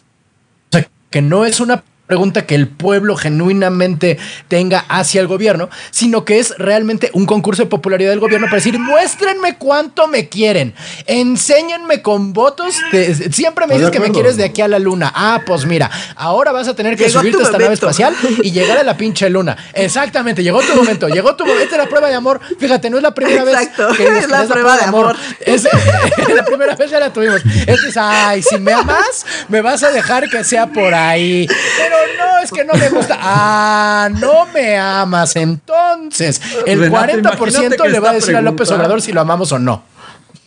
sea, 0.72 0.88
que 1.10 1.22
no 1.22 1.46
es 1.46 1.60
una 1.60 1.84
pregunta 2.08 2.46
que 2.46 2.54
el 2.56 2.68
pueblo 2.68 3.16
genuinamente 3.16 4.20
tenga 4.48 4.86
hacia 4.90 5.22
el 5.22 5.28
gobierno, 5.28 5.70
sino 5.90 6.26
que 6.26 6.38
es 6.40 6.54
realmente 6.58 7.10
un 7.14 7.26
concurso 7.26 7.64
de 7.64 7.70
popularidad 7.70 8.10
del 8.12 8.20
gobierno 8.20 8.48
para 8.48 8.58
decir, 8.58 8.78
muéstrenme 8.78 9.58
cuánto 9.58 10.08
me 10.08 10.28
quieren, 10.28 10.76
enséñenme 11.08 12.02
con 12.02 12.34
votos, 12.34 12.76
de- 12.92 13.16
siempre 13.32 13.68
me 13.68 13.76
dices 13.76 13.90
que 13.92 14.00
me 14.00 14.12
quieres 14.12 14.36
de 14.38 14.44
aquí 14.44 14.62
a 14.62 14.68
la 14.68 14.80
luna, 14.80 15.12
ah, 15.16 15.42
pues 15.46 15.66
mira, 15.66 15.90
ahora 16.16 16.52
vas 16.52 16.68
a 16.68 16.76
tener 16.76 16.98
que 16.98 17.06
Llegó 17.08 17.20
subirte 17.20 17.40
a 17.40 17.46
esta 17.46 17.58
nave 17.58 17.74
espacial 17.74 18.16
y 18.44 18.52
llegar 18.52 18.78
a 18.78 18.84
la 18.84 18.98
pinche 18.98 19.30
luna. 19.30 19.56
Exactamente, 19.74 20.44
llegó 20.44 20.62
tu 20.62 20.76
momento, 20.76 21.08
llegó 21.08 21.36
tu 21.36 21.46
momento, 21.46 21.64
esta 21.64 21.76
es 21.78 21.84
la 21.84 21.90
prueba 21.90 22.10
de 22.10 22.16
amor, 22.16 22.40
fíjate, 22.60 22.90
no 22.90 22.98
es 22.98 23.04
la 23.04 23.14
primera 23.14 23.44
Exacto, 23.44 23.88
vez 23.88 23.98
que 23.98 24.18
es 24.20 24.30
la 24.30 24.44
prueba 24.46 24.78
de 24.78 24.84
amor. 24.84 25.16
es, 25.40 25.64
la 26.36 26.46
primera 26.46 26.76
vez 26.76 26.92
ya 26.92 27.00
la 27.00 27.12
tuvimos. 27.14 27.42
Este 27.46 27.88
es, 27.90 27.98
ay, 27.98 28.42
si 28.44 28.60
me 28.60 28.74
amas, 28.74 29.26
me 29.48 29.62
vas 29.62 29.84
a 29.84 29.92
dejar 29.92 30.30
que 30.30 30.44
sea 30.44 30.68
por 30.68 30.94
ahí. 30.94 31.48
Pero 31.78 31.93
no, 32.18 32.40
es 32.40 32.52
que 32.52 32.66
no 32.66 32.74
me 32.74 32.90
gusta. 32.90 33.18
Ah, 33.20 34.10
no 34.20 34.46
me 34.48 34.78
amas. 34.78 35.36
Entonces, 35.36 36.42
el 36.66 36.80
Renata, 36.80 37.38
40% 37.38 37.38
imagínate 37.38 37.78
que 37.78 37.90
le 37.90 38.00
va 38.00 38.10
a 38.12 38.14
decir 38.14 38.36
a 38.36 38.42
López 38.42 38.72
Obrador 38.72 39.02
si 39.02 39.12
lo 39.12 39.22
amamos 39.22 39.52
o 39.52 39.60
no. 39.60 39.84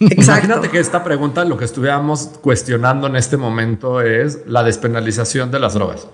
Exacto. 0.01 0.23
Imagínate 0.25 0.71
que 0.71 0.79
esta 0.79 1.03
pregunta 1.03 1.45
lo 1.45 1.57
que 1.57 1.65
estuviéramos 1.65 2.31
cuestionando 2.43 3.07
en 3.07 3.17
este 3.17 3.37
momento 3.37 4.03
es 4.03 4.41
la 4.47 4.63
despenalización 4.63 5.51
de 5.51 5.59
las 5.59 5.75
drogas. 5.75 6.07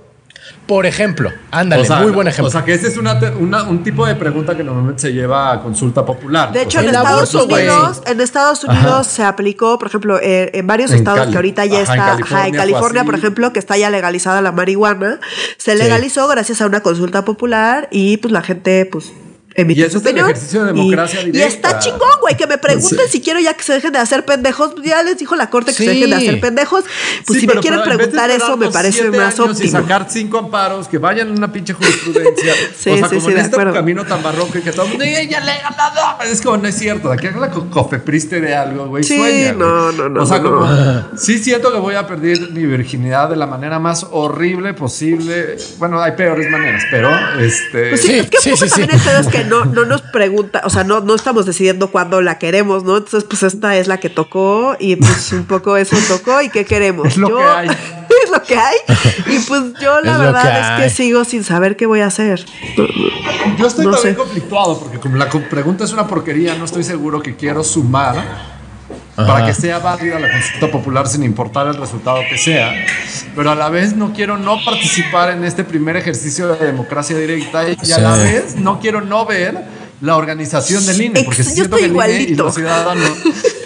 Por 0.66 0.86
ejemplo, 0.86 1.30
ándale, 1.50 1.82
O 1.82 1.84
sea, 1.84 1.96
muy 1.96 2.12
buen 2.12 2.28
ejemplo. 2.28 2.46
O 2.48 2.50
sea, 2.50 2.64
que 2.64 2.72
ese 2.72 2.86
es 2.86 2.96
una, 2.96 3.18
te- 3.18 3.30
una- 3.30 3.64
un 3.64 3.82
tipo 3.82 4.06
de 4.06 4.14
pregunta 4.14 4.56
que 4.56 4.62
normalmente 4.62 5.02
se 5.02 5.12
lleva 5.12 5.52
a 5.52 5.60
consulta 5.60 6.06
popular. 6.06 6.52
De 6.52 6.62
hecho, 6.62 6.78
O 6.78 6.82
sea, 6.82 6.90
en 6.90 6.96
Estados. 6.96 7.34
Unidos, 7.34 8.02
en 8.06 8.20
Estados 8.20 8.64
Unidos 8.64 9.06
se 9.08 9.24
aplicó, 9.24 9.76
por 9.78 9.88
ejemplo, 9.88 10.18
eh, 10.22 10.50
en 10.54 10.66
varios 10.66 10.92
En 10.92 10.98
estados 10.98 11.18
Cali. 11.20 11.32
que 11.32 11.36
ahorita 11.38 11.66
ya 11.66 11.80
Ajá, 11.82 11.94
en 11.94 12.00
está, 12.00 12.12
ajá, 12.36 12.46
en 12.48 12.54
California, 12.54 13.04
por 13.04 13.14
ejemplo, 13.16 13.52
que 13.52 13.58
está 13.58 13.76
ya 13.76 13.90
legalizada 13.90 14.40
la 14.40 14.52
marihuana, 14.52 15.18
se 15.58 15.72
Sí. 15.72 15.78
legalizó 15.78 16.28
gracias 16.28 16.60
a 16.62 16.66
una 16.66 16.80
consulta 16.80 17.24
popular 17.24 17.88
y 17.90 18.18
pues 18.18 18.30
la 18.32 18.42
gente, 18.42 18.86
pues 18.86 19.12
emitió 19.54 19.84
Y 19.84 19.88
eso 19.88 19.98
es 19.98 20.06
el 20.06 20.18
ejercicio 20.18 20.64
de 20.64 20.72
Y- 20.72 20.74
democracia 20.74 21.22
y, 21.22 21.30
directa. 21.32 21.48
está 21.68 21.78
chingón, 21.78 22.08
güey, 22.20 22.36
que 22.36 22.46
me 22.46 22.58
pregunten 22.58 22.98
Sí. 23.06 23.12
si 23.12 23.20
quiero 23.20 23.40
ya 23.40 23.54
que 23.54 23.62
se 23.62 23.72
dejen 23.74 23.92
de 23.92 23.98
hacer 23.98 24.24
pendejos. 24.24 24.74
Ya 24.84 25.02
les 25.02 25.18
dijo 25.18 25.36
la 25.36 25.50
corte 25.50 25.72
que 25.72 25.78
se 25.78 25.90
dejen 25.90 26.10
de 26.10 26.16
hacer 26.16 26.40
pendejos. 26.40 26.84
Pues 27.26 27.36
Sí, 27.36 27.40
si 27.40 27.46
pero- 27.46 27.56
me 27.56 27.62
quieren 27.62 27.80
en 27.80 27.84
preguntar 27.96 28.30
eso, 28.30 28.56
me 28.56 28.70
parece 28.70 29.10
más 29.10 29.38
años 29.38 29.58
Y 29.60 29.64
óptimo. 29.66 29.80
sacar 29.80 30.06
cinco 30.10 30.38
amparos 30.38 30.88
que 30.88 30.98
vayan 30.98 31.28
en 31.28 31.38
una 31.38 31.52
pinche 31.52 31.72
jurisprudencia. 31.72 32.52
Sí, 32.78 32.90
o 32.90 32.96
sea, 32.98 33.08
sí, 33.08 33.16
como 33.16 33.26
sí, 33.28 33.32
en 33.32 33.38
este 33.38 33.54
acuerdo. 33.56 33.74
camino 33.74 34.04
tan 34.04 34.22
barroco 34.22 34.58
y 34.58 34.62
que 34.62 34.72
todo 34.72 34.84
el 34.84 34.90
mundo 34.90 35.04
ya 35.04 35.40
le 35.40 35.52
he 35.52 35.58
ganado. 35.62 36.22
Es 36.24 36.40
como, 36.40 36.56
no 36.56 36.68
es 36.68 36.76
cierto. 36.76 37.08
De 37.08 37.14
aquí 37.14 37.26
a 37.28 37.32
la 37.32 37.50
co- 37.50 37.68
cofepriste 37.70 38.40
de 38.40 38.54
algo, 38.54 38.86
güey. 38.86 39.04
Sí, 39.04 39.16
sueña, 39.16 39.52
no, 39.52 39.92
no, 39.92 40.08
no, 40.08 40.22
O 40.22 40.26
sea, 40.26 40.38
no, 40.38 40.44
como, 40.50 40.66
no. 40.66 41.18
sí 41.18 41.38
siento 41.38 41.72
que 41.72 41.78
voy 41.78 41.94
a 41.94 42.06
perder 42.06 42.50
mi 42.50 42.64
virginidad 42.66 43.28
de 43.28 43.36
la 43.36 43.46
manera 43.46 43.78
más 43.78 44.06
horrible 44.10 44.74
posible. 44.74 45.56
Bueno, 45.78 46.00
hay 46.02 46.12
peores 46.12 46.50
maneras, 46.50 46.82
pero 46.90 47.10
este. 47.38 47.90
Pues 47.90 48.00
sí, 48.00 48.06
Sí, 48.08 48.18
es 48.18 48.30
que 48.30 48.38
sí, 48.38 48.50
poco 48.50 48.64
sí, 48.64 48.68
sí. 48.70 48.82
Que 49.42 49.48
no, 49.48 49.64
no 49.64 49.84
nos 49.84 50.02
pregunta, 50.02 50.62
o 50.64 50.70
sea, 50.70 50.84
no, 50.84 51.00
no 51.00 51.14
estamos 51.14 51.46
decidiendo 51.46 51.90
cuándo 51.90 52.20
la 52.20 52.38
queremos, 52.38 52.84
¿no? 52.84 52.96
Entonces, 52.98 53.24
pues 53.24 53.42
esta 53.42 53.76
es 53.76 53.88
la 53.88 53.98
que 53.98 54.08
tocó 54.10 54.76
y 54.78 54.96
pues 54.96 55.32
un 55.32 55.44
poco 55.44 55.76
eso 55.76 55.96
tocó 56.08 56.40
y 56.42 56.48
qué 56.50 56.64
queremos. 56.64 57.06
Es 57.08 57.16
lo 57.16 57.28
Yo- 57.28 57.36
que 57.38 57.42
hay. 57.44 57.68
es 58.24 58.30
lo 58.30 58.42
que 58.42 58.56
hay. 58.56 58.76
Y 59.26 59.38
pues 59.40 59.62
yo 59.80 60.00
la 60.00 60.12
Es 60.12 60.18
verdad 60.18 60.76
que 60.78 60.84
es 60.86 60.90
que 60.92 60.96
sigo 61.02 61.24
sin 61.24 61.44
saber 61.44 61.76
qué 61.76 61.86
voy 61.86 62.00
a 62.00 62.06
hacer. 62.06 62.44
Yo 63.58 63.66
estoy 63.66 63.84
No 63.86 63.92
también 63.92 64.14
sé. 64.14 64.16
conflictuado 64.16 64.78
porque 64.80 64.98
como 64.98 65.16
la 65.16 65.28
pregunta 65.28 65.84
es 65.84 65.92
una 65.92 66.06
porquería, 66.06 66.54
no 66.56 66.64
estoy 66.64 66.84
seguro 66.84 67.22
que 67.22 67.36
quiero 67.36 67.62
sumar 67.64 68.51
para 69.16 69.46
que 69.46 69.54
sea 69.54 69.78
válida 69.78 70.18
la 70.18 70.30
consulta 70.30 70.70
popular 70.70 71.06
sin 71.06 71.22
importar 71.22 71.66
el 71.66 71.76
resultado 71.76 72.20
que 72.30 72.38
sea, 72.38 72.72
pero 73.36 73.50
a 73.50 73.54
la 73.54 73.68
vez 73.68 73.94
no 73.94 74.12
quiero 74.12 74.38
no 74.38 74.58
participar 74.64 75.30
en 75.30 75.44
este 75.44 75.64
primer 75.64 75.96
ejercicio 75.96 76.48
de 76.48 76.66
democracia 76.66 77.16
directa 77.16 77.68
y, 77.68 77.76
y 77.82 77.92
a 77.92 77.98
la 77.98 78.16
vez 78.16 78.56
no 78.56 78.80
quiero 78.80 79.00
no 79.02 79.26
ver 79.26 79.82
la 80.00 80.16
organización 80.16 80.84
del 80.86 81.00
INE, 81.00 81.22
porque 81.24 81.42
Ex- 81.42 81.54
siento 81.54 81.76
estoy 81.76 81.80
que 81.80 81.84
el 81.86 81.92
INE 81.92 82.06
y 82.06 82.22
igualito. 82.22 82.44
los 82.44 82.54
ciudadanos 82.54 83.10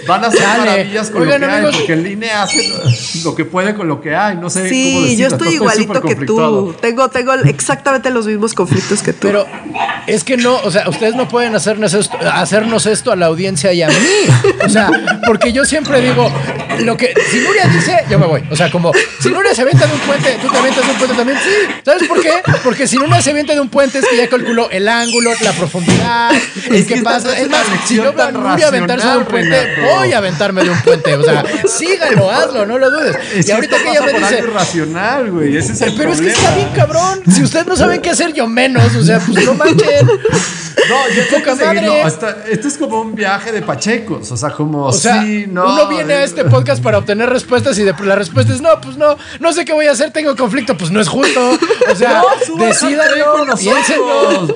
van 0.06 0.24
a 0.24 0.28
hacer 0.28 0.46
maravillas 0.58 1.10
con 1.10 1.22
Oigan, 1.22 1.40
lo 1.40 1.46
que 1.46 1.54
amigos. 1.54 1.74
hay, 1.74 1.80
porque 1.80 1.92
el 1.92 2.06
INE 2.06 2.30
hace 2.30 2.72
lo, 3.24 3.34
que 3.34 3.44
puede 3.44 3.74
con 3.74 3.88
lo 3.88 4.00
que 4.00 4.14
hay, 4.14 4.36
no 4.36 4.50
sé 4.50 4.60
cómo 4.60 4.70
Sí, 4.70 5.16
yo 5.16 5.28
estoy 5.28 5.54
igualito 5.54 6.00
que 6.02 6.14
tú. 6.16 6.74
Tengo, 6.80 7.08
tengo 7.08 7.34
exactamente 7.34 8.10
los 8.10 8.26
mismos 8.26 8.54
conflictos 8.54 9.02
que 9.02 9.12
tú. 9.12 9.28
Pero 9.28 9.46
es 10.06 10.24
que 10.24 10.36
no, 10.36 10.56
o 10.56 10.70
sea, 10.70 10.88
ustedes 10.88 11.14
no 11.14 11.28
pueden 11.28 11.54
hacernos 11.54 11.94
esto, 11.94 12.16
hacernos 12.32 12.86
esto 12.86 13.12
a 13.12 13.16
la 13.16 13.26
audiencia 13.26 13.72
y 13.72 13.82
a 13.82 13.88
mí. 13.88 13.94
O 14.64 14.68
sea, 14.68 14.90
porque 15.26 15.52
yo 15.52 15.64
siempre 15.64 16.00
digo, 16.00 16.30
lo 16.80 16.96
que, 16.96 17.14
si 17.30 17.38
Nuria 17.40 17.66
dice, 17.66 18.04
yo 18.10 18.18
me 18.18 18.26
voy. 18.26 18.42
O 18.50 18.56
sea, 18.56 18.70
como, 18.70 18.92
si 19.20 19.28
Nuria 19.30 19.54
se 19.54 19.62
avienta 19.62 19.86
de 19.86 19.94
un 19.94 20.00
puente, 20.00 20.36
tú 20.40 20.48
te 20.48 20.58
avientas 20.58 20.84
de 20.84 20.92
un 20.92 20.98
puente 20.98 21.16
también. 21.16 21.38
Sí. 21.38 21.74
¿Sabes 21.84 22.08
por 22.08 22.20
qué? 22.20 22.32
Porque 22.64 22.86
si 22.86 22.96
Nuria 22.96 23.22
se 23.22 23.30
avienta 23.30 23.54
de 23.54 23.60
un 23.60 23.68
puente 23.68 23.98
es 23.98 24.06
que 24.06 24.16
ya 24.16 24.28
calculó 24.28 24.70
el 24.70 24.88
ángulo, 24.88 25.30
la 25.40 25.52
profundidad, 25.52 26.30
el 26.68 26.74
Es 26.74 26.86
que 26.86 26.96
que 26.96 27.02
pasa. 27.02 27.38
es 27.38 27.48
más, 27.48 27.64
si 27.86 27.96
yo 27.96 28.04
lección 28.04 28.16
veo 28.16 28.24
a 28.24 28.32
tan 28.32 28.42
Nuria 28.42 28.68
aventarse 28.68 29.08
de 29.08 29.16
un 29.18 29.24
puente, 29.24 29.62
Renato. 29.62 29.95
Voy 29.96 30.12
a 30.12 30.18
aventarme 30.18 30.62
de 30.62 30.70
un 30.70 30.80
puente. 30.82 31.14
O 31.14 31.22
sea, 31.22 31.44
síganlo, 31.66 32.30
hazlo, 32.30 32.66
no 32.66 32.78
lo 32.78 32.90
dudes. 32.90 33.16
Es 33.36 33.48
y 33.48 33.52
ahorita 33.52 33.76
que 33.82 33.90
ella 33.90 34.02
me 34.02 34.12
dice, 34.12 34.38
irracional, 34.38 35.30
güey. 35.30 35.56
Ese 35.56 35.72
es 35.72 35.82
el 35.82 35.94
pero 35.94 36.12
es 36.12 36.20
que 36.20 36.30
está 36.30 36.54
bien 36.54 36.68
cabrón. 36.74 37.20
Si 37.30 37.42
ustedes 37.42 37.66
no 37.66 37.76
saben 37.76 38.00
qué 38.00 38.10
hacer, 38.10 38.32
yo 38.32 38.46
menos. 38.46 38.94
O 38.94 39.02
sea, 39.02 39.18
pues 39.18 39.44
no 39.44 39.54
manchen. 39.54 40.06
No, 40.06 41.08
yo 41.14 41.22
tengo 41.28 41.44
Poca 41.44 41.64
madre. 41.64 42.02
Hasta, 42.02 42.44
esto 42.48 42.68
es 42.68 42.76
como 42.76 43.00
un 43.00 43.14
viaje 43.14 43.52
de 43.52 43.62
pachecos. 43.62 44.30
O 44.30 44.36
sea, 44.36 44.50
como 44.50 44.84
O 44.86 44.92
sea, 44.92 45.22
sí, 45.22 45.46
no. 45.48 45.64
uno 45.72 45.88
viene 45.88 46.14
a 46.14 46.20
eh, 46.22 46.24
este 46.24 46.44
podcast 46.44 46.82
para 46.82 46.98
obtener 46.98 47.28
respuestas 47.28 47.78
y 47.78 47.84
de, 47.84 47.94
la 48.04 48.16
respuesta 48.16 48.52
es 48.52 48.60
no, 48.60 48.80
pues 48.80 48.96
no, 48.96 49.16
no 49.40 49.52
sé 49.52 49.64
qué 49.64 49.72
voy 49.72 49.86
a 49.86 49.92
hacer, 49.92 50.12
tengo 50.12 50.34
conflicto, 50.36 50.76
pues 50.76 50.90
no 50.90 51.00
es 51.00 51.08
justo. 51.08 51.58
O 51.90 51.94
sea, 51.94 52.22
No, 52.48 52.64
decídanlo, 52.64 53.56
piénsenlo. 53.56 54.54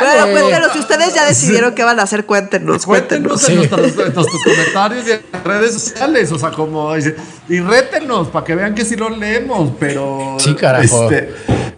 Bueno, 0.00 0.32
cuéntenos, 0.32 0.72
si 0.72 0.78
ustedes 0.80 1.14
ya 1.14 1.24
decidieron 1.26 1.74
qué 1.74 1.84
van 1.84 1.98
a 2.00 2.02
hacer, 2.02 2.24
cuéntenos, 2.26 2.84
Cuéntenos 2.86 3.42
cuéntenos. 3.44 3.48
en, 3.48 3.48
Sí. 3.48 3.56
nuestros, 3.56 4.06
en 4.08 4.14
nuestros 4.14 4.42
comentarios 4.44 5.06
y 5.08 5.10
en 5.12 5.44
redes 5.44 5.72
sociales. 5.74 6.32
O 6.32 6.38
sea, 6.38 6.50
como. 6.50 6.94
Y 6.96 7.60
rétenos 7.60 8.28
para 8.28 8.44
que 8.44 8.54
vean 8.54 8.74
que 8.74 8.84
sí 8.84 8.96
lo 8.96 9.08
leemos. 9.10 9.70
Pero. 9.78 10.36
Sí, 10.38 10.54
carajo. 10.54 11.04
este, 11.10 11.34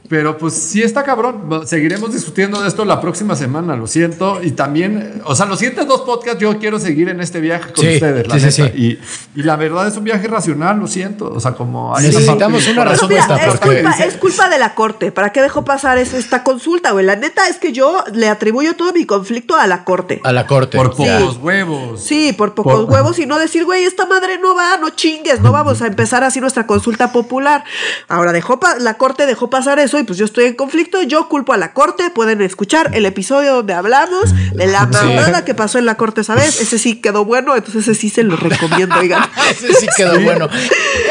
pero 0.08 0.38
pues 0.38 0.54
sí 0.54 0.82
está 0.82 1.02
cabrón. 1.02 1.62
Seguiremos 1.66 2.12
discutiendo 2.12 2.60
de 2.62 2.68
esto 2.68 2.84
la 2.84 3.00
próxima 3.00 3.36
semana, 3.36 3.76
lo 3.76 3.86
siento. 3.86 4.40
Y 4.42 4.52
también, 4.52 5.20
o 5.24 5.34
sea, 5.34 5.46
los 5.46 5.58
siguientes 5.58 5.86
dos 5.86 6.02
podcasts 6.02 6.40
yo 6.40 6.58
quiero 6.58 6.78
seguir 6.78 7.08
en 7.08 7.20
este 7.20 7.40
viaje 7.40 7.72
con 7.72 7.84
Sí, 7.84 7.94
ustedes. 7.94 8.26
La 8.28 8.38
sí, 8.38 8.50
sí. 8.52 8.62
Y, 8.74 8.98
y 9.40 9.42
la 9.42 9.56
verdad 9.56 9.86
es 9.88 9.96
un 9.96 10.04
viaje 10.04 10.26
racional, 10.28 10.78
lo 10.78 10.86
siento. 10.86 11.32
O 11.32 11.40
sea, 11.40 11.52
como 11.52 11.96
hay 11.96 12.06
Necesitamos 12.06 12.66
una 12.68 12.84
respuesta, 12.84 13.34
mira, 13.34 13.46
es, 13.52 13.58
porque- 13.58 13.82
culpa, 13.82 14.04
es 14.04 14.16
culpa 14.16 14.48
de 14.48 14.58
la 14.58 14.74
corte. 14.74 15.12
¿Para 15.12 15.32
qué 15.32 15.42
dejó 15.42 15.64
pasar 15.64 15.98
eso- 15.98 16.16
esta 16.16 16.42
consulta, 16.44 16.92
güey? 16.92 17.04
La 17.04 17.16
neta 17.16 17.48
es 17.48 17.56
que 17.58 17.72
yo 17.72 18.04
le 18.12 18.28
atribuyo 18.28 18.74
todo 18.76 18.92
mi 18.92 19.04
conflicto 19.06 19.56
a 19.56 19.66
la 19.66 19.84
corte. 19.84 20.20
A 20.24 20.32
la 20.32 20.46
corte. 20.46 20.76
Por 20.76 20.90
pocos 20.96 21.38
huevos. 21.42 22.02
Sí, 22.02 22.32
por 22.32 22.54
pocos 22.54 22.84
Por- 22.84 22.92
huevos 22.94 23.18
y 23.18 23.26
no 23.26 23.38
decir, 23.38 23.64
güey, 23.64 23.84
esta 23.84 24.06
madre 24.06 24.38
no 24.38 24.54
va, 24.54 24.76
no 24.78 24.90
chingues, 24.90 25.40
no 25.40 25.52
vamos 25.52 25.82
a 25.82 25.86
empezar 25.86 26.24
así 26.24 26.40
nuestra 26.40 26.66
consulta 26.66 27.12
popular. 27.12 27.64
Ahora 28.08 28.32
dejó 28.32 28.60
pa- 28.60 28.76
la 28.78 28.94
corte 28.94 29.26
dejó 29.26 29.50
pasar 29.50 29.78
eso 29.78 29.95
y 29.98 30.04
pues 30.04 30.18
yo 30.18 30.24
estoy 30.24 30.44
en 30.44 30.54
conflicto, 30.54 31.02
yo 31.02 31.28
culpo 31.28 31.52
a 31.52 31.56
la 31.56 31.72
corte, 31.72 32.10
pueden 32.10 32.40
escuchar 32.42 32.90
el 32.94 33.06
episodio 33.06 33.54
donde 33.56 33.74
hablamos 33.74 34.34
de 34.54 34.66
la 34.66 34.86
mamada 34.86 35.44
que 35.44 35.54
pasó 35.54 35.78
en 35.78 35.86
la 35.86 35.96
corte 35.96 36.20
esa 36.22 36.34
vez, 36.34 36.60
ese 36.60 36.78
sí 36.78 37.00
quedó 37.00 37.24
bueno, 37.24 37.54
entonces 37.56 37.82
ese 37.88 37.94
sí 37.94 38.10
se 38.10 38.22
lo 38.22 38.36
recomiendo, 38.36 38.94
oigan. 38.98 39.22
Ese 39.50 39.72
sí 39.74 39.86
quedó 39.96 40.18
bueno. 40.20 40.48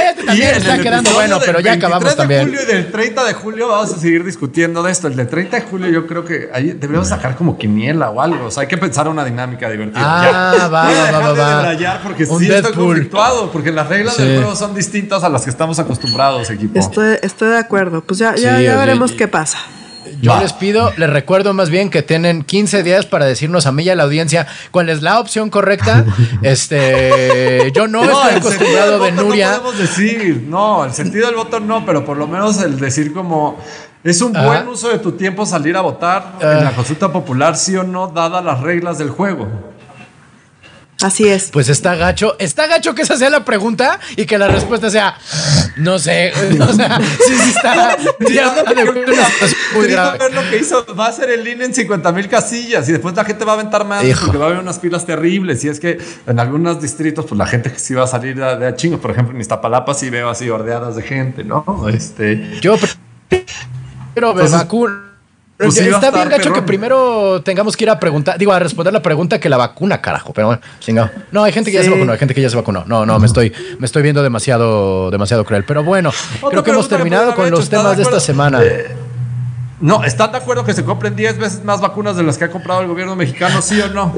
Este 0.09 0.23
también 0.23 0.55
está 0.55 0.77
quedando 0.79 1.09
bueno, 1.11 1.38
del 1.39 1.45
pero 1.45 1.59
ya 1.59 1.71
23 1.71 1.77
acabamos 1.77 2.09
de 2.09 2.15
también. 2.15 2.41
julio 2.45 2.61
y 2.61 2.65
del 2.65 2.91
30 2.91 3.23
de 3.23 3.33
julio 3.33 3.67
vamos 3.69 3.93
a 3.93 3.97
seguir 3.97 4.23
discutiendo 4.23 4.83
de 4.83 4.91
esto. 4.91 5.07
El 5.07 5.15
de 5.15 5.25
30 5.25 5.57
de 5.57 5.63
julio 5.63 5.89
yo 5.89 6.05
creo 6.07 6.25
que 6.25 6.49
ahí 6.53 6.71
deberíamos 6.71 7.07
sacar 7.09 7.36
como 7.36 7.57
quiniela 7.57 8.09
o 8.09 8.21
algo. 8.21 8.45
O 8.45 8.51
sea, 8.51 8.61
hay 8.61 8.67
que 8.67 8.77
pensar 8.77 9.07
una 9.07 9.23
dinámica 9.23 9.69
divertida. 9.69 10.01
Ah, 10.05 10.53
Ya. 10.57 10.67
va, 10.67 10.86
Voy 10.86 10.93
a 10.95 11.11
va, 11.11 11.33
de 11.33 11.39
va. 11.39 11.49
debrayar 11.57 12.01
porque 12.03 12.23
Un 12.25 12.39
sí 12.39 12.45
estoy 12.45 12.61
Deadpool. 12.61 12.86
conflictuado, 12.88 13.51
porque 13.51 13.71
las 13.71 13.88
reglas 13.88 14.15
Sí. 14.15 14.23
del 14.23 14.38
juego 14.41 14.55
son 14.55 14.75
distintas 14.75 15.23
a 15.23 15.29
las 15.29 15.43
que 15.43 15.49
estamos 15.49 15.79
acostumbrados, 15.79 16.49
equipo. 16.49 16.77
Estoy, 16.79 17.17
estoy 17.21 17.49
de 17.49 17.57
acuerdo, 17.57 18.01
pues 18.01 18.19
ya, 18.19 18.36
ya, 18.36 18.57
Sí, 18.57 18.63
ya 18.76 18.86
veremos 18.86 19.11
qué 19.13 19.28
pasa. 19.28 19.57
Yo 20.21 20.32
Va. 20.32 20.39
les 20.41 20.53
pido, 20.53 20.93
les 20.97 21.09
recuerdo 21.09 21.53
más 21.53 21.69
bien 21.71 21.89
que 21.89 22.03
tienen 22.03 22.43
15 22.43 22.84
días 22.84 23.05
para 23.07 23.26
decirnos 23.26 23.65
a 23.65 23.71
mí 23.71 23.84
y 23.84 23.89
a 23.89 23.95
la 23.95 24.03
audiencia 24.03 24.45
cuál 24.71 24.89
es 24.89 25.01
la 25.01 25.19
opción 25.19 25.49
correcta. 25.49 26.05
Este, 26.43 27.71
yo 27.73 27.88
no, 27.88 28.03
estoy 28.03 28.36
el 28.36 28.43
sentido 28.43 28.49
acostumbrado 28.49 28.91
del 28.91 29.01
de 29.01 29.11
voto 29.11 29.23
Nuria. 29.23 29.51
No 29.51 29.61
podemos 29.63 29.80
decir, 29.80 30.45
no, 30.47 30.86
el 30.86 30.93
sentido 30.93 31.26
del 31.28 31.36
voto 31.36 31.59
no, 31.59 31.86
pero 31.86 32.05
por 32.05 32.17
lo 32.17 32.28
menos 32.28 32.61
el 32.61 32.80
decir 32.80 33.13
como 33.13 33.57
es 34.03 34.21
un 34.21 34.38
Ajá. 34.38 34.45
buen 34.45 34.67
uso 34.67 34.89
de 34.89 34.99
tu 34.99 35.13
tiempo 35.13 35.45
salir 35.45 35.76
a 35.76 35.82
votar 35.82 36.34
Ah. 36.41 36.53
en 36.59 36.63
la 36.65 36.71
consulta 36.71 37.11
popular, 37.11 37.57
sí 37.57 37.76
o 37.76 37.84
no, 37.84 38.07
dadas 38.07 38.43
las 38.45 38.61
reglas 38.61 38.97
del 38.99 39.09
juego. 39.09 39.47
Así 41.02 41.28
es. 41.28 41.50
Pues 41.52 41.70
está 41.70 41.96
gacho, 41.96 42.36
está 42.39 42.68
gacho 42.68 42.96
que 42.96 43.02
esa 43.02 43.18
sea 43.18 43.30
la 43.30 43.43
pregunta 43.43 44.00
y 44.16 44.26
que 44.26 44.38
la 44.38 44.48
respuesta 44.48 44.89
sea 44.89 45.18
no 45.78 46.00
sé, 46.00 46.32
o 46.60 46.74
sea, 46.74 47.00
sí, 47.00 47.34
sí 47.38 47.50
está, 47.50 47.98
situación 48.20 48.96
muy 49.76 49.88
grave. 49.88 50.18
ver 50.18 50.34
lo 50.34 50.50
que 50.50 50.58
hizo, 50.58 50.86
va 50.96 51.08
a 51.08 51.12
ser 51.12 51.30
el 51.30 51.48
INE 51.48 51.66
en 51.66 51.74
50 51.74 52.12
mil 52.12 52.30
casillas 52.30 52.88
y 52.88 52.93
después 52.93 53.16
la 53.16 53.26
gente 53.26 53.43
va 53.43 53.54
a 53.54 53.56
aventar 53.56 53.86
más 53.86 54.04
Hijo. 54.04 54.26
porque 54.26 54.38
va 54.38 54.46
a 54.46 54.48
haber 54.50 54.62
unas 54.62 54.80
filas 54.80 55.06
terribles. 55.06 55.64
Y 55.66 55.70
es 55.70 55.80
que 55.80 55.98
en 56.28 56.39
algunos 56.39 56.82
distritos, 56.82 57.26
pues 57.26 57.38
la 57.38 57.46
gente 57.46 57.72
que 57.72 57.80
sí 57.80 57.93
va 57.93 58.04
a 58.04 58.08
salir 58.08 58.36
de, 58.36 58.58
de 58.58 58.68
a 58.68 58.76
chingo, 58.76 59.00
por 59.00 59.12
ejemplo, 59.12 59.36
en 59.36 59.41
Iztapalapa 59.41 59.93
sí 59.93 60.10
veo 60.10 60.30
así 60.30 60.50
ordeadas 60.50 60.96
de 60.96 61.04
gente, 61.04 61.43
¿no? 61.43 61.88
Este. 61.89 62.60
Yo 62.62 62.78
pero 64.14 64.34
me 64.34 64.43
Entonces, 64.43 64.68
pues 65.58 65.80
a 65.80 65.86
está 65.86 66.12
bien 66.12 66.30
gacho 66.30 66.51
que 66.51 66.62
primero 66.62 67.41
tengamos 67.41 67.78
que 67.78 67.86
ir 67.86 67.89
a 67.89 67.99
preguntar, 67.99 68.38
digo, 68.38 68.51
a 68.51 68.60
responder 68.60 68.93
la 68.93 69.01
pregunta 69.01 69.39
que 69.39 69.47
la 69.47 69.58
vacuna, 69.58 70.01
carajo. 70.01 70.34
Pero 70.34 70.47
bueno, 70.47 70.62
chingado. 70.80 71.10
No, 71.32 71.43
hay 71.43 71.53
gente 71.53 71.72
que 71.72 71.78
ya 71.78 71.84
se 71.84 71.89
vacunó, 71.89 72.12
hay 72.12 72.18
gente 72.18 72.34
que 72.34 72.41
ya 72.41 72.49
se 72.49 72.56
vacunó. 72.56 72.84
No, 72.86 73.06
no, 73.06 73.20
me 73.20 73.26
estoy, 73.26 73.53
me 73.80 73.86
estoy 73.86 74.03
viendo 74.03 74.22
demasiado, 74.22 75.12
demasiado 75.12 75.45
cruel. 75.45 75.64
Pero 75.64 75.84
bueno, 75.84 76.10
Otra 76.10 76.49
creo 76.49 76.64
que 76.64 76.72
hemos 76.72 76.88
que 76.88 76.95
terminado 76.95 77.36
con 77.36 77.49
los 77.49 77.60
hecho, 77.60 77.64
¿está 77.64 77.78
temas 77.78 77.97
de 77.97 78.03
esta 78.03 78.20
semana. 78.20 78.62
Eh, 78.64 78.95
no, 79.80 80.03
¿están 80.03 80.32
de 80.32 80.38
acuerdo 80.39 80.66
que 80.66 80.74
se 80.74 80.84
compren 80.84 81.16
10 81.16 81.38
veces 81.38 81.64
más 81.64 81.82
vacunas 81.82 82.16
de 82.18 82.24
las 82.24 82.38
que 82.38 82.45
ha 82.45 82.49
comprado 82.49 82.82
el 82.82 82.88
gobierno 82.88 83.16
mexicano, 83.16 83.62
sí 83.62 83.80
o 83.80 83.88
no? 83.89 84.14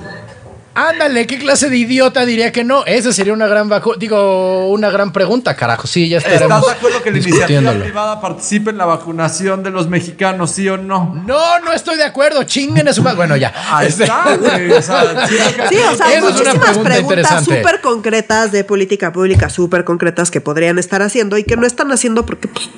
Ándale, 0.78 1.26
¿qué 1.26 1.40
clase 1.40 1.70
de 1.72 1.78
idiota 1.78 2.24
diría 2.24 2.52
que 2.52 2.64
no? 2.64 2.86
Esa 2.86 3.12
sería 3.12 3.34
una 3.34 3.48
gran 3.48 3.68
digo, 3.98 4.70
una 4.70 4.90
gran 4.92 5.12
pregunta, 5.12 5.56
carajo. 5.56 5.88
Sí, 5.88 6.08
ya 6.08 6.20
¿Estás 6.20 6.34
estaremos 6.34 6.66
de 6.68 6.72
acuerdo 6.74 7.02
que 7.02 7.12
la 7.12 7.18
iniciativa 7.18 7.74
privada 7.74 8.22
participe 8.22 8.70
en 8.70 8.78
la 8.78 8.86
vacunación 8.86 9.64
de 9.64 9.72
los 9.72 9.88
mexicanos, 9.90 10.52
sí 10.52 10.70
o 10.70 10.78
no? 10.78 11.16
No, 11.26 11.60
no 11.62 11.74
estoy 11.74 11.98
de 11.98 12.04
acuerdo. 12.04 12.44
Chinguen 12.44 12.88
a 12.88 12.94
su 12.94 13.02
madre. 13.02 13.18
Bueno, 13.18 13.36
ya. 13.38 13.52
Ahí 13.72 13.88
Este- 13.88 14.04
está, 14.04 14.36
güey. 14.36 14.72
O 14.72 14.82
sea, 14.82 15.28
Sí, 15.28 15.78
o 15.92 15.96
sea, 15.96 16.22
muchísimas 16.22 16.54
pregunta 16.60 16.84
preguntas 16.84 17.02
interesante. 17.02 17.58
súper 17.58 17.82
concretas 17.82 18.52
de 18.52 18.64
política 18.64 19.12
pública, 19.12 19.50
súper 19.50 19.84
concretas 19.84 20.30
que 20.30 20.42
podrían 20.42 20.78
estar 20.78 21.02
haciendo 21.02 21.38
y 21.40 21.44
que 21.44 21.58
no 21.58 21.66
están 21.66 21.92
haciendo 21.92 22.26
porque 22.26 22.48
pues, 22.50 22.70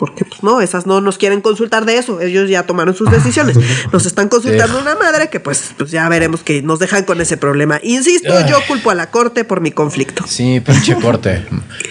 porque 0.00 0.24
pues 0.24 0.42
no, 0.42 0.62
esas 0.62 0.86
no 0.86 1.02
nos 1.02 1.18
quieren 1.18 1.42
consultar 1.42 1.84
de 1.84 1.98
eso, 1.98 2.22
ellos 2.22 2.48
ya 2.48 2.62
tomaron 2.62 2.94
sus 2.94 3.10
decisiones. 3.10 3.58
Nos 3.92 4.06
están 4.06 4.30
consultando 4.30 4.80
una 4.80 4.94
madre 4.94 5.28
que 5.28 5.40
pues, 5.40 5.74
pues 5.76 5.90
ya 5.90 6.08
veremos 6.08 6.40
que 6.40 6.62
nos 6.62 6.78
dejan 6.78 7.04
con 7.04 7.20
ese 7.20 7.36
problema. 7.36 7.78
Insisto, 7.82 8.32
yo 8.48 8.56
culpo 8.66 8.90
a 8.90 8.94
la 8.94 9.10
corte 9.10 9.44
por 9.44 9.60
mi 9.60 9.72
conflicto. 9.72 10.24
Sí, 10.26 10.60
pinche 10.60 10.94
corte. 10.96 11.44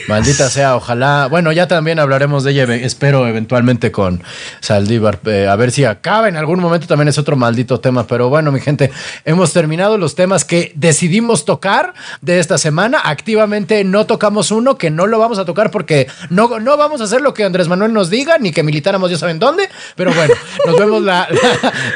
Maldita 0.08 0.50
sea, 0.50 0.76
ojalá. 0.76 1.28
Bueno, 1.28 1.52
ya 1.52 1.68
también 1.68 2.00
hablaremos 2.00 2.44
de 2.44 2.50
ella, 2.50 2.64
espero 2.64 3.28
eventualmente 3.28 3.92
con 3.92 4.24
Saldívar, 4.60 5.20
eh, 5.26 5.48
a 5.48 5.56
ver 5.56 5.70
si 5.70 5.86
acaba 5.86 6.28
en 6.30 6.36
algún 6.36 6.60
momento 6.60 6.88
también 6.88 7.10
es 7.10 7.20
otro 7.20 7.36
maldito 7.36 7.80
tema, 7.80 8.08
pero 8.08 8.28
bueno, 8.30 8.52
mi 8.52 8.60
gente, 8.60 8.90
hemos 9.24 9.54
terminado 9.54 10.00
los 10.00 10.16
temas 10.16 10.46
que 10.46 10.72
decidimos 10.76 11.46
tocar 11.46 11.94
de 12.22 12.40
esta 12.40 12.58
semana. 12.58 13.02
Activamente 13.04 13.84
no 13.84 14.08
tocamos 14.08 14.50
uno 14.50 14.80
que 14.80 14.90
no 14.90 15.06
lo 15.06 15.20
vamos 15.20 15.38
a 15.38 15.46
tocar 15.46 15.70
porque 15.70 16.08
no, 16.32 16.60
no 16.60 16.76
vamos 16.76 17.02
a 17.02 17.04
hacer 17.04 17.22
lo 17.22 17.36
que 17.36 17.44
Andrés 17.44 17.68
Manuel 17.68 17.94
nos 17.94 17.99
diga, 18.08 18.38
ni 18.38 18.52
que 18.52 18.64
militáramos 18.64 19.12
ya 19.12 19.18
saben 19.18 19.40
dónde, 19.40 19.68
pero 19.96 20.14
bueno, 20.14 20.34
nos 20.66 20.78
vemos 20.78 21.02
la, 21.02 21.28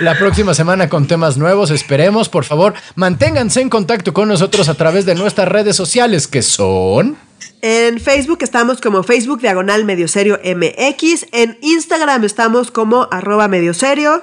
la, 0.01 0.17
próxima 0.17 0.53
semana 0.53 0.89
con 0.89 1.07
temas 1.07 1.37
nuevos, 1.37 1.71
esperemos, 1.71 2.29
por 2.29 2.43
favor, 2.43 2.73
manténganse 2.95 3.61
en 3.61 3.69
contacto 3.69 4.13
con 4.13 4.27
nosotros 4.27 4.67
a 4.67 4.73
través 4.73 5.05
de 5.05 5.15
nuestras 5.15 5.47
redes 5.47 5.75
sociales 5.75 6.27
que 6.27 6.41
son... 6.41 7.15
En 7.61 7.99
Facebook 8.01 8.39
estamos 8.41 8.81
como 8.81 9.03
Facebook 9.03 9.39
Diagonal 9.39 9.85
Medio 9.85 10.09
Serio 10.09 10.37
MX. 10.43 11.27
En 11.31 11.57
Instagram 11.61 12.25
estamos 12.25 12.71
como 12.71 13.07
arroba 13.09 13.47
medio 13.47 13.73
serio. 13.73 14.21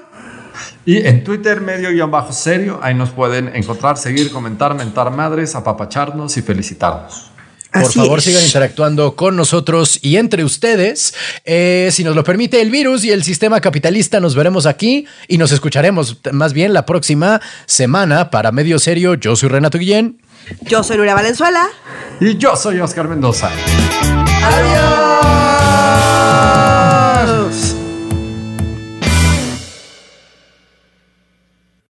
Y 0.85 1.07
en 1.07 1.25
Twitter, 1.25 1.61
medio 1.61 1.91
guion 1.91 2.11
bajo 2.11 2.33
serio, 2.33 2.81
ahí 2.83 2.95
nos 2.95 3.11
pueden 3.11 3.55
encontrar, 3.55 3.97
seguir, 3.97 4.31
comentar, 4.33 4.75
mentar 4.75 5.11
madres, 5.11 5.55
apapacharnos 5.55 6.37
y 6.37 6.43
felicitarnos. 6.43 7.30
Por 7.73 7.93
favor, 7.93 8.21
sigan 8.21 8.45
interactuando 8.45 9.15
con 9.15 9.37
nosotros 9.37 9.99
y 10.03 10.17
entre 10.17 10.45
ustedes. 10.45 11.15
Eh, 11.45 11.89
si 11.93 12.03
nos 12.03 12.17
lo 12.17 12.25
permite 12.25 12.61
el 12.61 12.71
virus 12.71 13.05
y 13.05 13.11
el 13.11 13.23
sistema 13.23 13.61
capitalista, 13.61 14.19
nos 14.21 14.35
veremos 14.35 14.67
aquí 14.67 15.07
y 15.29 15.39
nos 15.39 15.53
escucharemos 15.53 16.19
más 16.33 16.53
bien 16.53 16.73
la 16.73 16.85
próxima 16.85 17.41
semana 17.67 18.31
para 18.31 18.51
Medio 18.51 18.79
Serio. 18.79 19.15
Yo 19.15 19.37
soy 19.37 19.51
Renato 19.51 19.79
Guillén. 19.79 20.21
Yo 20.63 20.83
soy 20.83 20.97
Nuria 20.97 21.15
Valenzuela. 21.15 21.69
Y 22.21 22.37
yo 22.37 22.57
soy 22.57 22.81
Oscar 22.81 23.09
Mendoza. 23.09 23.51
Adiós. 24.43 25.60